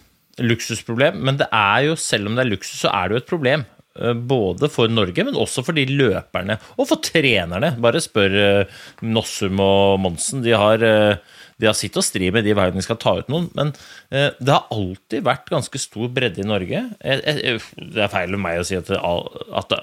luksusproblem, 0.45 1.21
men 1.27 1.39
det 1.41 1.49
er 1.53 1.87
jo, 1.89 1.97
selv 1.97 2.29
om 2.29 2.37
det 2.37 2.45
er 2.45 2.51
luksus, 2.51 2.83
så 2.85 2.93
er 2.93 3.09
det 3.09 3.17
jo 3.17 3.23
et 3.25 3.31
problem. 3.31 3.65
Øh, 3.99 4.15
både 4.15 4.69
for 4.71 4.87
Norge, 4.87 5.25
men 5.27 5.35
også 5.37 5.65
for 5.67 5.75
de 5.75 5.85
løperne, 5.85 6.57
og 6.79 6.87
for 6.89 7.03
trenerne. 7.03 7.73
Bare 7.83 8.01
spør 8.01 8.37
øh, 8.45 8.79
Nossum 9.03 9.61
og 9.61 10.01
Monsen. 10.01 10.45
De 10.45 10.55
har, 10.55 10.85
øh, 10.87 11.17
de 11.61 11.67
har 11.67 11.75
sitt 11.77 11.99
å 11.99 12.05
stri 12.05 12.31
med 12.31 12.47
de 12.47 12.55
hver 12.55 12.71
de 12.73 12.85
skal 12.87 13.01
ta 13.03 13.17
ut 13.19 13.29
noen. 13.29 13.51
Men 13.59 13.75
det 14.11 14.49
har 14.49 14.71
alltid 14.73 15.27
vært 15.27 15.51
ganske 15.53 15.79
stor 15.79 16.09
bredde 16.15 16.41
i 16.41 16.49
Norge. 16.49 16.87
Det 17.03 18.01
er 18.01 18.13
feil 18.13 18.33
av 18.39 18.41
meg 18.41 18.63
å 18.63 18.65
si 18.65 18.79
at, 18.79 18.89
at 18.97 19.75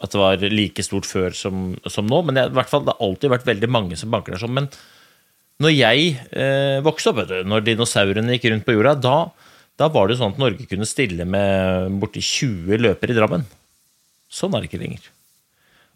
at 0.00 0.14
det 0.14 0.20
var 0.20 0.46
like 0.48 0.84
stort 0.84 1.08
før 1.08 1.34
som, 1.36 1.74
som 1.92 2.08
nå. 2.08 2.22
Men 2.26 2.40
jeg, 2.40 2.50
i 2.50 2.56
hvert 2.56 2.72
fall, 2.72 2.86
det 2.86 2.94
har 2.94 3.04
alltid 3.04 3.34
vært 3.34 3.46
veldig 3.48 3.70
mange 3.72 4.00
som 4.00 4.12
banker 4.12 4.34
der 4.34 4.42
sånn. 4.42 4.56
Men 4.56 4.70
når 5.60 5.76
jeg 5.76 6.10
eh, 6.32 6.80
vokste 6.84 7.12
opp, 7.12 7.22
du, 7.28 7.36
når 7.44 7.66
dinosaurene 7.66 8.36
gikk 8.36 8.48
rundt 8.48 8.66
på 8.66 8.78
jorda, 8.78 8.96
da, 8.96 9.16
da, 9.80 9.90
var 9.92 10.08
det 10.08 10.16
sånn 10.20 10.32
at 10.32 10.40
Norge 10.40 10.68
kunne 10.70 10.88
stille 10.88 11.28
med 11.28 12.00
borti 12.00 12.24
20 12.24 12.80
løpere 12.80 13.12
i 13.12 13.18
Drammen. 13.18 13.44
Sånn 14.32 14.56
er 14.56 14.64
det 14.64 14.70
ikke 14.70 14.80
lenger. 14.80 15.10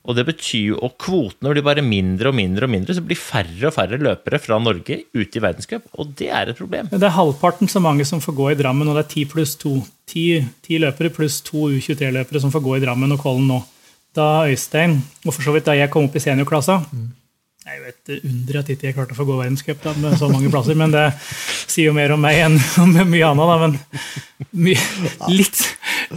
Og 0.05 0.19
det 0.19 0.27
betyr 0.29 0.75
jo, 0.75 0.79
og 0.85 0.99
kvotene 1.01 1.55
blir 1.55 1.65
bare 1.65 1.81
mindre 1.81 2.29
og 2.29 2.37
mindre, 2.37 2.67
og 2.69 2.75
mindre, 2.75 2.93
så 2.93 3.01
blir 3.01 3.17
færre 3.17 3.71
og 3.71 3.73
færre 3.73 3.97
løpere 3.97 4.37
fra 4.43 4.59
Norge 4.61 4.99
ut 5.17 5.39
i 5.39 5.41
verdenscup. 5.41 5.87
Og 5.97 6.13
det 6.19 6.29
er 6.29 6.53
et 6.53 6.61
problem. 6.61 6.91
Det 6.93 7.01
er 7.01 7.17
halvparten 7.17 7.73
så 7.73 7.81
mange 7.81 8.05
som 8.05 8.21
får 8.21 8.37
gå 8.37 8.51
i 8.53 8.59
Drammen, 8.61 8.91
og 8.91 8.99
det 8.99 9.07
er 9.07 9.15
ti 9.15 9.25
pluss 9.25 9.57
to. 9.57 9.79
Ti 10.05 10.77
løpere 10.77 11.09
pluss 11.09 11.41
to 11.47 11.71
U23-løpere 11.73 12.43
som 12.43 12.53
får 12.53 12.67
gå 12.67 12.77
i 12.77 12.83
Drammen 12.85 13.17
og 13.17 13.25
Kollen 13.25 13.49
nå 13.49 13.63
da 14.17 14.47
Øystein, 14.49 14.99
og 15.25 15.33
for 15.33 15.43
så 15.45 15.55
vidt 15.55 15.69
da 15.69 15.77
jeg 15.77 15.91
kom 15.93 16.09
opp 16.09 16.17
i 16.17 16.23
seniorklassa 16.23 16.81
mm. 16.85 17.13
Det 17.65 17.73
er 17.73 17.79
jo 17.79 17.87
et 17.89 18.25
under 18.29 18.57
at 18.61 18.71
ikke 18.75 18.85
jeg 18.91 18.93
klarte 18.93 19.15
å 19.15 19.17
få 19.17 19.25
gå 19.25 19.35
verdenscup 19.39 19.87
med 19.97 20.19
så 20.21 20.27
mange 20.29 20.51
plasser, 20.53 20.77
men 20.77 20.91
det 20.93 21.07
sier 21.25 21.87
jo 21.87 21.95
mer 21.97 22.13
om 22.13 22.21
meg 22.21 22.43
enn 22.43 22.59
om 22.83 22.91
mye 23.09 23.31
annet. 23.31 23.49
Da. 23.49 23.55
Men 23.63 24.59
my, 24.67 24.75
litt, 25.33 25.63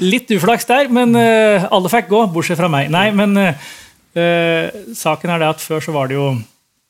litt, 0.03 0.33
uflaks 0.35 0.67
der, 0.67 0.91
men 0.91 1.15
uh, 1.15 1.69
alle 1.71 1.91
fikk 1.93 2.09
gå, 2.11 2.19
bortsett 2.35 2.59
fra 2.59 2.67
meg. 2.67 2.91
Nei, 2.91 3.05
men 3.15 3.39
uh, 3.39 3.71
saken 4.91 5.31
er 5.31 5.39
det 5.39 5.49
at 5.53 5.63
før 5.63 5.87
så 5.87 5.95
var 5.95 6.11
det 6.11 6.17
jo 6.19 6.33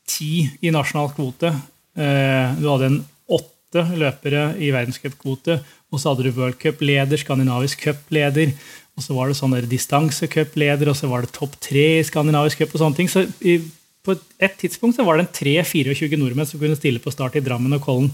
ti 0.10 0.47
i 0.66 0.74
nasjonal 0.74 1.14
kvote. 1.14 1.53
Uh, 1.93 2.58
du 2.58 2.66
hadde 2.72 2.89
en 2.89 2.99
åtte 3.38 3.86
løpere 3.93 4.47
i 4.58 4.74
verdenscupkvote, 4.74 5.60
og 5.93 6.01
så 6.01 6.16
hadde 6.16 6.26
du 6.26 6.34
World 6.34 6.58
Cup-leder, 6.58 7.22
skandinavisk 7.22 7.86
cup-leder, 7.86 8.58
og 8.98 9.06
så 9.06 9.14
var 9.14 9.30
det 9.30 9.38
sånn 9.38 9.54
distansecupledere, 9.70 10.89
og 10.89 10.98
så 10.98 11.10
var 11.10 11.24
det 11.24 11.36
topp 11.36 11.54
tre 11.62 11.86
i 12.00 12.06
skandinavisk 12.06 12.64
cup. 12.64 12.74
og 12.74 12.82
sånne 12.82 12.98
ting. 12.98 13.12
Så 13.12 13.28
i, 13.45 13.60
på 14.02 14.16
et 14.41 14.56
tidspunkt 14.58 14.98
så 14.98 15.06
var 15.06 15.20
det 15.20 15.28
en 15.28 15.36
3-24 15.38 16.18
nordmenn 16.18 16.50
som 16.50 16.60
kunne 16.62 16.80
stille 16.80 17.02
på 17.04 17.14
start 17.14 17.38
i 17.38 17.43
Drammen 17.45 17.78
og 17.78 17.84
Kollen. 17.86 18.10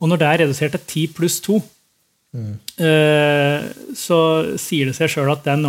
Og 0.00 0.08
når 0.08 0.22
det 0.22 0.28
er 0.28 0.40
redusert 0.44 0.72
til 0.72 1.04
10 1.04 1.12
pluss 1.18 1.36
2, 1.44 1.58
mm. 2.32 2.54
eh, 2.86 3.68
så 3.92 4.20
sier 4.56 4.88
det 4.88 4.96
seg 4.96 5.12
sjøl 5.12 5.28
at 5.34 5.44
den, 5.44 5.68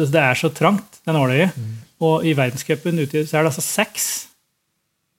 det 0.00 0.22
er 0.22 0.40
så 0.40 0.48
trangt, 0.48 1.02
den 1.04 1.18
nåløyet. 1.18 1.52
Mm. 1.52 1.76
Og 2.08 2.24
i 2.24 2.32
verdenscupen 2.38 3.04
ute 3.04 3.26
så 3.26 3.36
er 3.36 3.44
det 3.44 3.52
altså 3.52 3.66
seks. 3.68 4.10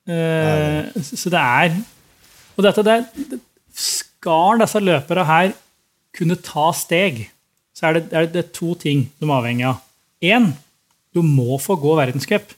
Eh, 0.10 0.90
så 1.06 1.30
det 1.30 1.38
er 1.38 1.76
Og 2.58 2.64
dette 2.66 2.82
der 2.82 3.04
Skal 3.78 4.58
disse 4.58 4.80
løperne 4.82 5.26
her 5.28 5.52
kunne 6.18 6.40
ta 6.42 6.72
steg? 6.74 7.28
Så 7.80 7.88
er 7.88 7.96
det, 7.96 8.08
er 8.12 8.28
det 8.28 8.50
to 8.56 8.74
ting 8.76 9.06
de 9.22 9.28
er 9.28 9.38
avhengig 9.38 9.70
av. 9.70 9.78
Én, 10.20 10.50
du 11.16 11.22
må 11.24 11.56
få 11.64 11.78
gå 11.80 11.94
verdenscup. 11.96 12.52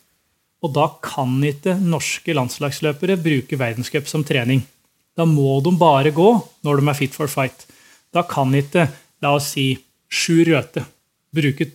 Og 0.62 0.74
da 0.74 0.88
kan 1.02 1.36
ikke 1.46 1.76
norske 1.78 2.34
landslagsløpere 2.38 3.20
bruke 3.22 3.58
verdenscup 3.58 4.10
som 4.10 4.26
trening. 4.26 4.64
Da 5.18 5.26
må 5.30 5.60
de 5.66 5.74
bare 5.78 6.14
gå 6.16 6.30
når 6.66 6.82
de 6.82 6.90
er 6.90 6.98
fit 6.98 7.14
for 7.18 7.30
fight. 7.30 7.68
Da 8.14 8.24
kan 8.26 8.54
ikke, 8.58 8.88
la 9.22 9.36
oss 9.38 9.54
si, 9.54 9.74
Sjur 10.12 10.50
Røthe 10.50 10.84
bruke 11.32 11.70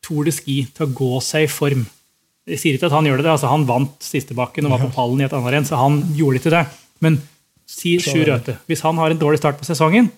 Tour 0.00 0.24
de 0.24 0.32
Ski 0.32 0.62
til 0.72 0.86
å 0.86 0.94
gå 0.96 1.18
seg 1.24 1.44
i 1.44 1.50
form. 1.50 1.82
Jeg 2.48 2.62
sier 2.62 2.76
ikke 2.76 2.88
at 2.88 2.96
han 2.96 3.06
gjør 3.06 3.20
det, 3.20 3.32
altså 3.34 3.50
han 3.50 3.66
vant 3.68 3.98
sistebakken 4.02 4.66
og 4.66 4.72
var 4.74 4.84
på 4.86 4.94
pallen 4.94 5.20
i 5.20 5.26
et 5.26 5.34
annet 5.36 5.54
renn, 5.54 5.66
så 5.68 5.78
han 5.78 6.00
gjorde 6.16 6.40
ikke 6.40 6.54
det. 6.54 6.62
Men 7.04 7.18
si 7.68 7.98
Sjur 8.02 8.24
Røthe. 8.30 8.56
Hvis 8.70 8.82
han 8.86 8.98
har 8.98 9.12
en 9.12 9.20
dårlig 9.20 9.42
start 9.42 9.60
på 9.60 9.68
sesongen, 9.68 10.08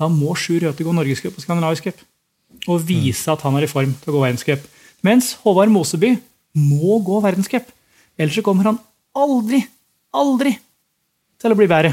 da 0.00 0.08
må 0.10 0.34
Sjur 0.38 0.62
Røthe 0.64 0.86
gå 0.86 0.94
norgescup 0.94 1.36
og 1.36 1.44
skandinavisk 1.44 1.88
cup. 1.88 2.02
Og 2.70 2.82
vise 2.86 3.30
at 3.30 3.42
han 3.44 3.56
er 3.58 3.66
i 3.66 3.70
form 3.70 3.92
til 4.00 4.10
å 4.10 4.16
gå 4.16 4.22
verdenscup. 4.24 4.64
Mens 5.04 5.34
Håvard 5.42 5.72
Moseby 5.72 6.14
må 6.56 6.98
gå 7.04 7.20
verdenscup. 7.24 7.66
Ellers 8.16 8.38
så 8.38 8.44
kommer 8.46 8.70
han 8.70 8.80
aldri, 9.14 9.60
aldri 10.14 10.54
til 11.42 11.54
å 11.54 11.58
bli 11.58 11.68
bedre. 11.70 11.92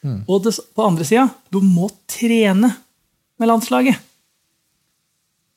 Mm. 0.00 0.22
Og 0.24 0.46
det, 0.46 0.54
på 0.74 0.86
andre 0.86 1.06
sida, 1.06 1.26
du 1.52 1.60
må 1.62 1.90
trene 2.08 2.72
med 3.40 3.50
landslaget. 3.50 4.00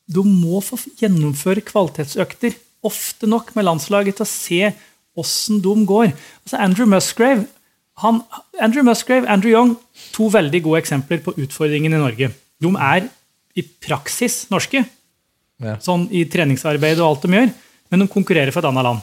Du 0.03 0.21
må 0.27 0.59
få 0.63 0.77
gjennomføre 0.99 1.63
kvalitetsøkter 1.63 2.57
ofte 2.83 3.29
nok 3.29 3.53
med 3.55 3.69
landslaget 3.69 4.19
til 4.19 4.25
å 4.25 4.29
se 4.29 4.73
åssen 5.19 5.61
de 5.63 5.73
går. 5.87 6.11
Altså 6.43 6.59
Andrew 6.59 6.89
Musgrave, 6.89 7.45
han, 8.01 8.21
Andrew 8.59 8.83
Musgrave, 8.83 9.27
Andrew 9.29 9.51
Young, 9.53 9.75
to 10.15 10.29
veldig 10.33 10.63
gode 10.65 10.81
eksempler 10.81 11.21
på 11.23 11.35
utfordringen 11.37 11.93
i 11.93 12.01
Norge. 12.01 12.31
De 12.61 12.71
er 12.79 13.09
i 13.55 13.61
praksis 13.61 14.47
norske, 14.49 14.85
Ja. 15.61 15.77
sånn 15.77 16.07
i 16.11 16.25
treningsarbeid 16.25 16.99
og 16.99 17.07
alt 17.07 17.21
de 17.21 17.27
gjør, 17.37 17.53
men 17.91 17.99
de 17.99 18.07
konkurrerer 18.07 18.51
for 18.51 18.59
et 18.59 18.65
annet 18.65 18.83
land. 18.83 19.01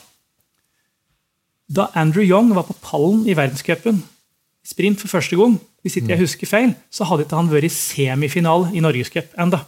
Da 1.71 1.87
Andrew 1.95 2.25
Young 2.25 2.51
var 2.55 2.65
på 2.67 2.75
pallen 2.83 3.29
i 3.29 3.35
verdenscupen, 3.35 4.03
sprint 4.67 4.99
for 5.01 5.09
første 5.09 5.37
gang, 5.39 5.61
hvis 5.83 5.97
ikke 5.97 6.09
jeg 6.09 6.19
husker 6.19 6.47
feil, 6.51 6.75
så 6.91 7.07
hadde 7.07 7.25
ikke 7.25 7.39
han 7.39 7.49
vært 7.49 7.65
i 7.65 7.73
semifinale 7.73 8.75
i 8.75 8.83
Norgescup 8.83 9.31
enda. 9.39 9.63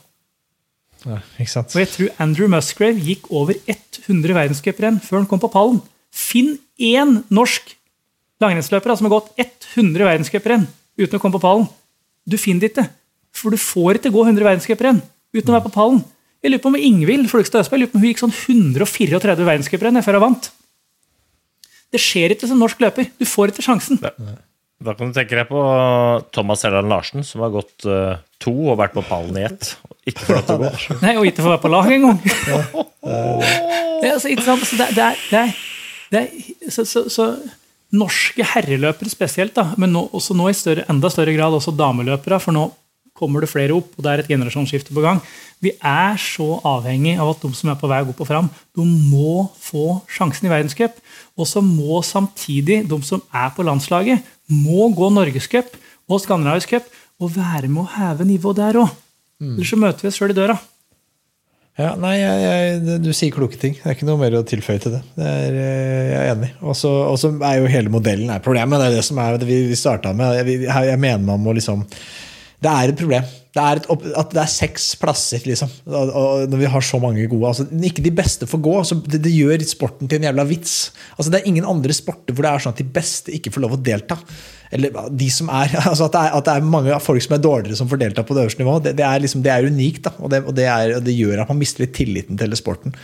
Ja? 1.07 1.21
Og 1.39 1.79
jeg 1.79 1.89
tror 1.89 2.11
Andrew 2.23 2.49
Musgrave 2.51 3.01
gikk 3.01 3.31
over 3.31 3.55
100 3.67 4.35
verdenscuprenn 4.35 5.01
før 5.03 5.23
han 5.23 5.27
kom 5.31 5.41
på 5.43 5.51
pallen. 5.51 5.81
Finn 6.13 6.59
én 6.79 7.23
norsk 7.31 7.73
langrennsløper 8.43 8.95
som 8.99 9.09
har 9.09 9.15
gått 9.17 9.31
100 9.41 10.07
verdenscuprenn 10.09 10.67
uten 11.01 11.19
å 11.19 11.23
komme 11.23 11.39
på 11.39 11.45
pallen. 11.45 11.69
Du 12.29 12.39
finner 12.41 12.67
det 12.67 12.73
ikke. 12.73 12.89
For 13.33 13.55
du 13.55 13.61
får 13.61 13.99
ikke 13.99 14.13
gå 14.13 14.25
100 14.27 14.45
verdenscuprenn 14.45 15.01
uten 15.33 15.51
å 15.51 15.57
være 15.57 15.67
på 15.69 15.75
pallen. 15.75 16.03
Jeg 16.43 16.53
lurer 16.53 16.63
på 16.63 16.73
om 16.73 16.79
Ingvild 16.79 17.31
Flugstad 17.31 17.63
Østberg 17.63 17.85
lurer 17.85 17.93
på 17.93 17.99
om 17.99 18.05
hun 18.05 18.11
gikk 18.11 18.23
sånn 18.23 18.35
134 18.35 19.47
verdenscuprenn 19.47 20.03
før 20.05 20.19
hun 20.19 20.27
vant. 20.27 20.49
Det 21.93 22.01
skjer 22.01 22.35
ikke 22.35 22.49
som 22.51 22.61
norsk 22.61 22.81
løper. 22.83 23.13
Du 23.21 23.29
får 23.29 23.53
ikke 23.53 23.65
sjansen. 23.65 24.01
Da 24.83 24.95
kan 24.99 25.11
du 25.11 25.15
tenke 25.15 25.37
deg 25.39 25.47
på 25.47 25.63
Thomas 26.35 26.65
Helland 26.67 26.91
Larsen, 26.91 27.23
som 27.27 27.45
har 27.45 27.53
gått 27.55 27.87
uh, 27.87 28.19
to 28.43 28.55
og 28.73 28.81
vært 28.81 28.97
på 28.97 29.05
pallen 29.07 29.39
i 29.39 29.45
ett. 29.47 29.75
Ikke 30.09 30.41
til 30.43 30.57
å 30.57 30.61
gå. 30.65 30.71
Nei, 31.05 31.15
Og 31.21 31.29
ikke 31.29 31.45
få 31.45 31.53
være 31.53 31.63
på 31.63 31.73
lag 31.73 31.93
engang. 31.95 32.19
Det 34.03 34.09
er 34.09 34.17
altså, 34.17 34.31
det, 34.75 34.87
det 34.97 35.03
er, 35.39 35.51
det 36.11 36.19
er, 36.19 36.71
så, 36.75 36.83
så, 36.83 37.05
så 37.07 37.27
norske 37.93 38.45
herreløpere 38.55 39.13
spesielt, 39.13 39.55
da, 39.57 39.73
men 39.81 39.93
nå, 39.95 40.07
også 40.17 40.37
nå 40.37 40.49
i 40.51 40.57
større, 40.57 40.87
enda 40.91 41.11
større 41.13 41.35
grad 41.37 41.55
også 41.57 41.75
dameløpere, 41.77 42.41
for 42.43 42.57
nå 42.57 42.71
kommer 43.17 43.45
det 43.45 43.51
flere 43.53 43.77
opp, 43.77 43.91
og 43.97 44.05
det 44.05 44.13
er 44.13 44.23
et 44.23 44.31
generasjonsskifte 44.33 44.95
på 44.97 45.05
gang. 45.05 45.21
Vi 45.63 45.75
er 45.79 46.17
så 46.19 46.57
avhengig 46.67 47.15
av 47.21 47.35
at 47.35 47.45
de 47.45 47.53
som 47.55 47.71
er 47.71 47.79
på 47.79 47.91
vei 47.91 48.01
opp 48.03 48.23
og 48.25 48.29
fram, 48.29 48.49
de 48.75 48.87
må 48.87 49.45
få 49.61 50.01
sjansen 50.11 50.49
i 50.49 50.53
verdenscup. 50.53 50.97
Og 51.37 51.47
så 51.49 51.63
må 51.63 52.01
samtidig 52.07 52.81
de 52.89 52.99
som 53.07 53.23
er 53.31 53.53
på 53.55 53.67
landslaget, 53.69 54.25
må 54.49 54.89
gå 54.97 55.13
norgescup 55.13 55.77
og 56.09 56.25
skandinavisk 56.25 56.75
cup 56.75 56.91
og 57.23 57.37
være 57.37 57.71
med 57.71 57.85
å 57.85 57.91
heve 57.95 58.27
nivået 58.27 58.59
der 58.59 58.81
òg. 58.83 58.91
Ellers 59.43 59.71
så 59.71 59.79
møter 59.79 60.05
vi 60.05 60.11
oss 60.11 60.19
sjøl 60.19 60.35
i 60.35 60.39
døra. 60.39 60.57
Ja, 61.83 61.93
nei, 61.99 62.15
jeg, 62.21 62.43
jeg, 62.43 62.99
du 63.03 63.11
sier 63.17 63.35
kloke 63.35 63.59
ting. 63.59 63.75
Det 63.79 63.89
er 63.89 63.97
ikke 63.97 64.07
noe 64.07 64.21
mer 64.21 64.37
å 64.39 64.45
tilføye 64.47 64.83
til 64.83 64.95
det. 64.95 65.03
det 65.19 65.29
er, 65.29 65.57
eh, 65.59 66.11
jeg 66.13 66.19
er 66.21 66.33
enig. 66.37 66.51
Og 66.63 66.77
så 66.79 67.33
er 67.33 67.59
jo 67.59 67.71
hele 67.73 67.93
modellen 67.93 68.31
er 68.31 68.43
problemet. 68.45 68.79
Det 68.79 68.91
er 68.91 68.99
det 68.99 69.07
som 69.07 69.21
er 69.23 69.39
det 69.41 69.49
vi, 69.49 69.61
starta 69.79 70.13
med. 70.17 70.37
Jeg, 70.43 70.67
jeg, 70.69 71.01
mener 71.01 71.25
man 71.27 71.43
må 71.43 71.55
liksom 71.57 71.83
Det 72.63 72.71
er 72.71 72.93
et 72.93 73.01
problem. 73.01 73.27
Det 73.53 73.63
er 73.63 73.81
et, 73.81 73.89
at 74.21 74.33
det 74.33 74.41
er 74.45 74.53
seks 74.53 74.87
plasser, 75.01 75.43
liksom. 75.49 75.73
Og, 75.91 76.13
og 76.23 76.47
når 76.53 76.63
vi 76.63 76.71
har 76.77 76.87
så 76.87 77.03
mange 77.03 77.27
gode. 77.27 77.51
Altså, 77.51 77.67
ikke 77.91 78.05
de 78.05 78.15
beste 78.23 78.49
får 78.49 78.63
gå. 78.69 78.79
Altså, 78.85 79.01
det, 79.03 79.25
det 79.27 79.35
gjør 79.35 79.67
sporten 79.67 80.09
til 80.09 80.21
en 80.21 80.31
jævla 80.31 80.47
vits. 80.49 80.77
Altså, 81.17 81.33
det 81.33 81.41
er 81.41 81.51
ingen 81.51 81.69
andre 81.69 81.97
sporter 81.97 82.37
hvor 82.37 82.47
det 82.47 82.53
er 82.53 82.67
sånn 82.67 82.77
at 82.77 82.85
de 82.85 82.91
beste 83.01 83.35
ikke 83.35 83.53
får 83.57 83.67
lov 83.67 83.79
å 83.81 83.83
delta. 83.91 84.21
Eller 84.73 84.95
de 85.13 85.29
som 85.33 85.51
er, 85.53 85.75
altså 85.91 86.09
at, 86.09 86.15
det 86.15 86.23
er 86.23 86.39
at 86.39 86.47
det 86.49 86.55
er 86.55 86.71
mange 86.75 87.01
folk 87.05 87.25
som 87.25 87.37
er 87.37 87.45
dårligere 87.45 87.79
som 87.79 87.91
får 87.91 88.01
delta 88.05 88.25
på 88.27 88.37
det 88.37 88.47
øverste 88.47 88.65
nivået. 88.65 88.87
Det, 88.87 88.95
det, 89.01 89.05
er 89.09 89.25
liksom, 89.25 89.45
det 89.45 89.53
er 89.53 89.69
unikt, 89.69 90.07
da. 90.07 90.15
Og, 90.19 90.33
det, 90.33 90.43
og 90.47 90.57
det, 90.57 90.69
er, 90.71 90.97
og 90.97 91.05
det 91.07 91.19
gjør 91.19 91.45
at 91.45 91.53
man 91.53 91.61
mister 91.61 91.85
litt 91.85 91.95
tilliten 91.97 92.41
til 92.41 92.57
sporten. 92.59 92.97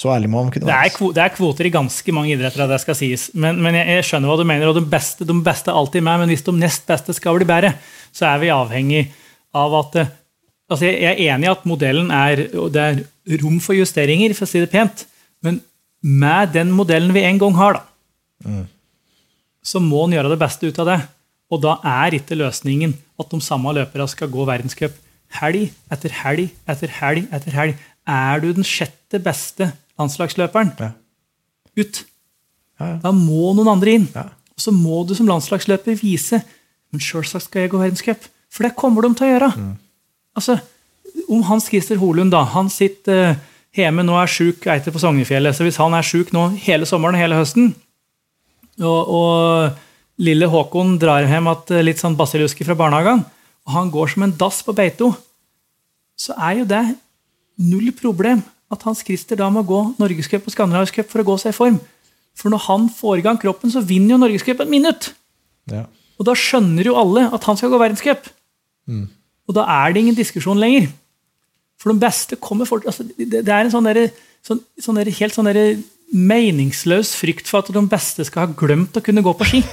Så 0.00 0.08
ærlig 0.14 0.30
må 0.32 0.42
man 0.42 0.52
kunne 0.54 0.68
være. 0.68 1.10
det 1.12 1.22
er 1.22 1.32
kvoter 1.34 1.68
i 1.68 1.72
ganske 1.74 2.12
mange 2.16 2.32
idretter, 2.32 2.64
det 2.70 2.78
skal 2.80 2.96
sies. 2.96 3.28
Men, 3.34 3.58
men 3.60 3.76
jeg, 3.76 3.98
jeg 3.98 4.06
skjønner 4.08 4.30
hva 4.30 4.38
du 4.40 4.46
mener, 4.48 4.70
og 4.70 4.78
de 4.78 4.84
beste, 4.88 5.26
de 5.28 5.36
beste 5.44 5.72
er 5.72 5.76
alltid 5.76 6.06
med. 6.06 6.22
Men 6.22 6.32
hvis 6.32 6.46
de 6.46 6.54
nest 6.56 6.86
beste 6.88 7.14
skal 7.16 7.36
bli 7.36 7.48
bedre, 7.48 7.74
så 8.16 8.30
er 8.30 8.40
vi 8.40 8.52
avhengig 8.54 9.02
av 9.56 9.74
at 9.82 9.98
eh, 10.00 10.12
altså 10.70 10.86
Jeg 10.86 11.10
er 11.10 11.34
enig 11.34 11.48
i 11.48 11.50
at 11.50 11.64
modellen 11.66 12.12
er 12.14 12.44
Det 12.46 12.82
er 12.86 13.40
rom 13.42 13.58
for 13.60 13.76
justeringer, 13.76 14.32
for 14.38 14.46
å 14.46 14.50
si 14.50 14.62
det 14.62 14.70
pent. 14.72 15.04
Men 15.44 15.60
med 16.00 16.54
den 16.56 16.72
modellen 16.72 17.12
vi 17.12 17.26
en 17.28 17.40
gang 17.42 17.58
har, 17.58 17.80
da, 17.80 18.62
så 19.62 19.80
må 19.82 20.04
en 20.06 20.16
gjøre 20.16 20.32
det 20.32 20.40
beste 20.40 20.68
ut 20.68 20.78
av 20.82 20.88
det. 20.90 20.98
Og 21.50 21.62
da 21.64 21.76
er 21.86 22.16
ikke 22.16 22.38
løsningen 22.38 22.94
at 23.20 23.32
de 23.32 23.40
samme 23.44 23.72
løperne 23.76 24.08
skal 24.08 24.30
gå 24.32 24.46
verdenscup 24.48 24.94
helg 25.40 25.68
etter 25.92 26.14
helg 26.22 26.48
etter 26.70 26.94
helg 27.00 27.26
etter 27.34 27.54
helg. 27.54 27.80
Er 28.08 28.40
du 28.42 28.52
den 28.54 28.66
sjette 28.66 29.20
beste 29.22 29.72
landslagsløperen 30.00 30.72
Ja. 30.80 30.92
ut, 31.76 32.04
Ja, 32.80 32.86
ja. 32.86 32.96
da 33.02 33.12
må 33.12 33.52
noen 33.54 33.68
andre 33.68 33.90
inn. 33.92 34.08
Og 34.14 34.58
så 34.58 34.72
må 34.72 35.04
du 35.06 35.14
som 35.14 35.28
landslagsløper 35.28 36.00
vise 36.00 36.40
men 36.90 37.02
selvsagt 37.02 37.46
skal 37.46 37.64
jeg 37.64 37.72
gå 37.72 37.80
verdenscup. 37.80 38.26
For 38.50 38.66
det 38.66 38.76
kommer 38.78 39.06
de 39.06 39.12
til 39.14 39.28
å 39.28 39.30
gjøre. 39.34 39.50
Mm. 39.56 39.72
Altså, 40.38 40.58
Om 41.30 41.42
Hans 41.46 41.68
Christer 41.70 41.98
Holund 42.00 42.32
da, 42.32 42.40
han 42.54 42.68
sitter 42.70 43.32
uh, 43.34 43.38
hjemme 43.76 44.02
nå 44.06 44.14
er 44.18 44.30
sjuk 44.30 44.66
eiter 44.70 44.94
på 44.94 44.98
Sognefjellet, 45.02 45.54
så 45.54 45.62
hvis 45.66 45.78
han 45.78 45.94
er 45.94 46.06
sjuk 46.06 46.30
nå 46.34 46.48
hele 46.64 46.86
sommeren 46.88 47.14
og 47.18 47.22
hele 47.22 47.38
høsten, 47.38 47.72
og, 48.78 49.10
og 49.10 50.22
lille 50.22 50.48
Håkon 50.52 50.96
drar 51.00 51.26
hjem 51.26 51.50
at 51.50 51.72
eh, 51.74 51.84
litt 51.84 52.00
sånn 52.00 52.18
basilluske 52.18 52.66
fra 52.66 52.76
barnehagen, 52.78 53.24
og 53.66 53.74
han 53.74 53.90
går 53.92 54.14
som 54.14 54.26
en 54.26 54.34
dass 54.40 54.60
på 54.66 54.74
beito, 54.76 55.10
så 56.20 56.36
er 56.36 56.60
jo 56.60 56.68
det 56.68 56.84
null 57.60 57.90
problem 57.96 58.42
at 58.70 58.84
Hans 58.86 59.02
Christer 59.04 59.38
da 59.40 59.48
må 59.52 59.64
gå 59.66 59.80
Norgescup 59.98 60.46
og 60.46 60.54
Skandinavisk 60.54 61.00
cup 61.00 61.08
for 61.10 61.22
å 61.22 61.28
gå 61.32 61.36
seg 61.42 61.54
i 61.54 61.56
form. 61.56 61.78
For 62.38 62.52
når 62.52 62.62
han 62.68 62.86
får 62.92 63.20
i 63.20 63.24
gang 63.24 63.40
kroppen, 63.40 63.72
så 63.72 63.82
vinner 63.84 64.14
jo 64.14 64.20
Norgescup 64.22 64.62
et 64.62 64.70
minutt. 64.70 65.10
Ja. 65.70 65.86
Og 66.20 66.28
da 66.28 66.36
skjønner 66.36 66.86
jo 66.86 66.96
alle 67.00 67.26
at 67.34 67.46
han 67.48 67.58
skal 67.58 67.72
gå 67.72 67.80
verdenscup. 67.80 68.28
Og 69.48 69.56
da 69.56 69.64
er 69.80 69.92
det 69.92 70.04
ingen 70.04 70.18
diskusjon 70.18 70.60
lenger. 70.60 70.90
For 71.80 71.92
de 71.92 72.02
beste 72.02 72.36
kommer 72.36 72.68
fort 72.68 72.84
altså, 72.86 73.06
det, 73.16 73.40
det 73.40 73.48
er 73.48 73.64
en 73.64 73.72
sånn, 73.72 73.88
der, 73.88 74.12
sånn, 74.44 74.60
sånn 74.78 75.00
der, 75.00 75.10
helt 75.16 75.36
sånn 75.36 75.48
derre 75.48 75.64
meningsløs 76.10 77.12
frykt 77.18 77.46
for 77.50 77.62
at 77.62 77.70
de 77.74 77.82
beste 77.90 78.24
skal 78.26 78.46
ha 78.48 78.54
glemt 78.58 78.96
å 78.98 79.02
kunne 79.04 79.22
gå 79.22 79.32
på 79.38 79.46
ski. 79.46 79.60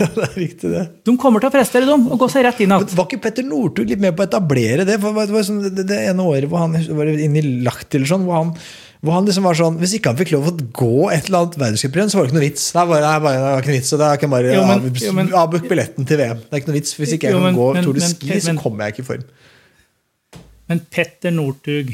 ja, 0.00 0.06
det 0.14 0.24
er 0.24 0.36
riktig, 0.38 0.70
det. 0.72 0.84
De 1.04 1.14
kommer 1.20 1.42
til 1.42 1.50
å 1.50 1.54
prestere 1.54 1.88
dem 1.88 2.06
og 2.08 2.20
gå 2.22 2.28
seg 2.32 2.46
rett 2.46 2.60
inn 2.64 2.72
igjen. 2.72 2.92
Var 2.96 3.08
ikke 3.08 3.20
Petter 3.26 3.44
Northug 3.46 3.90
litt 3.90 4.00
med 4.00 4.16
på 4.16 4.24
å 4.24 4.28
etablere 4.30 4.86
det? 4.88 4.96
For 5.02 5.12
det, 5.18 5.34
var 5.34 5.44
sånn, 5.46 5.60
det, 5.66 5.84
det 5.90 5.98
ene 6.10 6.24
året 6.24 6.48
hvor 6.50 6.64
han 6.64 6.78
var 6.96 7.10
inne 7.12 7.42
i 7.42 7.58
lagt 7.66 7.94
eller 7.98 8.08
sånn, 8.08 8.24
hvor 8.28 8.38
han, 8.40 8.54
hvor 9.04 9.16
han 9.18 9.28
liksom 9.28 9.46
var 9.48 9.56
sånn 9.56 9.76
Hvis 9.80 9.94
ikke 9.96 10.10
han 10.12 10.18
fikk 10.20 10.32
lov 10.34 10.48
å 10.50 10.54
gå 10.56 10.90
et 11.12 11.28
eller 11.28 11.42
annet 11.44 11.60
verdenscuprenn, 11.60 12.10
så 12.12 12.18
var 12.20 12.26
det 12.26 12.32
ikke 12.32 12.40
noe 12.40 12.46
vits. 12.48 12.66
Det 12.72 12.80
er 12.82 12.90
bare, 12.94 13.04
det 13.04 13.12
er 13.12 13.24
bare, 13.28 13.38
det 13.44 13.52
er 13.52 13.62
ikke 13.64 13.72
noe 13.72 13.78
vits, 13.78 13.92
så 13.94 14.00
da 14.00 14.10
kan 14.16 14.26
jeg 14.28 14.34
bare 14.38 14.56
Jo, 14.56 14.64
men- 14.66 14.76
av- 14.88 15.04
jo, 15.06 15.14
men- 15.20 15.32
avbuk 15.44 15.68
billetten 15.70 16.08
til 16.08 16.20
VM. 16.20 16.42
Det 16.46 16.52
er 16.56 16.62
ikke 16.64 16.72
noe 16.72 16.78
vits. 16.80 16.96
Hvis 17.00 17.14
ikke 17.16 17.28
jeg 17.30 17.36
Jo, 17.36 17.44
kan 17.44 17.60
gå 17.60 17.68
men- 17.76 17.84
Tour 17.90 18.00
de 18.00 18.08
Ski, 18.08 18.32
så 18.40 18.52
men- 18.54 18.62
kommer 18.64 18.84
jeg 18.88 18.96
ikke 18.96 19.04
i 19.04 19.10
form. 19.12 19.24
Men 20.70 20.80
Petter 20.92 21.32
Northug, 21.34 21.92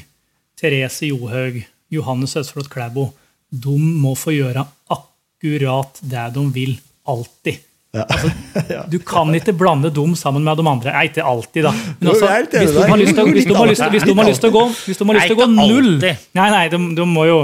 Therese 0.60 1.06
Johaug, 1.10 1.62
Johannes 1.96 2.36
Østflot 2.40 2.68
Klæbo, 2.72 3.08
de 3.52 3.76
må 3.78 4.14
få 4.18 4.34
gjøre 4.36 4.66
akkurat 4.92 6.00
det 6.02 6.26
de 6.34 6.44
vil. 6.54 6.76
Alltid. 7.06 7.62
Ja. 7.94 8.02
Altså, 8.10 8.30
Du 8.92 8.98
kan 8.98 9.30
ikke 9.38 9.54
blande 9.56 9.90
dem 9.94 10.14
sammen 10.18 10.42
med 10.44 10.58
de 10.58 10.64
andre. 10.68 10.92
Nei, 10.92 11.04
ikke 11.08 11.22
alltid, 11.24 11.62
da. 11.64 11.70
Men 11.72 12.10
Jo, 12.10 12.14
altså, 12.16 12.32
hvis 12.60 12.74
de 12.74 12.88
har 12.90 12.98
lyst 13.00 13.14
til 13.14 13.22
å- 13.22 13.30
hvis 13.32 13.46
de 13.46 13.54
har 13.56 13.70
lyst- 13.70 13.90
hvis 13.94 14.04
de 14.08 14.16
har 14.18 14.28
lyst 14.28 14.42
til 14.44 14.50
å 14.50 14.56
gå 14.56 14.64
hvis 14.86 14.98
de 14.98 15.06
har 15.06 15.14
lyst 15.20 15.30
til 15.30 15.36
å 15.36 15.40
gå 15.44 15.48
null. 15.54 15.92
Nei, 16.02 16.50
nei, 16.56 16.64
de, 16.72 16.80
de 16.98 17.06
må 17.08 17.26
jo 17.30 17.38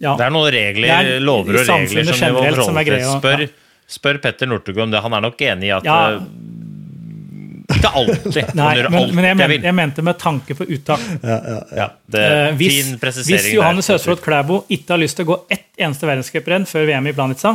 ja. 0.00 0.14
Det 0.16 0.24
er 0.26 0.30
noen 0.30 0.50
regler, 0.54 0.88
er 0.88 1.20
lover 1.20 1.60
og 1.60 1.66
regler 1.66 2.04
som 2.06 2.14
generelt 2.14 2.64
som 2.64 2.76
er 2.78 2.84
greia, 2.86 3.14
Spør, 3.20 3.40
spør 3.90 4.18
Petter 4.22 4.46
Northug 4.46 4.78
om 4.84 4.90
det. 4.92 5.00
Han 5.02 5.14
er 5.18 5.20
nok 5.24 5.40
enig 5.42 5.66
i 5.66 5.72
at 5.74 5.84
Ja. 5.84 5.96
Ikke 7.70 7.90
alltid. 8.00 8.52
Nei, 8.58 8.70
men, 8.82 8.96
alt 8.98 9.14
men 9.14 9.26
jeg, 9.26 9.36
jeg 9.38 9.50
men, 9.52 9.66
jeg 9.68 9.76
mente 9.76 10.04
med 10.06 10.18
tanke 10.20 10.56
på 10.58 10.66
uttak. 10.76 11.02
Ja, 11.22 11.88
det, 12.10 12.24
Eh, 12.30 12.52
hvis, 12.58 12.92
hvis 13.26 13.48
Johannes 13.54 13.90
der. 13.90 14.16
Klæbo 14.20 14.64
ikke 14.68 14.94
har 14.94 15.02
lyst 15.02 15.18
til 15.18 15.28
å 15.28 15.32
gå 15.32 15.38
ett 15.52 15.68
eneste 15.80 16.08
verdenscuprenn 16.08 16.66
før 16.68 16.86
VM 16.88 17.10
i 17.10 17.14
Planica, 17.16 17.54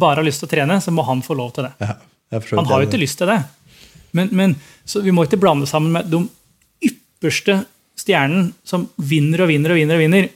bare 0.00 0.20
har 0.20 0.26
lyst 0.26 0.42
til 0.42 0.50
å 0.50 0.52
trene, 0.54 0.80
så 0.82 0.94
må 0.94 1.04
han 1.06 1.22
få 1.24 1.36
lov 1.38 1.54
til 1.56 1.68
det. 1.68 1.72
Ja, 1.82 2.40
Han 2.56 2.68
har 2.70 2.82
jo 2.82 2.88
ikke 2.88 3.00
lyst 3.02 3.20
til 3.20 3.30
det. 3.30 3.40
Men, 4.16 4.30
men, 4.32 4.56
så 4.84 5.02
vi 5.04 5.14
må 5.14 5.26
ikke 5.26 5.40
blande 5.40 5.68
sammen 5.70 5.92
med 5.94 6.10
de 6.10 6.24
ypperste 6.90 7.60
stjernen 8.00 8.52
som 8.66 8.88
vinner 8.96 9.44
og 9.44 9.50
vinner 9.52 9.74
og 9.74 9.80
vinner. 9.80 9.98
og 9.98 10.04
vinner. 10.04 10.28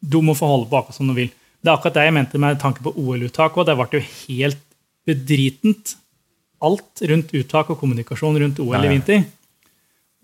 De 0.00 0.22
må 0.22 0.34
få 0.36 0.48
holde 0.50 0.68
på 0.70 0.80
akkurat 0.80 0.98
som 0.98 1.10
de 1.10 1.16
vil. 1.16 1.30
Det 1.60 1.70
er 1.70 1.78
akkurat 1.78 1.98
det 1.98 2.06
jeg 2.06 2.16
mente 2.16 2.40
med 2.40 2.60
tanke 2.62 2.84
på 2.84 2.92
OL-uttak. 2.94 3.56
og 3.56 3.66
Det 3.68 3.76
ble 3.78 4.00
jo 4.00 4.08
helt 4.26 4.62
bedritent, 5.06 5.96
alt 6.64 7.02
rundt 7.10 7.34
uttak 7.36 7.70
og 7.72 7.80
kommunikasjon 7.80 8.38
rundt 8.42 8.60
OL 8.64 8.86
i 8.86 8.92
vinter. 8.92 9.24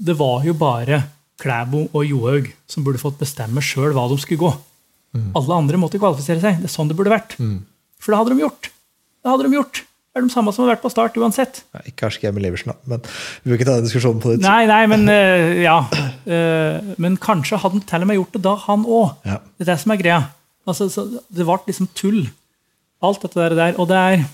Det 0.03 0.17
var 0.19 0.47
jo 0.47 0.55
bare 0.59 1.03
Klæbo 1.43 1.87
og 1.91 2.05
Johaug 2.07 2.51
som 2.71 2.85
burde 2.87 3.01
fått 3.03 3.21
bestemme 3.21 3.63
sjøl 3.65 3.93
hva 3.97 4.09
de 4.11 4.19
skulle 4.23 4.41
gå. 4.41 4.53
Alle 5.37 5.57
andre 5.59 5.81
måtte 5.81 6.01
kvalifisere 6.01 6.41
seg. 6.41 6.61
Det 6.63 6.71
er 6.71 6.73
sånn 6.73 6.91
det 6.91 6.97
burde 6.99 7.13
vært. 7.13 7.37
For 8.01 8.15
det 8.15 8.21
hadde 8.21 8.35
de 8.37 8.45
gjort. 8.47 8.71
Det 9.23 9.31
hadde 9.31 9.49
de 9.49 9.59
gjort. 9.59 9.83
Det 10.13 10.21
er 10.21 10.27
de 10.27 10.33
samme 10.35 10.53
som 10.53 10.67
har 10.67 10.75
vært 10.75 10.83
på 10.85 10.91
start 10.93 11.15
uansett. 11.17 11.63
Ikke 11.89 12.03
kanskje 12.03 12.21
ikke 12.21 12.31
Emil 12.35 12.51
Iversen, 12.51 12.75
da, 12.75 12.91
men 12.91 13.05
vi 13.07 13.49
vil 13.49 13.57
ikke 13.57 13.69
ta 13.71 13.77
den 13.79 13.87
diskusjonen 13.87 14.21
på 14.21 14.35
nytt. 14.35 14.43
Nei, 14.45 14.67
nei, 14.69 14.83
men 14.93 15.07
eh, 15.15 15.63
ja. 15.63 15.79
Eh, 16.29 16.91
men 17.01 17.17
kanskje 17.23 17.57
hadde 17.63 17.79
han 17.79 17.87
til 17.89 18.05
og 18.05 18.11
med 18.11 18.19
gjort 18.19 18.37
det 18.37 18.43
da, 18.45 18.53
han 18.67 18.85
òg. 18.85 19.15
Ja. 19.25 19.39
Det 19.57 19.65
er 19.65 19.71
det 19.71 19.79
som 19.81 19.95
er 19.95 20.01
greia. 20.03 20.19
Altså, 20.69 20.91
så 20.93 21.07
det 21.09 21.47
ble 21.49 21.57
liksom 21.71 21.89
tull, 21.97 22.21
alt 23.03 23.25
dette 23.25 23.41
der. 23.41 23.57
der. 23.57 23.81
Og 23.81 23.89
det 23.89 24.03
er 24.03 24.27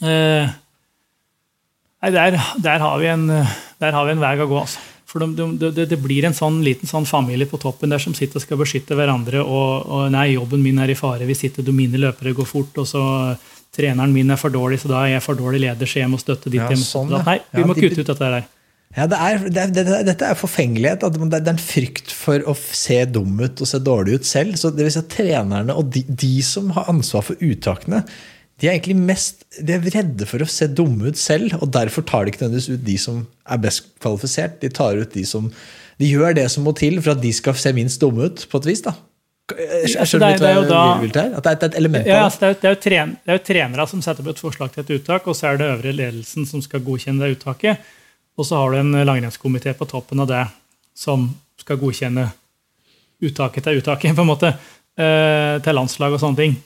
eh, 0.00 0.56
Nei, 2.00 2.10
der, 2.14 2.36
der, 2.64 2.78
har 2.80 2.96
vi 3.02 3.10
en, 3.12 3.26
der 3.80 3.92
har 3.92 4.06
vi 4.08 4.14
en 4.14 4.22
vei 4.22 4.32
å 4.40 4.48
gå, 4.48 4.60
altså. 4.62 4.80
For 5.10 5.18
de, 5.24 5.46
de, 5.58 5.70
det, 5.74 5.88
det 5.90 5.96
blir 5.98 6.22
en 6.28 6.36
sånn 6.36 6.60
liten 6.62 6.86
sånn 6.86 7.06
familie 7.08 7.48
på 7.50 7.58
toppen 7.58 7.90
der 7.90 7.98
som 7.98 8.14
sitter 8.14 8.38
og 8.38 8.44
skal 8.44 8.60
beskytte 8.60 8.94
hverandre. 8.94 9.40
Og, 9.42 9.88
og 9.90 10.04
nei, 10.14 10.28
jobben 10.36 10.62
min 10.62 10.78
er 10.78 10.92
i 10.92 10.94
fare 10.94 11.26
Vi 11.26 11.34
sitter, 11.34 11.66
du 11.66 11.72
mine 11.74 11.98
løpere 11.98 12.30
går 12.38 12.46
fort. 12.46 12.78
Og 12.78 12.86
så 12.86 13.02
treneren 13.74 14.14
min 14.14 14.30
er 14.30 14.38
for 14.38 14.54
dårlig, 14.54 14.78
så 14.84 14.92
da 14.92 15.00
er 15.02 15.16
jeg 15.16 15.24
for 15.26 15.38
dårlig 15.38 15.64
leder, 15.64 15.90
så 15.90 15.98
jeg 16.04 16.12
må 16.12 16.20
støtte 16.22 16.46
ditt. 16.52 16.62
Ja, 16.62 16.78
sånn, 16.78 17.10
ja. 17.10 17.24
Nei, 17.26 17.40
vi 17.50 17.64
Ja, 17.64 17.66
må 17.66 17.74
de- 17.74 17.82
kutte 17.88 18.04
ut 18.04 18.12
dette 18.14 18.30
der. 18.36 18.46
Ja, 18.96 19.04
det 19.10 19.18
er, 19.22 19.42
det 19.54 19.64
det 19.74 19.98
dette 20.08 20.30
er 20.30 20.38
forfengelighet. 20.38 21.04
At 21.06 21.18
det 21.18 21.42
er 21.42 21.52
en 21.56 21.62
frykt 21.62 22.14
for 22.14 22.46
å 22.46 22.54
se 22.54 23.02
dum 23.10 23.34
ut 23.42 23.60
og 23.62 23.66
se 23.70 23.82
dårlig 23.82 24.20
ut 24.20 24.26
selv. 24.30 24.54
Så 24.58 24.70
det 24.74 24.86
vil 24.86 24.94
si 24.94 25.02
at 25.02 25.10
Trenerne 25.10 25.74
og 25.74 25.90
de, 25.94 26.02
de 26.06 26.36
som 26.46 26.70
har 26.78 26.86
ansvar 26.90 27.26
for 27.26 27.38
uttakene, 27.50 28.04
de 28.60 28.68
er 28.68 28.74
egentlig 28.76 28.96
mest 28.96 29.44
de 29.66 29.72
er 29.72 29.80
redde 29.94 30.26
for 30.28 30.42
å 30.44 30.48
se 30.48 30.66
dumme 30.68 31.08
ut 31.10 31.16
selv. 31.18 31.54
og 31.62 31.70
Derfor 31.72 32.04
tar 32.06 32.24
de 32.26 32.32
ikke 32.32 32.44
nødvendigvis 32.44 32.74
ut 32.76 32.84
de 32.84 32.96
som 33.00 33.22
er 33.48 33.58
best 33.62 33.86
kvalifisert. 34.02 34.58
De 34.60 34.68
tar 34.68 35.00
ut 35.00 35.12
de 35.16 35.24
som 35.26 35.50
de 36.00 36.08
gjør 36.08 36.34
det 36.36 36.46
som 36.52 36.64
må 36.64 36.72
til 36.76 37.00
for 37.00 37.12
at 37.12 37.20
de 37.20 37.32
skal 37.32 37.56
se 37.60 37.72
minst 37.76 38.00
dumme 38.00 38.28
ut, 38.30 38.46
på 38.50 38.60
et 38.60 38.66
vis. 38.70 38.80
da. 38.84 38.92
Altså, 39.50 40.04
skjønner 40.06 40.36
det 40.36 40.38
du 40.38 40.44
er- 40.44 40.46
hva 40.46 40.50
er 40.50 40.60
jo 40.60 40.68
jeg 40.70 41.00
vil 41.02 41.10
til 41.10 41.22
her? 41.22 41.32
At 41.36 41.42
det 41.42 41.50
er 41.50 41.56
et- 41.56 41.62
et 41.64 41.78
element 41.80 42.04
av 42.04 42.06
det? 42.06 42.22
altså, 42.22 42.40
det, 42.40 42.48
er 42.48 42.54
det, 42.60 42.70
er 42.70 42.80
tren, 42.90 43.16
det 43.26 43.32
er 43.32 43.38
jo 43.38 43.44
trenere 43.44 43.88
som 43.88 44.02
setter 44.02 44.22
opp 44.22 44.28
et 44.28 44.38
forslag 44.44 44.72
til 44.72 44.84
et 44.84 44.90
uttak, 45.00 45.26
og 45.26 45.34
så 45.34 45.48
er 45.52 45.56
det 45.58 45.66
øvre 45.72 45.92
ledelsen 45.96 46.46
som 46.46 46.62
skal 46.62 46.80
godkjenne 46.80 47.18
det 47.20 47.36
uttaket. 47.38 47.78
Og 48.38 48.46
så 48.46 48.56
har 48.56 48.70
du 48.70 48.76
en 48.78 48.92
langrennskomité 49.04 49.74
på 49.76 49.88
toppen 49.88 50.20
av 50.20 50.28
det 50.28 50.46
som 50.94 51.34
skal 51.58 51.76
godkjenne 51.76 52.32
uttaket 53.22 53.62
til 53.64 53.80
uttaket, 53.82 54.14
på 54.16 54.20
en 54.22 54.30
måte, 54.30 54.54
eh, 54.96 55.58
til 55.60 55.74
landslag 55.74 56.12
og 56.14 56.20
sånne 56.20 56.36
ting. 56.36 56.56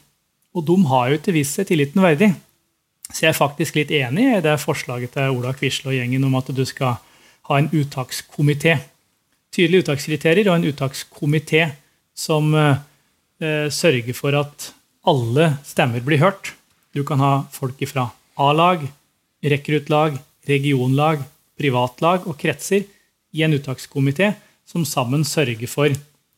Og 0.55 0.64
de 0.66 0.76
har 0.90 1.10
jo 1.10 1.35
vist 1.35 1.59
seg 1.59 1.68
tilliten 1.68 2.02
verdig. 2.02 2.31
Så 3.10 3.26
jeg 3.26 3.32
er 3.32 3.39
faktisk 3.39 3.76
litt 3.76 3.93
enig 3.94 4.26
i 4.31 4.43
det 4.44 4.55
forslaget 4.62 5.14
til 5.16 5.36
Ola 5.36 5.52
Quisle 5.56 5.93
og 5.93 5.98
gjengen 5.98 6.24
om 6.24 6.36
at 6.39 6.48
du 6.55 6.64
skal 6.66 6.97
ha 7.51 7.59
en 7.59 7.68
uttakskomité. 7.74 8.78
Tydelige 9.55 9.85
uttakskriterier 9.85 10.48
og 10.48 10.56
en 10.59 10.68
uttakskomité 10.70 11.66
som 12.16 12.55
eh, 12.56 13.68
sørger 13.70 14.16
for 14.16 14.39
at 14.39 14.70
alle 15.05 15.51
stemmer 15.66 16.02
blir 16.05 16.22
hørt. 16.22 16.55
Du 16.94 17.05
kan 17.05 17.20
ha 17.20 17.44
folk 17.52 17.82
fra 17.90 18.09
A-lag, 18.40 18.86
rekruttlag, 19.44 20.16
regionlag, 20.48 21.22
privatlag 21.59 22.26
og 22.26 22.39
kretser 22.40 22.86
i 23.35 23.44
en 23.44 23.55
uttakskomité 23.55 24.32
som 24.66 24.86
sammen 24.89 25.26
sørger 25.28 25.68
for 25.70 25.93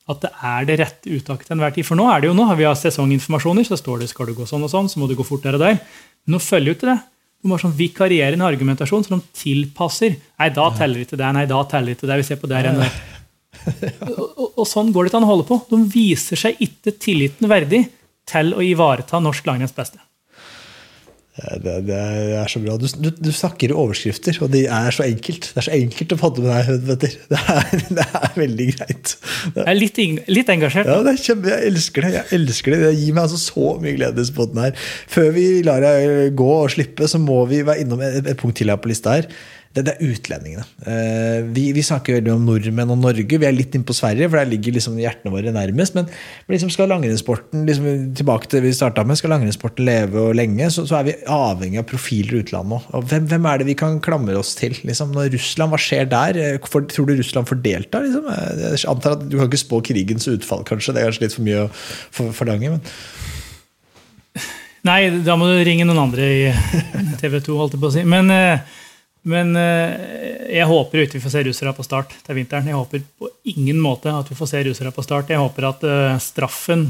at 0.06 0.22
det 0.22 0.30
er 0.46 0.66
det 0.68 0.78
rette 0.80 1.10
uttaket 1.10 1.48
til 1.48 1.56
enhver 1.56 1.74
tid. 1.74 1.86
For 1.88 1.98
nå 1.98 2.06
er 2.12 2.22
det 2.22 2.30
jo 2.30 2.36
nå, 2.38 2.46
vi 2.58 2.66
har 2.68 2.78
sesonginformasjoner, 2.78 3.66
så 3.66 3.78
står 3.80 4.04
det 4.04 4.10
skal 4.12 4.30
du 4.30 4.36
gå 4.38 4.46
sånn 4.46 4.64
og 4.66 4.70
sånn, 4.70 4.90
så 4.92 5.02
må 5.02 5.08
du 5.10 5.16
gå 5.18 5.26
fort 5.26 5.42
der 5.46 5.58
og 5.58 5.64
der. 5.64 5.80
Men 6.24 6.36
nå 6.36 6.42
følger 6.42 6.70
jo 6.70 6.76
ikke 6.78 6.90
det. 6.92 6.98
De 7.42 7.52
har 7.52 7.62
sånn 7.62 7.74
vikarierende 7.78 8.46
argumentasjon 8.46 9.04
som 9.06 9.18
de 9.18 9.40
tilpasser. 9.42 10.16
Nei, 10.38 10.48
da 10.54 10.70
teller 10.78 11.02
ikke 11.02 11.18
det. 11.18 11.32
Nei, 11.36 11.44
da 11.50 11.60
teller 11.70 11.96
ikke 11.96 12.08
det. 12.10 12.20
Vi 12.22 12.28
ser 12.30 12.40
på 12.42 12.50
der 12.50 12.70
enn. 12.72 12.82
Og, 13.66 14.26
og, 14.36 14.50
og 14.60 14.66
sånn 14.68 14.92
går 14.94 15.06
det 15.06 15.10
ikke 15.10 15.18
an 15.18 15.24
å 15.26 15.30
holde 15.30 15.46
på. 15.48 15.56
De 15.72 15.78
viser 15.90 16.38
seg 16.38 16.60
ikke 16.62 16.92
tilliten 17.02 17.48
verdig 17.50 17.80
til 18.28 18.52
å 18.54 18.62
ivareta 18.62 19.18
norsk 19.18 19.48
langrenns 19.48 19.74
beste. 19.74 19.98
Det, 21.36 21.72
det 21.84 21.96
er 22.40 22.48
så 22.48 22.60
bra. 22.64 22.78
Du, 22.80 22.86
du, 22.96 23.10
du 23.12 23.28
snakker 23.34 23.68
i 23.68 23.74
overskrifter, 23.76 24.38
og 24.40 24.48
de 24.54 24.62
er 24.72 24.94
så 24.94 25.04
enkelt. 25.04 25.50
Det 25.52 25.60
er 25.60 25.66
så 25.66 25.74
enkelt 25.76 26.14
å 26.14 26.18
fatte 26.20 26.44
med 26.44 26.54
deg, 26.54 26.86
Petter. 26.86 27.16
Det 27.32 27.40
er, 27.52 27.82
det 27.98 28.06
er 28.06 28.38
veldig 28.38 28.66
greit. 28.72 29.12
Det, 29.52 29.58
Jeg 29.58 29.66
er 29.74 29.76
litt, 29.76 30.00
litt 30.32 30.52
engasjert. 30.54 30.88
ja, 30.88 30.96
det 31.04 31.16
kjempe, 31.20 31.50
jeg 31.52 31.72
elsker 31.74 32.06
det. 32.06 32.12
Jeg 32.16 32.38
elsker 32.38 32.72
Det 32.76 32.80
Det 32.86 32.94
gir 33.02 33.18
meg 33.18 33.26
altså 33.26 33.42
så 33.42 33.74
mye 33.82 33.96
glede 33.98 34.14
på 34.14 34.16
denne 34.16 34.30
spotten 34.30 34.62
her. 34.64 34.88
Før 35.12 35.28
vi 35.36 35.46
lar 35.66 35.84
deg 35.84 36.32
gå 36.40 36.48
og 36.62 36.72
slippe, 36.72 37.10
så 37.12 37.20
må 37.20 37.42
vi 37.52 37.60
være 37.68 37.84
innom 37.84 38.00
et, 38.06 38.22
et 38.24 38.40
punkt 38.40 38.56
til 38.62 38.72
her 38.72 38.80
på 38.80 38.92
lista 38.94 39.18
her. 39.18 39.28
Det, 39.76 39.82
det 39.84 39.92
er 39.92 40.08
utlendingene. 40.08 40.62
Eh, 40.88 41.42
vi, 41.52 41.66
vi 41.76 41.82
snakker 41.84 42.16
veldig 42.16 42.30
om 42.32 42.46
nordmenn 42.48 42.92
og 42.94 43.00
Norge. 43.02 43.38
Vi 43.42 43.44
er 43.44 43.52
litt 43.52 43.74
inne 43.76 43.84
på 43.84 43.96
Sverige, 43.96 44.30
for 44.30 44.40
der 44.40 44.48
ligger 44.48 44.72
liksom 44.72 44.96
hjertene 45.00 45.32
våre 45.34 45.52
nærmest. 45.52 45.98
Men, 45.98 46.08
liksom 46.48 46.70
skal 46.72 46.88
langrennssporten 46.88 47.66
liksom, 47.68 47.88
tilbake 48.16 48.48
til 48.48 48.58
det 48.62 48.70
vi 48.70 48.76
startet 48.78 49.08
med, 49.08 49.20
skal 49.20 49.34
langrennssporten 49.34 49.84
leve 49.84 50.22
og 50.30 50.38
lenge, 50.38 50.70
så, 50.72 50.86
så 50.88 51.00
er 51.00 51.10
vi 51.10 51.16
avhengig 51.36 51.82
av 51.82 51.88
profiler 51.90 52.38
i 52.38 52.42
utlandet 52.46 52.88
òg. 52.88 53.04
Hvem, 53.12 53.28
hvem 53.34 53.50
er 53.52 53.60
det 53.60 53.68
vi 53.68 53.76
kan 53.82 54.00
klamre 54.04 54.38
oss 54.40 54.54
til? 54.56 54.78
Liksom, 54.88 55.12
når 55.16 55.28
Russland, 55.36 55.74
Hva 55.74 55.82
skjer 55.82 56.08
der? 56.16 56.40
Eh, 56.40 56.58
For, 56.72 56.88
tror 56.88 57.10
du 57.10 57.18
Russland 57.20 57.52
får 57.52 57.60
delta? 57.66 58.00
Liksom? 58.06 58.32
Eh, 58.32 58.64
Jeg 58.72 58.88
antar 58.94 59.18
at 59.18 59.28
Du 59.28 59.36
kan 59.36 59.50
ikke 59.50 59.60
spå 59.66 59.82
krigens 59.84 60.30
utfall, 60.32 60.64
kanskje. 60.64 60.96
Det 60.96 61.04
er 61.04 61.10
kanskje 61.12 61.26
litt 61.28 61.36
for 61.36 61.46
mye 61.50 61.66
å 61.68 62.32
forlange. 62.40 62.72
men 62.78 62.84
Nei, 64.86 65.00
da 65.26 65.34
må 65.38 65.48
du 65.50 65.56
ringe 65.66 65.86
noen 65.88 65.98
andre 66.04 66.26
i 66.30 66.42
TV 67.20 67.40
2, 67.42 67.56
holdt 67.58 67.74
jeg 67.74 67.82
på 67.82 67.88
å 67.88 67.94
si. 67.94 68.04
Men, 68.06 68.30
eh, 68.30 68.60
men 69.26 69.56
eh, 69.58 70.52
jeg 70.56 70.68
håper 70.70 71.02
ikke 71.02 71.18
vi 71.18 71.24
får 71.24 71.34
se 71.34 71.42
russere 71.48 71.72
på 71.74 71.84
start 71.86 72.14
til 72.26 72.38
vinteren. 72.38 72.68
Jeg 72.70 72.78
håper 72.78 73.02
på 73.18 73.30
ingen 73.52 73.80
måte 73.82 74.12
at 74.14 74.30
vi 74.30 74.38
får 74.38 74.50
se 74.52 74.62
russere 74.68 74.92
på 74.94 75.04
start. 75.04 75.32
Jeg 75.34 75.42
håper 75.42 75.66
at 75.72 75.84
eh, 75.86 76.20
straffen 76.22 76.88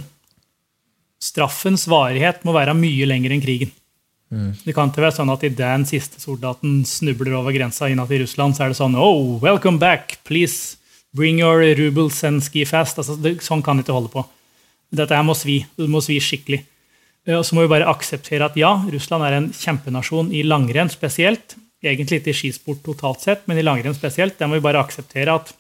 straffens 1.27 1.87
varighet 1.89 2.43
må 2.45 2.53
være 2.55 2.75
mye 2.77 3.07
lenger 3.09 3.33
enn 3.35 3.43
krigen. 3.43 3.73
Det 4.67 4.75
kan 4.75 4.91
ikke 4.91 5.05
være 5.05 5.15
sånn 5.17 5.31
at 5.33 5.45
idet 5.47 5.63
den 5.63 5.85
siste 5.89 6.21
soldaten 6.21 6.81
snubler 6.87 7.37
over 7.39 7.55
grensa 7.55 7.89
innad 7.89 8.11
i 8.13 8.19
Russland, 8.25 8.57
så 8.57 8.67
er 8.67 8.73
det 8.73 8.79
sånn 8.79 8.97
Oh, 8.99 9.39
welcome 9.43 9.79
back! 9.81 10.19
Please 10.27 10.77
bring 11.17 11.39
your 11.41 11.63
rubles 11.79 12.19
and 12.27 12.43
ski 12.45 12.67
fast. 12.69 12.99
Altså, 13.01 13.17
det, 13.23 13.39
sånn 13.47 13.63
kan 13.65 13.79
det 13.79 13.87
ikke 13.87 13.97
holde 13.97 14.13
på. 14.13 14.25
Dette 14.97 15.17
her 15.17 15.25
må 15.27 15.35
svi. 15.39 15.61
Det 15.79 15.89
må 15.91 16.03
svi 16.05 16.19
skikkelig. 16.23 16.61
Eh, 17.27 17.37
Og 17.39 17.47
så 17.47 17.57
må 17.57 17.65
vi 17.65 17.73
bare 17.73 17.89
akseptere 17.91 18.51
at 18.51 18.59
ja, 18.61 18.75
Russland 18.93 19.25
er 19.27 19.39
en 19.39 19.49
kjempenasjon 19.55 20.33
i 20.35 20.43
langrenn 20.47 20.93
spesielt. 20.93 21.57
Egentlig 21.85 22.21
ikke 22.21 22.33
i 22.33 22.37
skisport 22.37 22.83
totalt 22.87 23.23
sett, 23.25 23.45
men 23.47 23.59
i 23.61 23.65
langrenn 23.65 23.95
spesielt. 23.95 24.39
Der 24.39 24.49
må 24.49 24.59
vi 24.59 24.65
bare 24.65 24.81
akseptere 24.81 25.35
at 25.37 25.53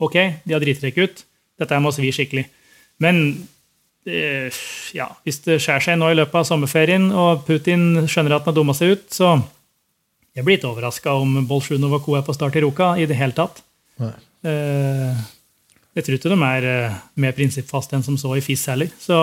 ok, 0.00 0.16
de 0.44 0.54
har 0.54 0.62
driti 0.62 0.92
ut. 0.96 1.24
Dette 1.58 1.80
må 1.82 1.92
svi 1.92 2.10
skikkelig. 2.14 2.46
Men 3.02 3.22
eh, 4.06 4.48
ja, 4.96 5.10
hvis 5.26 5.42
det 5.44 5.60
skjærer 5.62 5.84
seg 5.84 6.00
nå 6.00 6.10
i 6.12 6.18
løpet 6.18 6.40
av 6.40 6.48
sommerferien, 6.48 7.10
og 7.12 7.44
Putin 7.46 8.08
skjønner 8.08 8.38
at 8.38 8.46
han 8.46 8.52
har 8.52 8.58
dumma 8.58 8.76
seg 8.78 8.96
ut, 8.96 9.06
så 9.14 9.36
jeg 10.38 10.46
blir 10.46 10.58
ikke 10.58 10.70
overraska 10.70 11.16
om 11.18 11.40
Bolsjunov 11.50 11.98
og 11.98 12.04
co. 12.04 12.14
er 12.14 12.26
på 12.26 12.36
start 12.36 12.56
i 12.56 12.62
Ruka 12.62 12.92
i 12.98 13.08
det 13.10 13.18
hele 13.18 13.34
tatt. 13.34 13.62
Eh, 13.98 15.22
jeg 15.98 16.06
tror 16.06 16.18
ikke 16.18 16.30
de 16.30 16.38
er 16.46 16.66
eh, 16.70 16.98
mer 17.18 17.34
prinsippfaste 17.34 17.96
enn 17.98 18.04
som 18.06 18.18
så 18.20 18.36
i 18.38 18.42
FIS 18.44 18.68
heller. 18.70 18.92
Så 19.02 19.18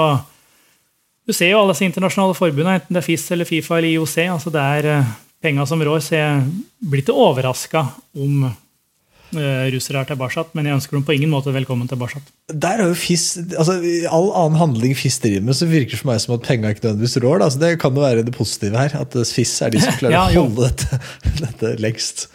du 1.25 1.33
ser 1.33 1.53
jo 1.53 1.61
alle 1.61 1.71
disse 1.71 1.87
internasjonale 1.87 2.35
forbundene, 2.37 2.81
enten 2.81 2.97
det 2.97 3.01
er 3.01 3.07
FIS 3.07 3.29
eller 3.31 3.47
Fifa 3.47 3.79
eller 3.79 3.93
IOC. 3.93 4.17
altså 4.33 4.51
Det 4.51 4.65
er 4.79 4.89
eh, 4.91 5.13
penga 5.45 5.65
som 5.69 5.81
rår, 5.85 6.01
så 6.03 6.17
jeg 6.17 6.45
blir 6.89 7.03
ikke 7.05 7.15
overraska 7.25 7.85
om 8.17 8.45
eh, 8.49 9.65
russere 9.73 10.01
er 10.01 10.09
tilbake, 10.09 10.43
men 10.57 10.67
jeg 10.69 10.77
ønsker 10.79 10.97
dem 10.97 11.05
på 11.07 11.15
ingen 11.15 11.31
måte 11.33 11.53
velkommen 11.55 11.89
tilbake. 11.91 12.21
Der 12.51 12.81
er 12.83 12.89
jo 12.91 12.97
fiss, 12.97 13.35
altså 13.57 13.77
All 14.13 14.29
annen 14.41 14.59
handling 14.61 14.93
fiss 14.97 15.17
driver 15.23 15.43
med, 15.47 15.57
så 15.57 15.67
virker 15.69 15.95
det 15.95 16.01
for 16.01 16.11
meg 16.11 16.21
som 16.23 16.35
at 16.37 16.45
penga 16.47 16.71
ikke 16.73 16.85
nødvendigvis 16.85 17.17
rår. 17.23 17.39
da. 17.43 17.49
Så 17.53 17.61
det 17.63 17.71
kan 17.81 17.95
jo 17.97 18.03
være 18.05 18.23
det 18.27 18.35
positive 18.37 18.77
her. 18.79 18.95
At 19.01 19.17
fiss 19.33 19.55
er 19.65 19.73
de 19.75 19.81
som 19.83 19.97
klarer 20.01 20.15
Ja, 20.17 20.27
å 20.29 20.45
holde 20.45 20.69
dette, 20.69 21.01
dette 21.45 21.73
lengst. 21.83 22.27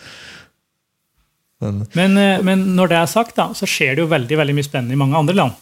Men 1.61 1.83
Men, 1.95 2.17
eh, 2.19 2.43
men 2.47 2.67
når 2.77 2.89
det 2.93 2.99
er 3.03 3.09
sagt, 3.13 3.35
da, 3.37 3.51
så 3.57 3.69
skjer 3.69 3.97
det 3.99 4.05
jo 4.07 4.11
veldig, 4.13 4.37
veldig 4.41 4.55
mye 4.57 4.69
spennende 4.69 4.97
i 4.97 5.01
mange 5.01 5.19
andre 5.19 5.37
land. 5.43 5.59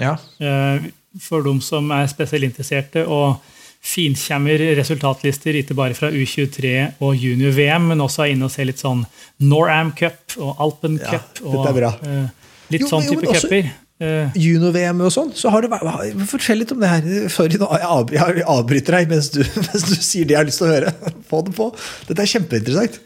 ja, 0.00 0.16
Eh, 0.40 0.90
For 1.20 1.42
de 1.44 1.52
som 1.60 1.90
er 1.92 2.06
spesielt 2.08 2.46
interesserte 2.48 3.02
og 3.04 3.42
finkjemmer 3.82 4.62
resultatlister 4.78 5.58
ikke 5.58 5.74
bare 5.76 5.96
fra 5.98 6.10
U23 6.14 6.72
og 7.02 7.16
junior-VM, 7.18 7.90
men 7.90 8.02
også 8.04 8.26
er 8.26 8.34
inne 8.36 8.46
og 8.46 8.54
ser 8.54 8.68
litt 8.68 8.82
sånn 8.82 9.02
Noram 9.42 9.90
Cup 9.98 10.36
og 10.38 10.60
Alpen 10.62 11.00
Ja, 11.00 11.16
Cup. 11.16 11.42
og 11.42 11.66
uh, 11.66 11.88
eh, 11.90 12.52
litt 12.70 12.84
Jo, 12.84 12.90
sånn 12.92 13.08
type 13.08 13.26
også- 13.26 13.50
cuper. 13.50 13.72
Uh, 14.02 14.34
Juno-VM 14.34 14.98
og 15.06 15.12
sånn, 15.14 15.28
så 15.38 15.50
har 15.54 15.62
det 15.62 15.68
vært 15.70 16.24
Fortell 16.26 16.58
litt 16.58 16.72
om 16.74 16.80
det 16.82 16.88
her. 16.90 17.04
Sorry, 17.30 17.54
jeg, 17.54 17.86
av, 17.86 18.08
jeg 18.10 18.42
avbryter 18.50 18.96
deg 18.96 19.12
mens 19.12 19.28
du, 19.30 19.42
mens 19.68 19.84
du 19.86 19.94
sier 19.94 20.26
det 20.26 20.34
jeg 20.34 20.40
har 20.40 20.48
lyst 20.48 20.58
til 20.62 20.66
å 20.66 20.72
høre. 20.72 20.94
Få 21.30 21.42
det 21.46 21.54
på. 21.54 21.68
Dette 22.08 22.24
er 22.24 22.32
kjempeinteressant. 22.32 22.98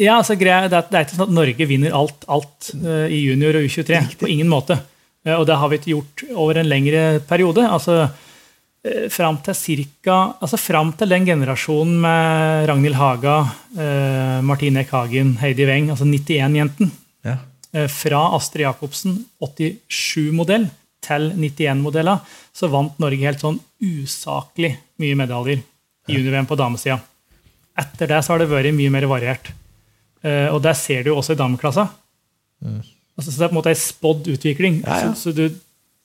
Ja, 0.00 0.16
altså 0.16 0.34
greia, 0.40 0.66
det, 0.72 0.78
er, 0.78 0.88
det 0.90 1.04
ikke 1.04 1.18
sånn 1.18 1.28
at 1.28 1.36
Norge 1.36 1.68
vinner 1.68 1.94
alt, 1.94 2.26
alt 2.26 2.72
uh, 2.82 3.06
i 3.06 3.20
junior 3.20 3.60
og 3.60 3.68
U23. 3.68 4.02
På 4.18 4.30
ingen 4.30 4.50
måte. 4.50 4.80
Uh, 5.26 5.36
og 5.36 5.46
det 5.46 5.58
har 5.60 5.70
vi 5.70 5.78
ikke 5.78 5.92
gjort 5.92 6.26
over 6.34 6.58
en 6.58 6.70
lengre 6.70 7.04
periode. 7.28 7.66
altså 7.68 8.00
eh, 8.08 8.20
Fram 9.14 9.36
til 9.46 9.54
cirka, 9.54 10.14
altså 10.42 10.58
fram 10.58 10.88
til 10.98 11.12
den 11.12 11.26
generasjonen 11.28 12.00
med 12.02 12.64
Ragnhild 12.66 12.96
Haga, 12.98 13.36
eh, 13.78 14.40
Martine 14.42 14.82
Eck 14.82 14.90
Hagen, 14.90 15.36
Heidi 15.38 15.68
Weng, 15.68 15.92
altså 15.94 16.02
91-jenten. 16.08 16.90
Ja. 17.22 17.36
Eh, 17.70 17.86
fra 17.86 18.24
Astrid 18.34 18.66
Jacobsen, 18.66 19.20
87-modell, 19.38 20.66
til 21.02 21.30
91-modeller, 21.34 22.26
så 22.54 22.70
vant 22.70 22.98
Norge 23.02 23.26
helt 23.26 23.42
sånn 23.42 23.60
usaklig 23.82 24.74
mye 25.02 25.18
medaljer. 25.18 25.62
i 26.10 26.16
junior-VM 26.16 26.48
på 26.50 26.58
damesida. 26.58 26.96
Etter 27.78 28.08
det 28.10 28.24
så 28.26 28.32
har 28.32 28.42
det 28.42 28.50
vært 28.50 28.74
mye 28.74 28.90
mer 28.90 29.06
variert. 29.06 29.52
Eh, 30.26 30.48
og 30.50 30.58
det 30.64 30.74
ser 30.74 31.04
du 31.04 31.12
jo 31.12 31.20
også 31.20 31.36
i 31.36 31.38
dameklassa. 31.38 31.84
Altså, 33.14 33.30
så 33.30 33.36
det 33.36 33.44
er 33.46 33.52
på 33.52 33.54
en 33.54 33.60
måte 33.60 33.70
ei 33.70 33.78
spådd 33.78 34.30
utvikling. 34.34 34.80
Ja, 34.82 34.98
ja. 34.98 35.12
Så, 35.14 35.30
så 35.30 35.36
du 35.36 35.44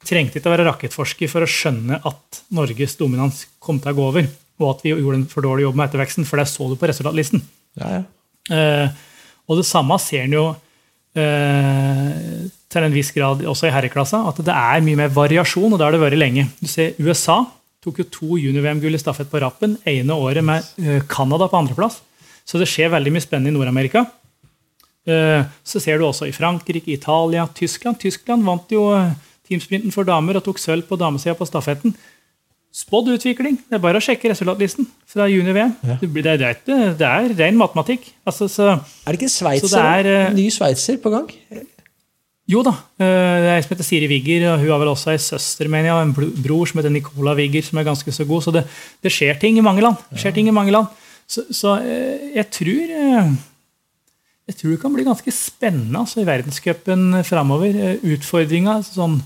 trengte 0.07 0.39
ikke 0.39 0.49
å 0.49 0.53
være 0.55 0.67
rakettforsker 0.69 1.31
for 1.31 1.43
å 1.43 1.49
skjønne 1.51 1.99
at 2.07 2.41
Norges 2.55 2.95
dominans 2.99 3.45
kom 3.63 3.81
til 3.83 3.91
å 3.93 3.97
gå 3.97 4.05
over, 4.11 4.29
og 4.61 4.69
at 4.71 4.85
vi 4.85 4.93
gjorde 4.93 5.21
en 5.21 5.27
for 5.31 5.45
dårlig 5.45 5.67
jobb 5.67 5.77
med 5.79 5.89
etterveksten, 5.89 6.27
for 6.27 6.41
det 6.41 6.47
så 6.51 6.69
du 6.69 6.77
på 6.79 6.89
resultatlisten. 6.89 7.43
Ja, 7.81 7.99
ja. 7.99 8.05
Eh, 8.55 9.03
og 9.47 9.59
det 9.59 9.67
samme 9.67 9.95
ser 9.99 10.25
en 10.25 10.35
jo 10.35 10.45
eh, 11.19 12.47
til 12.71 12.87
en 12.87 12.95
viss 12.95 13.11
grad 13.15 13.43
også 13.47 13.69
i 13.69 13.75
herreklassa, 13.75 14.23
at 14.31 14.41
det 14.43 14.55
er 14.55 14.83
mye 14.85 14.99
mer 15.03 15.13
variasjon, 15.13 15.71
og 15.71 15.79
det 15.79 15.87
har 15.87 15.95
det 15.95 16.03
vært 16.03 16.19
lenge. 16.19 16.47
Du 16.59 16.67
ser 16.71 16.97
USA 16.99 17.43
tok 17.83 18.01
jo 18.01 18.07
to 18.11 18.37
junior-VM-gull 18.41 18.97
i 18.97 19.01
stafett 19.01 19.29
på 19.31 19.41
rappen, 19.41 19.77
ene 19.87 20.15
året 20.17 20.45
med 20.45 20.65
eh, 20.81 21.03
Canada 21.09 21.47
på 21.47 21.59
andreplass. 21.59 22.01
Så 22.47 22.59
det 22.59 22.69
skjer 22.71 22.91
veldig 22.93 23.13
mye 23.13 23.23
spennende 23.23 23.53
i 23.53 23.55
Nord-Amerika. 23.55 24.05
Eh, 25.07 25.45
så 25.63 25.81
ser 25.83 25.99
du 25.99 26.07
også 26.07 26.27
i 26.27 26.35
Frankrike, 26.35 26.91
Italia, 26.91 27.47
Tyskland. 27.55 27.99
Tyskland 28.01 28.43
vant 28.47 28.71
jo 28.73 28.89
eh, 28.95 29.13
teamsprinten 29.47 29.93
for 29.95 30.07
damer 30.07 30.37
og 30.39 30.45
tok 30.45 30.59
sølv 30.61 30.85
på 30.89 30.99
damesida 30.99 31.35
på 31.37 31.47
stafetten. 31.47 31.95
Spådd 32.77 33.07
utvikling. 33.15 33.55
Det 33.65 33.77
er 33.79 33.81
bare 33.81 33.97
å 33.97 34.03
sjekke 34.03 34.29
resultatlisten 34.29 34.85
fra 35.09 35.25
junior-VM. 35.31 35.71
Det, 36.03 36.09
det, 36.13 36.35
det, 36.67 36.75
det 36.99 37.07
er 37.07 37.31
ren 37.39 37.57
matematikk. 37.57 38.05
Altså, 38.27 38.45
så, 38.51 38.75
Er 39.07 39.15
det 39.15 39.21
ikke 39.21 39.33
sveitser? 39.33 39.79
er, 39.81 40.09
eh, 40.27 40.35
ny 40.35 40.45
sveitser 40.53 40.99
på 41.01 41.09
gang? 41.15 41.31
jo 42.47 42.61
da. 42.63 42.71
eh, 42.99 43.07
Det 43.43 43.47
er 43.49 43.55
ei 43.57 43.63
som 43.65 43.73
heter 43.73 43.87
Siri 43.87 44.07
Wigger, 44.07 44.45
og 44.53 44.61
hun 44.61 44.69
har 44.71 44.79
vel 44.83 44.91
også 44.93 45.11
ei 45.11 45.17
søster 45.19 45.67
mener 45.67 45.89
jeg, 45.89 45.95
og 45.97 46.03
en 46.05 46.43
bror 46.45 46.69
som 46.69 46.79
heter 46.79 46.93
Nicola 46.93 47.33
Wigger, 47.35 47.65
som 47.65 47.79
er 47.81 47.87
ganske 47.89 48.13
så 48.13 48.27
god. 48.29 48.45
Så 48.45 48.53
det, 48.55 48.63
det 49.03 49.11
skjer 49.11 49.39
ting 49.41 49.57
i 49.57 49.65
mange 49.65 49.81
land. 49.83 49.97
Det 50.11 50.21
skjer 50.21 50.35
ting 50.37 50.47
i 50.47 50.55
mange 50.55 50.71
land. 50.75 50.87
Så, 51.27 51.43
så 51.51 51.79
eh, 51.81 52.29
jeg 52.37 52.47
tror 52.55 52.93
jeg 54.47 54.55
tror 54.61 54.71
det 54.71 54.79
kan 54.79 54.93
bli 54.95 55.03
ganske 55.03 55.31
spennende 55.35 55.99
altså, 56.05 56.21
i 56.21 56.27
verdenscupen 56.29 57.17
framover. 57.27 57.97
Utfordringa 58.15 58.77
sånn, 58.85 59.17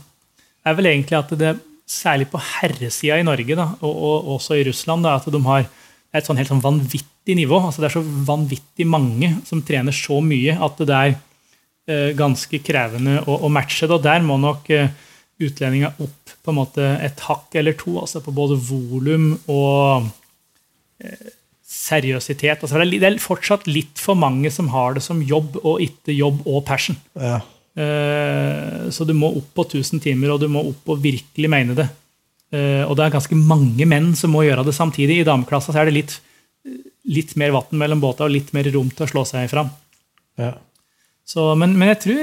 er 0.65 0.77
vel 0.77 0.89
egentlig 0.91 1.17
at 1.19 1.33
det, 1.39 1.55
særlig 1.91 2.29
på 2.31 2.39
herresida 2.39 3.17
i 3.19 3.25
Norge 3.27 3.57
da, 3.57 3.67
og, 3.83 3.91
og 3.91 4.29
også 4.37 4.59
i 4.59 4.65
Russland, 4.67 5.03
da, 5.03 5.17
at 5.19 5.27
de 5.33 5.41
har 5.47 5.65
et 6.11 6.27
sånn 6.27 6.39
helt 6.39 6.51
sånn 6.51 6.63
vanvittig 6.63 7.35
nivå. 7.39 7.59
altså 7.59 7.83
Det 7.83 7.89
er 7.89 7.97
så 7.97 8.05
vanvittig 8.27 8.87
mange 8.87 9.33
som 9.47 9.63
trener 9.65 9.95
så 9.95 10.19
mye 10.23 10.55
at 10.55 10.81
det 10.87 10.97
er 10.97 11.11
eh, 11.13 12.09
ganske 12.17 12.61
krevende 12.63 13.19
å, 13.25 13.41
å 13.47 13.51
matche 13.51 13.89
det. 13.91 14.01
Der 14.05 14.23
må 14.25 14.39
nok 14.41 14.71
eh, 14.75 14.91
utlendinga 15.41 15.93
opp 16.03 16.35
på 16.41 16.53
en 16.53 16.57
måte 16.57 16.87
et 17.03 17.21
hakk 17.27 17.59
eller 17.59 17.77
to, 17.77 17.95
altså 18.01 18.21
på 18.23 18.33
både 18.35 18.57
volum 18.67 19.31
og 19.51 20.09
eh, 21.03 21.31
seriøsitet. 21.71 22.63
Altså 22.65 22.83
det 22.83 23.01
er 23.07 23.21
fortsatt 23.23 23.67
litt 23.69 24.01
for 24.01 24.19
mange 24.19 24.51
som 24.53 24.71
har 24.73 24.97
det 24.97 25.05
som 25.05 25.21
jobb, 25.23 25.59
og 25.63 25.83
ikke 25.83 26.15
jobb 26.15 26.43
og 26.45 26.63
passion. 26.67 26.99
Ja. 27.15 27.39
Eh, 27.77 28.89
Så 28.91 29.05
du 29.07 29.13
må 29.15 29.29
opp 29.37 29.53
på 29.55 29.63
1000 29.69 30.01
timer, 30.03 30.33
og 30.33 30.39
du 30.41 30.47
må 30.51 30.63
opp 30.69 30.89
og 30.91 31.01
virkelig 31.03 31.49
mene 31.49 31.75
det. 31.77 31.87
Eh, 32.51 32.83
Og 32.87 32.97
det 32.97 33.05
er 33.05 33.15
ganske 33.17 33.35
mange 33.37 33.85
menn 33.87 34.13
som 34.15 34.31
må 34.31 34.43
gjøre 34.43 34.65
det 34.67 34.75
samtidig. 34.75 35.21
I 35.21 35.27
dameklassa 35.29 35.73
er 35.79 35.85
det 35.87 35.93
litt, 35.99 36.17
litt 37.07 37.35
mer 37.39 37.51
vann 37.55 37.71
mellom 37.79 38.01
båta 38.03 38.25
og 38.27 38.31
litt 38.35 38.51
mer 38.53 38.67
rom 38.73 38.89
til 38.91 39.05
å 39.07 39.09
slå 39.09 39.23
seg 39.27 39.49
fram. 39.49 39.69
ja. 40.37 40.53
Så, 41.31 41.55
men, 41.55 41.77
men 41.77 41.87
jeg 41.93 41.99
tror 42.01 42.21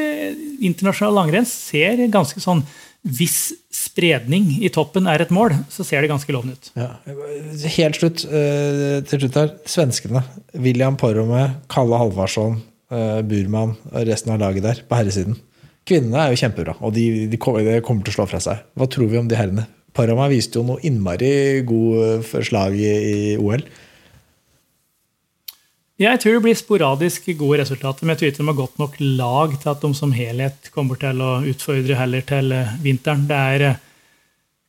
internasjonal 0.68 1.14
langrenn 1.14 1.46
ser 1.48 1.96
ganske 2.12 2.40
sånn 2.42 2.64
Hvis 3.06 3.54
spredning 3.72 4.58
i 4.60 4.68
toppen 4.74 5.06
er 5.08 5.22
et 5.22 5.30
mål, 5.32 5.54
så 5.70 5.84
ser 5.86 6.02
det 6.02 6.10
ganske 6.10 6.32
lovende 6.34 6.58
ut. 6.58 6.70
Ja. 6.76 6.88
Helt 7.78 7.96
slutt, 7.96 8.24
eh, 8.26 8.98
til 9.08 9.22
slutt 9.22 9.38
her. 9.38 9.52
Svenskene. 9.70 10.24
William 10.58 10.96
Poromme, 10.98 11.44
Kalle 11.70 11.96
Halvarsson, 12.02 12.58
Burman 12.88 13.74
og 13.90 14.06
resten 14.08 14.32
av 14.32 14.40
laget 14.40 14.64
der 14.64 14.78
på 14.88 14.96
herresiden. 14.96 15.36
Kvinnene 15.88 16.22
er 16.22 16.32
jo 16.32 16.40
kjempebra, 16.40 16.76
og 16.84 16.94
de, 16.96 17.26
de 17.28 17.40
kommer 17.40 18.04
til 18.04 18.12
å 18.12 18.16
slå 18.16 18.28
fra 18.28 18.40
seg. 18.44 18.62
Hva 18.76 18.88
tror 18.88 19.10
vi 19.12 19.20
om 19.20 19.28
de 19.28 19.36
herrene? 19.36 19.66
Parama 19.96 20.28
viste 20.30 20.60
jo 20.60 20.64
noe 20.68 20.82
innmari 20.86 21.60
god 21.66 22.24
forslag 22.28 22.76
i, 22.76 22.88
i 22.88 23.20
OL. 23.40 23.64
Jeg 25.98 26.20
tror 26.22 26.36
det 26.36 26.42
blir 26.44 26.54
sporadisk 26.54 27.24
gode 27.40 27.58
resultater, 27.64 28.06
men 28.06 28.14
jeg 28.14 28.20
tror 28.20 28.30
ikke 28.30 28.42
de 28.44 28.50
har 28.52 28.58
godt 28.60 28.76
nok 28.78 28.98
lag 29.18 29.54
til 29.58 29.70
at 29.72 29.82
de 29.82 29.88
som 29.98 30.12
helhet 30.14 30.68
kommer 30.70 31.00
til 31.00 31.24
å 31.24 31.30
utfordre 31.50 31.96
heller 31.98 32.22
til 32.28 32.54
eh, 32.54 32.76
vinteren. 32.84 33.24
Det 33.26 33.38
er 33.54 33.64
eh, 33.66 33.80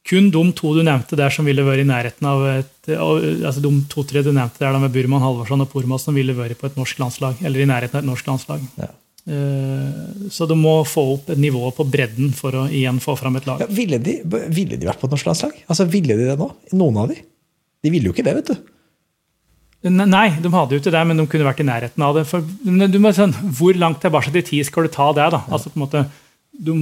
kun 0.09 0.31
de 0.33 0.41
to 0.57 0.71
du 0.73 0.81
nevnte 0.85 1.17
der 1.19 1.29
som 1.33 1.45
ville 1.45 1.61
vært 1.67 1.83
i 1.83 1.89
nærheten 1.89 2.25
av 2.25 2.45
et, 2.49 2.71
altså 2.95 3.61
de 3.61 3.71
to-tre 3.91 4.23
du 4.25 4.31
nevnte 4.33 4.57
der 4.63 4.73
da 4.73 4.79
med 4.81 4.93
Burman, 4.95 5.21
Halvorsson 5.21 5.61
og 5.61 5.69
Pormas 5.69 6.07
som 6.07 6.17
ville 6.17 6.33
vært 6.37 6.57
på 6.57 6.65
et 6.71 6.79
norsk 6.79 7.01
landslag, 7.03 7.43
eller 7.45 7.61
i 7.61 7.69
nærheten 7.69 7.99
av 7.99 8.03
et 8.03 8.09
norsk 8.09 8.31
landslag. 8.31 8.63
Ja. 8.81 8.89
Eh, 9.29 10.25
Så 10.33 10.47
du 10.49 10.55
må 10.57 10.79
få 10.87 11.03
opp 11.13 11.29
et 11.29 11.37
nivå 11.41 11.69
på 11.77 11.85
bredden 11.85 12.33
for 12.33 12.55
å 12.57 12.65
igjen 12.71 12.97
få 13.03 13.13
fram 13.19 13.37
et 13.37 13.45
lag. 13.45 13.61
Ja, 13.61 13.69
ville, 13.69 13.99
de, 14.01 14.19
ville 14.49 14.79
de 14.79 14.89
vært 14.89 15.01
på 15.01 15.09
et 15.09 15.13
norsk 15.17 15.29
landslag? 15.29 15.53
Altså, 15.67 15.85
Ville 15.91 16.17
de 16.17 16.25
det 16.31 16.37
nå? 16.39 16.49
Noen 16.73 16.97
av 17.03 17.13
de? 17.13 17.19
De 17.83 17.91
ville 17.93 18.09
jo 18.09 18.15
ikke 18.15 18.25
det, 18.25 18.35
vet 18.41 18.49
du. 18.51 18.57
Nei, 19.89 20.25
de 20.43 20.49
hadde 20.51 20.75
jo 20.75 20.81
ikke 20.81 20.91
det, 20.91 21.01
men 21.07 21.21
de 21.21 21.23
kunne 21.31 21.45
vært 21.47 21.61
i 21.63 21.67
nærheten 21.69 22.03
av 22.03 22.17
det. 22.17 22.25
For, 22.27 22.43
du 22.43 22.97
må, 22.99 23.13
sånn, 23.15 23.31
hvor 23.55 23.77
langt 23.79 24.01
tilbake 24.03 24.33
i 24.35 24.41
tid 24.43 24.67
skal 24.67 24.89
du 24.89 24.91
ta 24.91 25.11
det? 25.15 25.29
da? 25.31 25.39
Altså 25.47 25.71
på 25.71 25.79
en 25.79 25.85
måte, 25.85 26.01
de, 26.59 26.75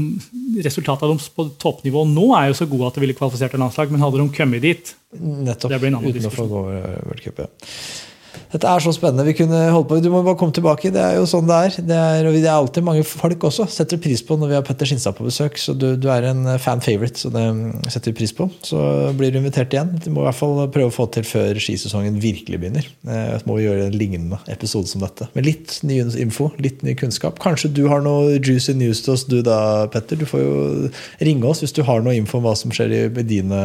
av 0.89 1.03
deres 1.05 1.29
på 1.33 1.47
toppnivå 1.61 2.03
nå 2.09 2.31
er 2.37 2.49
jo 2.49 2.57
så 2.57 2.67
gode 2.69 2.89
at 2.89 2.97
de 2.97 3.03
ville 3.03 3.17
kvalifisert 3.17 3.53
til 3.53 3.61
landslag, 3.61 3.93
men 3.93 4.01
hadde 4.03 4.21
de 4.21 4.27
kommet 4.33 4.65
dit 4.65 4.93
Nettopp. 5.17 5.71
Det 5.71 5.79
blir 5.79 5.93
en 5.93 5.99
annen 6.01 6.13
uten 6.13 6.27
å 6.27 6.33
få 6.33 6.45
gå 6.49 6.59
over 6.65 6.97
World 7.07 7.21
Cup. 7.23 7.39
Ja. 7.45 7.47
Dette 8.51 8.69
er 8.71 8.79
så 8.83 8.93
spennende. 8.95 9.25
Vi 9.27 9.33
kunne 9.35 9.57
holdt 9.73 9.89
på. 9.89 9.97
Du 10.03 10.07
må 10.13 10.21
bare 10.23 10.37
komme 10.39 10.55
tilbake. 10.55 10.91
Det 10.93 11.01
er 11.03 11.17
jo 11.17 11.25
sånn 11.27 11.49
det 11.49 11.57
er. 11.67 11.73
Det 11.89 11.97
er, 11.97 12.27
det 12.31 12.45
er 12.45 12.53
alltid 12.53 12.85
mange 12.87 13.03
folk 13.07 13.43
også. 13.49 13.65
Setter 13.71 13.99
pris 13.99 14.21
på 14.23 14.37
når 14.39 14.51
vi 14.53 14.55
har 14.55 14.63
Petter 14.67 14.87
Skinstad 14.87 15.17
på 15.17 15.25
besøk. 15.27 15.59
Så 15.59 15.75
du, 15.75 15.89
du 15.99 16.07
er 16.13 16.29
en 16.29 16.45
fan 16.63 16.79
favorite, 16.83 17.19
så 17.19 17.31
det 17.33 17.43
setter 17.91 18.13
vi 18.13 18.17
pris 18.21 18.31
på. 18.37 18.47
Så 18.63 18.79
blir 19.19 19.33
du 19.35 19.41
invitert 19.41 19.75
igjen. 19.75 19.91
Du 20.03 20.07
må 20.15 20.23
i 20.23 20.27
hvert 20.29 20.39
fall 20.39 20.63
prøve 20.71 20.93
å 20.93 20.95
få 20.95 21.09
til 21.17 21.27
før 21.27 21.59
skisesongen 21.59 22.21
virkelig 22.23 22.61
begynner. 22.63 22.87
Eh, 23.07 23.35
Så 23.41 23.49
må 23.51 23.59
vi 23.59 23.67
gjøre 23.67 23.89
en 23.89 23.99
lignende 23.99 24.39
episode 24.53 24.87
som 24.91 25.03
dette. 25.03 25.27
Med 25.35 25.47
litt 25.49 25.77
ny 25.83 25.99
info, 26.23 26.49
litt 26.63 26.83
ny 26.87 26.95
kunnskap. 26.99 27.41
Kanskje 27.43 27.73
du 27.75 27.83
har 27.91 28.03
noe 28.05 28.39
juicy 28.39 28.77
news 28.79 29.03
til 29.03 29.17
oss, 29.17 29.27
du 29.27 29.41
da, 29.45 29.59
Petter. 29.91 30.15
Du 30.19 30.27
får 30.29 30.45
jo 30.45 30.57
ringe 31.19 31.51
oss 31.51 31.65
hvis 31.65 31.75
du 31.75 31.83
har 31.87 31.99
noe 32.05 32.15
info 32.15 32.39
om 32.39 32.47
hva 32.47 32.55
som 32.57 32.71
skjer 32.71 33.09
med 33.11 33.27
dine 33.27 33.63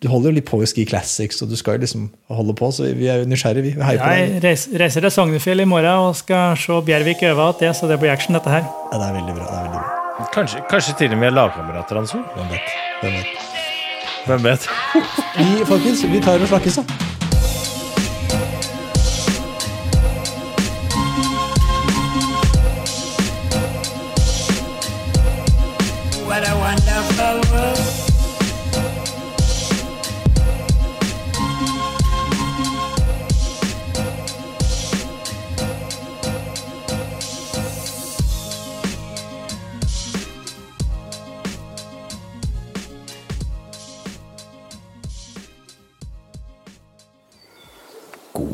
du 0.00 0.08
holder 0.08 0.30
jo 0.30 0.36
litt 0.38 0.48
på 0.48 0.62
i 0.64 0.68
Ski 0.68 0.86
Classics, 0.88 1.42
og 1.44 1.50
du 1.50 1.56
skal 1.60 1.76
jo 1.76 1.84
liksom 1.84 2.06
holde 2.32 2.54
på, 2.56 2.70
så 2.72 2.88
vi 2.96 3.10
er 3.12 3.20
jo 3.20 3.28
nysgjerrige. 3.28 3.76
Vi 3.76 3.84
heier 3.84 4.00
på 4.00 4.08
deg. 4.08 4.20
Jeg 4.20 4.42
reiser, 4.46 4.76
reiser 4.80 5.04
til 5.04 5.12
Sognefjell 5.12 5.60
i 5.60 5.68
morgen 5.68 6.06
og 6.08 6.16
skal 6.16 6.56
se 6.56 6.80
Bjervik 6.86 7.24
øve 7.28 7.50
igjen, 7.50 7.58
det, 7.60 7.72
så 7.76 7.90
det 7.90 8.00
blir 8.00 8.12
action, 8.14 8.38
dette 8.38 8.48
her. 8.52 8.64
Ja, 8.64 8.96
det 8.96 9.10
er 9.10 9.18
veldig 9.18 9.36
bra. 9.36 9.44
det 9.44 9.58
er 9.58 9.66
veldig 9.68 9.82
bra. 9.82 10.28
Kanskje, 10.32 10.64
kanskje 10.72 10.96
til 11.00 11.12
og 11.16 11.20
med 11.20 11.36
lagkamerater 11.36 12.00
hans 12.00 12.16
òg? 12.16 12.24
Hvem 12.36 12.48
vet? 12.54 12.74
Hvem 13.02 13.18
vet? 13.18 13.60
Hvem 14.26 14.44
vet? 14.48 14.68
Vi, 15.36 15.64
folkens, 15.68 16.04
vi 16.12 16.24
tar 16.24 16.40
og 16.40 16.48
snakkes, 16.48 16.80
da. 16.80 17.29